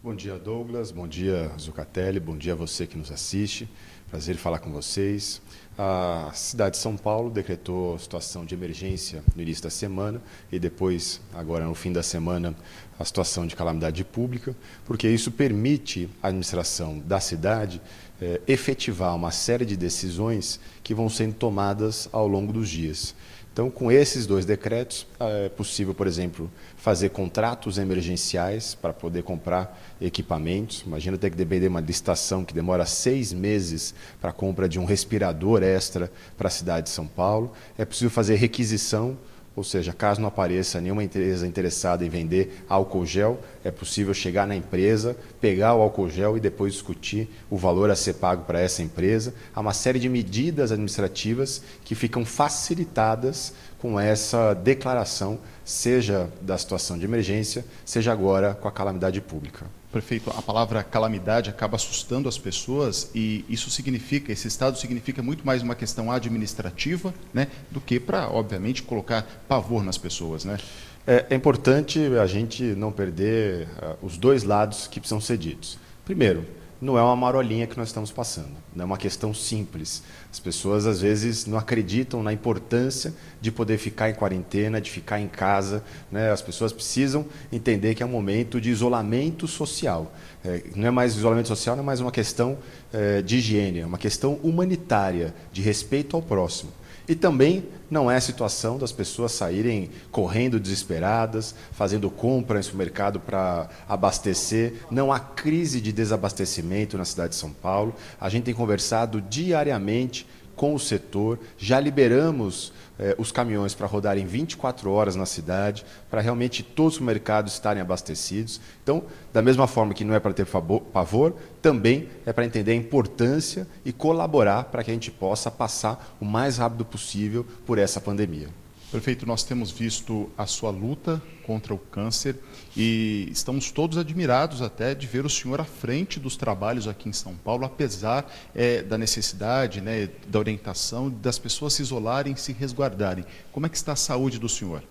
[0.00, 0.92] Bom dia, Douglas.
[0.92, 2.20] Bom dia, Zucatelli.
[2.20, 3.68] Bom dia a você que nos assiste.
[4.08, 5.42] Prazer em falar com vocês.
[5.76, 10.22] A cidade de São Paulo decretou situação de emergência no início da semana
[10.52, 12.54] e depois, agora no fim da semana,
[12.96, 14.54] a situação de calamidade pública,
[14.84, 17.82] porque isso permite à administração da cidade
[18.22, 23.12] eh, efetivar uma série de decisões que vão sendo tomadas ao longo dos dias.
[23.54, 29.80] Então, com esses dois decretos, é possível, por exemplo, fazer contratos emergenciais para poder comprar
[30.00, 30.82] equipamentos.
[30.84, 34.80] Imagina ter que depender de uma licitação que demora seis meses para a compra de
[34.80, 37.52] um respirador extra para a cidade de São Paulo.
[37.78, 39.16] É possível fazer requisição
[39.56, 44.46] ou seja, caso não apareça nenhuma empresa interessada em vender álcool gel, é possível chegar
[44.46, 48.60] na empresa, pegar o álcool gel e depois discutir o valor a ser pago para
[48.60, 49.32] essa empresa.
[49.54, 56.98] Há uma série de medidas administrativas que ficam facilitadas com essa declaração, seja da situação
[56.98, 59.66] de emergência, seja agora com a calamidade pública.
[59.94, 65.46] Prefeito, a palavra calamidade acaba assustando as pessoas e isso significa, esse estado significa muito
[65.46, 70.58] mais uma questão administrativa, né, do que para, obviamente, colocar pavor nas pessoas, né?
[71.06, 75.78] É, é importante a gente não perder uh, os dois lados que precisam ser ditos.
[76.04, 76.44] Primeiro,
[76.84, 80.02] não é uma marolinha que nós estamos passando, não é uma questão simples.
[80.30, 85.18] As pessoas às vezes não acreditam na importância de poder ficar em quarentena, de ficar
[85.18, 85.82] em casa.
[86.12, 86.30] Né?
[86.30, 90.14] As pessoas precisam entender que é um momento de isolamento social.
[90.44, 92.58] É, não é mais isolamento social, não é mais uma questão
[92.92, 96.70] é, de higiene, é uma questão humanitária, de respeito ao próximo.
[97.08, 103.20] E também não é a situação das pessoas saírem correndo desesperadas, fazendo compra em supermercado
[103.20, 104.74] para abastecer.
[104.90, 107.94] Não há crise de desabastecimento na cidade de São Paulo.
[108.20, 110.26] A gente tem conversado diariamente
[110.56, 116.20] com o setor, já liberamos eh, os caminhões para rodarem 24 horas na cidade, para
[116.20, 118.60] realmente todos os mercados estarem abastecidos.
[118.82, 122.76] Então, da mesma forma que não é para ter pavor, também é para entender a
[122.76, 128.00] importância e colaborar para que a gente possa passar o mais rápido possível por essa
[128.00, 128.48] pandemia.
[128.90, 132.36] Prefeito, nós temos visto a sua luta contra o câncer
[132.76, 137.12] e estamos todos admirados até de ver o senhor à frente dos trabalhos aqui em
[137.12, 143.24] São Paulo, apesar é, da necessidade, né, da orientação das pessoas se isolarem, se resguardarem.
[143.52, 144.82] Como é que está a saúde do senhor?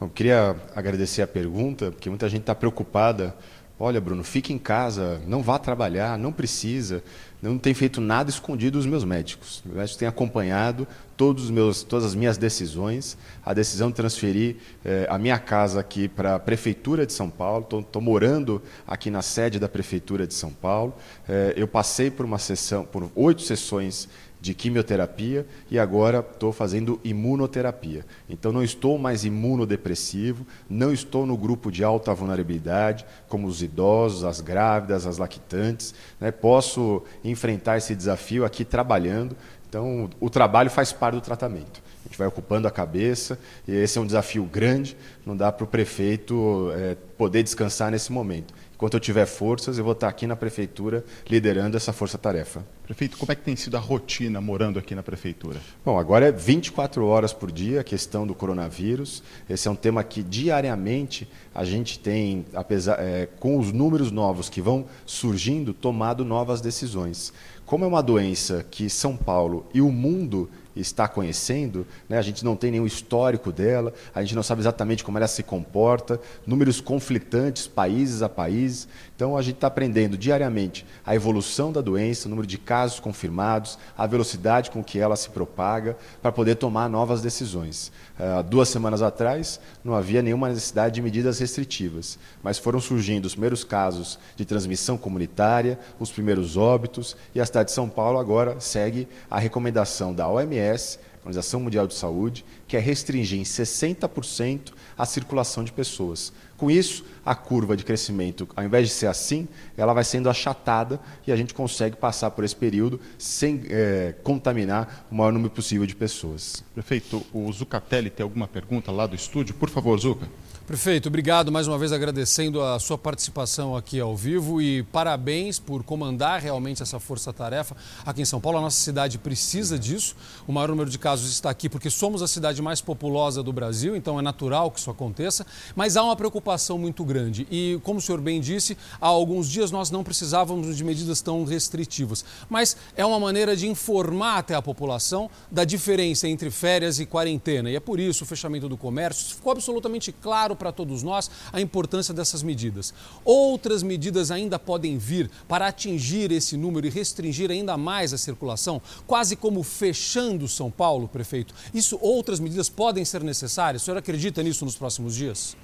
[0.00, 3.36] Eu queria agradecer a pergunta, porque muita gente está preocupada.
[3.78, 7.02] Olha, Bruno, fique em casa, não vá trabalhar, não precisa
[7.40, 9.62] não tem feito nada escondido dos meus médicos.
[9.64, 10.86] Os médicos têm acompanhado
[11.18, 13.18] todos meus, todas as minhas decisões.
[13.44, 17.66] A decisão de transferir eh, a minha casa aqui para a Prefeitura de São Paulo.
[17.80, 20.94] Estou morando aqui na sede da Prefeitura de São Paulo.
[21.28, 24.08] Eh, eu passei por uma sessão, por oito sessões
[24.40, 28.06] de quimioterapia e agora estou fazendo imunoterapia.
[28.28, 34.24] Então não estou mais imunodepressivo, não estou no grupo de alta vulnerabilidade, como os idosos,
[34.24, 35.94] as grávidas, as lactantes.
[36.20, 36.30] Né?
[36.30, 39.36] Posso enfrentar esse desafio aqui trabalhando.
[39.68, 41.82] Então o trabalho faz parte do tratamento.
[42.04, 44.96] A gente vai ocupando a cabeça e esse é um desafio grande.
[45.26, 48.54] Não dá para o prefeito é, poder descansar nesse momento.
[48.78, 52.64] Enquanto eu tiver forças, eu vou estar aqui na prefeitura liderando essa força-tarefa.
[52.84, 55.60] Prefeito, como é que tem sido a rotina morando aqui na prefeitura?
[55.84, 59.20] Bom, agora é 24 horas por dia a questão do coronavírus.
[59.50, 64.48] Esse é um tema que diariamente a gente tem, apesar, é, com os números novos
[64.48, 67.32] que vão surgindo, tomado novas decisões.
[67.68, 72.16] Como é uma doença que São Paulo e o mundo está conhecendo, né?
[72.16, 75.42] a gente não tem nenhum histórico dela, a gente não sabe exatamente como ela se
[75.42, 78.88] comporta, números conflitantes, países a países.
[79.18, 83.76] Então a gente está aprendendo diariamente a evolução da doença, o número de casos confirmados,
[83.96, 87.90] a velocidade com que ela se propaga, para poder tomar novas decisões.
[88.16, 93.32] Uh, duas semanas atrás não havia nenhuma necessidade de medidas restritivas, mas foram surgindo os
[93.32, 98.60] primeiros casos de transmissão comunitária, os primeiros óbitos, e a cidade de São Paulo agora
[98.60, 105.04] segue a recomendação da OMS Organização Mundial de Saúde, que é restringir em 60% a
[105.04, 106.32] circulação de pessoas.
[106.56, 110.98] Com isso, a curva de crescimento, ao invés de ser assim, ela vai sendo achatada
[111.26, 115.86] e a gente consegue passar por esse período sem é, contaminar o maior número possível
[115.86, 116.64] de pessoas.
[116.74, 119.54] Prefeito, o Zucatelli tem alguma pergunta lá do estúdio?
[119.54, 120.26] Por favor, Zuca.
[120.68, 125.82] Prefeito, obrigado mais uma vez agradecendo a sua participação aqui ao vivo e parabéns por
[125.82, 127.74] comandar realmente essa força-tarefa
[128.04, 128.58] aqui em São Paulo.
[128.58, 130.14] A nossa cidade precisa disso.
[130.46, 133.50] O maior número de casos casos está aqui porque somos a cidade mais populosa do
[133.50, 137.46] Brasil, então é natural que isso aconteça, mas há uma preocupação muito grande.
[137.50, 141.44] E, como o senhor bem disse, há alguns dias nós não precisávamos de medidas tão
[141.44, 142.22] restritivas.
[142.46, 147.70] Mas é uma maneira de informar até a população da diferença entre férias e quarentena.
[147.70, 151.60] E é por isso o fechamento do comércio ficou absolutamente claro para todos nós a
[151.60, 152.92] importância dessas medidas.
[153.24, 158.82] Outras medidas ainda podem vir para atingir esse número e restringir ainda mais a circulação,
[159.06, 161.54] quase como fechando São Paulo, prefeito.
[161.72, 163.82] Isso, outras medidas podem ser necessárias?
[163.82, 165.56] O senhor acredita nisso nos próximos dias?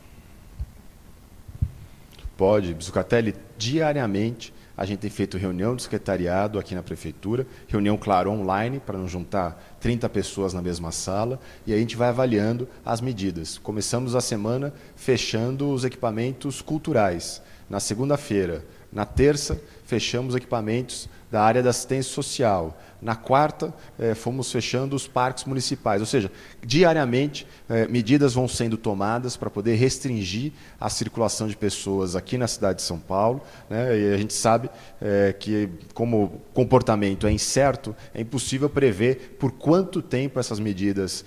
[2.36, 8.30] Pode, Biscatelli, diariamente a gente tem feito reunião de secretariado aqui na prefeitura, reunião, claro,
[8.30, 13.00] online, para não juntar 30 pessoas na mesma sala, e a gente vai avaliando as
[13.00, 13.58] medidas.
[13.58, 17.40] Começamos a semana fechando os equipamentos culturais.
[17.70, 22.78] Na segunda-feira, na terça, fechamos equipamentos da área da assistência social.
[23.04, 26.00] Na quarta, eh, fomos fechando os parques municipais.
[26.00, 26.32] Ou seja,
[26.64, 32.48] diariamente, eh, medidas vão sendo tomadas para poder restringir a circulação de pessoas aqui na
[32.48, 33.42] cidade de São Paulo.
[33.68, 33.98] Né?
[33.98, 34.70] E a gente sabe
[35.02, 41.26] eh, que, como o comportamento é incerto, é impossível prever por quanto tempo essas medidas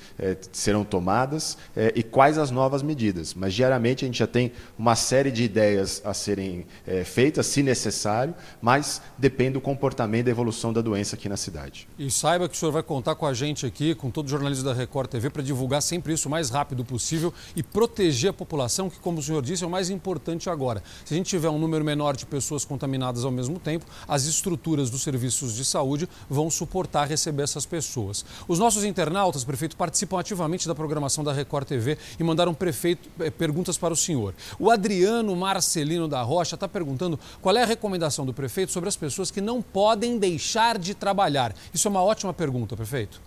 [0.51, 1.57] serão tomadas
[1.93, 3.35] e quais as novas medidas.
[3.35, 6.65] Mas, diariamente, a gente já tem uma série de ideias a serem
[7.05, 11.66] feitas, se necessário, mas depende do comportamento e da evolução da doença aqui na cidade.
[11.97, 14.63] E saiba que o senhor vai contar com a gente aqui, com todos os jornalistas
[14.63, 18.89] da Record TV, para divulgar sempre isso o mais rápido possível e proteger a população,
[18.89, 20.83] que, como o senhor disse, é o mais importante agora.
[21.03, 24.89] Se a gente tiver um número menor de pessoas contaminadas ao mesmo tempo, as estruturas
[24.89, 28.25] dos serviços de saúde vão suportar receber essas pessoas.
[28.47, 33.29] Os nossos internautas, prefeito, participam ativamente da programação da Record TV e mandaram prefeito, eh,
[33.29, 34.33] perguntas para o senhor.
[34.59, 38.95] O Adriano Marcelino da Rocha está perguntando qual é a recomendação do prefeito sobre as
[38.95, 41.53] pessoas que não podem deixar de trabalhar.
[41.73, 43.21] Isso é uma ótima pergunta, prefeito.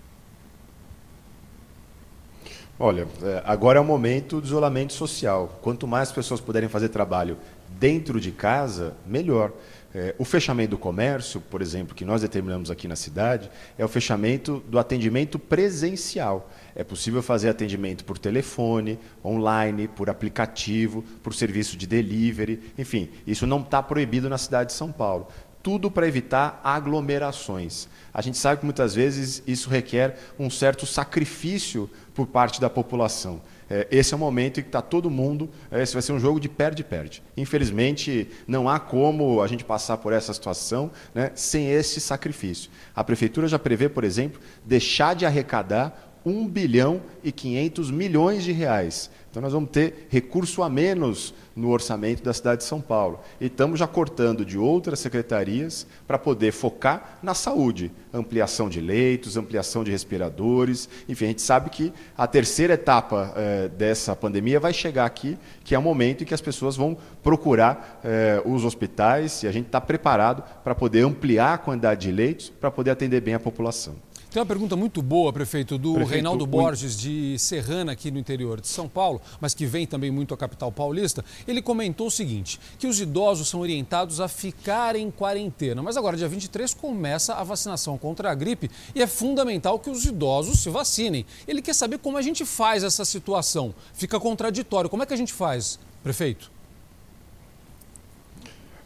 [2.82, 5.58] Olha, é, agora é o momento do isolamento social.
[5.60, 7.36] Quanto mais pessoas puderem fazer trabalho
[7.78, 9.52] dentro de casa, melhor.
[9.94, 13.88] É, o fechamento do comércio, por exemplo, que nós determinamos aqui na cidade, é o
[13.88, 16.48] fechamento do atendimento presencial.
[16.74, 23.46] É possível fazer atendimento por telefone, online, por aplicativo, por serviço de delivery, enfim, isso
[23.46, 25.28] não está proibido na cidade de São Paulo
[25.62, 27.88] tudo para evitar aglomerações.
[28.12, 33.40] A gente sabe que muitas vezes isso requer um certo sacrifício por parte da população.
[33.68, 35.48] É, esse é o momento em que está todo mundo.
[35.70, 37.22] É, esse vai ser um jogo de perde-perde.
[37.36, 42.70] Infelizmente, não há como a gente passar por essa situação né, sem esse sacrifício.
[42.94, 48.52] A prefeitura já prevê, por exemplo, deixar de arrecadar 1 bilhão e 500 milhões de
[48.52, 49.10] reais.
[49.30, 53.20] Então nós vamos ter recurso a menos no orçamento da cidade de São Paulo.
[53.40, 59.36] E estamos já cortando de outras secretarias para poder focar na saúde, ampliação de leitos,
[59.36, 60.88] ampliação de respiradores.
[61.08, 65.76] Enfim, a gente sabe que a terceira etapa eh, dessa pandemia vai chegar aqui, que
[65.76, 69.66] é o momento em que as pessoas vão procurar eh, os hospitais e a gente
[69.66, 73.94] está preparado para poder ampliar a quantidade de leitos para poder atender bem a população.
[74.30, 78.60] Tem uma pergunta muito boa, prefeito, do prefeito, Reinaldo Borges, de Serrana, aqui no interior
[78.60, 81.24] de São Paulo, mas que vem também muito à capital paulista.
[81.48, 85.82] Ele comentou o seguinte: que os idosos são orientados a ficarem em quarentena.
[85.82, 90.04] Mas agora, dia 23, começa a vacinação contra a gripe e é fundamental que os
[90.04, 91.26] idosos se vacinem.
[91.48, 93.74] Ele quer saber como a gente faz essa situação.
[93.94, 94.88] Fica contraditório.
[94.88, 96.52] Como é que a gente faz, prefeito?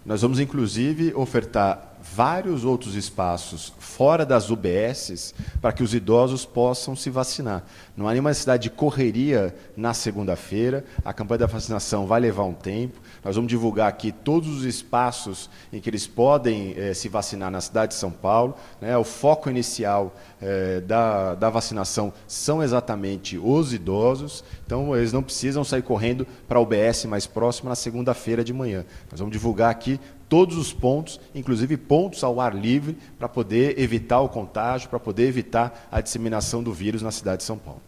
[0.06, 6.94] Nós vamos, inclusive, ofertar vários outros espaços fora das UBSs para que os idosos possam
[6.94, 7.64] se vacinar.
[7.96, 12.54] Não há nenhuma necessidade de correria na segunda-feira, a campanha da vacinação vai levar um
[12.54, 13.00] tempo.
[13.24, 17.60] Nós vamos divulgar aqui todos os espaços em que eles podem eh, se vacinar na
[17.60, 18.54] cidade de São Paulo.
[18.80, 18.96] Né?
[18.98, 25.64] O foco inicial eh, da, da vacinação são exatamente os idosos, então eles não precisam
[25.64, 28.84] sair correndo para a UBS mais próxima na segunda-feira de manhã.
[29.10, 34.20] Nós vamos divulgar aqui todos os pontos, inclusive pontos ao ar livre, para poder evitar
[34.20, 37.80] o contágio, para poder evitar a disseminação do vírus na cidade de São Paulo.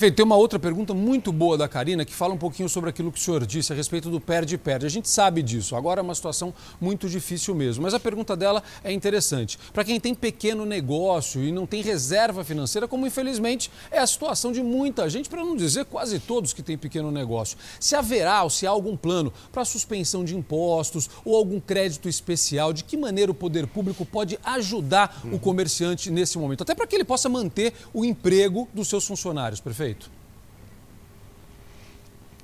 [0.00, 3.12] Feito, tem uma outra pergunta muito boa da Karina que fala um pouquinho sobre aquilo
[3.12, 4.86] que o senhor disse a respeito do perde-perde.
[4.86, 7.82] A gente sabe disso, agora é uma situação muito difícil mesmo.
[7.82, 9.58] Mas a pergunta dela é interessante.
[9.74, 14.52] Para quem tem pequeno negócio e não tem reserva financeira, como infelizmente é a situação
[14.52, 18.48] de muita gente, para não dizer quase todos que têm pequeno negócio, se haverá ou
[18.48, 23.30] se há algum plano para suspensão de impostos ou algum crédito especial, de que maneira
[23.30, 27.74] o poder público pode ajudar o comerciante nesse momento, até para que ele possa manter
[27.92, 29.89] o emprego dos seus funcionários, prefeito?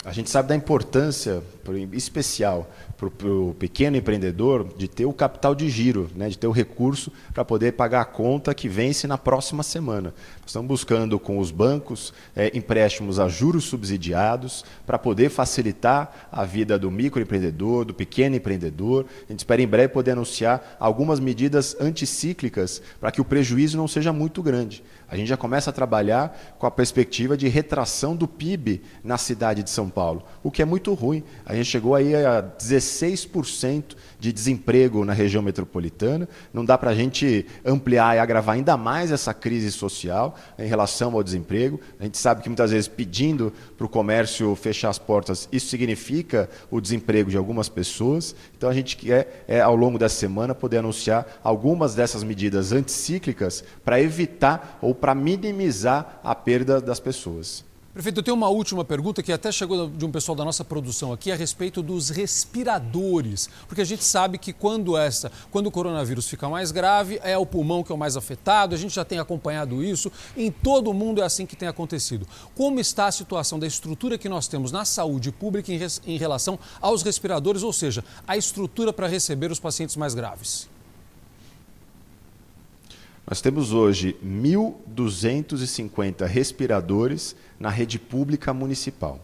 [0.07, 1.43] A gente sabe da importância
[1.93, 6.53] especial para o pequeno empreendedor de ter o capital de giro, né, de ter o
[6.53, 10.15] recurso para poder pagar a conta que vence na próxima semana.
[10.47, 16.79] Estamos buscando com os bancos é, empréstimos a juros subsidiados para poder facilitar a vida
[16.79, 19.07] do microempreendedor, do pequeno empreendedor.
[19.29, 23.89] A gente espera em breve poder anunciar algumas medidas anticíclicas para que o prejuízo não
[23.89, 24.85] seja muito grande.
[25.09, 29.63] A gente já começa a trabalhar com a perspectiva de retração do PIB na cidade
[29.63, 31.23] de São Paulo, o que é muito ruim.
[31.45, 36.29] A gente chegou aí a 16% de desemprego na região metropolitana.
[36.53, 41.15] Não dá para a gente ampliar e agravar ainda mais essa crise social em relação
[41.15, 41.81] ao desemprego.
[42.01, 46.51] A gente sabe que muitas vezes pedindo para o comércio fechar as portas, isso significa
[46.69, 48.35] o desemprego de algumas pessoas.
[48.57, 53.63] Então a gente quer, é, ao longo dessa semana, poder anunciar algumas dessas medidas anticíclicas
[53.85, 57.65] para evitar ou para minimizar a perda das pessoas.
[57.97, 61.15] Prefeito, eu tenho uma última pergunta que até chegou de um pessoal da nossa produção
[61.15, 63.49] aqui a respeito dos respiradores.
[63.67, 67.47] Porque a gente sabe que quando essa, quando o coronavírus fica mais grave, é o
[67.47, 70.93] pulmão que é o mais afetado, a gente já tem acompanhado isso, em todo o
[70.93, 72.29] mundo é assim que tem acontecido.
[72.55, 76.59] Como está a situação da estrutura que nós temos na saúde pública em, em relação
[76.83, 80.69] aos respiradores, ou seja, a estrutura para receber os pacientes mais graves?
[83.29, 89.19] Nós temos hoje 1.250 respiradores na rede pública municipal.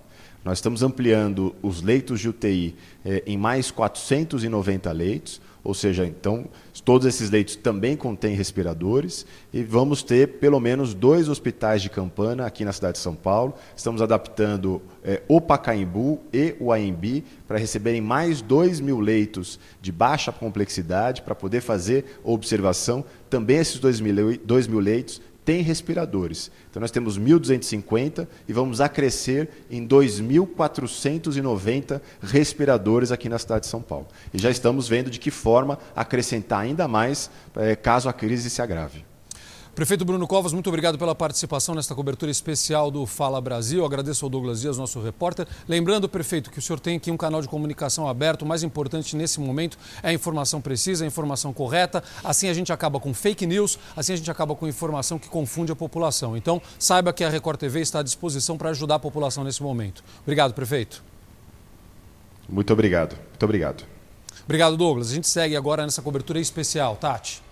[0.44, 2.74] Nós estamos ampliando os leitos de UTI
[3.04, 6.48] eh, em mais 490 leitos, ou seja, então
[6.84, 12.46] todos esses leitos também contêm respiradores e vamos ter pelo menos dois hospitais de campana
[12.46, 13.54] aqui na cidade de São Paulo.
[13.76, 19.92] Estamos adaptando eh, o Pacaembu e o AMB para receberem mais 2 mil leitos de
[19.92, 23.04] baixa complexidade para poder fazer observação.
[23.30, 26.50] Também esses 2 mil, 2 mil leitos tem respiradores.
[26.70, 33.82] Então nós temos 1.250 e vamos acrescer em 2.490 respiradores aqui na cidade de São
[33.82, 34.06] Paulo.
[34.32, 38.62] E já estamos vendo de que forma acrescentar ainda mais é, caso a crise se
[38.62, 39.11] agrave.
[39.74, 43.82] Prefeito Bruno Covas, muito obrigado pela participação nesta cobertura especial do Fala Brasil.
[43.86, 45.48] Agradeço ao Douglas Dias, nosso repórter.
[45.66, 48.42] Lembrando, prefeito, que o senhor tem aqui um canal de comunicação aberto.
[48.42, 52.04] O mais importante nesse momento é a informação precisa, a informação correta.
[52.22, 55.72] Assim a gente acaba com fake news, assim a gente acaba com informação que confunde
[55.72, 56.36] a população.
[56.36, 60.04] Então, saiba que a Record TV está à disposição para ajudar a população nesse momento.
[60.20, 61.02] Obrigado, prefeito.
[62.46, 63.16] Muito obrigado.
[63.16, 63.84] Muito obrigado.
[64.44, 65.10] Obrigado, Douglas.
[65.10, 66.96] A gente segue agora nessa cobertura especial.
[66.96, 67.42] Tati.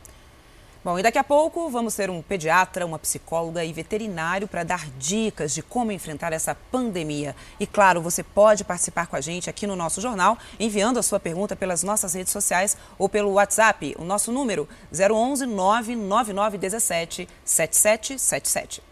[0.82, 4.88] Bom, e daqui a pouco vamos ter um pediatra, uma psicóloga e veterinário para dar
[4.92, 7.36] dicas de como enfrentar essa pandemia.
[7.58, 11.20] E claro, você pode participar com a gente aqui no nosso jornal, enviando a sua
[11.20, 18.82] pergunta pelas nossas redes sociais ou pelo WhatsApp, o nosso número 011 99917 7777.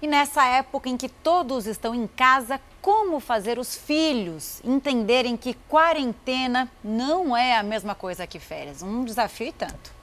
[0.00, 5.54] E nessa época em que todos estão em casa, como fazer os filhos entenderem que
[5.68, 8.82] quarentena não é a mesma coisa que férias?
[8.82, 9.93] Um desafio e tanto.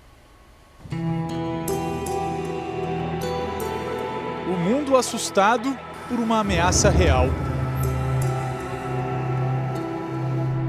[4.48, 5.78] O mundo assustado
[6.10, 7.28] por uma ameaça real.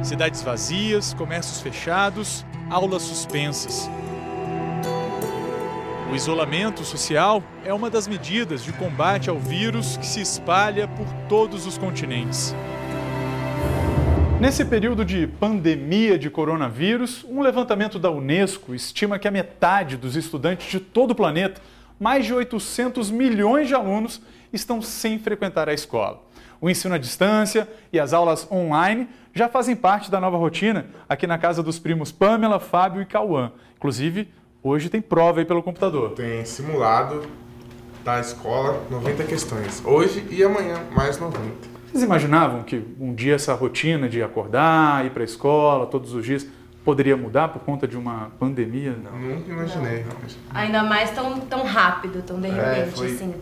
[0.02, 3.91] Cidades vazias, comércios fechados, aulas suspensas.
[6.12, 11.07] O isolamento social é uma das medidas de combate ao vírus que se espalha por
[11.28, 12.55] todos os continentes.
[14.43, 20.17] Nesse período de pandemia de coronavírus, um levantamento da Unesco estima que a metade dos
[20.17, 21.61] estudantes de todo o planeta,
[21.97, 24.21] mais de 800 milhões de alunos,
[24.53, 26.25] estão sem frequentar a escola.
[26.61, 31.25] O ensino à distância e as aulas online já fazem parte da nova rotina aqui
[31.25, 33.53] na casa dos primos Pamela, Fábio e Cauã.
[33.77, 34.29] Inclusive,
[34.61, 36.15] hoje tem prova aí pelo computador.
[36.15, 37.23] Tem simulado
[38.05, 39.81] da escola 90 questões.
[39.85, 41.72] Hoje e amanhã, mais 90.
[41.93, 46.25] Vocês imaginavam que um dia essa rotina de acordar, ir para a escola todos os
[46.25, 46.47] dias
[46.83, 48.97] poderia mudar por conta de uma pandemia?
[49.05, 49.19] Não.
[49.19, 50.05] Nunca imaginei.
[50.05, 50.59] Não.
[50.59, 53.35] Ainda mais tão, tão rápido, tão de repente, é, foi assim.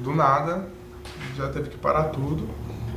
[0.00, 0.68] Do nada,
[1.34, 2.46] já teve que parar tudo.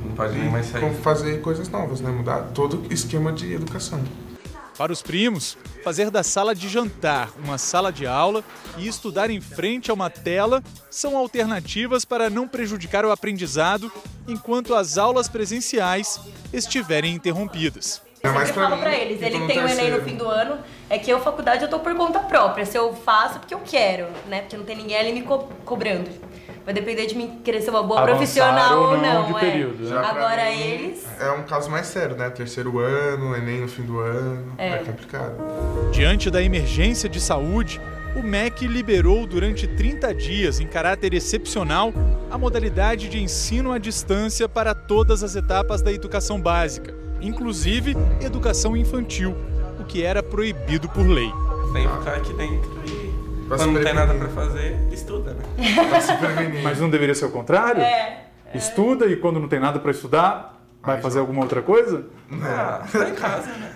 [0.04, 0.94] Não pode nem mais sair.
[0.96, 2.12] Fazer coisas novas, né?
[2.12, 4.02] Mudar todo o esquema de educação.
[4.78, 8.44] Para os primos, fazer da sala de jantar uma sala de aula
[8.78, 13.92] e estudar em frente a uma tela são alternativas para não prejudicar o aprendizado
[14.28, 16.20] enquanto as aulas presenciais
[16.54, 18.04] estiverem interrompidas.
[18.22, 21.00] É mais eu falo para eles, ele tem o Enem no fim do ano, é
[21.00, 22.66] que eu, faculdade, eu tô por conta própria.
[22.66, 24.42] Se eu faço, porque eu quero, né?
[24.42, 26.10] Porque não tem ninguém ali me co cobrando.
[26.68, 29.40] Vai depender de mim querer ser uma boa Avançar profissional ou não, não é.
[29.40, 29.98] Período, né?
[30.00, 31.02] Agora eles.
[31.18, 32.30] É um caso mais sério, né?
[32.30, 34.52] Terceiro ano, Enem no fim do ano.
[34.58, 35.38] É, é complicado.
[35.94, 37.80] Diante da emergência de saúde,
[38.18, 41.94] o MEC liberou durante 30 dias, em caráter excepcional,
[42.30, 48.76] a modalidade de ensino à distância para todas as etapas da educação básica, inclusive educação
[48.76, 49.38] infantil,
[49.80, 51.32] o que era proibido por lei.
[51.72, 52.97] Tem que ficar aqui dentro e
[53.48, 56.62] quando não tem nada para fazer, estuda, né?
[56.64, 57.82] Mas não deveria ser o contrário?
[57.82, 58.26] É.
[58.54, 62.06] Estuda e quando não tem nada para estudar, vai fazer alguma outra coisa?
[62.42, 63.74] Ah, tá em casa, né?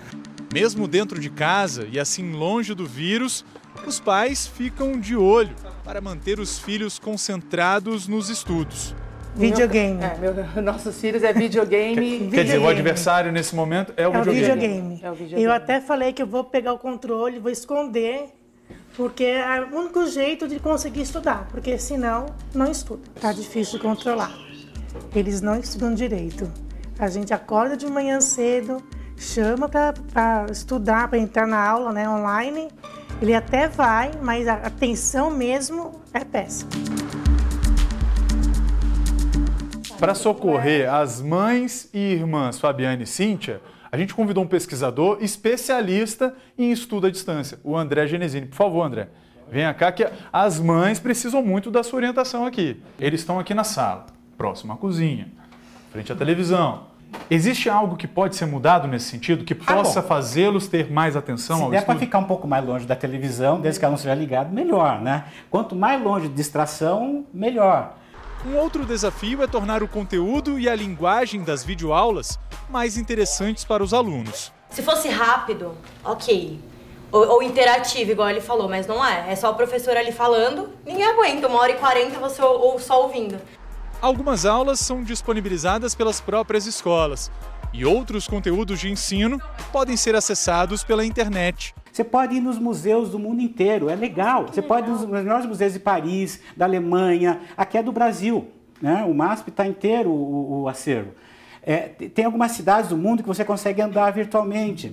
[0.52, 3.44] Mesmo dentro de casa e assim longe do vírus,
[3.86, 8.94] os pais ficam de olho para manter os filhos concentrados nos estudos.
[9.34, 10.02] Videogame.
[10.02, 12.28] É, meu, nossos filhos é videogame.
[12.30, 14.42] Quer dizer, o adversário nesse momento é o É o videogame.
[14.42, 15.00] videogame.
[15.02, 15.42] É o videogame.
[15.42, 18.26] Eu até falei que eu vou pegar o controle, vou esconder,
[18.96, 23.02] porque é o único jeito de conseguir estudar, porque senão não estuda.
[23.20, 24.32] Tá difícil de controlar.
[25.14, 26.50] Eles não estudam direito.
[26.98, 28.82] A gente acorda de manhã cedo,
[29.16, 32.68] chama para estudar, para entrar na aula né, online.
[33.20, 36.70] Ele até vai, mas a atenção mesmo é péssima.
[39.98, 43.60] Para socorrer as mães e irmãs Fabiane e Cíntia,
[43.92, 48.46] a gente convidou um pesquisador especialista em estudo à distância, o André Genesini.
[48.46, 49.08] Por favor, André,
[49.50, 52.82] venha cá que as mães precisam muito da sua orientação aqui.
[52.98, 54.06] Eles estão aqui na sala,
[54.38, 55.28] próximo à cozinha,
[55.90, 56.90] frente à televisão.
[57.30, 61.62] Existe algo que pode ser mudado nesse sentido, que possa fazê-los ter mais atenção Se
[61.64, 62.06] ao der para estudo?
[62.06, 65.24] ficar um pouco mais longe da televisão, desde que ela não seja ligada, melhor, né?
[65.50, 67.98] Quanto mais longe de distração, melhor.
[68.44, 73.84] Um outro desafio é tornar o conteúdo e a linguagem das videoaulas mais interessantes para
[73.84, 74.52] os alunos.
[74.70, 76.58] Se fosse rápido, ok.
[77.12, 79.30] Ou, ou interativo, igual ele falou, mas não é.
[79.30, 81.46] É só o professor ali falando, ninguém aguenta.
[81.46, 83.40] Uma hora e quarenta você ou, ou só ouvindo.
[84.00, 87.30] Algumas aulas são disponibilizadas pelas próprias escolas
[87.72, 89.40] e outros conteúdos de ensino
[89.72, 91.74] podem ser acessados pela internet.
[91.90, 94.46] Você pode ir nos museus do mundo inteiro, é legal.
[94.46, 98.48] Você pode ir nos melhores museus de Paris, da Alemanha, aqui é do Brasil.
[98.80, 99.04] Né?
[99.06, 101.12] O MASP está inteiro, o, o acervo.
[101.64, 104.92] É, tem algumas cidades do mundo que você consegue andar virtualmente.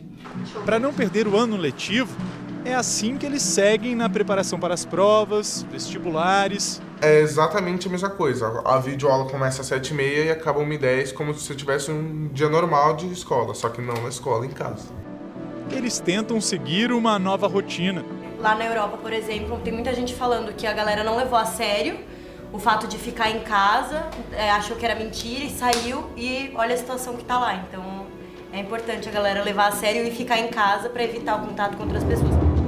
[0.65, 2.15] Para não perder o ano letivo,
[2.69, 6.81] é assim que eles seguem na preparação para as provas, vestibulares.
[7.01, 8.61] É exatamente a mesma coisa.
[8.65, 12.95] A videoaula começa às 7h30 e acaba às 1h10, como se tivesse um dia normal
[12.95, 14.87] de escola, só que não na escola, em casa.
[15.71, 18.03] Eles tentam seguir uma nova rotina.
[18.39, 21.45] Lá na Europa, por exemplo, tem muita gente falando que a galera não levou a
[21.45, 21.99] sério
[22.51, 26.73] o fato de ficar em casa, é, achou que era mentira e saiu e olha
[26.73, 27.55] a situação que tá lá.
[27.55, 28.07] Então
[28.51, 31.77] é importante a galera levar a sério e ficar em casa para evitar o contato
[31.77, 32.58] com outras pessoas.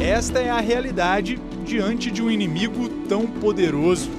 [0.00, 4.10] Esta é a realidade diante de um inimigo tão poderoso.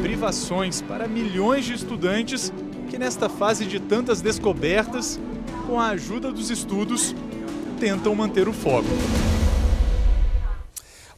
[0.00, 2.52] Privações para milhões de estudantes
[2.88, 5.18] que, nesta fase de tantas descobertas,
[5.66, 7.12] com a ajuda dos estudos,
[7.80, 8.86] tentam manter o foco.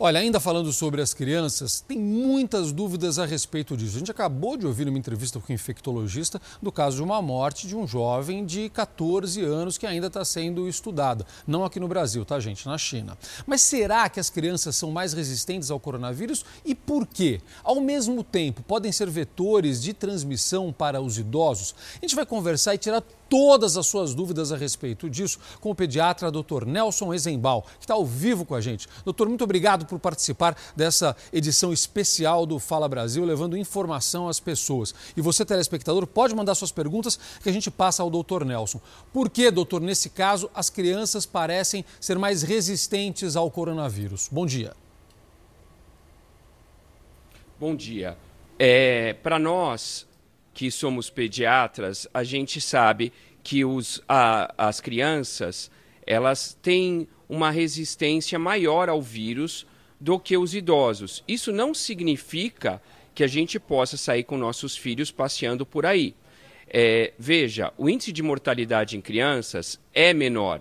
[0.03, 3.97] Olha, ainda falando sobre as crianças, tem muitas dúvidas a respeito disso.
[3.97, 7.67] A gente acabou de ouvir uma entrevista com um infectologista do caso de uma morte
[7.67, 11.27] de um jovem de 14 anos que ainda está sendo estudada.
[11.47, 12.65] Não aqui no Brasil, tá, gente?
[12.65, 13.19] Na China.
[13.47, 17.43] Mas será que as crianças são mais resistentes ao coronavírus e por quê?
[17.63, 21.75] Ao mesmo tempo, podem ser vetores de transmissão para os idosos?
[21.97, 25.75] A gente vai conversar e tirar todas as suas dúvidas a respeito disso com o
[25.75, 26.67] pediatra Dr.
[26.67, 28.89] Nelson Eisenbaum, que está ao vivo com a gente.
[29.05, 34.93] Doutor, muito obrigado por participar dessa edição especial do Fala Brasil, levando informação às pessoas.
[35.17, 38.45] E você, telespectador, pode mandar suas perguntas que a gente passa ao Dr.
[38.45, 38.81] Nelson.
[39.13, 44.29] Por que, doutor, nesse caso, as crianças parecem ser mais resistentes ao coronavírus?
[44.31, 44.75] Bom dia.
[47.61, 48.17] Bom dia.
[48.59, 50.10] É, Para nós
[50.61, 55.71] que somos pediatras, a gente sabe que os, a, as crianças
[56.07, 59.67] elas têm uma resistência maior ao vírus
[59.99, 61.25] do que os idosos.
[61.27, 62.79] Isso não significa
[63.15, 66.15] que a gente possa sair com nossos filhos passeando por aí.
[66.69, 70.61] É, veja, o índice de mortalidade em crianças é menor,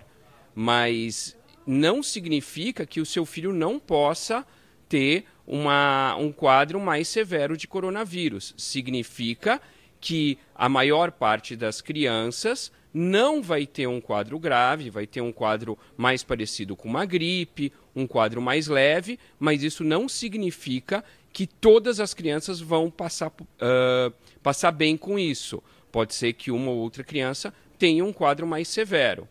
[0.54, 4.46] mas não significa que o seu filho não possa
[4.88, 8.54] ter uma, um quadro mais severo de coronavírus.
[8.56, 9.60] Significa
[10.00, 15.32] que a maior parte das crianças não vai ter um quadro grave, vai ter um
[15.32, 21.46] quadro mais parecido com uma gripe, um quadro mais leve, mas isso não significa que
[21.46, 24.12] todas as crianças vão passar, uh,
[24.42, 25.62] passar bem com isso.
[25.92, 29.28] Pode ser que uma ou outra criança tenha um quadro mais severo.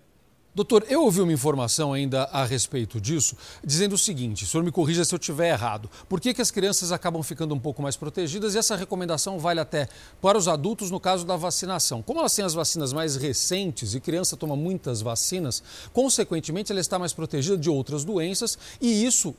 [0.54, 4.72] Doutor, eu ouvi uma informação ainda a respeito disso, dizendo o seguinte: o senhor me
[4.72, 5.90] corrija se eu estiver errado.
[6.10, 8.56] Por que, que as crianças acabam ficando um pouco mais protegidas?
[8.56, 9.88] E essa recomendação vale até
[10.20, 12.02] para os adultos no caso da vacinação.
[12.02, 15.62] Como elas têm as vacinas mais recentes e criança toma muitas vacinas,
[15.94, 19.36] consequentemente ela está mais protegida de outras doenças e isso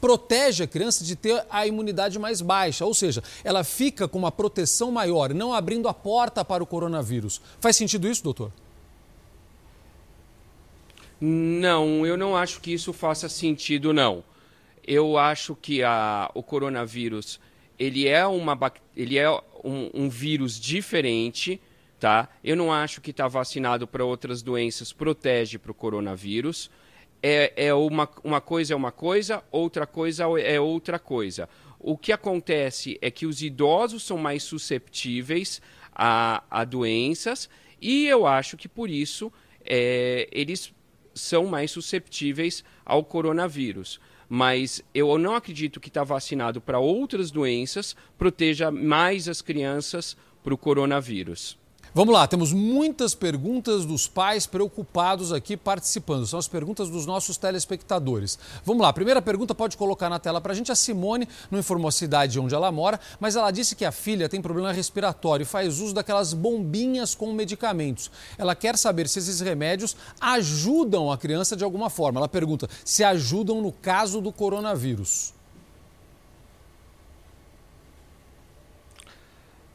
[0.00, 4.30] protege a criança de ter a imunidade mais baixa, ou seja, ela fica com uma
[4.30, 7.40] proteção maior, não abrindo a porta para o coronavírus.
[7.60, 8.52] Faz sentido isso, doutor?
[11.20, 14.24] Não, eu não acho que isso faça sentido, não.
[14.86, 17.38] Eu acho que a, o coronavírus
[17.78, 18.58] ele é, uma,
[18.94, 19.30] ele é
[19.64, 21.60] um, um vírus diferente,
[21.98, 22.28] tá?
[22.44, 26.70] Eu não acho que estar tá vacinado para outras doenças protege para o coronavírus.
[27.22, 31.48] É, é uma, uma coisa é uma coisa, outra coisa é outra coisa.
[31.78, 35.62] O que acontece é que os idosos são mais susceptíveis
[35.94, 37.48] a, a doenças
[37.80, 39.32] e eu acho que por isso
[39.64, 40.72] é, eles
[41.20, 44.00] são mais susceptíveis ao coronavírus.
[44.28, 50.16] Mas eu não acredito que estar tá vacinado para outras doenças proteja mais as crianças
[50.42, 51.59] para o coronavírus.
[51.92, 56.24] Vamos lá, temos muitas perguntas dos pais preocupados aqui participando.
[56.24, 58.38] São as perguntas dos nossos telespectadores.
[58.64, 60.70] Vamos lá, a primeira pergunta pode colocar na tela para a gente.
[60.70, 64.28] A Simone não informou a cidade onde ela mora, mas ela disse que a filha
[64.28, 68.08] tem problema respiratório e faz uso daquelas bombinhas com medicamentos.
[68.38, 72.20] Ela quer saber se esses remédios ajudam a criança de alguma forma.
[72.20, 75.34] Ela pergunta se ajudam no caso do coronavírus.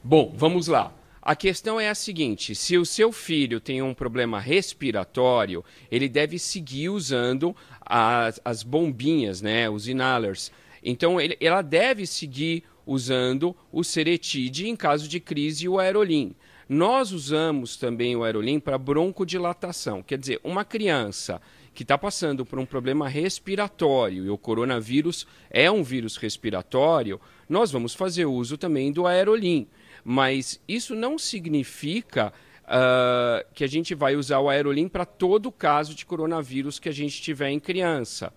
[0.01, 0.93] Bom, vamos lá.
[1.25, 6.37] A questão é a seguinte: se o seu filho tem um problema respiratório, ele deve
[6.37, 10.51] seguir usando as, as bombinhas, né, os inhalers.
[10.83, 16.35] Então, ele, ela deve seguir usando o Ceretide em caso de crise e o Aerolim.
[16.69, 20.03] Nós usamos também o Aerolim para broncodilatação.
[20.03, 21.41] Quer dizer, uma criança
[21.73, 27.71] que está passando por um problema respiratório e o coronavírus é um vírus respiratório, nós
[27.71, 29.67] vamos fazer uso também do Aerolim.
[30.07, 32.31] Mas isso não significa
[32.65, 36.91] uh, que a gente vai usar o aerolim para todo caso de coronavírus que a
[36.91, 38.31] gente tiver em criança.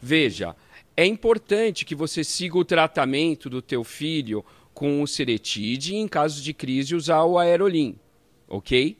[0.00, 0.56] Veja,
[0.96, 6.08] é importante que você siga o tratamento do teu filho com o Ceretide e, em
[6.08, 7.98] caso de crise, usar o aerolim,
[8.48, 8.96] ok?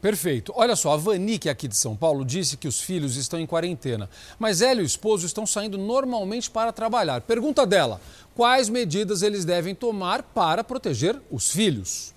[0.00, 0.52] Perfeito.
[0.56, 3.38] Olha só, a Vani, que é aqui de São Paulo, disse que os filhos estão
[3.38, 7.20] em quarentena, mas ela e o esposo estão saindo normalmente para trabalhar.
[7.20, 8.00] Pergunta dela:
[8.34, 12.14] quais medidas eles devem tomar para proteger os filhos?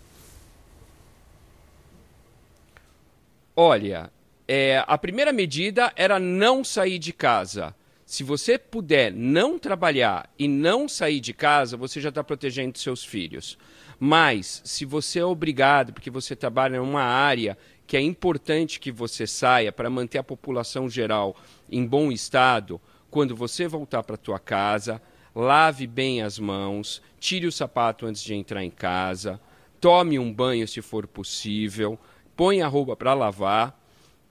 [3.55, 4.09] Olha,
[4.47, 7.75] é, a primeira medida era não sair de casa.
[8.05, 13.03] Se você puder não trabalhar e não sair de casa, você já está protegendo seus
[13.03, 13.57] filhos.
[13.99, 18.91] Mas, se você é obrigado, porque você trabalha em uma área que é importante que
[18.91, 21.35] você saia para manter a população geral
[21.69, 22.79] em bom estado,
[23.09, 25.01] quando você voltar para tua casa,
[25.35, 29.39] lave bem as mãos, tire o sapato antes de entrar em casa,
[29.79, 31.99] tome um banho se for possível,
[32.35, 33.79] põe a roupa para lavar,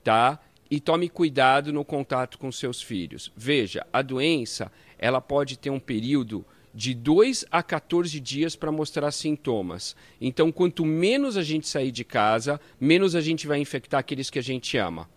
[0.03, 0.39] tá?
[0.69, 3.31] E tome cuidado no contato com seus filhos.
[3.35, 6.43] Veja, a doença, ela pode ter um período
[6.73, 9.95] de 2 a 14 dias para mostrar sintomas.
[10.19, 14.39] Então, quanto menos a gente sair de casa, menos a gente vai infectar aqueles que
[14.39, 15.07] a gente ama.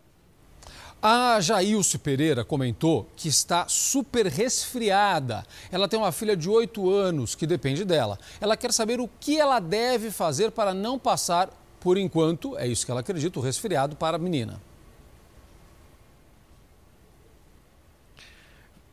[1.01, 5.47] A Jailce Pereira comentou que está super resfriada.
[5.71, 8.19] Ela tem uma filha de 8 anos que depende dela.
[8.41, 12.85] Ela quer saber o que ela deve fazer para não passar, por enquanto, é isso
[12.85, 14.61] que ela acredita, o resfriado para a menina.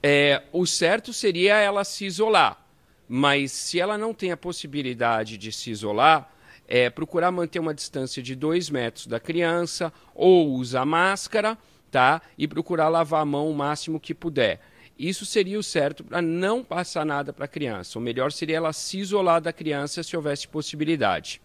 [0.05, 2.61] É, o certo seria ela se isolar,
[3.07, 6.29] mas se ela não tem a possibilidade de se isolar,
[6.67, 11.57] é procurar manter uma distância de dois metros da criança ou usar máscara,
[11.89, 12.21] tá?
[12.37, 14.59] E procurar lavar a mão o máximo que puder.
[14.99, 17.97] Isso seria o certo para não passar nada para a criança.
[17.97, 21.41] O melhor seria ela se isolar da criança se houvesse possibilidade.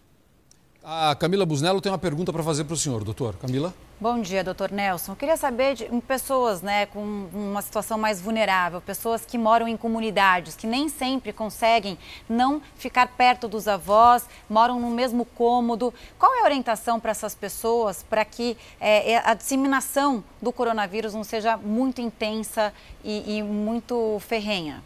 [0.82, 3.36] A Camila Busnello tem uma pergunta para fazer para o senhor, doutor.
[3.36, 3.72] Camila?
[4.00, 5.10] Bom dia, doutor Nelson.
[5.10, 7.02] Eu queria saber de pessoas né, com
[7.32, 13.08] uma situação mais vulnerável, pessoas que moram em comunidades, que nem sempre conseguem não ficar
[13.16, 15.92] perto dos avós, moram no mesmo cômodo.
[16.16, 21.24] Qual é a orientação para essas pessoas para que é, a disseminação do coronavírus não
[21.24, 24.80] seja muito intensa e, e muito ferrenha?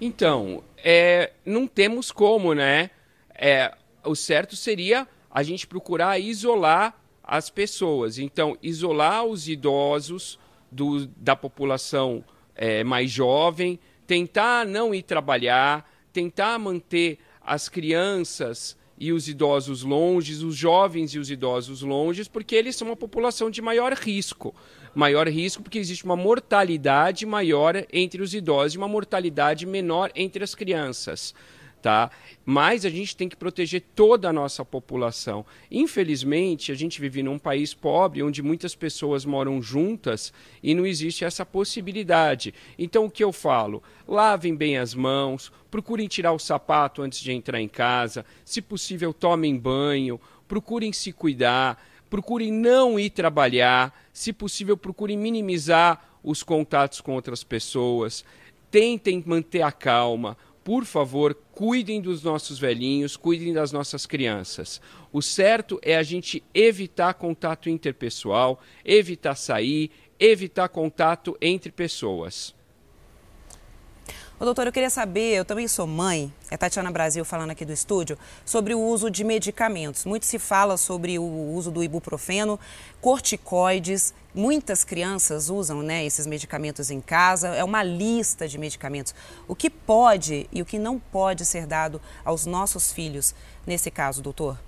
[0.00, 2.88] Então, é, não temos como, né?
[3.34, 8.18] É, o certo seria a gente procurar isolar as pessoas.
[8.18, 10.38] Então, isolar os idosos
[10.70, 19.12] do, da população é, mais jovem, tentar não ir trabalhar, tentar manter as crianças e
[19.12, 23.62] os idosos longe, os jovens e os idosos longe, porque eles são uma população de
[23.62, 24.54] maior risco.
[24.94, 30.44] Maior risco porque existe uma mortalidade maior entre os idosos e uma mortalidade menor entre
[30.44, 31.34] as crianças
[31.82, 32.10] tá?
[32.46, 35.44] Mas a gente tem que proteger toda a nossa população.
[35.70, 41.24] Infelizmente, a gente vive num país pobre onde muitas pessoas moram juntas e não existe
[41.24, 42.54] essa possibilidade.
[42.78, 43.82] Então, o que eu falo?
[44.06, 49.12] Lavem bem as mãos, procurem tirar o sapato antes de entrar em casa, se possível,
[49.12, 57.00] tomem banho, procurem se cuidar, procurem não ir trabalhar, se possível, procurem minimizar os contatos
[57.00, 58.24] com outras pessoas,
[58.70, 64.80] tentem manter a calma por favor, cuidem dos nossos velhinhos, cuidem das nossas crianças.
[65.12, 72.54] O certo é a gente evitar contato interpessoal, evitar sair, evitar contato entre pessoas.
[74.38, 77.72] Ô, doutor, eu queria saber, eu também sou mãe, é Tatiana Brasil falando aqui do
[77.72, 80.04] estúdio, sobre o uso de medicamentos.
[80.04, 82.58] Muito se fala sobre o uso do ibuprofeno,
[83.00, 84.12] corticoides.
[84.34, 87.48] Muitas crianças usam né, esses medicamentos em casa.
[87.48, 89.14] É uma lista de medicamentos.
[89.46, 93.34] O que pode e o que não pode ser dado aos nossos filhos
[93.66, 94.58] nesse caso, doutor?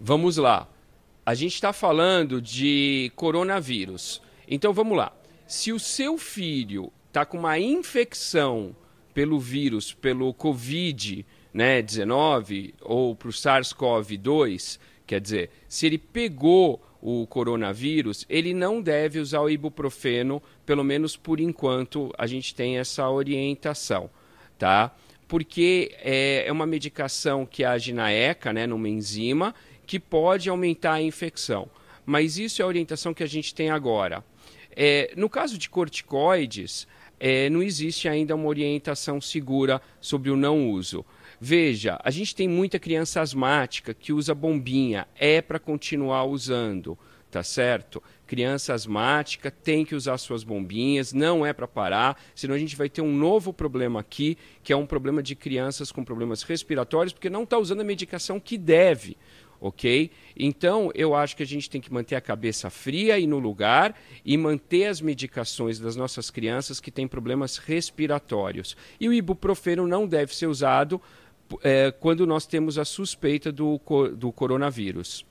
[0.00, 0.66] Vamos lá.
[1.24, 4.20] A gente está falando de coronavírus.
[4.48, 5.12] Então vamos lá.
[5.46, 8.74] Se o seu filho está com uma infecção
[9.14, 16.80] pelo vírus, pelo Covid, né, 19 ou para o SARS-CoV-2, quer dizer, se ele pegou
[17.00, 22.78] o coronavírus, ele não deve usar o ibuprofeno, pelo menos por enquanto a gente tem
[22.78, 24.10] essa orientação,
[24.58, 24.94] tá?
[25.26, 29.54] Porque é, é uma medicação que age na ECA, né, numa enzima,
[29.86, 31.70] que pode aumentar a infecção.
[32.04, 34.22] Mas isso é a orientação que a gente tem agora.
[34.76, 36.86] É, no caso de corticoides,
[37.18, 41.04] é, não existe ainda uma orientação segura sobre o não uso.
[41.40, 46.98] Veja, a gente tem muita criança asmática que usa bombinha, é para continuar usando,
[47.30, 48.02] tá certo?
[48.26, 52.88] Criança asmática tem que usar suas bombinhas, não é para parar, senão a gente vai
[52.88, 57.30] ter um novo problema aqui, que é um problema de crianças com problemas respiratórios, porque
[57.30, 59.16] não está usando a medicação que deve
[59.60, 60.10] ok?
[60.36, 63.98] Então, eu acho que a gente tem que manter a cabeça fria e no lugar
[64.24, 68.76] e manter as medicações das nossas crianças que têm problemas respiratórios.
[69.00, 71.00] E o ibuprofeno não deve ser usado
[71.62, 73.80] é, quando nós temos a suspeita do,
[74.16, 75.24] do coronavírus.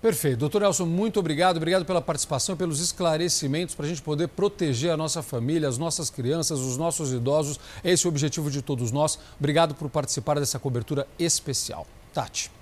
[0.00, 0.38] Perfeito.
[0.38, 1.56] Doutor Elson, muito obrigado.
[1.56, 6.10] Obrigado pela participação pelos esclarecimentos para a gente poder proteger a nossa família, as nossas
[6.10, 7.58] crianças, os nossos idosos.
[7.82, 9.18] Esse é o objetivo de todos nós.
[9.38, 11.86] Obrigado por participar dessa cobertura especial.
[12.12, 12.55] Tati.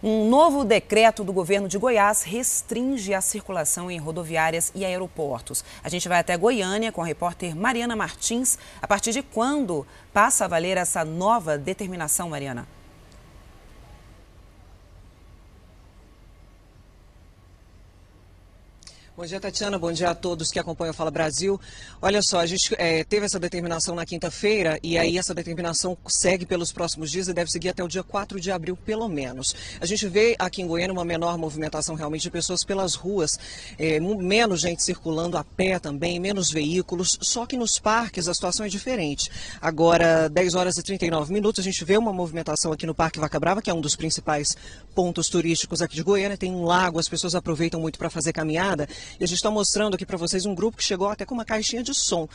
[0.00, 5.64] Um novo decreto do governo de Goiás restringe a circulação em rodoviárias e aeroportos.
[5.82, 8.56] A gente vai até Goiânia com a repórter Mariana Martins.
[8.80, 12.77] A partir de quando passa a valer essa nova determinação, Mariana?
[19.18, 19.76] Bom dia, Tatiana.
[19.80, 21.60] Bom dia a todos que acompanham o Fala Brasil.
[22.00, 26.46] Olha só, a gente é, teve essa determinação na quinta-feira e aí essa determinação segue
[26.46, 29.56] pelos próximos dias e deve seguir até o dia 4 de abril, pelo menos.
[29.80, 33.32] A gente vê aqui em Goiânia uma menor movimentação realmente de pessoas pelas ruas,
[33.76, 38.66] é, menos gente circulando a pé também, menos veículos, só que nos parques a situação
[38.66, 39.32] é diferente.
[39.60, 43.40] Agora, 10 horas e 39 minutos, a gente vê uma movimentação aqui no Parque Vaca
[43.40, 44.56] Brava, que é um dos principais
[44.94, 46.36] pontos turísticos aqui de Goiânia.
[46.36, 48.88] Tem um lago, as pessoas aproveitam muito para fazer caminhada.
[49.18, 51.44] E a gente está mostrando aqui para vocês um grupo que chegou até com uma
[51.44, 52.28] caixinha de som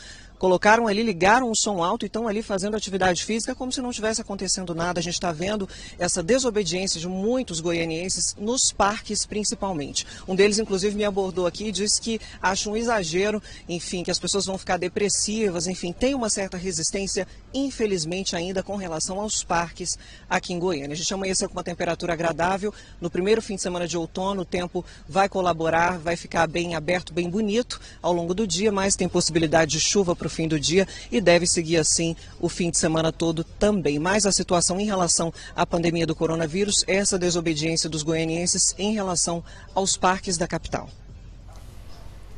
[0.43, 3.93] colocaram ali, ligaram o som alto e estão ali fazendo atividade física como se não
[3.93, 4.99] tivesse acontecendo nada.
[4.99, 10.05] A gente está vendo essa desobediência de muitos goianienses nos parques, principalmente.
[10.27, 14.19] Um deles, inclusive, me abordou aqui e disse que acha um exagero, enfim, que as
[14.19, 19.97] pessoas vão ficar depressivas, enfim, tem uma certa resistência, infelizmente, ainda com relação aos parques
[20.29, 20.91] aqui em Goiânia.
[20.91, 22.73] A gente amanheceu com uma temperatura agradável.
[22.99, 27.13] No primeiro fim de semana de outono, o tempo vai colaborar, vai ficar bem aberto,
[27.13, 30.59] bem bonito ao longo do dia, mas tem possibilidade de chuva para o fim do
[30.59, 33.99] dia e deve seguir assim o fim de semana todo também.
[33.99, 39.43] Mas a situação em relação à pandemia do coronavírus essa desobediência dos goianienses em relação
[39.73, 40.89] aos parques da capital.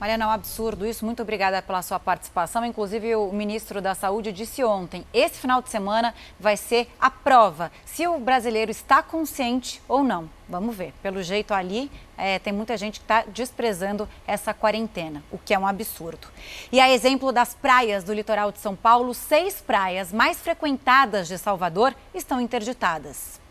[0.05, 1.03] Mariana, é um absurdo isso.
[1.03, 2.63] Muito obrigada pela sua participação.
[2.63, 7.71] Inclusive, o ministro da Saúde disse ontem: esse final de semana vai ser a prova
[7.87, 10.29] se o brasileiro está consciente ou não.
[10.47, 10.93] Vamos ver.
[11.01, 15.57] Pelo jeito ali, é, tem muita gente que está desprezando essa quarentena, o que é
[15.57, 16.27] um absurdo.
[16.71, 21.39] E a exemplo das praias do litoral de São Paulo, seis praias mais frequentadas de
[21.39, 23.41] Salvador estão interditadas.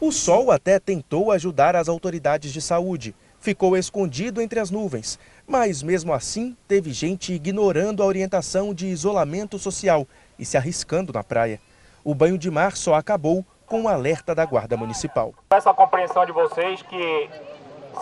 [0.00, 5.82] O sol até tentou ajudar as autoridades de saúde ficou escondido entre as nuvens, mas
[5.82, 10.08] mesmo assim teve gente ignorando a orientação de isolamento social
[10.38, 11.60] e se arriscando na praia.
[12.02, 15.34] O banho de mar só acabou com o alerta da Guarda Municipal.
[15.50, 17.28] Essa compreensão de vocês que,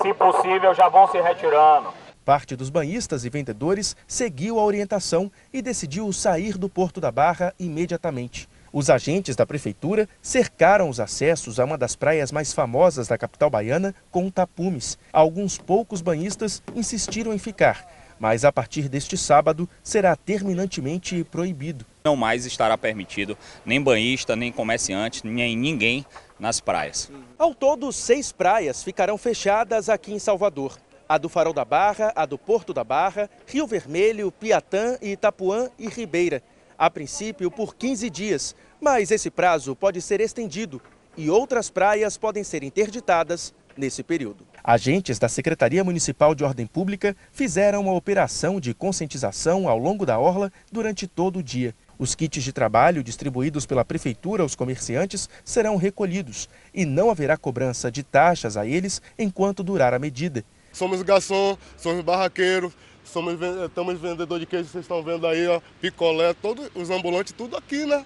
[0.00, 1.92] se possível, já vão se retirando.
[2.24, 7.52] Parte dos banhistas e vendedores seguiu a orientação e decidiu sair do Porto da Barra
[7.58, 8.48] imediatamente.
[8.73, 13.51] Os agentes da prefeitura cercaram os acessos a uma das praias mais famosas da capital
[13.51, 14.99] baiana com tapumes.
[15.12, 17.86] Alguns poucos banhistas insistiram em ficar,
[18.18, 21.84] mas a partir deste sábado será terminantemente proibido.
[22.02, 23.36] Não mais estará permitido
[23.67, 26.07] nem banhista, nem comerciante, nem ninguém
[26.41, 27.12] nas praias.
[27.39, 30.78] Ao todo, seis praias ficarão fechadas aqui em Salvador.
[31.07, 35.89] A do Farol da Barra, a do Porto da Barra, Rio Vermelho, Piatã, Itapuã e
[35.89, 36.42] Ribeira
[36.83, 40.83] a princípio por 15 dias, mas esse prazo pode ser estendido
[41.17, 44.44] e outras praias podem ser interditadas nesse período.
[44.62, 50.19] Agentes da Secretaria Municipal de Ordem Pública fizeram uma operação de conscientização ao longo da
[50.19, 51.75] orla durante todo o dia.
[51.97, 57.89] Os kits de trabalho distribuídos pela Prefeitura aos comerciantes serão recolhidos e não haverá cobrança
[57.89, 60.44] de taxas a eles enquanto durar a medida.
[60.73, 62.73] Somos garçom, somos barraqueiros,
[63.05, 67.57] somos, estamos vendedor de queijo, vocês estão vendo aí, ó, picolé, todos os ambulantes, tudo
[67.57, 68.05] aqui, né?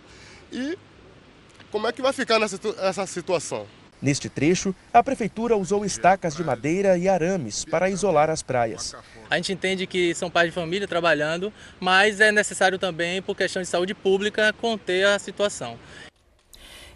[0.52, 0.78] E
[1.70, 3.66] como é que vai ficar nessa essa situação?
[4.00, 8.94] Neste trecho, a prefeitura usou estacas de madeira e arames para isolar as praias.
[9.30, 13.62] A gente entende que são pais de família trabalhando, mas é necessário também, por questão
[13.62, 15.78] de saúde pública, conter a situação.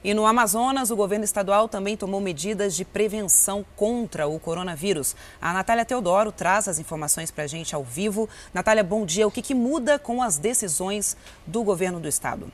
[0.05, 5.15] E no Amazonas, o governo estadual também tomou medidas de prevenção contra o coronavírus.
[5.41, 8.29] A Natália Teodoro traz as informações para a gente ao vivo.
[8.53, 9.27] Natália, bom dia.
[9.27, 12.51] O que, que muda com as decisões do governo do estado?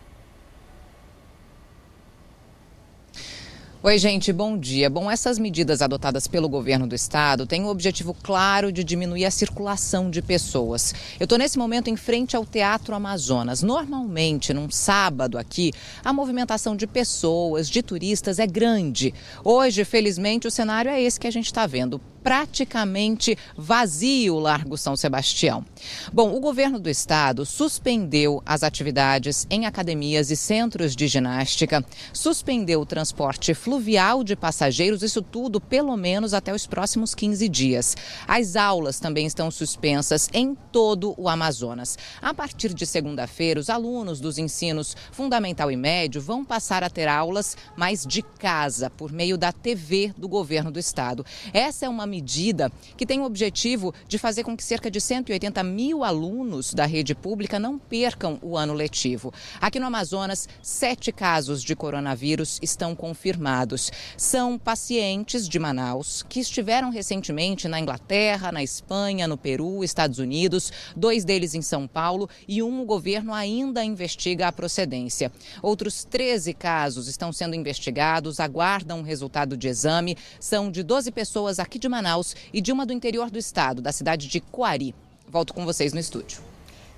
[3.87, 4.91] Oi, gente, bom dia.
[4.91, 9.31] Bom, essas medidas adotadas pelo governo do estado têm o objetivo claro de diminuir a
[9.31, 10.93] circulação de pessoas.
[11.21, 13.63] Eu estou nesse momento em frente ao Teatro Amazonas.
[13.63, 15.73] Normalmente, num sábado aqui,
[16.05, 19.15] a movimentação de pessoas, de turistas é grande.
[19.45, 24.77] Hoje, felizmente, o cenário é esse que a gente está vendo praticamente vazio o Largo
[24.77, 25.65] São Sebastião.
[26.13, 32.81] Bom, o governo do estado suspendeu as atividades em academias e centros de ginástica, suspendeu
[32.81, 37.97] o transporte fluvial de passageiros, isso tudo pelo menos até os próximos 15 dias.
[38.27, 41.97] As aulas também estão suspensas em todo o Amazonas.
[42.21, 47.07] A partir de segunda-feira, os alunos dos ensinos fundamental e médio vão passar a ter
[47.07, 51.25] aulas mais de casa, por meio da TV do governo do estado.
[51.55, 55.63] Essa é uma medida que tem o objetivo de fazer com que cerca de 180
[55.63, 59.35] mil alunos da rede pública não percam o ano letivo.
[59.61, 63.93] Aqui no Amazonas, sete casos de coronavírus estão confirmados.
[64.17, 70.73] São pacientes de Manaus que estiveram recentemente na Inglaterra, na Espanha, no Peru, Estados Unidos,
[70.97, 75.31] dois deles em São Paulo e um o governo ainda investiga a procedência.
[75.61, 80.17] Outros 13 casos estão sendo investigados, aguardam o resultado de exame.
[80.41, 83.83] São de 12 pessoas aqui de Manaus Manaus e de uma do interior do estado,
[83.83, 84.95] da cidade de Coari.
[85.29, 86.41] Volto com vocês no estúdio.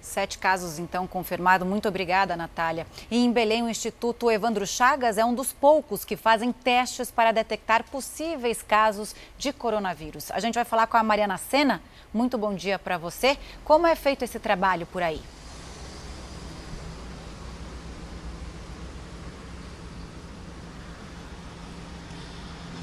[0.03, 1.67] Sete casos, então, confirmados.
[1.67, 2.87] Muito obrigada, Natália.
[3.11, 7.33] E em Belém, o Instituto Evandro Chagas é um dos poucos que fazem testes para
[7.33, 10.31] detectar possíveis casos de coronavírus.
[10.31, 11.83] A gente vai falar com a Mariana Sena.
[12.13, 13.37] Muito bom dia para você.
[13.65, 15.21] Como é feito esse trabalho por aí?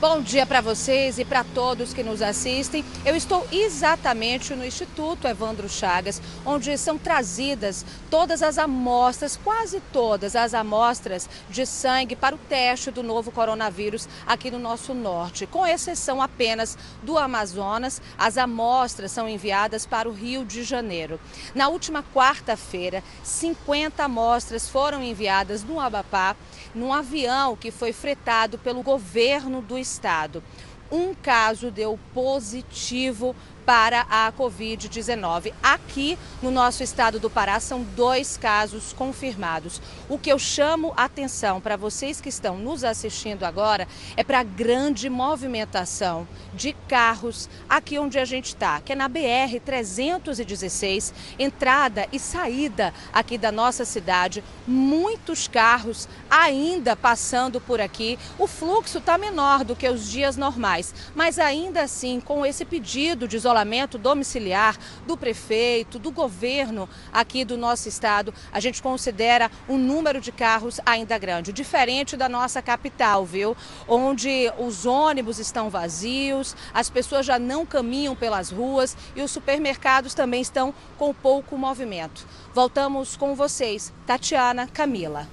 [0.07, 2.85] Bom dia para vocês e para todos que nos assistem.
[3.03, 10.35] Eu estou exatamente no Instituto Evandro Chagas, onde são trazidas todas as amostras, quase todas
[10.35, 15.65] as amostras de sangue para o teste do novo coronavírus aqui no nosso norte, com
[15.65, 17.99] exceção apenas do Amazonas.
[18.15, 21.19] As amostras são enviadas para o Rio de Janeiro.
[21.55, 26.35] Na última quarta-feira, 50 amostras foram enviadas no Abapá,
[26.75, 30.43] num avião que foi fretado pelo governo do estado estado.
[30.91, 35.51] Um caso deu positivo para a Covid-19.
[35.61, 39.81] Aqui no nosso estado do Pará são dois casos confirmados.
[40.07, 44.43] O que eu chamo atenção para vocês que estão nos assistindo agora é para a
[44.43, 52.07] grande movimentação de carros aqui onde a gente está, que é na BR 316, entrada
[52.11, 54.43] e saída aqui da nossa cidade.
[54.67, 58.19] Muitos carros ainda passando por aqui.
[58.37, 63.27] O fluxo está menor do que os dias normais, mas ainda assim, com esse pedido
[63.27, 64.77] de isolamento isolamento domiciliar
[65.07, 70.81] do prefeito, do governo aqui do nosso estado, a gente considera um número de carros
[70.85, 73.55] ainda grande, diferente da nossa capital, viu?
[73.87, 80.13] Onde os ônibus estão vazios, as pessoas já não caminham pelas ruas e os supermercados
[80.13, 82.27] também estão com pouco movimento.
[82.53, 85.27] Voltamos com vocês, Tatiana, Camila.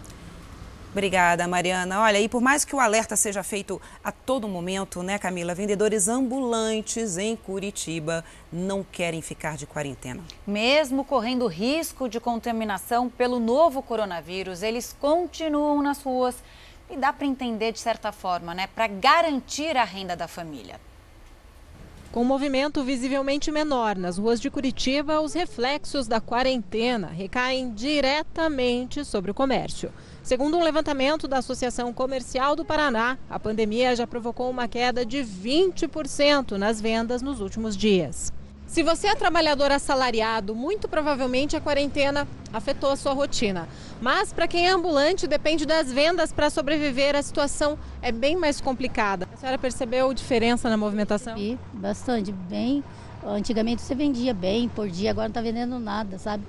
[0.93, 2.03] Obrigada, Mariana.
[2.03, 5.55] Olha, e por mais que o alerta seja feito a todo momento, né, Camila?
[5.55, 8.23] Vendedores ambulantes em Curitiba
[8.53, 10.23] não querem ficar de quarentena.
[10.47, 16.37] Mesmo correndo risco de contaminação pelo novo coronavírus, eles continuam nas ruas.
[16.91, 18.67] E dá para entender de certa forma, né?
[18.67, 20.79] Para garantir a renda da família.
[22.13, 29.03] Com um movimento visivelmente menor nas ruas de Curitiba, os reflexos da quarentena recaem diretamente
[29.03, 29.91] sobre o comércio.
[30.23, 35.25] Segundo um levantamento da Associação Comercial do Paraná, a pandemia já provocou uma queda de
[35.25, 38.31] 20% nas vendas nos últimos dias.
[38.73, 43.69] Se você é trabalhador assalariado, muito provavelmente a quarentena afetou a sua rotina.
[44.01, 48.63] Mas para quem é ambulante, depende das vendas para sobreviver, a situação é bem mais
[48.63, 49.29] complicada.
[49.31, 51.37] A senhora percebeu diferença na movimentação?
[51.37, 52.83] Sim, bastante, bem.
[53.23, 56.43] Antigamente você vendia bem por dia, agora não está vendendo nada, sabe?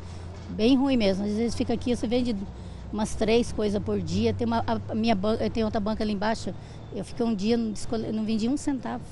[0.47, 1.25] Bem ruim mesmo.
[1.25, 2.33] Às vezes fica aqui, você vende
[2.93, 4.33] umas três coisas por dia.
[4.33, 6.55] Tem uma a minha banca, tem outra banca ali embaixo.
[6.95, 7.73] Eu fiquei um dia não,
[8.13, 9.03] não vendi um centavo.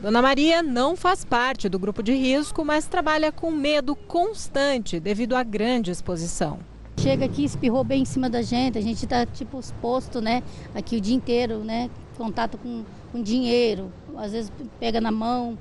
[0.00, 5.34] Dona Maria não faz parte do grupo de risco, mas trabalha com medo constante devido
[5.34, 6.60] à grande exposição.
[7.00, 10.42] Chega aqui, espirrou bem em cima da gente, a gente está tipo exposto, né?
[10.72, 11.90] Aqui o dia inteiro, né?
[12.16, 15.58] Contato com, com dinheiro, às vezes pega na mão,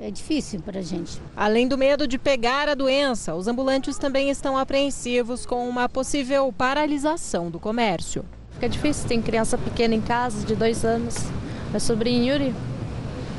[0.00, 1.20] é difícil para a gente.
[1.36, 6.50] Além do medo de pegar a doença, os ambulantes também estão apreensivos com uma possível
[6.56, 8.24] paralisação do comércio.
[8.52, 11.16] Fica difícil, tem criança pequena em casa, de dois anos.
[11.70, 12.54] Meu sobrinho Yuri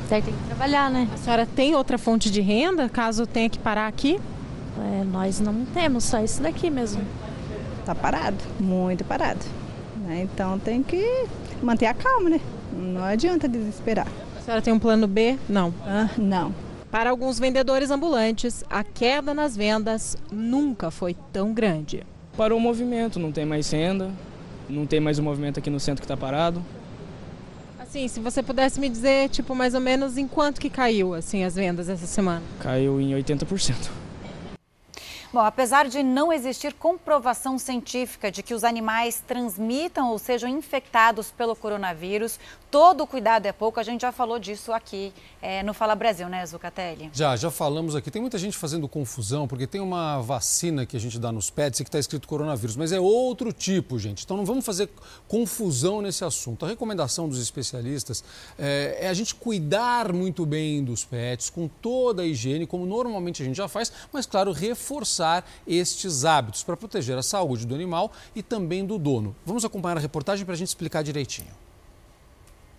[0.08, 1.08] Daí tem que trabalhar, né?
[1.12, 4.20] A senhora tem outra fonte de renda caso tenha que parar aqui?
[4.78, 7.02] É, nós não temos, só isso daqui mesmo.
[7.84, 9.40] Tá parado, muito parado.
[10.04, 10.22] Né?
[10.22, 11.26] Então tem que
[11.62, 12.40] manter a calma, né?
[12.72, 14.06] Não adianta desesperar.
[14.36, 15.36] A senhora tem um plano B?
[15.48, 15.74] Não.
[15.84, 16.54] Ah, não.
[16.90, 22.04] Para alguns vendedores ambulantes, a queda nas vendas nunca foi tão grande.
[22.36, 24.10] Parou o movimento, não tem mais renda,
[24.68, 26.62] não tem mais o movimento aqui no centro que está parado.
[27.90, 31.44] Sim, se você pudesse me dizer, tipo, mais ou menos em quanto que caiu, assim,
[31.44, 32.42] as vendas essa semana?
[32.60, 33.74] Caiu em 80%.
[35.32, 41.30] Bom, apesar de não existir comprovação científica de que os animais transmitam ou sejam infectados
[41.30, 42.38] pelo coronavírus,
[42.70, 43.80] todo cuidado é pouco.
[43.80, 47.10] A gente já falou disso aqui é, no Fala Brasil, né, Zucatelli?
[47.12, 48.10] Já, já falamos aqui.
[48.10, 51.80] Tem muita gente fazendo confusão, porque tem uma vacina que a gente dá nos pets
[51.80, 54.24] que está escrito coronavírus, mas é outro tipo, gente.
[54.24, 54.88] Então não vamos fazer
[55.26, 56.64] confusão nesse assunto.
[56.64, 58.22] A recomendação dos especialistas
[58.58, 63.42] é, é a gente cuidar muito bem dos pets, com toda a higiene, como normalmente
[63.42, 65.15] a gente já faz, mas, claro, reforçar
[65.66, 69.34] estes hábitos para proteger a saúde do animal e também do dono.
[69.44, 71.52] Vamos acompanhar a reportagem para a gente explicar direitinho.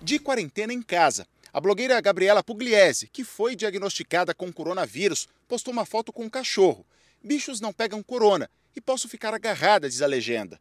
[0.01, 1.27] De quarentena em casa.
[1.53, 6.85] A blogueira Gabriela Pugliese, que foi diagnosticada com coronavírus, postou uma foto com um cachorro.
[7.24, 10.59] Bichos não pegam corona e posso ficar agarrada, diz a legenda.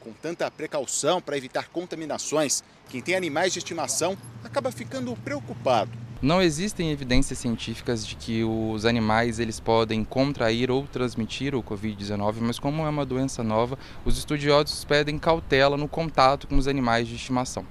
[0.00, 5.90] Com tanta precaução para evitar contaminações, quem tem animais de estimação acaba ficando preocupado.
[6.20, 12.38] Não existem evidências científicas de que os animais eles podem contrair ou transmitir o Covid-19,
[12.40, 17.06] mas como é uma doença nova, os estudiosos pedem cautela no contato com os animais
[17.06, 17.64] de estimação.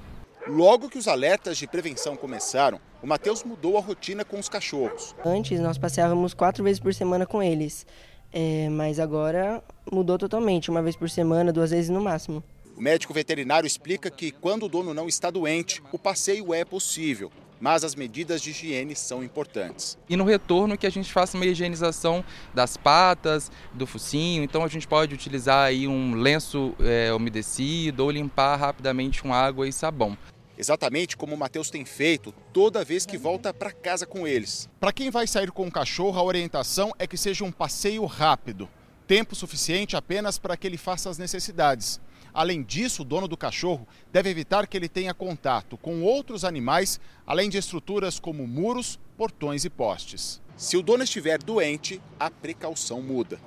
[0.47, 5.13] Logo que os alertas de prevenção começaram, o Matheus mudou a rotina com os cachorros.
[5.25, 7.85] Antes nós passeávamos quatro vezes por semana com eles,
[8.31, 9.61] é, mas agora
[9.91, 12.41] mudou totalmente, uma vez por semana, duas vezes no máximo.
[12.77, 17.29] O médico veterinário explica que quando o dono não está doente, o passeio é possível,
[17.59, 19.97] mas as medidas de higiene são importantes.
[20.09, 24.67] E no retorno que a gente faça uma higienização das patas, do focinho, então a
[24.67, 30.17] gente pode utilizar aí um lenço é, umedecido ou limpar rapidamente com água e sabão.
[30.57, 34.67] Exatamente como o Matheus tem feito toda vez que volta para casa com eles.
[34.79, 38.67] Para quem vai sair com o cachorro, a orientação é que seja um passeio rápido,
[39.05, 42.01] tempo suficiente apenas para que ele faça as necessidades.
[42.33, 46.99] Além disso, o dono do cachorro deve evitar que ele tenha contato com outros animais,
[47.25, 50.41] além de estruturas como muros, portões e postes.
[50.55, 53.39] Se o dono estiver doente, a precaução muda.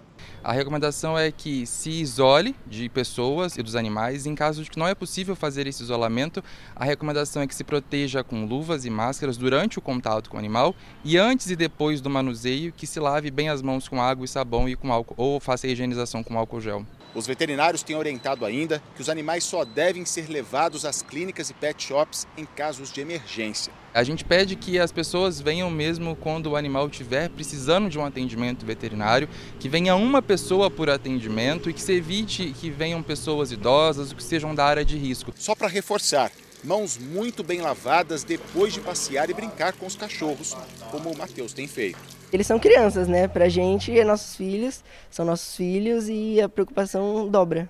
[0.43, 4.27] A recomendação é que se isole de pessoas e dos animais.
[4.27, 6.43] Em caso de que não é possível fazer esse isolamento,
[6.75, 10.39] a recomendação é que se proteja com luvas e máscaras durante o contato com o
[10.39, 14.25] animal e antes e depois do manuseio que se lave bem as mãos com água
[14.25, 16.87] e sabão e com álcool ou faça a higienização com álcool gel.
[17.13, 21.55] Os veterinários têm orientado ainda que os animais só devem ser levados às clínicas e
[21.55, 23.73] pet shops em casos de emergência.
[23.93, 28.05] A gente pede que as pessoas venham mesmo quando o animal estiver precisando de um
[28.05, 33.51] atendimento veterinário, que venha uma pessoa por atendimento e que se evite que venham pessoas
[33.51, 35.33] idosas ou que sejam da área de risco.
[35.37, 36.31] Só para reforçar,
[36.63, 40.57] mãos muito bem lavadas depois de passear e brincar com os cachorros,
[40.93, 43.29] como o Matheus tem feito eles são crianças, né?
[43.29, 47.69] Pra gente, é nossos filhos, são nossos filhos e a preocupação dobra.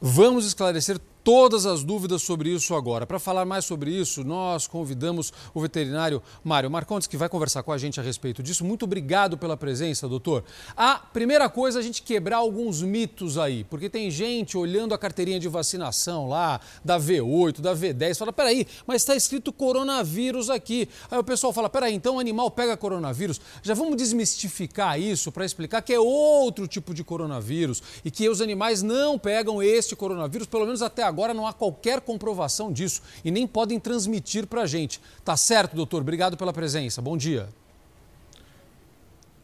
[0.00, 3.06] Vamos esclarecer todas as dúvidas sobre isso agora.
[3.06, 7.72] Para falar mais sobre isso, nós convidamos o veterinário Mário Marcondes, que vai conversar com
[7.72, 8.64] a gente a respeito disso.
[8.64, 10.44] Muito obrigado pela presença, doutor.
[10.76, 14.98] A primeira coisa é a gente quebrar alguns mitos aí, porque tem gente olhando a
[14.98, 20.88] carteirinha de vacinação lá, da V8, da V10, fala, peraí, mas está escrito coronavírus aqui.
[21.10, 23.40] Aí o pessoal fala, peraí, então o animal pega coronavírus.
[23.62, 28.40] Já vamos desmistificar isso para explicar que é outro tipo de coronavírus e que os
[28.40, 33.02] animais não pegam este coronavírus, pelo menos até agora agora não há qualquer comprovação disso
[33.24, 35.00] e nem podem transmitir para a gente.
[35.24, 36.00] Tá certo, doutor?
[36.00, 37.02] Obrigado pela presença.
[37.02, 37.48] Bom dia.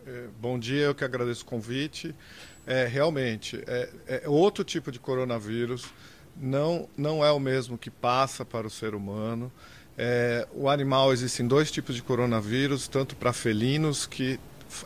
[0.07, 2.15] É, bom dia, eu que agradeço o convite.
[2.67, 5.87] É, realmente, é, é outro tipo de coronavírus,
[6.37, 9.53] não, não é o mesmo que passa para o ser humano.
[9.97, 14.39] É, o animal existem dois tipos de coronavírus, tanto para felinos, que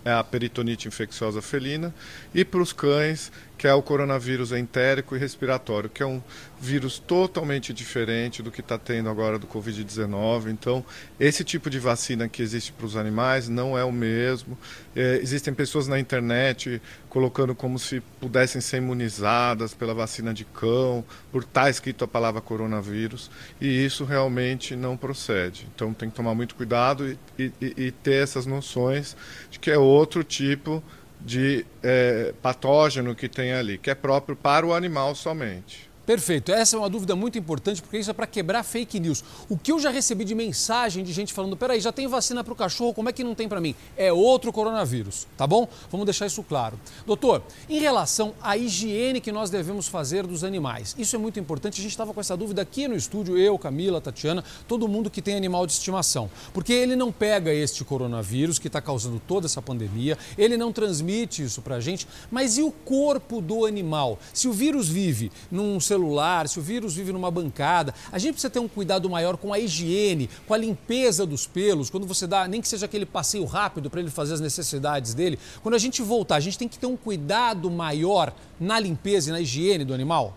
[0.05, 1.95] é a peritonite infecciosa felina,
[2.35, 3.31] e para os cães,
[3.63, 6.21] que é o coronavírus entérico e respiratório, que é um
[6.61, 10.51] vírus totalmente diferente do que está tendo agora do Covid-19.
[10.51, 10.85] Então,
[11.21, 14.59] esse tipo de vacina que existe para os animais não é o mesmo.
[14.97, 21.05] É, existem pessoas na internet colocando como se pudessem ser imunizadas pela vacina de cão,
[21.31, 25.69] por estar tá escrito a palavra coronavírus, e isso realmente não procede.
[25.73, 29.17] Então, tem que tomar muito cuidado e, e, e ter essas noções
[29.53, 34.35] de que é outro tipo de de é, patógeno que tem ali, que é próprio
[34.35, 35.92] para o animal somente.
[36.13, 36.53] Perfeito.
[36.53, 39.25] Essa é uma dúvida muito importante, porque isso é para quebrar fake news.
[39.49, 42.53] O que eu já recebi de mensagem de gente falando: peraí, já tem vacina para
[42.53, 43.75] o cachorro, como é que não tem para mim?
[43.97, 45.67] É outro coronavírus, tá bom?
[45.91, 46.79] Vamos deixar isso claro.
[47.07, 51.81] Doutor, em relação à higiene que nós devemos fazer dos animais, isso é muito importante.
[51.81, 55.23] A gente estava com essa dúvida aqui no estúdio, eu, Camila, Tatiana, todo mundo que
[55.23, 56.31] tem animal de estimação.
[56.53, 61.43] Porque ele não pega este coronavírus que está causando toda essa pandemia, ele não transmite
[61.43, 64.19] isso para a gente, mas e o corpo do animal?
[64.35, 66.02] Se o vírus vive num celular,
[66.49, 69.59] se o vírus vive numa bancada, a gente precisa ter um cuidado maior com a
[69.59, 73.91] higiene, com a limpeza dos pelos, quando você dá, nem que seja aquele passeio rápido
[73.91, 75.39] para ele fazer as necessidades dele.
[75.63, 79.33] Quando a gente voltar, a gente tem que ter um cuidado maior na limpeza e
[79.33, 80.37] na higiene do animal?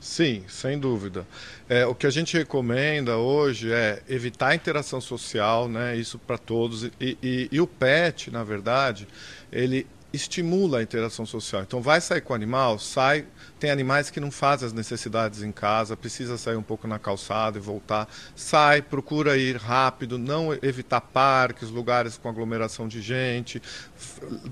[0.00, 1.26] Sim, sem dúvida.
[1.68, 5.96] É, o que a gente recomenda hoje é evitar a interação social, né?
[5.96, 6.84] Isso para todos.
[6.84, 9.08] E, e, e, o pet, na verdade,
[9.50, 11.62] ele estimula a interação social.
[11.62, 13.26] Então, vai sair com o animal, sai.
[13.60, 17.58] Tem animais que não fazem as necessidades em casa, precisa sair um pouco na calçada
[17.58, 18.08] e voltar.
[18.34, 23.60] Sai, procura ir rápido, não evitar parques, lugares com aglomeração de gente.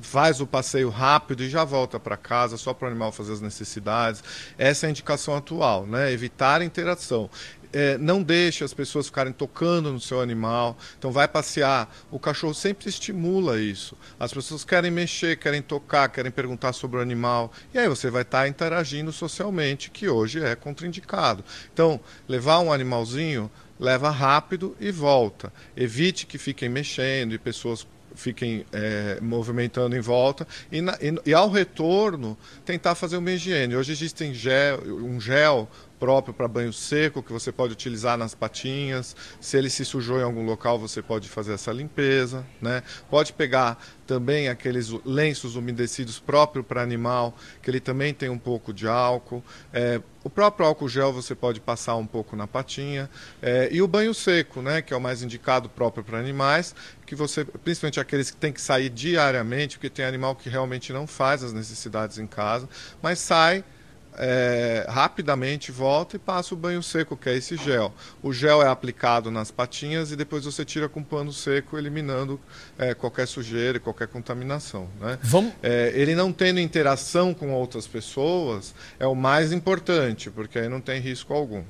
[0.03, 3.41] Faz o passeio rápido e já volta para casa, só para o animal fazer as
[3.41, 4.23] necessidades.
[4.59, 6.13] Essa é a indicação atual, né?
[6.13, 7.31] Evitar a interação
[7.77, 10.79] é, não deixe as pessoas ficarem tocando no seu animal.
[10.99, 11.95] Então, vai passear.
[12.11, 13.95] O cachorro sempre estimula isso.
[14.19, 17.53] As pessoas querem mexer, querem tocar, querem perguntar sobre o animal.
[17.75, 21.45] E aí você vai estar tá interagindo socialmente, que hoje é contraindicado.
[21.71, 25.53] Então, levar um animalzinho, leva rápido e volta.
[25.77, 31.35] Evite que fiquem mexendo e pessoas fiquem é, movimentando em volta e, na, e, e,
[31.35, 33.77] ao retorno tentar fazer uma higiene.
[33.77, 39.17] Hoje existem gel, um gel próprio para banho seco que você pode utilizar nas patinhas.
[39.41, 42.83] Se ele se sujou em algum local, você pode fazer essa limpeza, né?
[43.11, 48.73] Pode pegar também aqueles lenços umedecidos próprio para animal, que ele também tem um pouco
[48.73, 49.43] de álcool.
[49.73, 53.11] É, o próprio álcool gel você pode passar um pouco na patinha.
[53.43, 57.15] É, e o banho seco, né, que é o mais indicado próprio para animais, que
[57.15, 61.43] você, principalmente aqueles que tem que sair diariamente, porque tem animal que realmente não faz
[61.43, 62.69] as necessidades em casa,
[63.03, 63.65] mas sai
[64.19, 67.93] é, rapidamente volta e passa o banho seco, que é esse gel.
[68.23, 72.41] O gel é aplicado nas patinhas e depois você tira com pano seco, eliminando
[72.79, 74.89] é, qualquer sujeira e qualquer contaminação.
[75.01, 75.19] Né?
[75.23, 75.53] Vamos...
[75.63, 80.81] É, ele não tendo interação com outras pessoas é o mais importante, porque aí não
[80.81, 81.63] tem risco algum.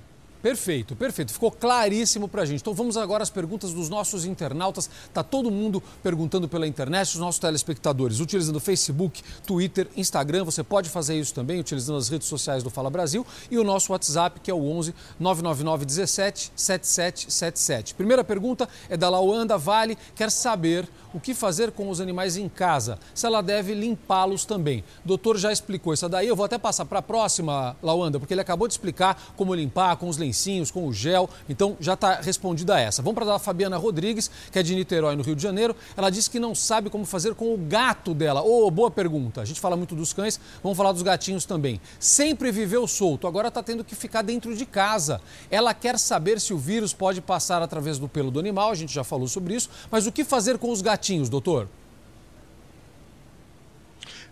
[0.47, 1.33] Perfeito, perfeito.
[1.33, 2.61] Ficou claríssimo para a gente.
[2.61, 4.89] Então vamos agora às perguntas dos nossos internautas.
[5.13, 10.45] Tá todo mundo perguntando pela internet, os nossos telespectadores, utilizando Facebook, Twitter, Instagram.
[10.45, 13.91] Você pode fazer isso também utilizando as redes sociais do Fala Brasil e o nosso
[13.91, 17.95] WhatsApp, que é o 11 999 17 7777.
[17.97, 22.47] Primeira pergunta é da Lauanda Vale, quer saber o que fazer com os animais em
[22.47, 24.85] casa, se ela deve limpá-los também.
[25.03, 28.35] O doutor já explicou isso daí, eu vou até passar para a próxima, Lauanda, porque
[28.35, 32.21] ele acabou de explicar como limpar com os lencinhos, com o gel, então já está
[32.21, 33.01] respondida essa.
[33.01, 35.75] Vamos para a Fabiana Rodrigues, que é de Niterói, no Rio de Janeiro.
[35.97, 38.43] Ela disse que não sabe como fazer com o gato dela.
[38.43, 39.41] Oh, boa pergunta.
[39.41, 41.81] A gente fala muito dos cães, vamos falar dos gatinhos também.
[41.99, 45.19] Sempre viveu solto, agora está tendo que ficar dentro de casa.
[45.51, 48.93] Ela quer saber se o vírus pode passar através do pelo do animal, a gente
[48.93, 51.06] já falou sobre isso, mas o que fazer com os gatinhos?
[51.31, 51.69] Doutor?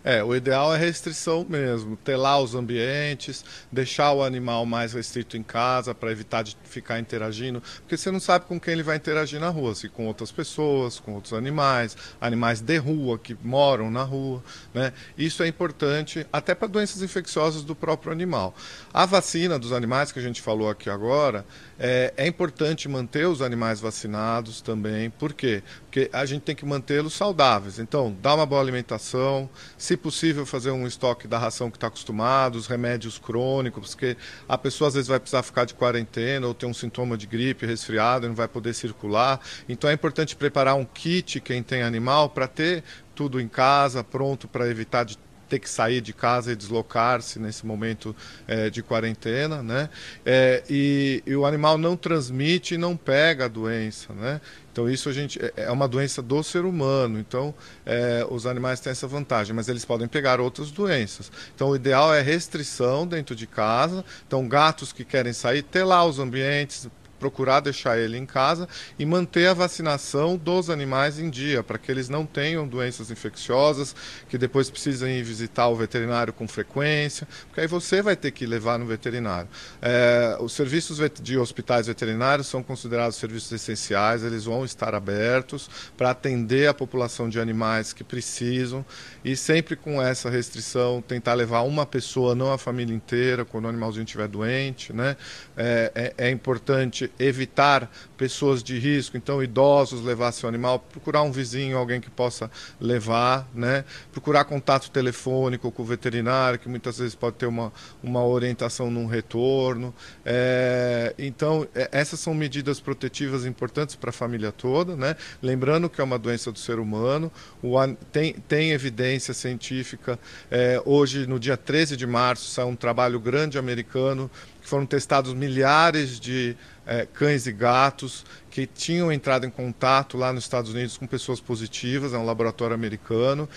[0.07, 5.41] É, o ideal é restrição mesmo, telar os ambientes, deixar o animal mais restrito em
[5.41, 9.39] casa para evitar de ficar interagindo, porque você não sabe com quem ele vai interagir
[9.39, 14.03] na rua, se com outras pessoas, com outros animais, animais de rua que moram na
[14.03, 14.43] rua,
[14.75, 14.93] né?
[15.17, 18.53] Isso é importante até para doenças infecciosas do próprio animal.
[18.93, 21.43] A vacina dos animais que a gente falou aqui agora,
[21.77, 25.09] é, é, importante manter os animais vacinados também.
[25.09, 25.61] Por quê?
[25.85, 27.79] Porque a gente tem que mantê-los saudáveis.
[27.79, 32.55] Então, dar uma boa alimentação, se possível, fazer um estoque da ração que está acostumado,
[32.55, 34.17] os remédios crônicos, porque
[34.47, 37.65] a pessoa às vezes vai precisar ficar de quarentena ou ter um sintoma de gripe,
[37.65, 39.39] resfriado, e não vai poder circular.
[39.67, 42.83] Então, é importante preparar um kit, quem tem animal, para ter
[43.13, 45.17] tudo em casa, pronto para evitar de
[45.47, 48.15] ter que sair de casa e deslocar-se nesse momento
[48.47, 49.89] é, de quarentena, né?
[50.25, 54.41] É, e, e, o animal não transmite e não pega a doença, né?
[54.75, 57.17] Então isso a gente é, é uma doença do ser humano.
[57.17, 57.55] Então
[57.85, 61.31] é, os animais têm essa vantagem, mas eles podem pegar outras doenças.
[61.55, 64.03] Então o ideal é restrição dentro de casa.
[64.27, 69.05] Então gatos que querem sair, ter lá os ambientes procurar deixar ele em casa e
[69.05, 73.95] manter a vacinação dos animais em dia, para que eles não tenham doenças infecciosas,
[74.29, 78.45] que depois precisem ir visitar o veterinário com frequência, porque aí você vai ter que
[78.45, 79.47] levar no veterinário.
[79.81, 86.11] É, os serviços de hospitais veterinários são considerados serviços essenciais, eles vão estar abertos para
[86.11, 88.85] atender a população de animais que precisam
[89.23, 93.67] e sempre com essa restrição tentar levar uma pessoa, não a família inteira, quando o
[93.67, 95.15] animalzinho estiver doente, né?
[95.57, 101.31] é, é, é importante evitar pessoas de risco, então idosos levar seu animal, procurar um
[101.31, 103.83] vizinho, alguém que possa levar, né?
[104.11, 107.71] Procurar contato telefônico com o veterinário, que muitas vezes pode ter uma,
[108.01, 109.93] uma orientação num retorno.
[110.23, 115.15] É, então, é, essas são medidas protetivas importantes para a família toda, né?
[115.41, 117.75] Lembrando que é uma doença do ser humano, o,
[118.11, 120.19] tem, tem evidência científica.
[120.49, 124.29] É, hoje, no dia 13 de março, saiu um trabalho grande americano
[124.65, 130.33] que foram testados milhares de é, cães e gatos que tinham entrado em contato lá
[130.33, 133.47] nos Estados Unidos com pessoas positivas, é um laboratório americano.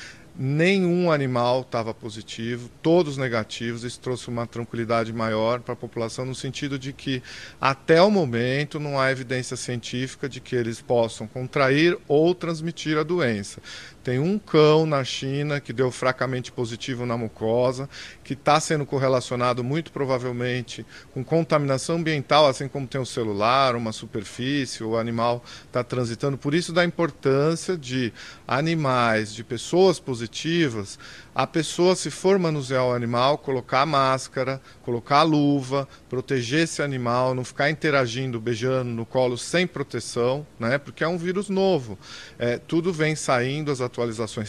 [0.41, 3.85] Nenhum animal estava positivo, todos negativos.
[3.85, 7.23] Isso trouxe uma tranquilidade maior para a população, no sentido de que,
[7.61, 13.03] até o momento, não há evidência científica de que eles possam contrair ou transmitir a
[13.03, 13.61] doença.
[14.09, 17.91] Tem um cão na China que deu fracamente positivo na mucosa,
[18.25, 23.93] que está sendo correlacionado muito provavelmente com contaminação ambiental, assim como tem o celular, uma
[23.93, 26.39] superfície, o animal está transitando.
[26.39, 28.11] Por isso da importância de
[28.47, 30.99] animais, de pessoas positivas,
[31.39, 37.45] a pessoa, se for manusear o animal, colocar máscara, colocar luva, proteger esse animal, não
[37.45, 40.79] ficar interagindo, beijando no colo sem proteção, né?
[40.79, 41.97] porque é um vírus novo.
[42.41, 43.81] É, tudo vem saindo, as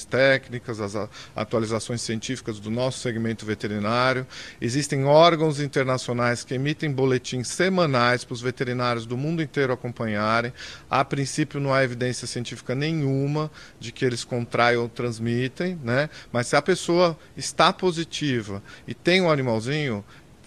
[0.07, 4.25] técnicas, as atualizações científicas do nosso segmento veterinário.
[4.61, 10.53] Existem órgãos internacionais que emitem boletins semanais para os veterinários do mundo inteiro acompanharem.
[10.89, 16.09] A princípio, não há evidência científica nenhuma de que eles contraem ou transmitem, né?
[16.31, 20.03] mas se a pessoa está positiva e tem um animalzinho,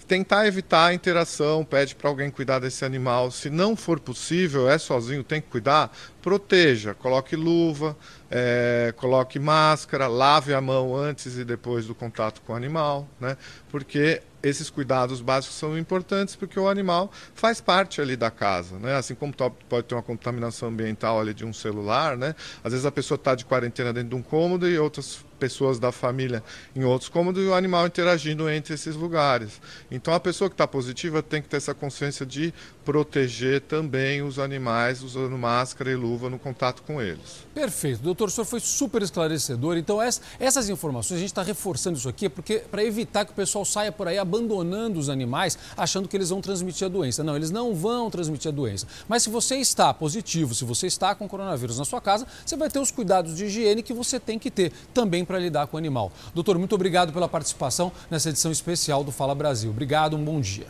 [0.06, 3.30] tentar evitar a interação, pede para alguém cuidar desse animal.
[3.30, 5.90] Se não for possível, é sozinho, tem que cuidar,
[6.20, 7.96] proteja, coloque luva,
[8.30, 13.36] é, coloque máscara, lave a mão antes e depois do contato com o animal, né?
[13.70, 18.96] Porque esses cuidados básicos são importantes porque o animal faz parte ali da casa, né?
[18.96, 22.34] Assim como pode ter uma contaminação ambiental ali de um celular, né?
[22.64, 25.90] Às vezes a pessoa está de quarentena dentro de um cômodo e outras pessoas da
[25.90, 26.40] família
[26.76, 29.60] em outros cômodos e o animal interagindo entre esses lugares.
[29.90, 32.54] Então a pessoa que está positiva tem que ter essa consciência de
[32.84, 37.44] proteger também os animais usando máscara e luva no contato com eles.
[37.52, 38.02] Perfeito.
[38.02, 39.76] Doutor, o senhor foi super esclarecedor.
[39.76, 43.64] Então, essas informações, a gente está reforçando isso aqui porque para evitar que o pessoal
[43.64, 47.24] saia por aí abandonando os animais, achando que eles vão transmitir a doença.
[47.24, 48.86] Não, eles não vão transmitir a doença.
[49.08, 52.70] Mas se você está positivo, se você está com coronavírus na sua casa, você vai
[52.70, 55.78] ter os cuidados de higiene que você tem que ter também para lidar com o
[55.78, 56.12] animal.
[56.34, 59.70] Doutor, muito obrigado pela participação nessa edição especial do Fala Brasil.
[59.70, 60.66] Obrigado, um bom dia.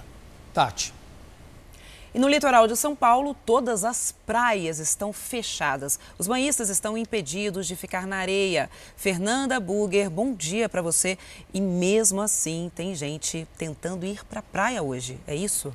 [0.54, 0.94] Tati.
[2.14, 5.98] E no litoral de São Paulo, todas as praias estão fechadas.
[6.16, 8.70] Os banhistas estão impedidos de ficar na areia.
[8.96, 11.18] Fernanda Burger, bom dia para você.
[11.52, 15.74] E mesmo assim, tem gente tentando ir para a praia hoje, é isso?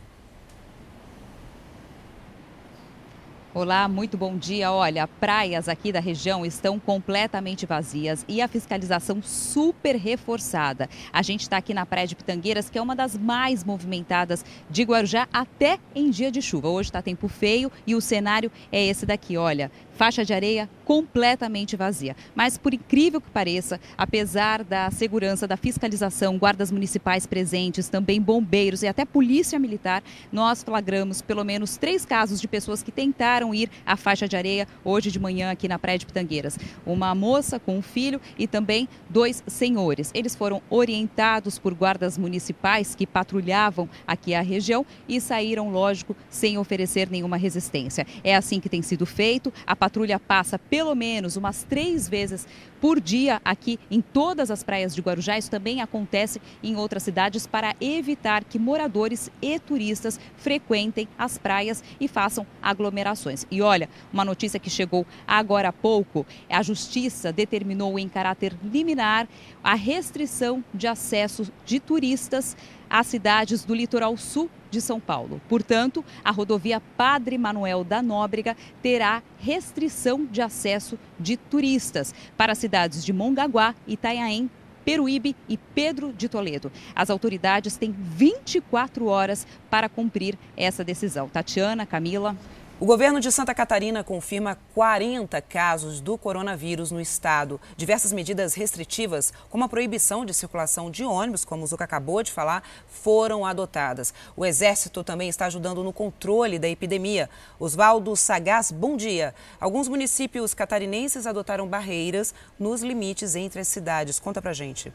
[3.58, 4.72] Olá, muito bom dia.
[4.72, 10.88] Olha, praias aqui da região estão completamente vazias e a fiscalização super reforçada.
[11.12, 14.84] A gente está aqui na Praia de Pitangueiras, que é uma das mais movimentadas de
[14.84, 16.70] Guarujá, até em dia de chuva.
[16.70, 21.76] Hoje está tempo feio e o cenário é esse daqui, olha faixa de areia completamente
[21.76, 22.16] vazia.
[22.36, 28.84] Mas, por incrível que pareça, apesar da segurança, da fiscalização, guardas municipais presentes, também bombeiros
[28.84, 33.70] e até polícia militar, nós flagramos pelo menos três casos de pessoas que tentaram ir
[33.86, 36.58] à faixa de areia hoje de manhã aqui na Praia de Pitangueiras.
[36.86, 40.12] Uma moça com um filho e também dois senhores.
[40.14, 46.58] Eles foram orientados por guardas municipais que patrulhavam aqui a região e saíram, lógico, sem
[46.58, 48.06] oferecer nenhuma resistência.
[48.24, 49.52] É assim que tem sido feito.
[49.66, 52.46] A patrulha passa pelo menos umas três vezes
[52.82, 55.38] por dia aqui em todas as praias de Guarujá.
[55.38, 61.82] Isso também acontece em outras cidades para evitar que moradores e turistas frequentem as praias
[62.02, 63.46] e façam aglomerações.
[63.50, 69.26] E olha, uma notícia que chegou agora há pouco: a Justiça determinou em caráter liminar
[69.64, 72.58] a restrição de acesso de turistas
[72.90, 75.42] às cidades do litoral sul de São Paulo.
[75.48, 82.58] Portanto, a rodovia Padre Manuel da Nóbrega terá restrição de acesso de turistas para as
[82.58, 84.50] cidades de Mongaguá, Itanhaém,
[84.88, 86.72] Peruíbe e Pedro de Toledo.
[86.96, 91.28] As autoridades têm 24 horas para cumprir essa decisão.
[91.28, 92.38] Tatiana, Camila.
[92.80, 97.60] O governo de Santa Catarina confirma 40 casos do coronavírus no estado.
[97.76, 102.32] Diversas medidas restritivas, como a proibição de circulação de ônibus, como o Zuca acabou de
[102.32, 104.14] falar, foram adotadas.
[104.36, 107.32] O Exército também está ajudando no controle da epidemia.
[107.60, 109.34] Oswaldo Sagaz, bom dia.
[109.60, 114.20] Alguns municípios catarinenses adotaram barreiras nos limites entre as cidades.
[114.20, 114.94] Conta pra gente.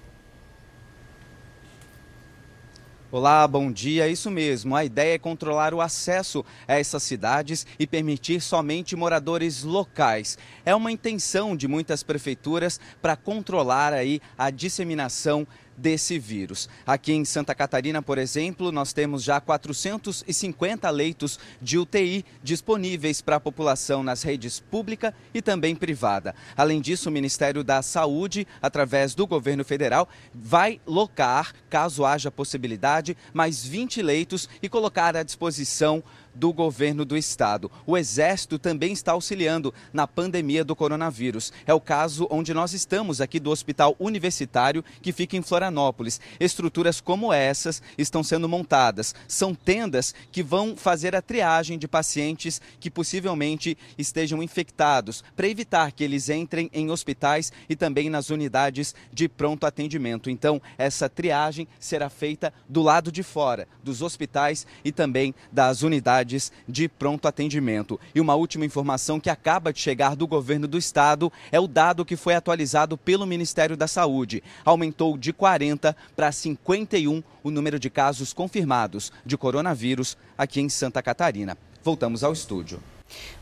[3.14, 4.08] Olá, bom dia.
[4.08, 4.74] Isso mesmo.
[4.74, 10.38] A ideia é controlar o acesso a essas cidades e permitir somente moradores locais.
[10.64, 16.68] É uma intenção de muitas prefeituras para controlar aí a disseminação desse vírus.
[16.86, 23.36] Aqui em Santa Catarina, por exemplo, nós temos já 450 leitos de UTI disponíveis para
[23.36, 26.34] a população nas redes pública e também privada.
[26.56, 33.16] Além disso, o Ministério da Saúde, através do governo federal, vai locar, caso haja possibilidade,
[33.32, 36.02] mais 20 leitos e colocar à disposição
[36.34, 37.70] do governo do estado.
[37.86, 41.52] O Exército também está auxiliando na pandemia do coronavírus.
[41.66, 46.20] É o caso onde nós estamos aqui do Hospital Universitário, que fica em Florianópolis.
[46.40, 49.14] Estruturas como essas estão sendo montadas.
[49.28, 55.92] São tendas que vão fazer a triagem de pacientes que possivelmente estejam infectados, para evitar
[55.92, 60.30] que eles entrem em hospitais e também nas unidades de pronto atendimento.
[60.30, 66.21] Então, essa triagem será feita do lado de fora dos hospitais e também das unidades
[66.22, 68.00] unidades de pronto atendimento.
[68.14, 72.04] E uma última informação que acaba de chegar do governo do estado é o dado
[72.04, 74.42] que foi atualizado pelo Ministério da Saúde.
[74.64, 81.02] Aumentou de 40 para 51 o número de casos confirmados de coronavírus aqui em Santa
[81.02, 81.58] Catarina.
[81.82, 82.80] Voltamos ao estúdio.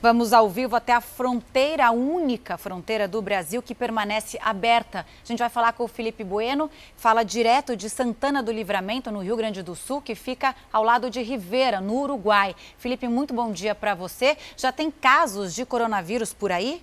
[0.02, 5.06] Vamos ao vivo até a fronteira, a única fronteira do Brasil que permanece aberta.
[5.22, 9.20] A gente vai falar com o Felipe Bueno, fala direto de Santana do Livramento, no
[9.20, 12.54] Rio Grande do Sul, que fica ao lado de Rivera, no Uruguai.
[12.78, 14.36] Felipe, muito bom dia para você.
[14.56, 16.82] Já tem casos de coronavírus por aí?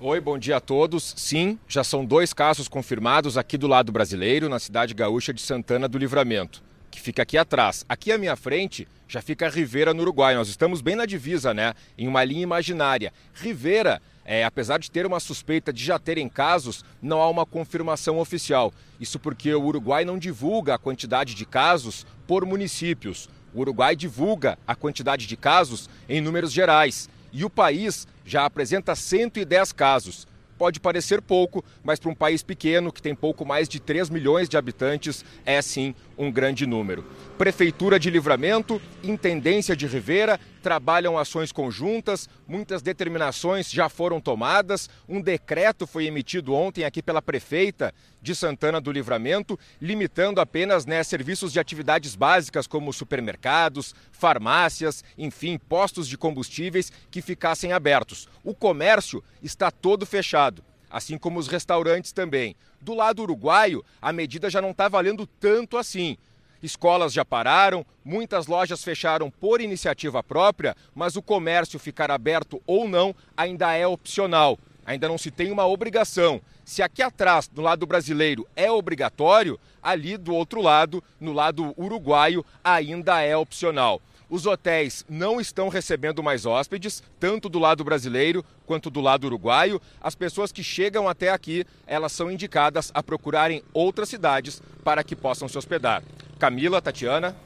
[0.00, 1.14] Oi, bom dia a todos.
[1.16, 5.88] Sim, já são dois casos confirmados aqui do lado brasileiro, na cidade gaúcha de Santana
[5.88, 6.62] do Livramento
[6.94, 7.84] que fica aqui atrás.
[7.88, 10.34] Aqui à minha frente já fica Rivera, no Uruguai.
[10.34, 11.74] Nós estamos bem na divisa, né?
[11.96, 13.12] Em uma linha imaginária.
[13.32, 18.18] Rivera, é, apesar de ter uma suspeita de já terem casos, não há uma confirmação
[18.18, 18.72] oficial.
[18.98, 23.28] Isso porque o Uruguai não divulga a quantidade de casos por municípios.
[23.54, 27.08] O Uruguai divulga a quantidade de casos em números gerais.
[27.32, 30.26] E o país já apresenta 110 casos.
[30.58, 34.48] Pode parecer pouco, mas para um país pequeno, que tem pouco mais de 3 milhões
[34.48, 37.04] de habitantes, é sim um grande número.
[37.36, 44.88] Prefeitura de Livramento, Intendência de Rivera trabalham ações conjuntas, muitas determinações já foram tomadas.
[45.06, 51.02] Um decreto foi emitido ontem aqui pela prefeita de Santana do Livramento, limitando apenas né,
[51.04, 58.26] serviços de atividades básicas como supermercados, farmácias, enfim, postos de combustíveis que ficassem abertos.
[58.42, 62.54] O comércio está todo fechado assim como os restaurantes também.
[62.80, 66.16] Do lado uruguaio, a medida já não está valendo tanto assim.
[66.62, 72.88] Escolas já pararam, muitas lojas fecharam por iniciativa própria, mas o comércio ficar aberto ou
[72.88, 74.56] não ainda é opcional.
[74.86, 76.40] Ainda não se tem uma obrigação.
[76.64, 82.46] Se aqui atrás, do lado brasileiro, é obrigatório, ali do outro lado, no lado uruguaio,
[82.62, 84.00] ainda é opcional.
[84.34, 89.80] Os hotéis não estão recebendo mais hóspedes, tanto do lado brasileiro quanto do lado uruguaio.
[90.00, 95.14] As pessoas que chegam até aqui, elas são indicadas a procurarem outras cidades para que
[95.14, 96.02] possam se hospedar.
[96.36, 97.36] Camila, Tatiana.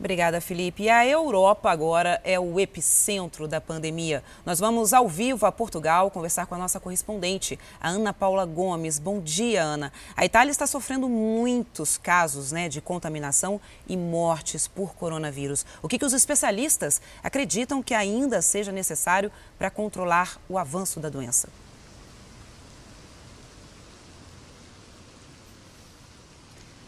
[0.00, 0.84] Obrigada, Felipe.
[0.84, 4.24] E a Europa agora é o epicentro da pandemia.
[4.46, 8.98] Nós vamos ao vivo a Portugal conversar com a nossa correspondente, a Ana Paula Gomes.
[8.98, 9.92] Bom dia, Ana.
[10.16, 15.66] A Itália está sofrendo muitos casos né, de contaminação e mortes por coronavírus.
[15.82, 21.10] O que, que os especialistas acreditam que ainda seja necessário para controlar o avanço da
[21.10, 21.46] doença?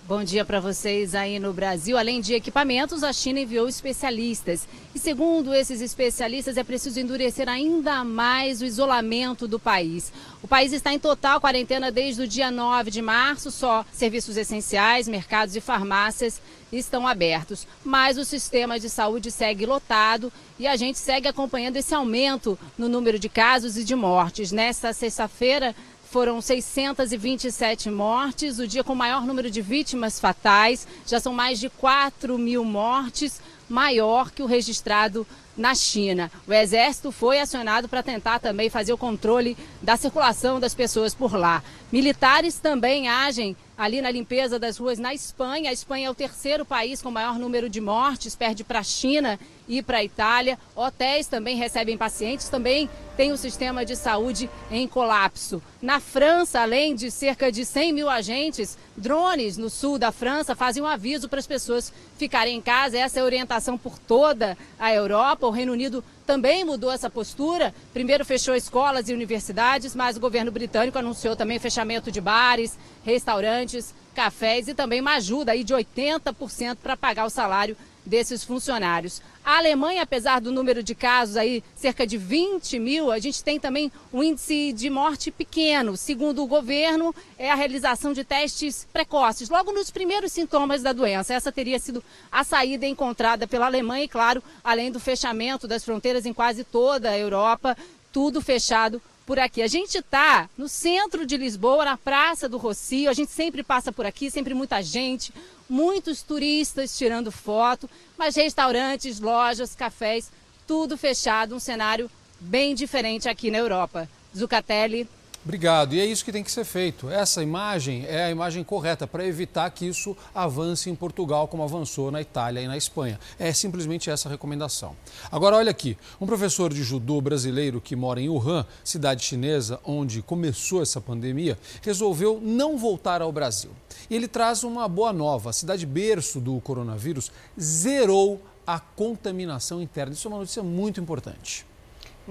[0.05, 1.97] Bom dia para vocês aí no Brasil.
[1.97, 4.67] Além de equipamentos, a China enviou especialistas.
[4.93, 10.13] E segundo esses especialistas, é preciso endurecer ainda mais o isolamento do país.
[10.43, 13.53] O país está em total quarentena desde o dia 9 de março.
[13.53, 17.65] Só serviços essenciais, mercados e farmácias estão abertos.
[17.85, 22.89] Mas o sistema de saúde segue lotado e a gente segue acompanhando esse aumento no
[22.89, 24.51] número de casos e de mortes.
[24.51, 25.77] Nesta sexta-feira,
[26.13, 30.87] foram 627 mortes, o dia com maior número de vítimas fatais.
[31.07, 35.27] Já são mais de 4 mil mortes, maior que o registrado
[35.57, 36.31] na China.
[36.47, 41.35] O exército foi acionado para tentar também fazer o controle da circulação das pessoas por
[41.35, 41.63] lá.
[41.91, 45.71] Militares também agem ali na limpeza das ruas na Espanha.
[45.71, 49.39] A Espanha é o terceiro país com maior número de mortes, perde para a China
[49.69, 50.59] e para a Itália.
[50.75, 55.63] Hotéis também recebem pacientes, também tem o sistema de saúde em colapso.
[55.81, 60.83] Na França, além de cerca de 100 mil agentes, drones no sul da França fazem
[60.83, 62.99] um aviso para as pessoas ficarem em casa.
[62.99, 65.42] Essa é a orientação por toda a Europa.
[65.47, 67.75] O Reino Unido também mudou essa postura.
[67.93, 73.95] Primeiro fechou escolas e universidades, mas o governo britânico anunciou também fechamento de bares, restaurantes,
[74.15, 79.21] cafés e também uma ajuda aí de 80% para pagar o salário desses funcionários.
[79.45, 83.59] A Alemanha, apesar do número de casos aí, cerca de 20 mil, a gente tem
[83.59, 85.97] também um índice de morte pequeno.
[85.97, 91.35] Segundo o governo, é a realização de testes precoces, logo nos primeiros sintomas da doença.
[91.35, 96.25] Essa teria sido a saída encontrada pela Alemanha e, claro, além do fechamento das fronteiras
[96.25, 97.77] em quase toda a Europa,
[98.13, 99.63] tudo fechado por aqui.
[99.63, 103.11] A gente está no centro de Lisboa, na Praça do Rocio.
[103.11, 105.33] A gente sempre passa por aqui, sempre muita gente,
[105.69, 110.31] muitos turistas tirando foto, mas restaurantes, lojas, cafés,
[110.67, 112.11] tudo fechado, um cenário
[112.41, 114.09] bem diferente aqui na Europa.
[114.37, 115.09] Zucatelli,
[115.45, 115.93] Obrigado.
[115.93, 117.11] E é isso que tem que ser feito.
[117.11, 122.13] Essa imagem é a imagem correta para evitar que isso avance em Portugal, como avançou
[122.13, 123.19] na Itália e na Espanha.
[123.41, 124.95] É simplesmente essa recomendação.
[125.33, 130.23] Agora, olha aqui: um professor de judô brasileiro que mora em Wuhan, cidade chinesa onde
[130.23, 133.73] começou essa pandemia, resolveu não voltar ao Brasil.
[134.09, 140.13] E ele traz uma boa nova: a cidade berço do coronavírus zerou a contaminação interna.
[140.13, 141.67] Isso é uma notícia muito importante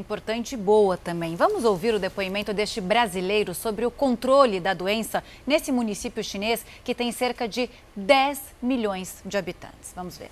[0.02, 1.36] importante e boa também.
[1.36, 6.94] Vamos ouvir o depoimento deste brasileiro sobre o controle da doença nesse município chinês que
[6.94, 9.94] tem cerca de 10 milhões de habitantes.
[9.96, 10.30] Vamos ver.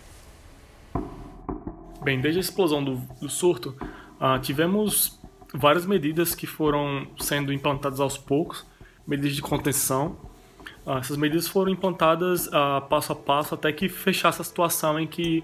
[2.03, 3.77] Bem, desde a explosão do, do surto,
[4.19, 5.19] uh, tivemos
[5.53, 8.65] várias medidas que foram sendo implantadas aos poucos,
[9.05, 10.17] medidas de contenção.
[10.85, 15.05] Uh, essas medidas foram implantadas uh, passo a passo até que fechasse a situação em
[15.05, 15.43] que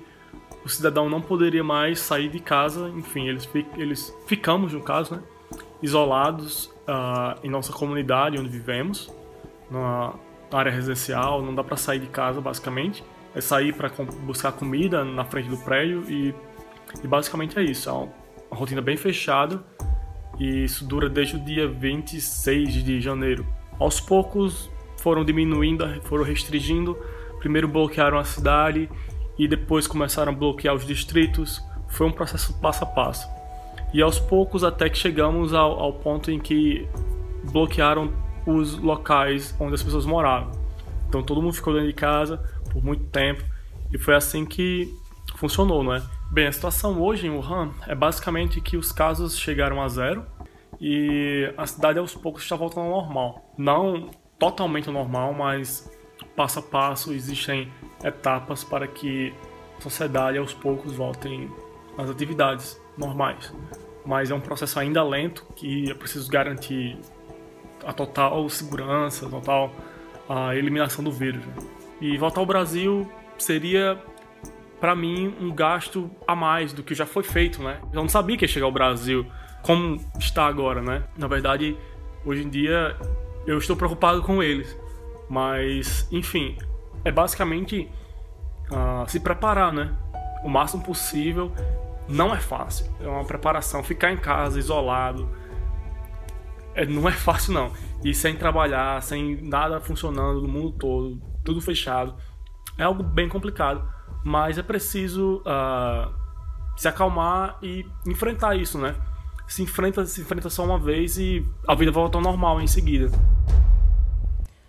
[0.66, 5.22] o cidadão não poderia mais sair de casa, enfim, eles, eles ficamos, no caso, né,
[5.80, 9.14] isolados uh, em nossa comunidade onde vivemos,
[9.70, 10.14] na
[10.52, 13.04] área residencial, não dá para sair de casa basicamente,
[13.36, 13.90] é sair para
[14.24, 16.34] buscar comida na frente do prédio e,
[17.04, 18.10] e basicamente é isso, é uma,
[18.50, 19.64] rotina bem fechada
[20.40, 23.46] e isso dura desde o dia 26 de janeiro.
[23.78, 26.98] Aos poucos foram diminuindo, foram restringindo,
[27.40, 28.90] primeiro bloquearam a cidade
[29.38, 31.62] e depois começaram a bloquear os distritos.
[31.88, 33.28] Foi um processo passo a passo.
[33.94, 36.88] E aos poucos até que chegamos ao, ao ponto em que
[37.52, 38.12] bloquearam
[38.46, 40.52] os locais onde as pessoas moravam.
[41.08, 42.38] Então todo mundo ficou dentro de casa
[42.72, 43.44] por muito tempo
[43.92, 44.94] e foi assim que
[45.36, 46.02] funcionou, não é?
[46.32, 50.26] Bem, a situação hoje em Wuhan é basicamente que os casos chegaram a zero
[50.82, 53.54] e a cidade aos poucos está voltando ao normal.
[53.58, 55.90] Não totalmente ao normal, mas
[56.36, 57.72] passo a passo existem
[58.06, 59.34] etapas para que
[59.78, 61.52] a sociedade aos poucos voltem
[61.98, 63.54] às atividades normais.
[64.06, 66.98] Mas é um processo ainda lento que é preciso garantir
[67.86, 69.72] a total segurança, a total
[70.28, 71.44] a eliminação do vírus.
[72.02, 74.02] E voltar ao Brasil seria
[74.80, 77.80] para mim um gasto a mais do que já foi feito, né?
[77.92, 79.26] Eu não sabia que ia chegar ao Brasil
[79.62, 81.04] como está agora, né?
[81.18, 81.78] Na verdade,
[82.26, 82.96] hoje em dia
[83.48, 84.78] eu estou preocupado com eles,
[85.30, 86.58] mas enfim,
[87.06, 87.90] é basicamente
[88.72, 89.94] uh, se preparar, né?
[90.44, 91.54] O máximo possível.
[92.08, 92.92] Não é fácil.
[93.00, 93.82] É uma preparação.
[93.82, 95.30] Ficar em casa, isolado,
[96.76, 97.72] é, não é fácil, não.
[98.04, 102.14] E sem trabalhar, sem nada funcionando no mundo todo, tudo fechado,
[102.78, 103.96] é algo bem complicado.
[104.24, 106.12] mas é preciso uh,
[106.76, 108.96] se acalmar e enfrentar isso, né?
[109.48, 113.12] Se enfrenta, se enfrenta só uma vez e a vida volta ao normal em seguida.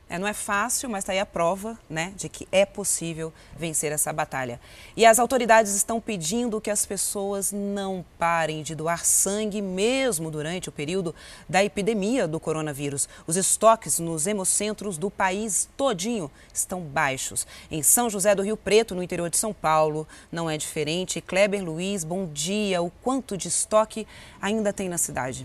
[0.08, 3.90] É, não é fácil, mas está aí a prova né, de que é possível vencer
[3.90, 4.60] essa batalha.
[4.96, 10.68] E as autoridades estão pedindo que as pessoas não parem de doar sangue, mesmo durante
[10.68, 11.12] o período
[11.48, 13.08] da epidemia do coronavírus.
[13.26, 17.44] Os estoques nos hemocentros do país todinho estão baixos.
[17.68, 21.20] Em São José do Rio Preto, no interior de São Paulo, não é diferente.
[21.20, 22.80] Kleber Luiz, bom dia.
[22.80, 24.06] O quanto de estoque
[24.40, 25.44] ainda tem na cidade?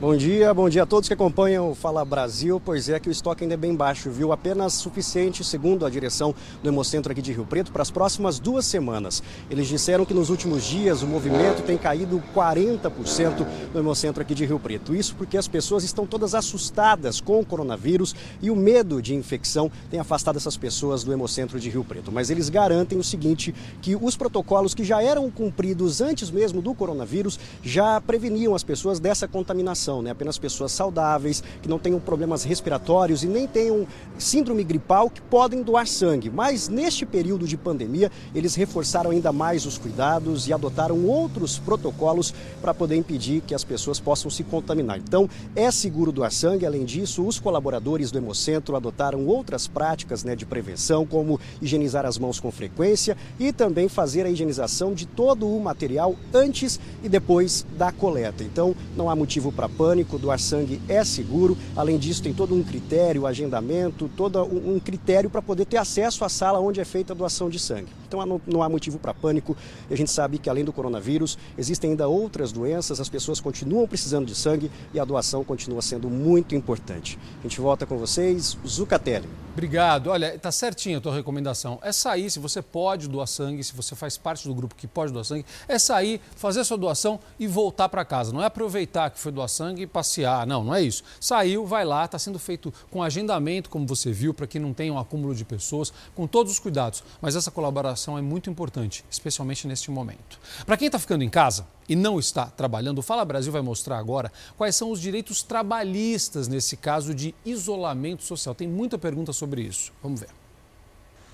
[0.00, 2.62] Bom dia, bom dia a todos que acompanham o Fala Brasil.
[2.64, 4.30] Pois é que o estoque ainda é bem baixo, viu?
[4.30, 8.64] Apenas suficiente, segundo a direção do Hemocentro aqui de Rio Preto, para as próximas duas
[8.64, 9.20] semanas.
[9.50, 13.44] Eles disseram que nos últimos dias o movimento tem caído 40%
[13.74, 14.94] no Hemocentro aqui de Rio Preto.
[14.94, 19.68] Isso porque as pessoas estão todas assustadas com o coronavírus e o medo de infecção
[19.90, 22.12] tem afastado essas pessoas do Hemocentro de Rio Preto.
[22.12, 23.52] Mas eles garantem o seguinte,
[23.82, 29.00] que os protocolos que já eram cumpridos antes mesmo do coronavírus já preveniam as pessoas
[29.00, 30.10] dessa contaminação população, né?
[30.10, 33.86] apenas pessoas saudáveis, que não tenham problemas respiratórios e nem tenham
[34.18, 36.30] síndrome gripal que podem doar sangue.
[36.30, 42.34] Mas neste período de pandemia, eles reforçaram ainda mais os cuidados e adotaram outros protocolos
[42.60, 44.98] para poder impedir que as pessoas possam se contaminar.
[44.98, 46.66] Então, é seguro doar sangue.
[46.66, 52.18] Além disso, os colaboradores do Hemocentro adotaram outras práticas né, de prevenção, como higienizar as
[52.18, 57.64] mãos com frequência e também fazer a higienização de todo o material antes e depois
[57.76, 58.42] da coleta.
[58.42, 61.56] Então, não há motivo para pânico, doar sangue é seguro.
[61.76, 66.28] Além disso, tem todo um critério, agendamento, todo um critério para poder ter acesso à
[66.28, 67.88] sala onde é feita a doação de sangue.
[68.08, 69.56] Então não há motivo para pânico.
[69.88, 74.26] A gente sabe que além do coronavírus, existem ainda outras doenças, as pessoas continuam precisando
[74.26, 77.18] de sangue e a doação continua sendo muito importante.
[77.38, 79.28] A gente volta com vocês, Zucatelli.
[79.52, 80.08] Obrigado.
[80.08, 81.80] Olha, está certinho a tua recomendação.
[81.82, 85.12] É sair, se você pode doar sangue, se você faz parte do grupo que pode
[85.12, 88.32] doar sangue, é sair, fazer a sua doação e voltar para casa.
[88.32, 90.46] Não é aproveitar que foi doar sangue e passear.
[90.46, 91.02] Não, não é isso.
[91.20, 94.92] Saiu, vai lá, está sendo feito com agendamento, como você viu, para que não tenha
[94.92, 97.02] um acúmulo de pessoas, com todos os cuidados.
[97.20, 100.38] Mas essa colaboração é muito importante, especialmente neste momento.
[100.64, 103.98] Para quem está ficando em casa, e não está trabalhando, o Fala Brasil vai mostrar
[103.98, 108.54] agora quais são os direitos trabalhistas nesse caso de isolamento social.
[108.54, 109.90] Tem muita pergunta sobre isso.
[110.02, 110.37] Vamos ver.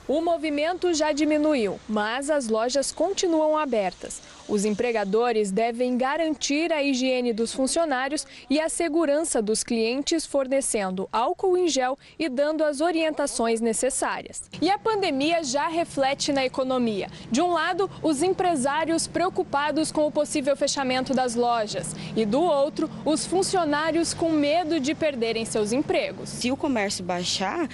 [0.06, 4.20] O movimento já diminuiu, mas as lojas continuam abertas.
[4.46, 11.56] Os empregadores devem garantir a higiene dos funcionários e a segurança dos clientes, fornecendo álcool
[11.56, 14.42] em gel e dando as orientações necessárias.
[14.60, 17.08] E a pandemia já reflete na economia.
[17.30, 22.90] De um lado, os empresários preocupados com o possível fechamento das lojas, e do outro,
[23.06, 26.28] os funcionários com medo de perderem seus empregos.
[26.28, 27.66] Se o comércio baixar,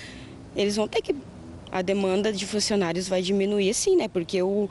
[0.54, 1.16] eles vão ter que
[1.70, 4.08] a demanda de funcionários vai diminuir sim, né?
[4.08, 4.68] Porque o,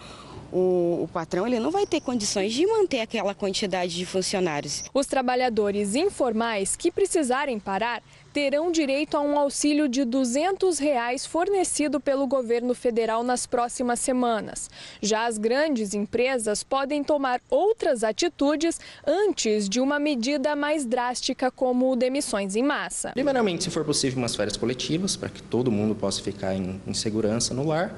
[0.52, 4.84] o, o, patrão ele não vai ter condições de manter aquela quantidade de funcionários.
[4.94, 8.02] Os trabalhadores informais que precisarem parar
[8.34, 14.70] terão direito a um auxílio de 200 reais fornecido pelo governo federal nas próximas semanas.
[15.02, 21.96] Já as grandes empresas podem tomar outras atitudes antes de uma medida mais drástica, como
[21.96, 23.12] demissões em massa.
[23.12, 26.94] Primeiramente, se for possível, umas férias coletivas, para que todo mundo possa ficar em, em
[26.94, 27.94] segurança no lar.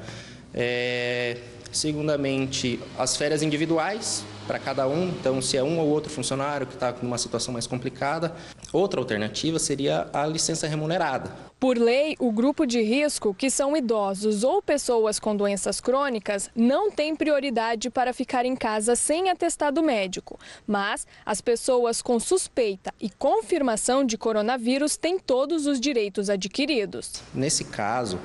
[0.54, 1.38] É
[1.72, 5.08] Segundamente, as férias individuais para cada um.
[5.08, 8.36] Então, se é um ou outro funcionário que está numa situação mais complicada.
[8.74, 11.32] Outra alternativa seria a licença remunerada.
[11.58, 16.92] Por lei, o grupo de risco, que são idosos ou pessoas com doenças crônicas, não
[16.92, 20.38] tem prioridade para ficar em casa sem atestado médico.
[20.68, 27.24] Mas as pessoas com suspeita e confirmação de coronavírus têm todos os direitos adquiridos.
[27.34, 28.20] Nesse caso,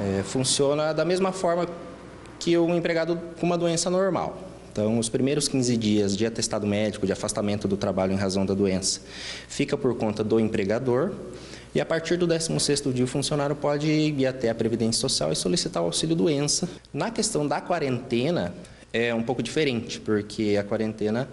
[0.00, 1.68] é, funciona da mesma forma
[2.40, 4.49] que o empregado com uma doença normal.
[4.80, 8.54] Então, os primeiros 15 dias de atestado médico, de afastamento do trabalho em razão da
[8.54, 9.02] doença,
[9.46, 11.12] fica por conta do empregador.
[11.74, 15.36] E a partir do 16º dia, o funcionário pode ir até a Previdência Social e
[15.36, 16.66] solicitar o auxílio doença.
[16.94, 18.54] Na questão da quarentena,
[18.90, 21.28] é um pouco diferente, porque a quarentena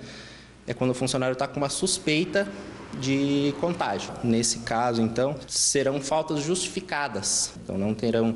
[0.68, 2.46] é quando o funcionário está com uma suspeita
[3.00, 4.12] de contágio.
[4.26, 7.52] Nesse caso, então, serão faltas justificadas.
[7.64, 8.36] Então, não terão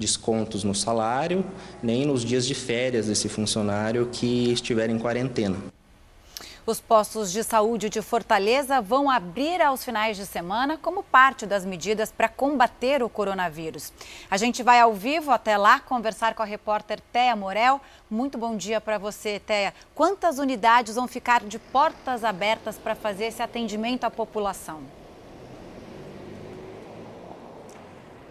[0.00, 1.44] descontos no salário,
[1.80, 5.56] nem nos dias de férias desse funcionário que estiver em quarentena.
[6.66, 11.64] Os postos de saúde de Fortaleza vão abrir aos finais de semana como parte das
[11.64, 13.92] medidas para combater o coronavírus.
[14.30, 17.80] A gente vai ao vivo até lá conversar com a repórter Téa Morel.
[18.10, 19.74] Muito bom dia para você, Téa.
[19.94, 24.82] Quantas unidades vão ficar de portas abertas para fazer esse atendimento à população?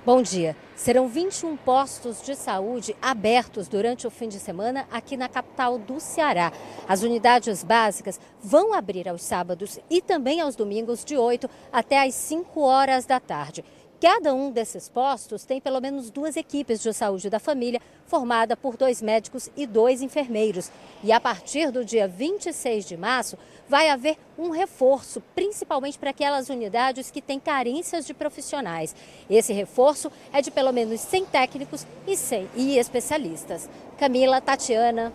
[0.06, 0.56] Bom dia.
[0.80, 6.00] Serão 21 postos de saúde abertos durante o fim de semana aqui na capital do
[6.00, 6.54] Ceará.
[6.88, 12.16] As unidades básicas vão abrir aos sábados e também aos domingos de 8 até às
[12.16, 13.62] 5 horas da tarde.
[14.00, 18.78] Cada um desses postos tem pelo menos duas equipes de saúde da família, formada por
[18.78, 20.72] dois médicos e dois enfermeiros.
[21.04, 23.38] E a partir do dia 26 de março,
[23.70, 28.96] vai haver um reforço, principalmente para aquelas unidades que têm carências de profissionais.
[29.30, 33.70] Esse reforço é de pelo menos 100 técnicos e 100 e especialistas.
[33.98, 35.14] Camila, Tatiana,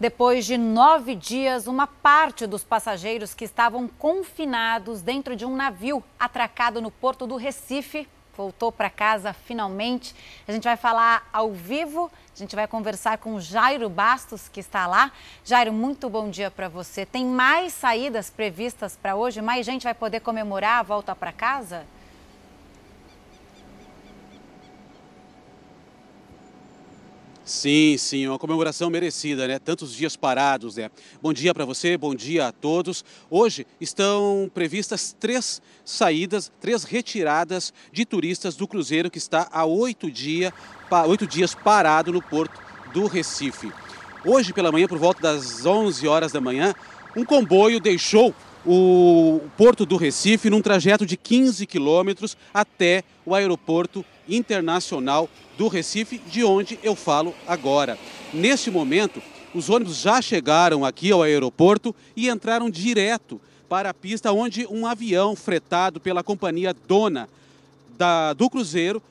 [0.00, 6.02] depois de nove dias, uma parte dos passageiros que estavam confinados dentro de um navio
[6.18, 8.08] atracado no porto do Recife
[8.40, 10.14] voltou para casa finalmente.
[10.48, 14.86] A gente vai falar ao vivo, a gente vai conversar com Jairo Bastos, que está
[14.86, 15.12] lá.
[15.44, 17.04] Jairo, muito bom dia para você.
[17.04, 19.42] Tem mais saídas previstas para hoje?
[19.42, 21.84] Mais gente vai poder comemorar a volta para casa?
[27.50, 29.58] Sim, sim, uma comemoração merecida, né?
[29.58, 30.88] Tantos dias parados, né?
[31.20, 33.04] Bom dia para você, bom dia a todos.
[33.28, 40.08] Hoje estão previstas três saídas, três retiradas de turistas do cruzeiro que está há oito,
[40.08, 40.54] dia,
[41.08, 42.56] oito dias parado no porto
[42.94, 43.72] do Recife.
[44.24, 46.72] Hoje pela manhã, por volta das 11 horas da manhã,
[47.16, 48.32] um comboio deixou
[48.64, 56.18] o Porto do Recife num trajeto de 15 quilômetros até o aeroporto internacional do Recife,
[56.18, 57.98] de onde eu falo agora.
[58.32, 59.22] Neste momento,
[59.54, 64.86] os ônibus já chegaram aqui ao aeroporto e entraram direto para a pista onde um
[64.86, 67.28] avião fretado pela companhia dona
[67.96, 69.02] da, do cruzeiro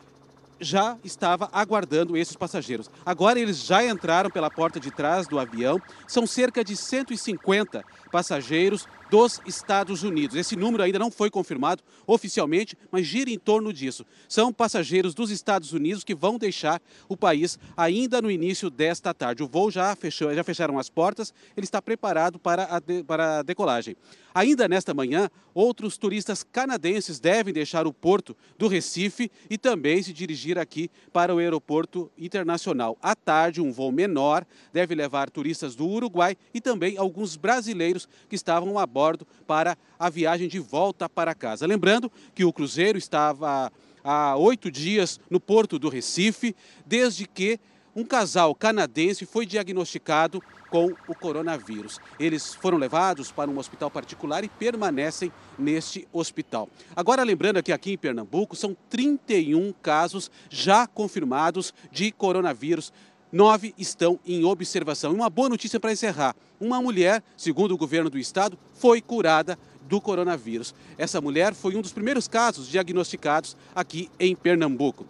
[0.59, 2.89] já estava aguardando esses passageiros.
[3.05, 5.81] Agora eles já entraram pela porta de trás do avião.
[6.07, 10.35] São cerca de 150 passageiros dos Estados Unidos.
[10.35, 14.05] Esse número ainda não foi confirmado oficialmente, mas gira em torno disso.
[14.27, 19.43] São passageiros dos Estados Unidos que vão deixar o país ainda no início desta tarde.
[19.43, 23.39] O voo já fechou, já fecharam as portas, ele está preparado para a, de, para
[23.39, 23.95] a decolagem.
[24.33, 30.13] Ainda nesta manhã, outros turistas canadenses devem deixar o porto do Recife e também se
[30.13, 32.95] dirigir aqui para o aeroporto internacional.
[33.01, 38.35] À tarde, um voo menor deve levar turistas do Uruguai e também alguns brasileiros que
[38.35, 38.98] estavam a bordo
[39.47, 41.65] para a viagem de volta para casa.
[41.65, 43.71] Lembrando que o cruzeiro estava
[44.03, 46.55] há oito dias no porto do Recife,
[46.85, 47.59] desde que
[47.95, 51.99] um casal canadense foi diagnosticado com o coronavírus.
[52.19, 56.69] Eles foram levados para um hospital particular e permanecem neste hospital.
[56.95, 62.93] Agora, lembrando que aqui em Pernambuco são 31 casos já confirmados de coronavírus.
[63.31, 65.11] Nove estão em observação.
[65.11, 69.57] E uma boa notícia para encerrar: uma mulher, segundo o governo do estado, foi curada
[69.87, 70.73] do coronavírus.
[70.97, 75.05] Essa mulher foi um dos primeiros casos diagnosticados aqui em Pernambuco.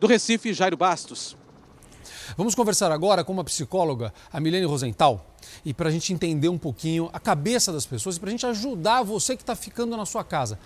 [0.00, 1.36] Do Recife, Jairo Bastos.
[2.36, 5.34] Vamos conversar agora com uma psicóloga, a Milene Rosenthal,
[5.64, 8.46] e para a gente entender um pouquinho a cabeça das pessoas e para a gente
[8.46, 10.58] ajudar você que está ficando na sua casa.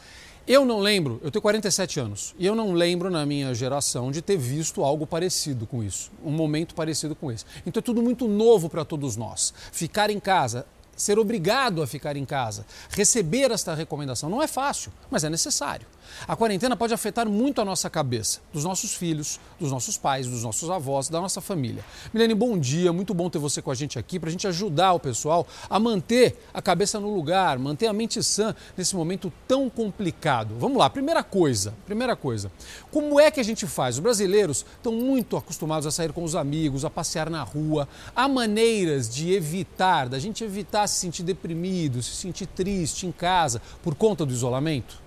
[0.49, 4.23] Eu não lembro, eu tenho 47 anos, e eu não lembro na minha geração de
[4.23, 7.45] ter visto algo parecido com isso, um momento parecido com esse.
[7.67, 9.53] Então é tudo muito novo para todos nós.
[9.71, 10.65] Ficar em casa,
[10.99, 15.87] ser obrigado a ficar em casa, receber esta recomendação não é fácil, mas é necessário.
[16.27, 20.43] A quarentena pode afetar muito a nossa cabeça, dos nossos filhos, dos nossos pais, dos
[20.43, 21.85] nossos avós, da nossa família.
[22.13, 24.95] Milene, bom dia, muito bom ter você com a gente aqui para a gente ajudar
[24.95, 29.71] o pessoal a manter a cabeça no lugar, manter a mente sã nesse momento tão
[29.71, 30.57] complicado.
[30.59, 32.51] Vamos lá, primeira coisa, primeira coisa,
[32.91, 33.97] como é que a gente faz?
[33.97, 37.89] Os brasileiros estão muito acostumados a sair com os amigos, a passear na rua.
[38.17, 43.63] Há maneiras de evitar, da gente evitar se sentir deprimido, se sentir triste em casa
[43.83, 45.01] por conta do isolamento?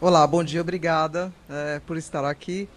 [0.00, 2.68] Olá, bom dia, obrigada é, por estar aqui.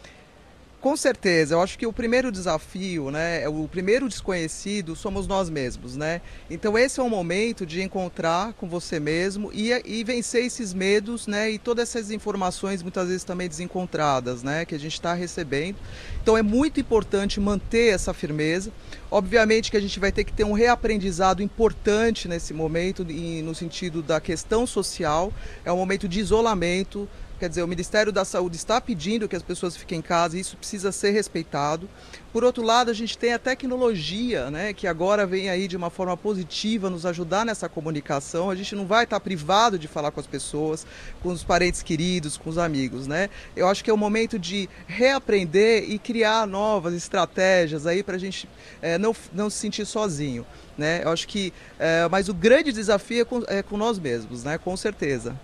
[0.79, 5.49] Com certeza, eu acho que o primeiro desafio, né, é o primeiro desconhecido somos nós
[5.49, 6.21] mesmos, né?
[6.51, 11.25] Então esse é o momento de encontrar com você mesmo e, e vencer esses medos,
[11.25, 15.77] né, e todas essas informações muitas vezes também desencontradas, né, que a gente está recebendo.
[16.21, 18.71] Então é muito importante manter essa firmeza.
[19.09, 23.05] Obviamente que a gente vai ter que ter um reaprendizado importante nesse momento,
[23.43, 25.31] no sentido da questão social.
[25.63, 27.07] É um momento de isolamento,
[27.39, 30.39] Quer dizer, o Ministério da Saúde está pedindo que as pessoas fiquem em casa e
[30.39, 31.87] isso precisa ser respeitado.
[32.33, 35.91] Por outro lado, a gente tem a tecnologia, né, que agora vem aí de uma
[35.91, 38.49] forma positiva nos ajudar nessa comunicação.
[38.49, 40.85] A gente não vai estar privado de falar com as pessoas,
[41.21, 43.29] com os parentes queridos, com os amigos, né?
[43.55, 48.19] Eu acho que é o momento de reaprender e criar novas estratégias aí para a
[48.19, 48.49] gente
[48.81, 51.01] é, não, não se sentir sozinho, né?
[51.03, 54.57] Eu acho que, é, mas o grande desafio é com, é com nós mesmos, né?
[54.57, 55.35] Com certeza.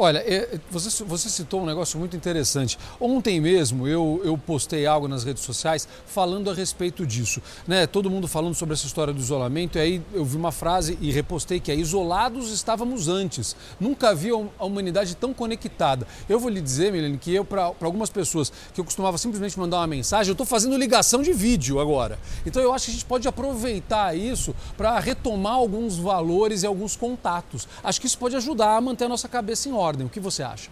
[0.00, 2.78] Olha, é, você, você citou um negócio muito interessante.
[3.00, 7.42] Ontem mesmo eu, eu postei algo nas redes sociais falando a respeito disso.
[7.66, 7.84] Né?
[7.84, 11.10] Todo mundo falando sobre essa história do isolamento, e aí eu vi uma frase e
[11.10, 13.56] repostei que é isolados estávamos antes.
[13.80, 16.06] Nunca vi a humanidade tão conectada.
[16.28, 19.78] Eu vou lhe dizer, Milene, que eu, para algumas pessoas que eu costumava simplesmente mandar
[19.78, 22.20] uma mensagem, eu estou fazendo ligação de vídeo agora.
[22.46, 26.94] Então eu acho que a gente pode aproveitar isso para retomar alguns valores e alguns
[26.94, 27.66] contatos.
[27.82, 30.06] Acho que isso pode ajudar a manter a nossa cabeça em ordem ordem.
[30.06, 30.70] O que você acha?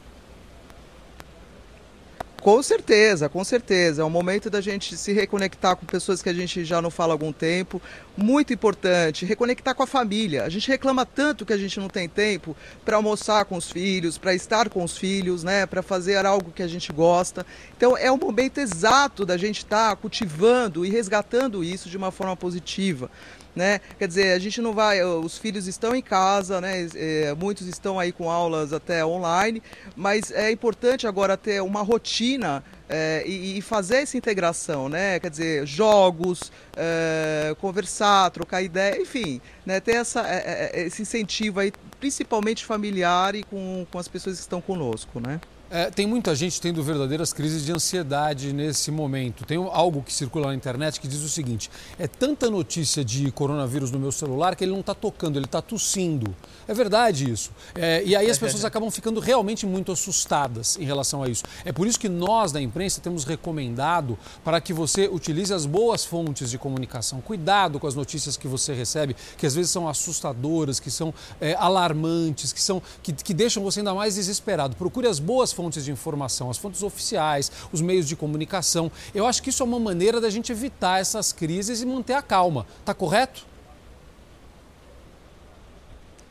[2.46, 4.02] Com certeza, com certeza.
[4.02, 7.12] É um momento da gente se reconectar com pessoas que a gente já não fala
[7.12, 7.82] há algum tempo.
[8.16, 10.44] Muito importante, reconectar com a família.
[10.44, 14.16] A gente reclama tanto que a gente não tem tempo para almoçar com os filhos,
[14.16, 17.44] para estar com os filhos, né, para fazer algo que a gente gosta.
[17.76, 22.12] Então é o momento exato da gente estar tá cultivando e resgatando isso de uma
[22.12, 23.10] forma positiva
[23.56, 23.80] né?
[23.98, 26.86] Quer dizer, a gente não vai, os filhos estão em casa, né?
[26.94, 29.62] É, muitos estão aí com aulas até online,
[29.96, 35.18] mas é importante agora ter uma rotina é, e, e, fazer essa integração, né?
[35.18, 39.80] Quer dizer, jogos, é, conversar, trocar ideia, enfim, né?
[39.80, 44.42] ter essa, é, é, esse incentivo aí, principalmente familiar e com, com as pessoas que
[44.42, 45.40] estão conosco, né?
[45.68, 49.44] É, tem muita gente tendo verdadeiras crises de ansiedade nesse momento.
[49.44, 53.90] Tem algo que circula na internet que diz o seguinte: é tanta notícia de coronavírus
[53.90, 56.34] no meu celular que ele não está tocando, ele está tossindo.
[56.68, 57.50] É verdade isso.
[57.74, 61.42] É, e aí as pessoas acabam ficando realmente muito assustadas em relação a isso.
[61.64, 66.04] É por isso que nós da imprensa temos recomendado para que você utilize as boas
[66.04, 67.20] fontes de comunicação.
[67.20, 71.54] Cuidado com as notícias que você recebe, que às vezes são assustadoras, que são é,
[71.54, 74.76] alarmantes, que, são, que, que deixam você ainda mais desesperado.
[74.76, 78.92] Procure as boas fontes de informação, as fontes oficiais, os meios de comunicação.
[79.14, 82.20] Eu acho que isso é uma maneira da gente evitar essas crises e manter a
[82.20, 82.66] calma.
[82.84, 83.46] Tá correto?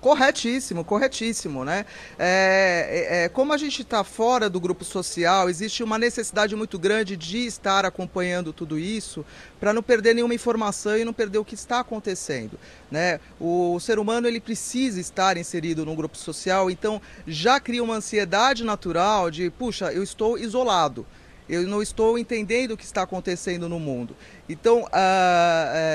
[0.05, 1.83] Corretíssimo, corretíssimo, né?
[2.19, 6.77] É, é, é como a gente está fora do grupo social, existe uma necessidade muito
[6.77, 9.25] grande de estar acompanhando tudo isso
[9.59, 12.59] para não perder nenhuma informação e não perder o que está acontecendo,
[12.91, 13.19] né?
[13.39, 18.63] O ser humano ele precisa estar inserido num grupo social, então já cria uma ansiedade
[18.63, 21.03] natural de, puxa, eu estou isolado
[21.47, 24.15] eu não estou entendendo o que está acontecendo no mundo.
[24.47, 24.89] Então, uh,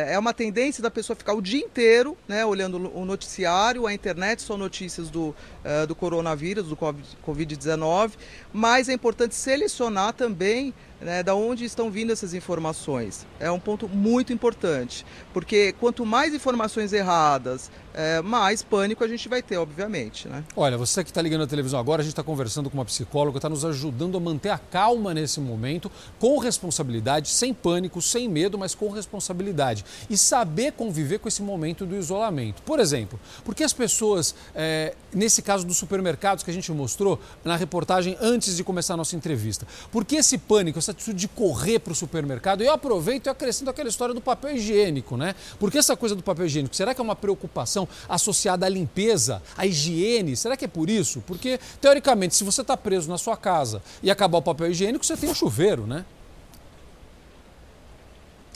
[0.08, 4.42] é uma tendência da pessoa ficar o dia inteiro né, olhando o noticiário, a internet,
[4.42, 8.12] só notícias do, uh, do coronavírus, do Covid-19,
[8.52, 13.24] mas é importante selecionar também né, da onde estão vindo essas informações.
[13.38, 17.70] É um ponto muito importante, porque quanto mais informações erradas,
[18.00, 20.26] é, mais pânico a gente vai ter, obviamente.
[20.26, 20.42] Né?
[20.56, 23.36] Olha, você que está ligando a televisão agora, a gente está conversando com uma psicóloga,
[23.36, 28.58] está nos ajudando a manter a calma nesse momento, com responsabilidade, sem pânico, sem medo,
[28.58, 29.84] mas com responsabilidade.
[30.08, 32.62] E saber conviver com esse momento do isolamento.
[32.62, 37.56] Por exemplo, porque as pessoas, é, nesse caso dos supermercados que a gente mostrou na
[37.56, 41.80] reportagem antes de começar a nossa entrevista, por que esse pânico, essa atitude de correr
[41.80, 42.62] para o supermercado?
[42.62, 45.34] Eu aproveito e acrescento aquela história do papel higiênico, né?
[45.58, 49.66] Porque essa coisa do papel higiênico, será que é uma preocupação associada à limpeza, à
[49.66, 50.36] higiene?
[50.36, 51.22] Será que é por isso?
[51.26, 55.16] Porque, teoricamente, se você está preso na sua casa e acabar o papel higiênico, você
[55.16, 56.04] tem um chuveiro, né?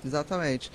[0.04, 0.70] Exatamente.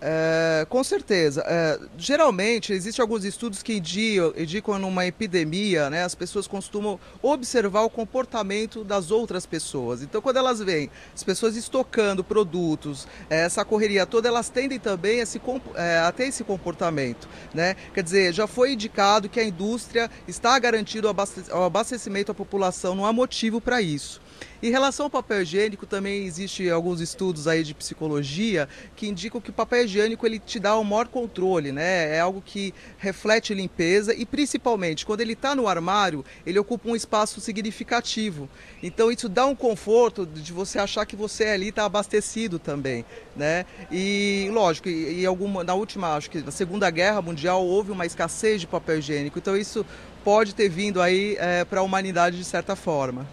[0.00, 1.42] É, com certeza.
[1.46, 7.82] É, geralmente, existem alguns estudos que indicam, indicam numa epidemia, né, as pessoas costumam observar
[7.82, 10.02] o comportamento das outras pessoas.
[10.02, 15.20] Então, quando elas veem as pessoas estocando produtos, é, essa correria toda, elas tendem também
[15.20, 15.40] a, se,
[15.74, 17.28] é, a ter esse comportamento.
[17.54, 17.76] Né?
[17.94, 23.06] Quer dizer, já foi indicado que a indústria está garantindo o abastecimento à população, não
[23.06, 24.20] há motivo para isso.
[24.62, 29.50] Em relação ao papel higiênico, também existe alguns estudos aí de psicologia que indicam que
[29.50, 32.16] o papel higiênico ele te dá um maior controle, né?
[32.16, 36.96] É algo que reflete limpeza e principalmente quando ele está no armário, ele ocupa um
[36.96, 38.48] espaço significativo.
[38.82, 43.04] Então isso dá um conforto de você achar que você ali está abastecido também,
[43.36, 43.66] né?
[43.90, 48.06] E lógico, e, e alguma na última, acho que na Segunda Guerra Mundial houve uma
[48.06, 49.38] escassez de papel higiênico.
[49.38, 49.84] Então isso
[50.24, 53.26] pode ter vindo aí é, para a humanidade de certa forma.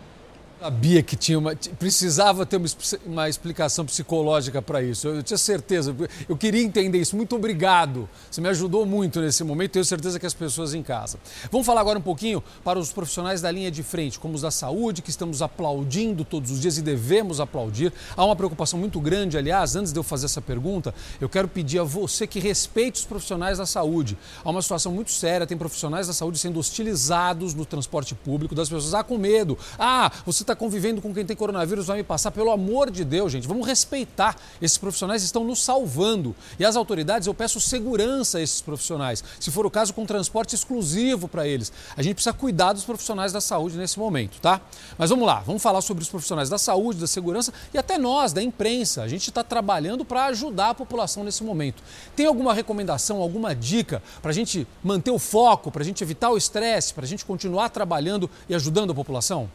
[0.64, 2.68] Sabia que tinha uma, precisava ter uma,
[3.06, 5.10] uma explicação psicológica para isso.
[5.10, 5.94] Eu, eu, tinha certeza,
[6.30, 7.18] eu queria entender isso.
[7.18, 8.08] Muito obrigado.
[8.32, 9.72] Você me ajudou muito nesse momento.
[9.72, 11.20] Tenho certeza que as pessoas em casa.
[11.52, 14.52] Vamos falar agora um pouquinho para os profissionais da linha de frente, como os da
[14.52, 17.92] saúde, que estamos aplaudindo todos os dias e devemos aplaudir.
[18.16, 21.80] Há uma preocupação muito grande, aliás, antes de eu fazer essa pergunta, eu quero pedir
[21.80, 24.18] a você que respeite os profissionais da saúde.
[24.42, 28.70] Há uma situação muito séria, tem profissionais da saúde sendo hostilizados no transporte público, das
[28.70, 29.58] pessoas ah, com medo.
[29.78, 32.32] Ah, você está está convivendo com quem tem coronavírus vai me passar.
[32.32, 34.36] Pelo amor de Deus, gente, vamos respeitar.
[34.62, 36.36] Esses profissionais estão nos salvando.
[36.58, 39.24] E as autoridades, eu peço segurança a esses profissionais.
[39.40, 41.72] Se for o caso, com transporte exclusivo para eles.
[41.98, 44.62] A gente precisa cuidar dos profissionais da saúde nesse momento, tá?
[44.98, 48.32] Mas vamos lá, vamos falar sobre os profissionais da saúde, da segurança e até nós,
[48.32, 49.02] da imprensa.
[49.02, 51.82] A gente está trabalhando para ajudar a população nesse momento.
[52.16, 56.30] Tem alguma recomendação, alguma dica para a gente manter o foco, para a gente evitar
[56.30, 59.50] o estresse, para a gente continuar trabalhando e ajudando a população?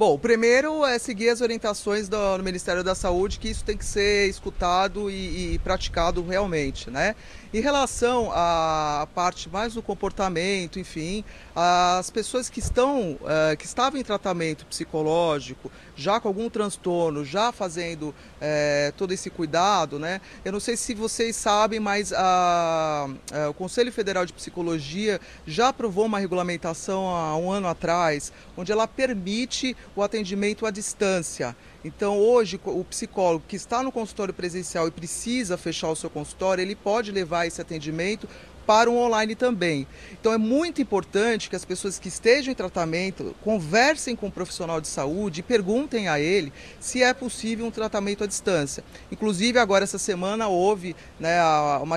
[0.00, 3.76] Bom, o primeiro é seguir as orientações do, do, Ministério da Saúde, que isso tem
[3.76, 7.14] que ser escutado e, e praticado realmente, né?
[7.52, 13.98] Em relação à parte mais do comportamento, enfim, as pessoas que estão, uh, que estavam
[13.98, 20.20] em tratamento psicológico, já com algum transtorno, já fazendo uh, todo esse cuidado, né?
[20.44, 25.70] Eu não sei se vocês sabem, mas a, a, o Conselho Federal de Psicologia já
[25.70, 31.56] aprovou uma regulamentação há um ano atrás, onde ela permite o atendimento à distância.
[31.84, 36.60] Então, hoje, o psicólogo que está no consultório presencial e precisa fechar o seu consultório,
[36.60, 38.28] ele pode levar esse atendimento
[38.70, 39.84] para o online também.
[40.12, 44.80] Então é muito importante que as pessoas que estejam em tratamento conversem com o profissional
[44.80, 48.84] de saúde e perguntem a ele se é possível um tratamento à distância.
[49.10, 51.42] Inclusive, agora essa semana houve né,
[51.82, 51.96] uma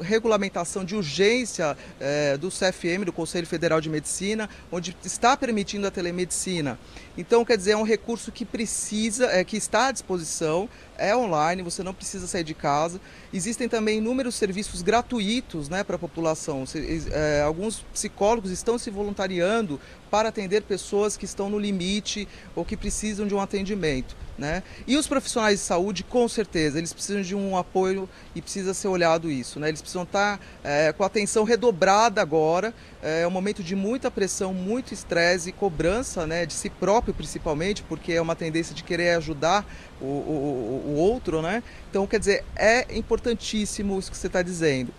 [0.00, 5.90] regulamentação de urgência é, do CFM, do Conselho Federal de Medicina, onde está permitindo a
[5.90, 6.78] telemedicina.
[7.16, 10.68] Então, quer dizer, é um recurso que precisa, é, que está à disposição,
[10.98, 13.00] é online, você não precisa sair de casa.
[13.32, 16.64] Existem também inúmeros serviços gratuitos né, para a população.
[17.10, 22.76] É, alguns psicólogos estão se voluntariando para atender pessoas que estão no limite ou que
[22.76, 24.16] precisam de um atendimento.
[24.36, 24.64] Né?
[24.84, 28.88] E os profissionais de saúde, com certeza, eles precisam de um apoio e precisa ser
[28.88, 29.60] olhado isso.
[29.60, 29.68] Né?
[29.68, 32.74] Eles precisam estar é, com a atenção redobrada agora.
[33.00, 37.84] É um momento de muita pressão, muito estresse e cobrança né, de si próprio, principalmente,
[37.84, 39.64] porque é uma tendência de querer ajudar
[40.00, 41.40] o, o, o outro.
[41.40, 41.62] Né?
[41.88, 44.92] Então, quer dizer, é importantíssimo isso que você está dizendo.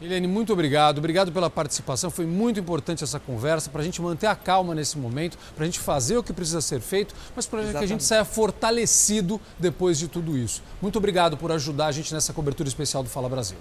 [0.00, 0.98] Helene, muito obrigado.
[0.98, 2.10] Obrigado pela participação.
[2.10, 5.66] Foi muito importante essa conversa para a gente manter a calma nesse momento, para a
[5.66, 9.98] gente fazer o que precisa ser feito, mas para que a gente saia fortalecido depois
[9.98, 10.62] de tudo isso.
[10.80, 13.58] Muito obrigado por ajudar a gente nessa cobertura especial do Fala Brasil.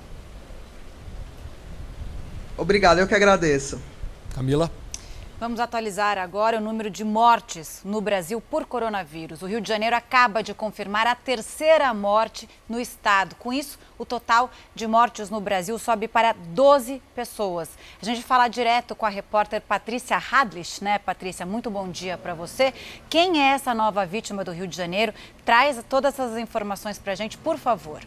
[2.57, 3.79] Obrigado, eu que agradeço.
[4.33, 4.71] Camila.
[5.39, 9.41] Vamos atualizar agora o número de mortes no Brasil por coronavírus.
[9.41, 13.35] O Rio de Janeiro acaba de confirmar a terceira morte no estado.
[13.35, 17.69] Com isso, o total de mortes no Brasil sobe para 12 pessoas.
[18.01, 21.45] A gente vai falar direto com a repórter Patrícia Hadlich, né, Patrícia?
[21.45, 22.73] Muito bom dia para você.
[23.09, 25.13] Quem é essa nova vítima do Rio de Janeiro?
[25.45, 28.01] Traz todas essas informações para a gente, por favor.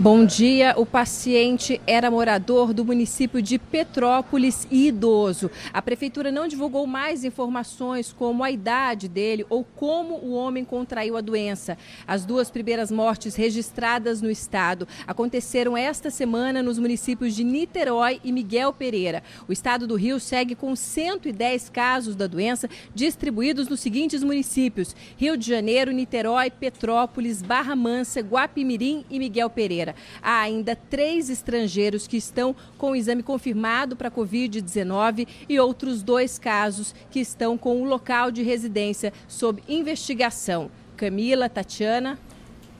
[0.00, 0.74] Bom dia.
[0.76, 5.50] O paciente era morador do município de Petrópolis e idoso.
[5.72, 11.16] A prefeitura não divulgou mais informações como a idade dele ou como o homem contraiu
[11.16, 11.76] a doença.
[12.06, 18.30] As duas primeiras mortes registradas no estado aconteceram esta semana nos municípios de Niterói e
[18.30, 19.20] Miguel Pereira.
[19.48, 25.36] O estado do Rio segue com 110 casos da doença distribuídos nos seguintes municípios: Rio
[25.36, 29.87] de Janeiro, Niterói, Petrópolis, Barra Mansa, Guapimirim e Miguel Pereira.
[30.22, 36.38] Há ainda três estrangeiros que estão com o exame confirmado para Covid-19 e outros dois
[36.38, 40.70] casos que estão com o local de residência sob investigação.
[40.96, 42.18] Camila, Tatiana.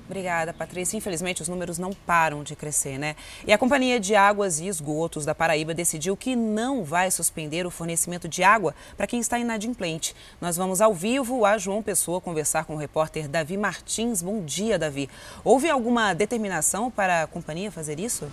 [0.08, 0.96] Obrigada, Patrícia.
[0.96, 3.14] Infelizmente, os números não param de crescer, né?
[3.46, 7.70] E a Companhia de Águas e Esgotos da Paraíba decidiu que não vai suspender o
[7.70, 10.16] fornecimento de água para quem está inadimplente.
[10.40, 14.22] Nós vamos ao vivo a João Pessoa conversar com o repórter Davi Martins.
[14.22, 15.10] Bom dia, Davi.
[15.44, 18.30] Houve alguma determinação para a companhia fazer isso?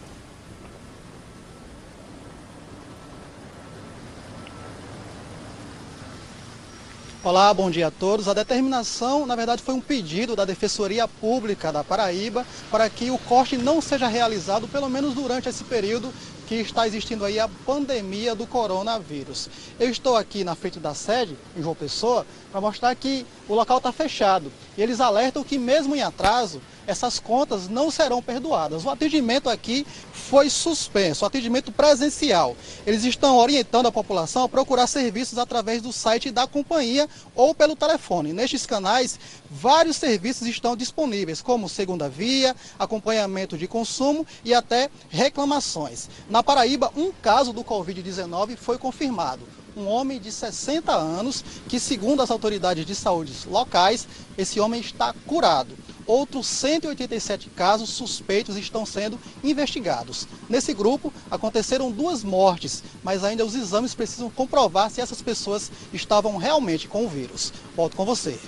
[7.25, 8.27] Olá, bom dia a todos.
[8.27, 13.17] A determinação, na verdade, foi um pedido da Defensoria Pública da Paraíba para que o
[13.17, 16.13] corte não seja realizado, pelo menos durante esse período
[16.45, 19.49] que está existindo aí a pandemia do coronavírus.
[19.79, 23.79] Eu estou aqui na frente da sede, em João Pessoa, para mostrar que o local
[23.79, 24.49] está fechado.
[24.77, 28.85] E eles alertam que, mesmo em atraso, essas contas não serão perdoadas.
[28.85, 32.55] O atendimento aqui foi suspenso, o atendimento presencial.
[32.87, 37.75] Eles estão orientando a população a procurar serviços através do site da companhia ou pelo
[37.75, 38.31] telefone.
[38.31, 39.19] Nestes canais,
[39.51, 46.07] vários serviços estão disponíveis, como segunda via, acompanhamento de consumo e até reclamações.
[46.29, 49.41] Na Paraíba, um caso do Covid-19 foi confirmado
[49.75, 55.13] um homem de 60 anos que, segundo as autoridades de saúde locais, esse homem está
[55.25, 55.75] curado.
[56.07, 60.27] outros 187 casos suspeitos estão sendo investigados.
[60.47, 66.37] Nesse grupo, aconteceram duas mortes, mas ainda os exames precisam comprovar se essas pessoas estavam
[66.37, 67.51] realmente com o vírus.
[67.75, 68.39] Volto com você.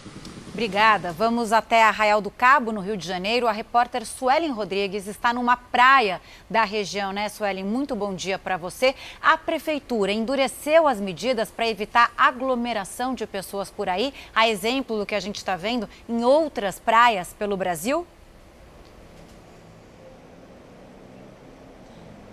[0.58, 1.11] Obrigada.
[1.11, 3.48] Vamos até Arraial do Cabo, no Rio de Janeiro.
[3.48, 6.19] A repórter Suelen Rodrigues está numa praia
[6.50, 7.64] da região, né, Suelen?
[7.64, 8.95] Muito bom dia para você.
[9.22, 15.06] A prefeitura endureceu as medidas para evitar aglomeração de pessoas por aí, a exemplo do
[15.06, 18.08] que a gente está vendo em outras praias pelo Brasil?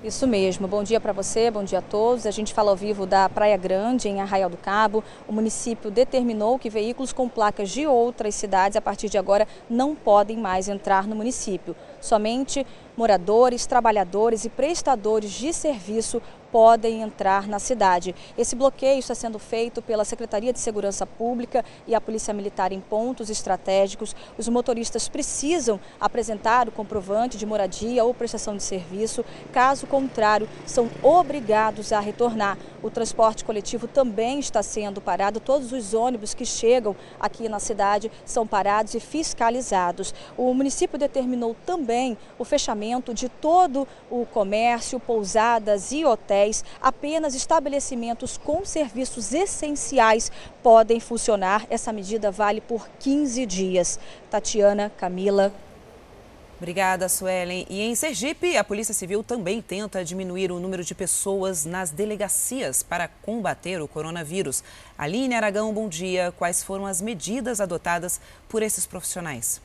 [0.05, 0.69] Isso mesmo.
[0.69, 2.27] Bom dia para você, bom dia a todos.
[2.27, 5.03] A gente fala ao vivo da Praia Grande, em Arraial do Cabo.
[5.27, 9.95] O município determinou que veículos com placas de outras cidades, a partir de agora, não
[9.95, 11.75] podem mais entrar no município.
[12.03, 16.21] Somente moradores, trabalhadores e prestadores de serviço
[16.55, 18.15] podem entrar na cidade.
[18.39, 22.81] Esse bloqueio está sendo feito pela Secretaria de Segurança Pública e a Polícia Militar em
[22.81, 24.15] pontos estratégicos.
[24.39, 30.89] Os motoristas precisam apresentar o comprovante de moradia ou prestação de serviço, caso contrário, são
[31.03, 32.57] obrigados a retornar.
[32.85, 38.13] O transporte coletivo também está sendo parado, todos os ônibus que chegam aqui na cidade
[38.25, 40.15] são parados e fiscalizados.
[40.37, 46.44] O município determinou também o fechamento de todo o comércio, pousadas e hotéis
[46.83, 50.31] apenas estabelecimentos com serviços essenciais
[50.63, 51.67] podem funcionar.
[51.71, 53.99] Essa medida vale por 15 dias.
[54.31, 55.53] Tatiana, Camila.
[56.57, 57.67] Obrigada, Suelen.
[57.69, 62.83] E em Sergipe, a Polícia Civil também tenta diminuir o número de pessoas nas delegacias
[62.83, 64.63] para combater o coronavírus.
[64.97, 66.33] Aline Aragão, bom dia.
[66.39, 69.61] Quais foram as medidas adotadas por esses profissionais?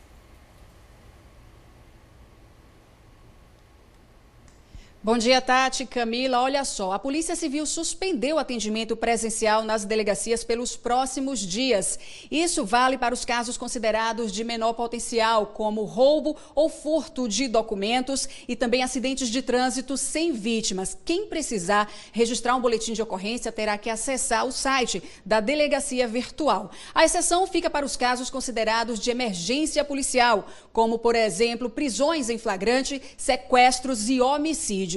[5.02, 6.42] Bom dia, Tati, Camila.
[6.42, 11.98] Olha só, a Polícia Civil suspendeu o atendimento presencial nas delegacias pelos próximos dias.
[12.30, 18.28] Isso vale para os casos considerados de menor potencial, como roubo ou furto de documentos
[18.46, 20.98] e também acidentes de trânsito sem vítimas.
[21.06, 26.72] Quem precisar registrar um boletim de ocorrência terá que acessar o site da delegacia virtual.
[26.94, 32.38] A exceção fica para os casos considerados de emergência policial, como, por exemplo, prisões em
[32.38, 34.90] flagrante, sequestros e homicídios.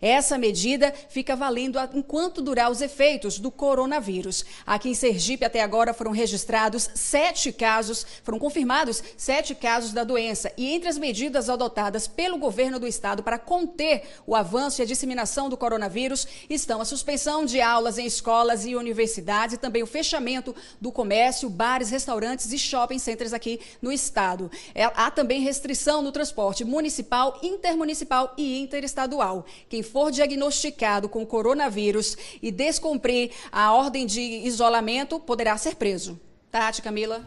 [0.00, 4.44] Essa medida fica valendo enquanto durar os efeitos do coronavírus.
[4.66, 10.52] Aqui em Sergipe, até agora, foram registrados sete casos, foram confirmados sete casos da doença.
[10.56, 14.86] E entre as medidas adotadas pelo governo do estado para conter o avanço e a
[14.86, 19.86] disseminação do coronavírus estão a suspensão de aulas em escolas e universidades e também o
[19.86, 24.50] fechamento do comércio, bares, restaurantes e shopping centers aqui no estado.
[24.74, 29.37] É, há também restrição no transporte municipal, intermunicipal e interestadual.
[29.68, 36.18] Quem for diagnosticado com coronavírus e descumprir a ordem de isolamento poderá ser preso.
[36.50, 37.26] Tati, Camila.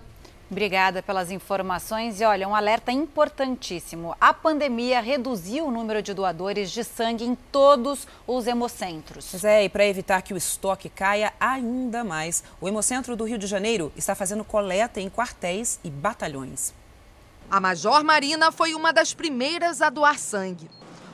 [0.52, 2.20] Obrigada pelas informações.
[2.20, 7.36] E olha, um alerta importantíssimo: a pandemia reduziu o número de doadores de sangue em
[7.36, 9.30] todos os hemocentros.
[9.32, 13.38] Pois é, e para evitar que o estoque caia ainda mais, o Hemocentro do Rio
[13.38, 16.74] de Janeiro está fazendo coleta em quartéis e batalhões.
[17.50, 20.70] A Major Marina foi uma das primeiras a doar sangue.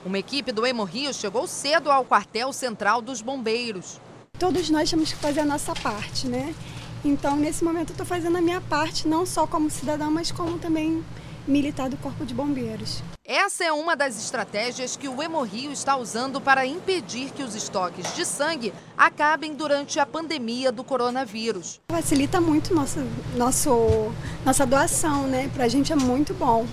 [0.08, 4.00] Uma equipe do Hemorrio chegou cedo ao quartel central dos bombeiros.
[4.40, 6.56] Todos nós temos que fazer a nossa parte, né?
[7.04, 10.58] Então, nesse momento, eu estou fazendo a minha parte, não só como cidadã, mas como
[10.60, 11.04] também
[11.46, 13.04] militar do Corpo de Bombeiros.
[13.26, 18.16] Essa é uma das estratégias que o Hemorrio está usando para impedir que os estoques
[18.16, 21.82] de sangue acabem durante a pandemia do coronavírus.
[21.92, 23.00] Facilita muito nosso,
[23.36, 24.14] nosso,
[24.46, 25.52] nossa doação, né?
[25.54, 26.66] Para a gente é muito bom.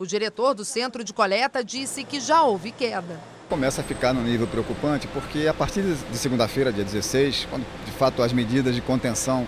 [0.00, 3.20] O diretor do centro de coleta disse que já houve queda.
[3.50, 7.92] Começa a ficar no nível preocupante porque a partir de segunda-feira, dia 16, quando de
[7.92, 9.46] fato as medidas de contenção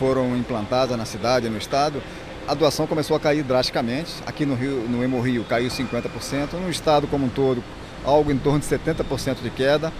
[0.00, 2.02] foram implantadas na cidade e no estado,
[2.48, 4.14] a doação começou a cair drasticamente.
[4.26, 7.62] Aqui no Rio, no Hemorrio caiu 50%, no estado como um todo,
[8.04, 9.92] algo em torno de 70% de queda.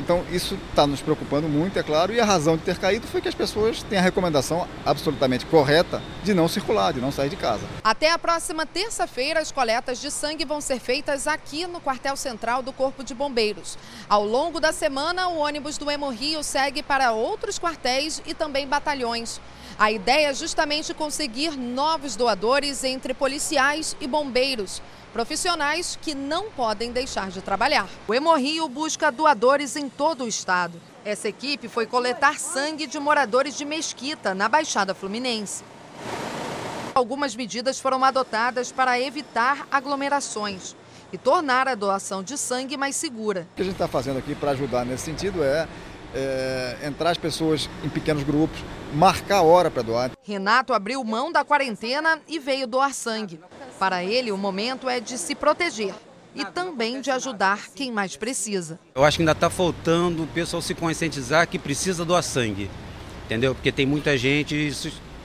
[0.00, 3.20] Então isso está nos preocupando muito, é claro, e a razão de ter caído foi
[3.20, 7.36] que as pessoas têm a recomendação absolutamente correta de não circular, de não sair de
[7.36, 7.62] casa.
[7.82, 12.62] Até a próxima terça-feira, as coletas de sangue vão ser feitas aqui no quartel central
[12.62, 13.78] do Corpo de Bombeiros.
[14.08, 19.40] Ao longo da semana, o ônibus do Hemorrio segue para outros quartéis e também batalhões.
[19.78, 24.80] A ideia é justamente conseguir novos doadores entre policiais e bombeiros
[25.14, 27.88] profissionais que não podem deixar de trabalhar.
[28.08, 30.80] O Hemorrio busca doadores em todo o estado.
[31.04, 35.62] Essa equipe foi coletar sangue de moradores de Mesquita, na Baixada Fluminense.
[36.92, 40.74] Algumas medidas foram adotadas para evitar aglomerações
[41.12, 43.46] e tornar a doação de sangue mais segura.
[43.52, 45.68] O que a gente está fazendo aqui para ajudar nesse sentido é,
[46.14, 48.58] é entrar as pessoas em pequenos grupos,
[48.92, 50.10] marcar a hora para doar.
[50.22, 53.40] Renato abriu mão da quarentena e veio doar sangue.
[53.78, 55.94] Para ele, o momento é de se proteger
[56.34, 58.78] e também de ajudar quem mais precisa.
[58.94, 62.70] Eu acho que ainda está faltando o pessoal se conscientizar que precisa doar sangue,
[63.24, 63.54] entendeu?
[63.54, 64.72] Porque tem muita gente,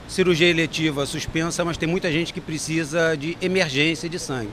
[0.08, 4.52] cirurgia eletiva suspensa, mas tem muita gente que precisa de emergência de sangue.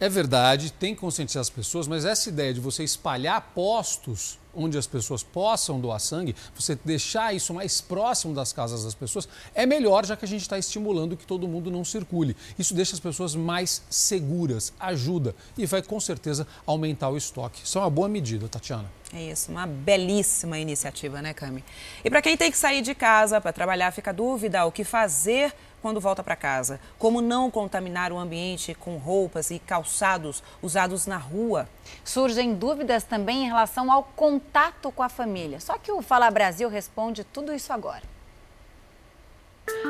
[0.00, 4.76] É verdade, tem que conscientizar as pessoas, mas essa ideia de você espalhar postos onde
[4.76, 9.64] as pessoas possam doar sangue, você deixar isso mais próximo das casas das pessoas, é
[9.64, 12.36] melhor, já que a gente está estimulando que todo mundo não circule.
[12.58, 17.62] Isso deixa as pessoas mais seguras, ajuda e vai com certeza aumentar o estoque.
[17.64, 18.90] Isso é uma boa medida, Tatiana.
[19.12, 21.64] É isso, uma belíssima iniciativa, né, Cami?
[22.04, 25.54] E para quem tem que sair de casa para trabalhar, fica dúvida o que fazer
[25.80, 26.80] quando volta para casa.
[26.98, 31.68] Como não contaminar o ambiente com roupas e calçados usados na rua.
[32.04, 35.60] Surgem dúvidas também em relação ao contato com a família.
[35.60, 38.02] Só que o Fala Brasil responde tudo isso agora.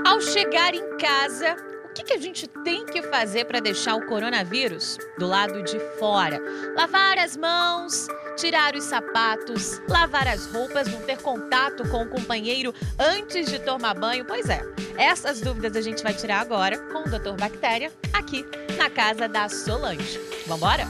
[0.05, 1.57] Ao chegar em casa,
[1.99, 6.41] que, que a gente tem que fazer para deixar o coronavírus do lado de fora?
[6.77, 12.73] Lavar as mãos, tirar os sapatos, lavar as roupas, não ter contato com o companheiro
[12.99, 14.25] antes de tomar banho?
[14.25, 14.62] Pois é,
[14.97, 17.36] essas dúvidas a gente vai tirar agora com o Dr.
[17.39, 18.44] Bactéria aqui
[18.77, 20.20] na casa da Solange.
[20.47, 20.85] Vambora?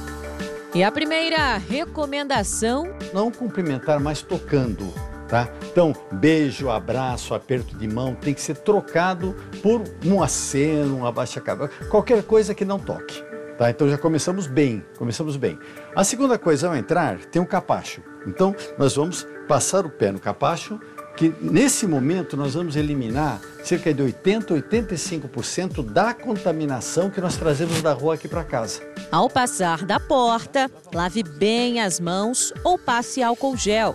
[0.75, 4.93] E a primeira recomendação: não cumprimentar mais tocando.
[5.29, 5.47] Tá?
[5.71, 11.71] Então, beijo, abraço, aperto de mão tem que ser trocado por um aceno, um abaixa-cabeça,
[11.91, 13.23] qualquer coisa que não toque.
[13.59, 13.69] Tá?
[13.69, 15.59] Então já começamos bem, começamos bem.
[15.95, 18.01] A segunda coisa ao entrar tem um capacho.
[18.27, 20.81] Então nós vamos passar o pé no capacho,
[21.15, 27.83] que nesse momento nós vamos eliminar cerca de 80, 85% da contaminação que nós trazemos
[27.83, 28.81] da rua aqui para casa.
[29.11, 33.95] Ao passar da porta, lave bem as mãos ou passe álcool gel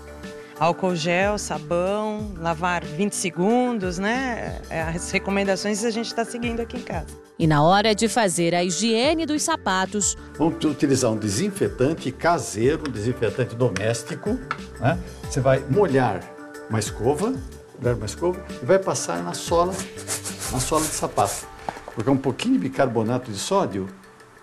[0.59, 4.61] álcool gel, sabão, lavar 20 segundos, né?
[4.69, 7.07] É, as recomendações a gente está seguindo aqui em casa.
[7.37, 12.91] E na hora de fazer a higiene dos sapatos, vamos utilizar um desinfetante caseiro, um
[12.91, 14.39] desinfetante doméstico.
[14.79, 14.99] Né?
[15.23, 16.21] Você vai molhar
[16.69, 17.33] uma escova,
[17.79, 19.73] molhar uma escova e vai passar na sola,
[20.51, 21.47] na sola do sapato.
[21.95, 23.87] Porque um pouquinho de bicarbonato de sódio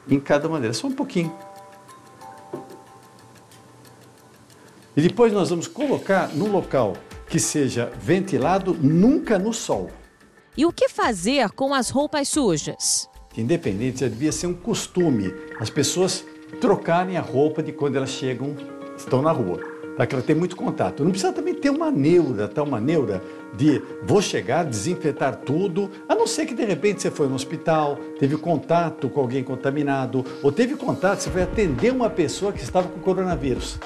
[0.08, 1.32] em cada maneira, só um pouquinho.
[4.96, 6.96] E depois nós vamos colocar num local
[7.28, 9.90] que seja ventilado, nunca no sol.
[10.56, 13.08] E o que fazer com as roupas sujas?
[13.36, 16.24] Independente, já devia ser um costume as pessoas
[16.60, 18.56] trocarem a roupa de quando elas chegam,
[18.96, 19.60] estão na rua,
[19.96, 21.04] para que ela tenha muito contato.
[21.04, 23.22] Não precisa também ter uma neura, tal uma neura
[23.56, 27.96] de vou chegar, desinfetar tudo, a não ser que de repente você foi no hospital,
[28.18, 32.88] teve contato com alguém contaminado, ou teve contato, você foi atender uma pessoa que estava
[32.88, 33.78] com coronavírus.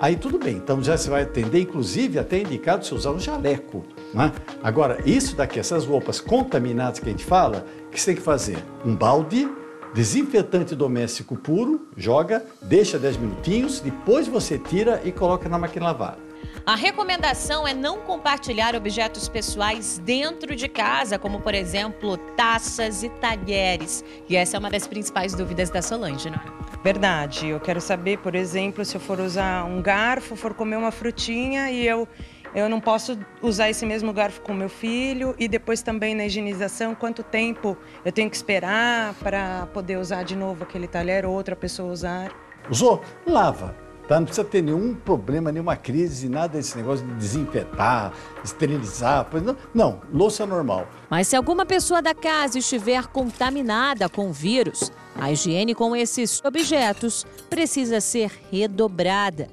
[0.00, 3.84] Aí tudo bem, então já se vai atender, inclusive até indicado você usar um jaleco.
[4.14, 4.32] Né?
[4.62, 8.22] Agora, isso daqui, essas roupas contaminadas que a gente fala, o que você tem que
[8.22, 8.58] fazer?
[8.84, 9.48] Um balde,
[9.92, 16.27] desinfetante doméstico puro, joga, deixa 10 minutinhos, depois você tira e coloca na máquina lavar.
[16.68, 23.08] A recomendação é não compartilhar objetos pessoais dentro de casa, como por exemplo taças e
[23.08, 24.04] talheres.
[24.28, 26.42] E essa é uma das principais dúvidas da Solange, não é?
[26.84, 27.48] Verdade.
[27.48, 31.70] Eu quero saber, por exemplo, se eu for usar um garfo, for comer uma frutinha
[31.70, 32.06] e eu
[32.54, 36.94] eu não posso usar esse mesmo garfo com meu filho e depois também na higienização,
[36.94, 41.56] quanto tempo eu tenho que esperar para poder usar de novo aquele talher ou outra
[41.56, 42.30] pessoa usar?
[42.68, 43.02] Usou?
[43.26, 44.18] Lava Tá?
[44.18, 49.28] Não precisa ter nenhum problema, nenhuma crise, nada desse negócio de desinfetar, esterilizar.
[49.44, 50.88] Não, não, louça normal.
[51.10, 56.42] Mas se alguma pessoa da casa estiver contaminada com o vírus, a higiene com esses
[56.42, 59.48] objetos precisa ser redobrada.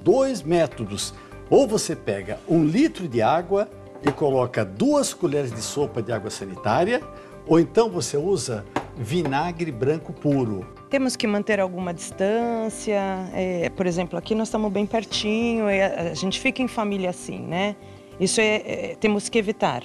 [0.00, 1.12] Dois métodos.
[1.50, 3.68] Ou você pega um litro de água
[4.02, 7.02] e coloca duas colheres de sopa de água sanitária,
[7.46, 8.64] ou então você usa
[8.96, 10.66] vinagre branco puro.
[10.88, 13.00] Temos que manter alguma distância,
[13.34, 17.76] é, por exemplo, aqui nós estamos bem pertinho, a, gente fica em família assim, né?
[18.18, 19.82] Isso é, é, temos que evitar.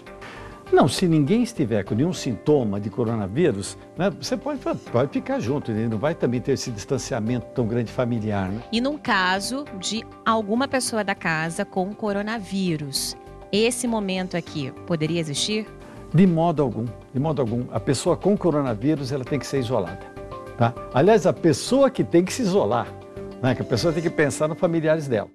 [0.72, 5.70] Não, se ninguém estiver com nenhum sintoma de coronavírus, né, você pode, pode ficar junto,
[5.70, 5.86] né?
[5.86, 8.50] não vai também ter esse distanciamento tão grande familiar.
[8.50, 8.62] Né?
[8.72, 13.18] E num caso de alguma pessoa da casa com coronavírus,
[13.52, 15.68] esse momento aqui poderia existir?
[16.14, 17.66] De modo algum, de modo algum.
[17.72, 20.00] A pessoa com coronavírus ela tem que ser isolada.
[20.58, 20.74] Tá?
[20.94, 22.88] Aliás, a pessoa que tem que se isolar,
[23.42, 23.56] né?
[23.56, 25.30] que a pessoa tem que pensar nos familiares dela.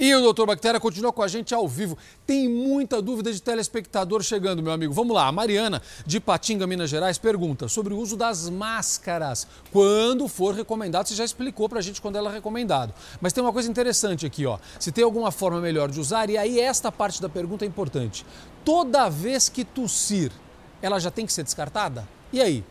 [0.00, 1.98] E o doutor Bactéria continua com a gente ao vivo.
[2.26, 4.94] Tem muita dúvida de telespectador chegando, meu amigo.
[4.94, 5.26] Vamos lá.
[5.26, 9.46] A Mariana, de Patinga, Minas Gerais, pergunta sobre o uso das máscaras.
[9.70, 12.94] Quando for recomendado, você já explicou para a gente quando ela é recomendado.
[13.20, 14.58] Mas tem uma coisa interessante aqui, ó.
[14.78, 18.24] Se tem alguma forma melhor de usar, e aí esta parte da pergunta é importante.
[18.64, 20.32] Toda vez que tossir,
[20.80, 22.08] ela já tem que ser descartada?
[22.32, 22.64] E aí?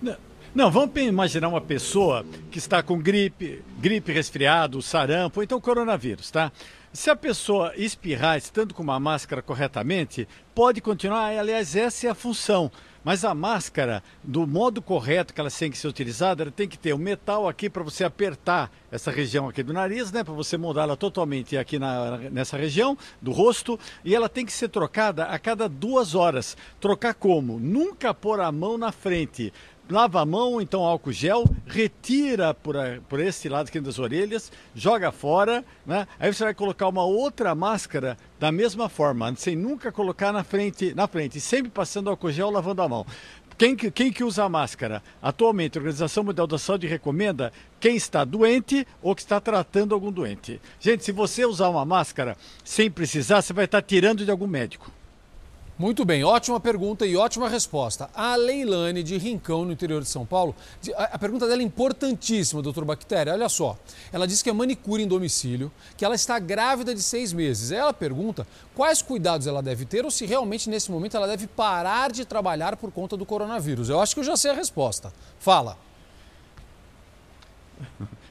[0.00, 0.16] Não,
[0.56, 6.30] não, vamos imaginar uma pessoa que está com gripe, gripe, resfriado, sarampo, ou então coronavírus,
[6.30, 6.50] tá?
[6.94, 12.14] Se a pessoa espirrar estando com uma máscara corretamente, pode continuar, aliás, essa é a
[12.14, 12.72] função.
[13.04, 16.76] Mas a máscara, do modo correto que ela tem que ser utilizada, ela tem que
[16.76, 20.24] ter o um metal aqui para você apertar essa região aqui do nariz, né?
[20.24, 23.78] Para você mudá-la totalmente aqui na, nessa região do rosto.
[24.04, 26.56] E ela tem que ser trocada a cada duas horas.
[26.80, 27.60] Trocar como?
[27.60, 29.52] Nunca pôr a mão na frente
[29.88, 34.50] lava a mão, então álcool gel, retira por, a, por esse lado aqui das orelhas,
[34.74, 36.06] joga fora, né?
[36.18, 40.94] Aí você vai colocar uma outra máscara da mesma forma, sem nunca colocar na frente,
[40.94, 43.06] na frente, sempre passando álcool gel, lavando a mão.
[43.58, 45.02] Quem que, quem que usa a máscara?
[45.22, 47.50] Atualmente, a Organização Mundial da Saúde recomenda
[47.80, 50.60] quem está doente ou que está tratando algum doente.
[50.78, 54.92] Gente, se você usar uma máscara sem precisar, você vai estar tirando de algum médico.
[55.78, 58.08] Muito bem, ótima pergunta e ótima resposta.
[58.14, 60.56] A Leilane de Rincão, no interior de São Paulo,
[60.96, 63.34] a pergunta dela é importantíssima, doutor Bactéria.
[63.34, 63.76] Olha só,
[64.10, 67.72] ela diz que é manicure em domicílio, que ela está grávida de seis meses.
[67.72, 72.10] Ela pergunta quais cuidados ela deve ter ou se realmente nesse momento ela deve parar
[72.10, 73.90] de trabalhar por conta do coronavírus.
[73.90, 75.12] Eu acho que eu já sei a resposta.
[75.38, 75.76] Fala.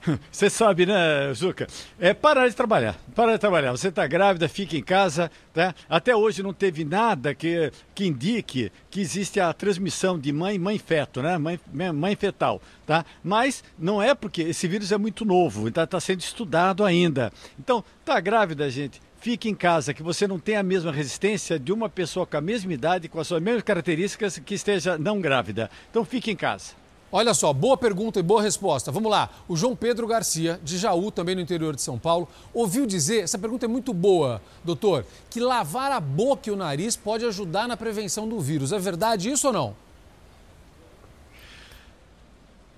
[0.31, 1.67] Você sabe, né, Zuca?
[1.99, 2.97] É parar de trabalhar.
[3.15, 3.71] Parar de trabalhar.
[3.71, 5.31] Você está grávida, fica em casa.
[5.53, 5.73] Tá?
[5.89, 10.77] Até hoje não teve nada que, que indique que existe a transmissão de mãe mãe
[10.77, 11.37] feto, né?
[11.37, 11.59] Mãe,
[11.93, 12.61] mãe fetal.
[12.85, 13.05] Tá?
[13.23, 17.31] Mas não é porque esse vírus é muito novo, está tá sendo estudado ainda.
[17.59, 21.73] Então, tá grávida, gente fique em casa, que você não tem a mesma resistência de
[21.73, 25.67] uma pessoa com a mesma idade, com as suas mesmas características, que esteja não grávida.
[25.89, 26.73] Então fique em casa.
[27.11, 28.91] Olha só, boa pergunta e boa resposta.
[28.91, 29.29] Vamos lá.
[29.47, 33.37] O João Pedro Garcia, de Jaú, também no interior de São Paulo, ouviu dizer, essa
[33.37, 37.77] pergunta é muito boa, doutor, que lavar a boca e o nariz pode ajudar na
[37.77, 38.71] prevenção do vírus.
[38.71, 39.85] É verdade isso ou não?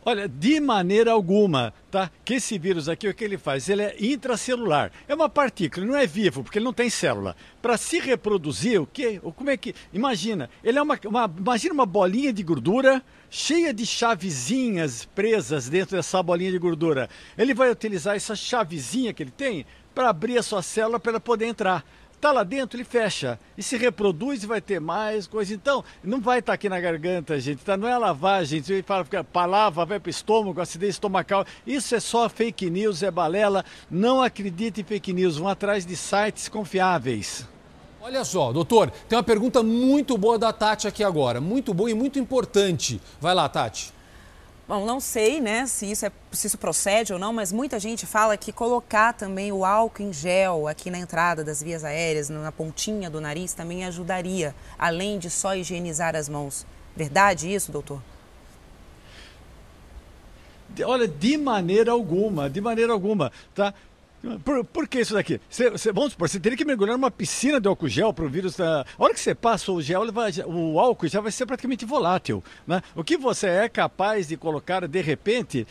[0.09, 2.09] Olha, de maneira alguma, tá?
[2.23, 3.67] Que esse vírus aqui, o que ele faz?
[3.67, 4.89] Ele é intracelular.
[5.05, 7.35] É uma partícula, não é vivo, porque ele não tem célula.
[7.61, 9.19] Para se reproduzir, o que?
[9.19, 9.75] Como é que.
[9.91, 11.33] Imagina, ele é uma, uma.
[11.37, 17.09] Imagina uma bolinha de gordura cheia de chavezinhas presas dentro dessa bolinha de gordura.
[17.37, 21.19] Ele vai utilizar essa chavezinha que ele tem para abrir a sua célula para ela
[21.19, 21.83] poder entrar.
[22.17, 23.39] Está lá dentro, ele fecha.
[23.55, 25.53] E se reproduz e vai ter mais coisa.
[25.53, 27.63] Então, não vai estar tá aqui na garganta, gente.
[27.63, 27.77] Tá?
[27.77, 28.63] Não é lavagem.
[28.67, 31.45] Ele fala, palavra, vai para o estômago, acidez estomacal.
[31.65, 33.63] Isso é só fake news, é balela.
[33.89, 35.37] Não acredite em fake news.
[35.37, 37.47] Vão atrás de sites confiáveis.
[38.07, 41.41] Olha só, doutor, tem uma pergunta muito boa da Tati aqui agora.
[41.41, 43.01] Muito boa e muito importante.
[43.19, 43.93] Vai lá, Tati.
[44.65, 48.05] Bom, não sei, né, se isso, é, se isso procede ou não, mas muita gente
[48.05, 52.49] fala que colocar também o álcool em gel aqui na entrada das vias aéreas, na
[52.49, 56.65] pontinha do nariz, também ajudaria, além de só higienizar as mãos.
[56.95, 58.01] Verdade isso, doutor?
[60.85, 63.73] Olha, de maneira alguma, de maneira alguma, tá?
[64.43, 65.39] Por, por que isso daqui?
[65.49, 68.29] Cê, cê, vamos supor, você teria que mergulhar numa piscina de álcool gel para o
[68.29, 68.59] vírus.
[68.59, 72.43] A hora que você passa o gel, vai, o álcool já vai ser praticamente volátil.
[72.65, 72.81] Né?
[72.95, 75.67] O que você é capaz de colocar de repente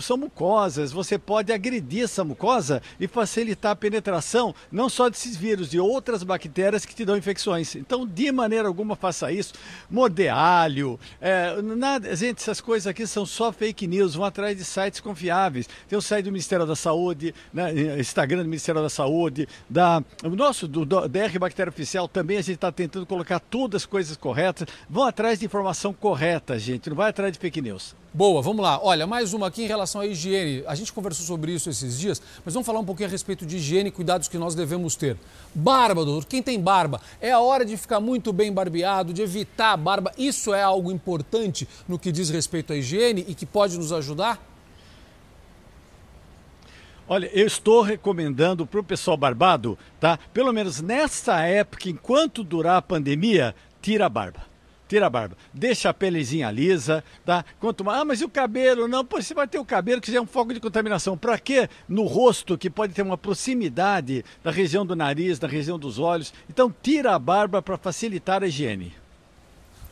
[0.00, 0.92] são mucosas.
[0.92, 6.22] Você pode agredir essa mucosa e facilitar a penetração não só desses vírus, de outras
[6.22, 7.76] bactérias que te dão infecções.
[7.76, 9.54] Então, de maneira alguma, faça isso.
[9.90, 14.14] Mordealho, é, nada, gente, essas coisas aqui são só fake news.
[14.14, 15.68] Vão atrás de sites confiáveis.
[15.88, 17.69] Tem o site do Ministério da Saúde, né?
[17.98, 22.56] Instagram do Ministério da Saúde, da, nosso, do, do DR Bactéria Oficial, também a gente
[22.56, 24.68] está tentando colocar todas as coisas corretas.
[24.88, 27.94] Vão atrás de informação correta, gente, não vai atrás de fake news.
[28.12, 28.80] Boa, vamos lá.
[28.82, 30.64] Olha, mais uma aqui em relação à higiene.
[30.66, 33.56] A gente conversou sobre isso esses dias, mas vamos falar um pouquinho a respeito de
[33.56, 35.16] higiene e cuidados que nós devemos ter.
[35.54, 36.26] Barba, doutor.
[36.26, 40.10] Quem tem barba, é a hora de ficar muito bem barbeado, de evitar a barba.
[40.18, 44.49] Isso é algo importante no que diz respeito à higiene e que pode nos ajudar?
[47.12, 50.16] Olha, eu estou recomendando para o pessoal barbado, tá?
[50.32, 54.46] Pelo menos nessa época, enquanto durar a pandemia, tira a barba.
[54.86, 55.36] Tira a barba.
[55.52, 57.44] Deixa a pelezinha lisa, tá?
[57.58, 58.00] Quanto mais.
[58.00, 58.86] Ah, mas e o cabelo?
[58.86, 61.18] Não, pô, você vai ter o cabelo que já é um foco de contaminação.
[61.18, 61.68] Para quê?
[61.88, 66.32] No rosto, que pode ter uma proximidade da região do nariz, da região dos olhos.
[66.48, 68.99] Então, tira a barba para facilitar a higiene.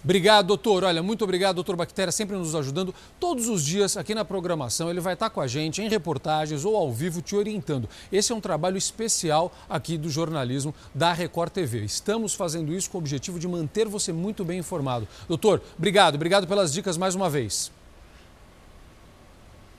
[0.09, 0.85] Obrigado, doutor.
[0.85, 4.89] Olha, muito obrigado, doutor Bactéria, sempre nos ajudando todos os dias aqui na programação.
[4.89, 7.87] Ele vai estar com a gente em reportagens ou ao vivo te orientando.
[8.11, 11.85] Esse é um trabalho especial aqui do jornalismo da Record TV.
[11.85, 15.07] Estamos fazendo isso com o objetivo de manter você muito bem informado.
[15.28, 17.70] Doutor, obrigado, obrigado pelas dicas mais uma vez.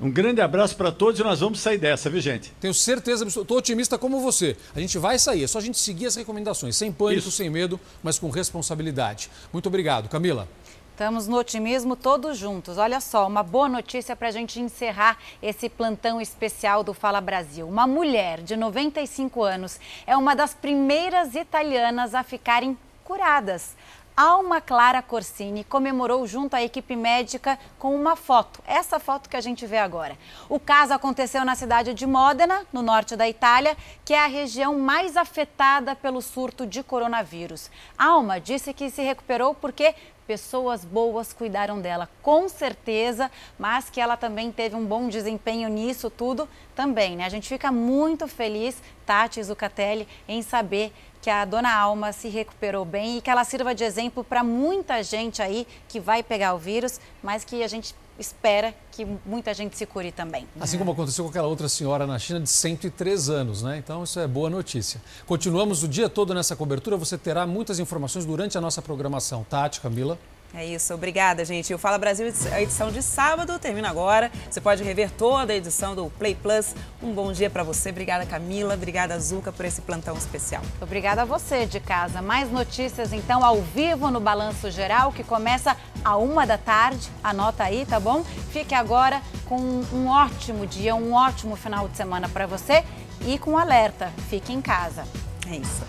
[0.02, 2.54] Um grande abraço para todos e nós vamos sair dessa, viu, gente?
[2.62, 4.56] Tenho certeza, estou otimista como você.
[4.74, 7.32] A gente vai sair, é só a gente seguir as recomendações, sem pânico, Isso.
[7.32, 9.30] sem medo, mas com responsabilidade.
[9.52, 10.08] Muito obrigado.
[10.08, 10.48] Camila.
[10.92, 12.78] Estamos no otimismo todos juntos.
[12.78, 17.68] Olha só, uma boa notícia para a gente encerrar esse plantão especial do Fala Brasil.
[17.68, 23.76] Uma mulher de 95 anos é uma das primeiras italianas a ficarem curadas.
[24.22, 29.40] Alma Clara Corsini comemorou junto à equipe médica com uma foto, essa foto que a
[29.40, 30.18] gente vê agora.
[30.50, 34.78] O caso aconteceu na cidade de Módena, no norte da Itália, que é a região
[34.78, 37.72] mais afetada pelo surto de coronavírus.
[37.98, 39.96] Alma disse que se recuperou porque
[40.28, 46.08] pessoas boas cuidaram dela, com certeza, mas que ela também teve um bom desempenho nisso
[46.08, 47.26] tudo também, né?
[47.26, 52.86] A gente fica muito feliz, Tati Zucatelli, em saber que a dona Alma se recuperou
[52.86, 56.58] bem e que ela sirva de exemplo para muita gente aí que vai pegar o
[56.58, 60.46] vírus, mas que a gente espera que muita gente se cure também.
[60.60, 63.78] Assim como aconteceu com aquela outra senhora na China de 103 anos, né?
[63.78, 65.02] Então isso é boa notícia.
[65.26, 69.46] Continuamos o dia todo nessa cobertura, você terá muitas informações durante a nossa programação.
[69.50, 70.18] Tati, Camila.
[70.54, 71.74] É isso, obrigada, gente.
[71.74, 74.32] O Fala Brasil, a edição de sábado termina agora.
[74.50, 76.76] Você pode rever toda a edição do Play Plus.
[77.04, 77.92] Um bom dia para você.
[77.92, 78.74] Obrigada, Camila.
[78.74, 80.64] Obrigada, Zuca, por esse plantão especial.
[80.82, 82.22] Obrigada a você de casa.
[82.22, 87.10] Mais notícias, então, ao vivo no Balanço Geral, que começa a uma da tarde.
[87.24, 88.24] Anota aí, tá bom?
[88.52, 89.60] Fique agora com
[89.94, 92.84] um ótimo dia, um ótimo final de semana para você
[93.22, 94.12] e com alerta.
[94.30, 95.06] Fique em casa.
[95.48, 95.84] É isso.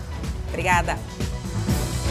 [0.49, 0.97] Obrigada.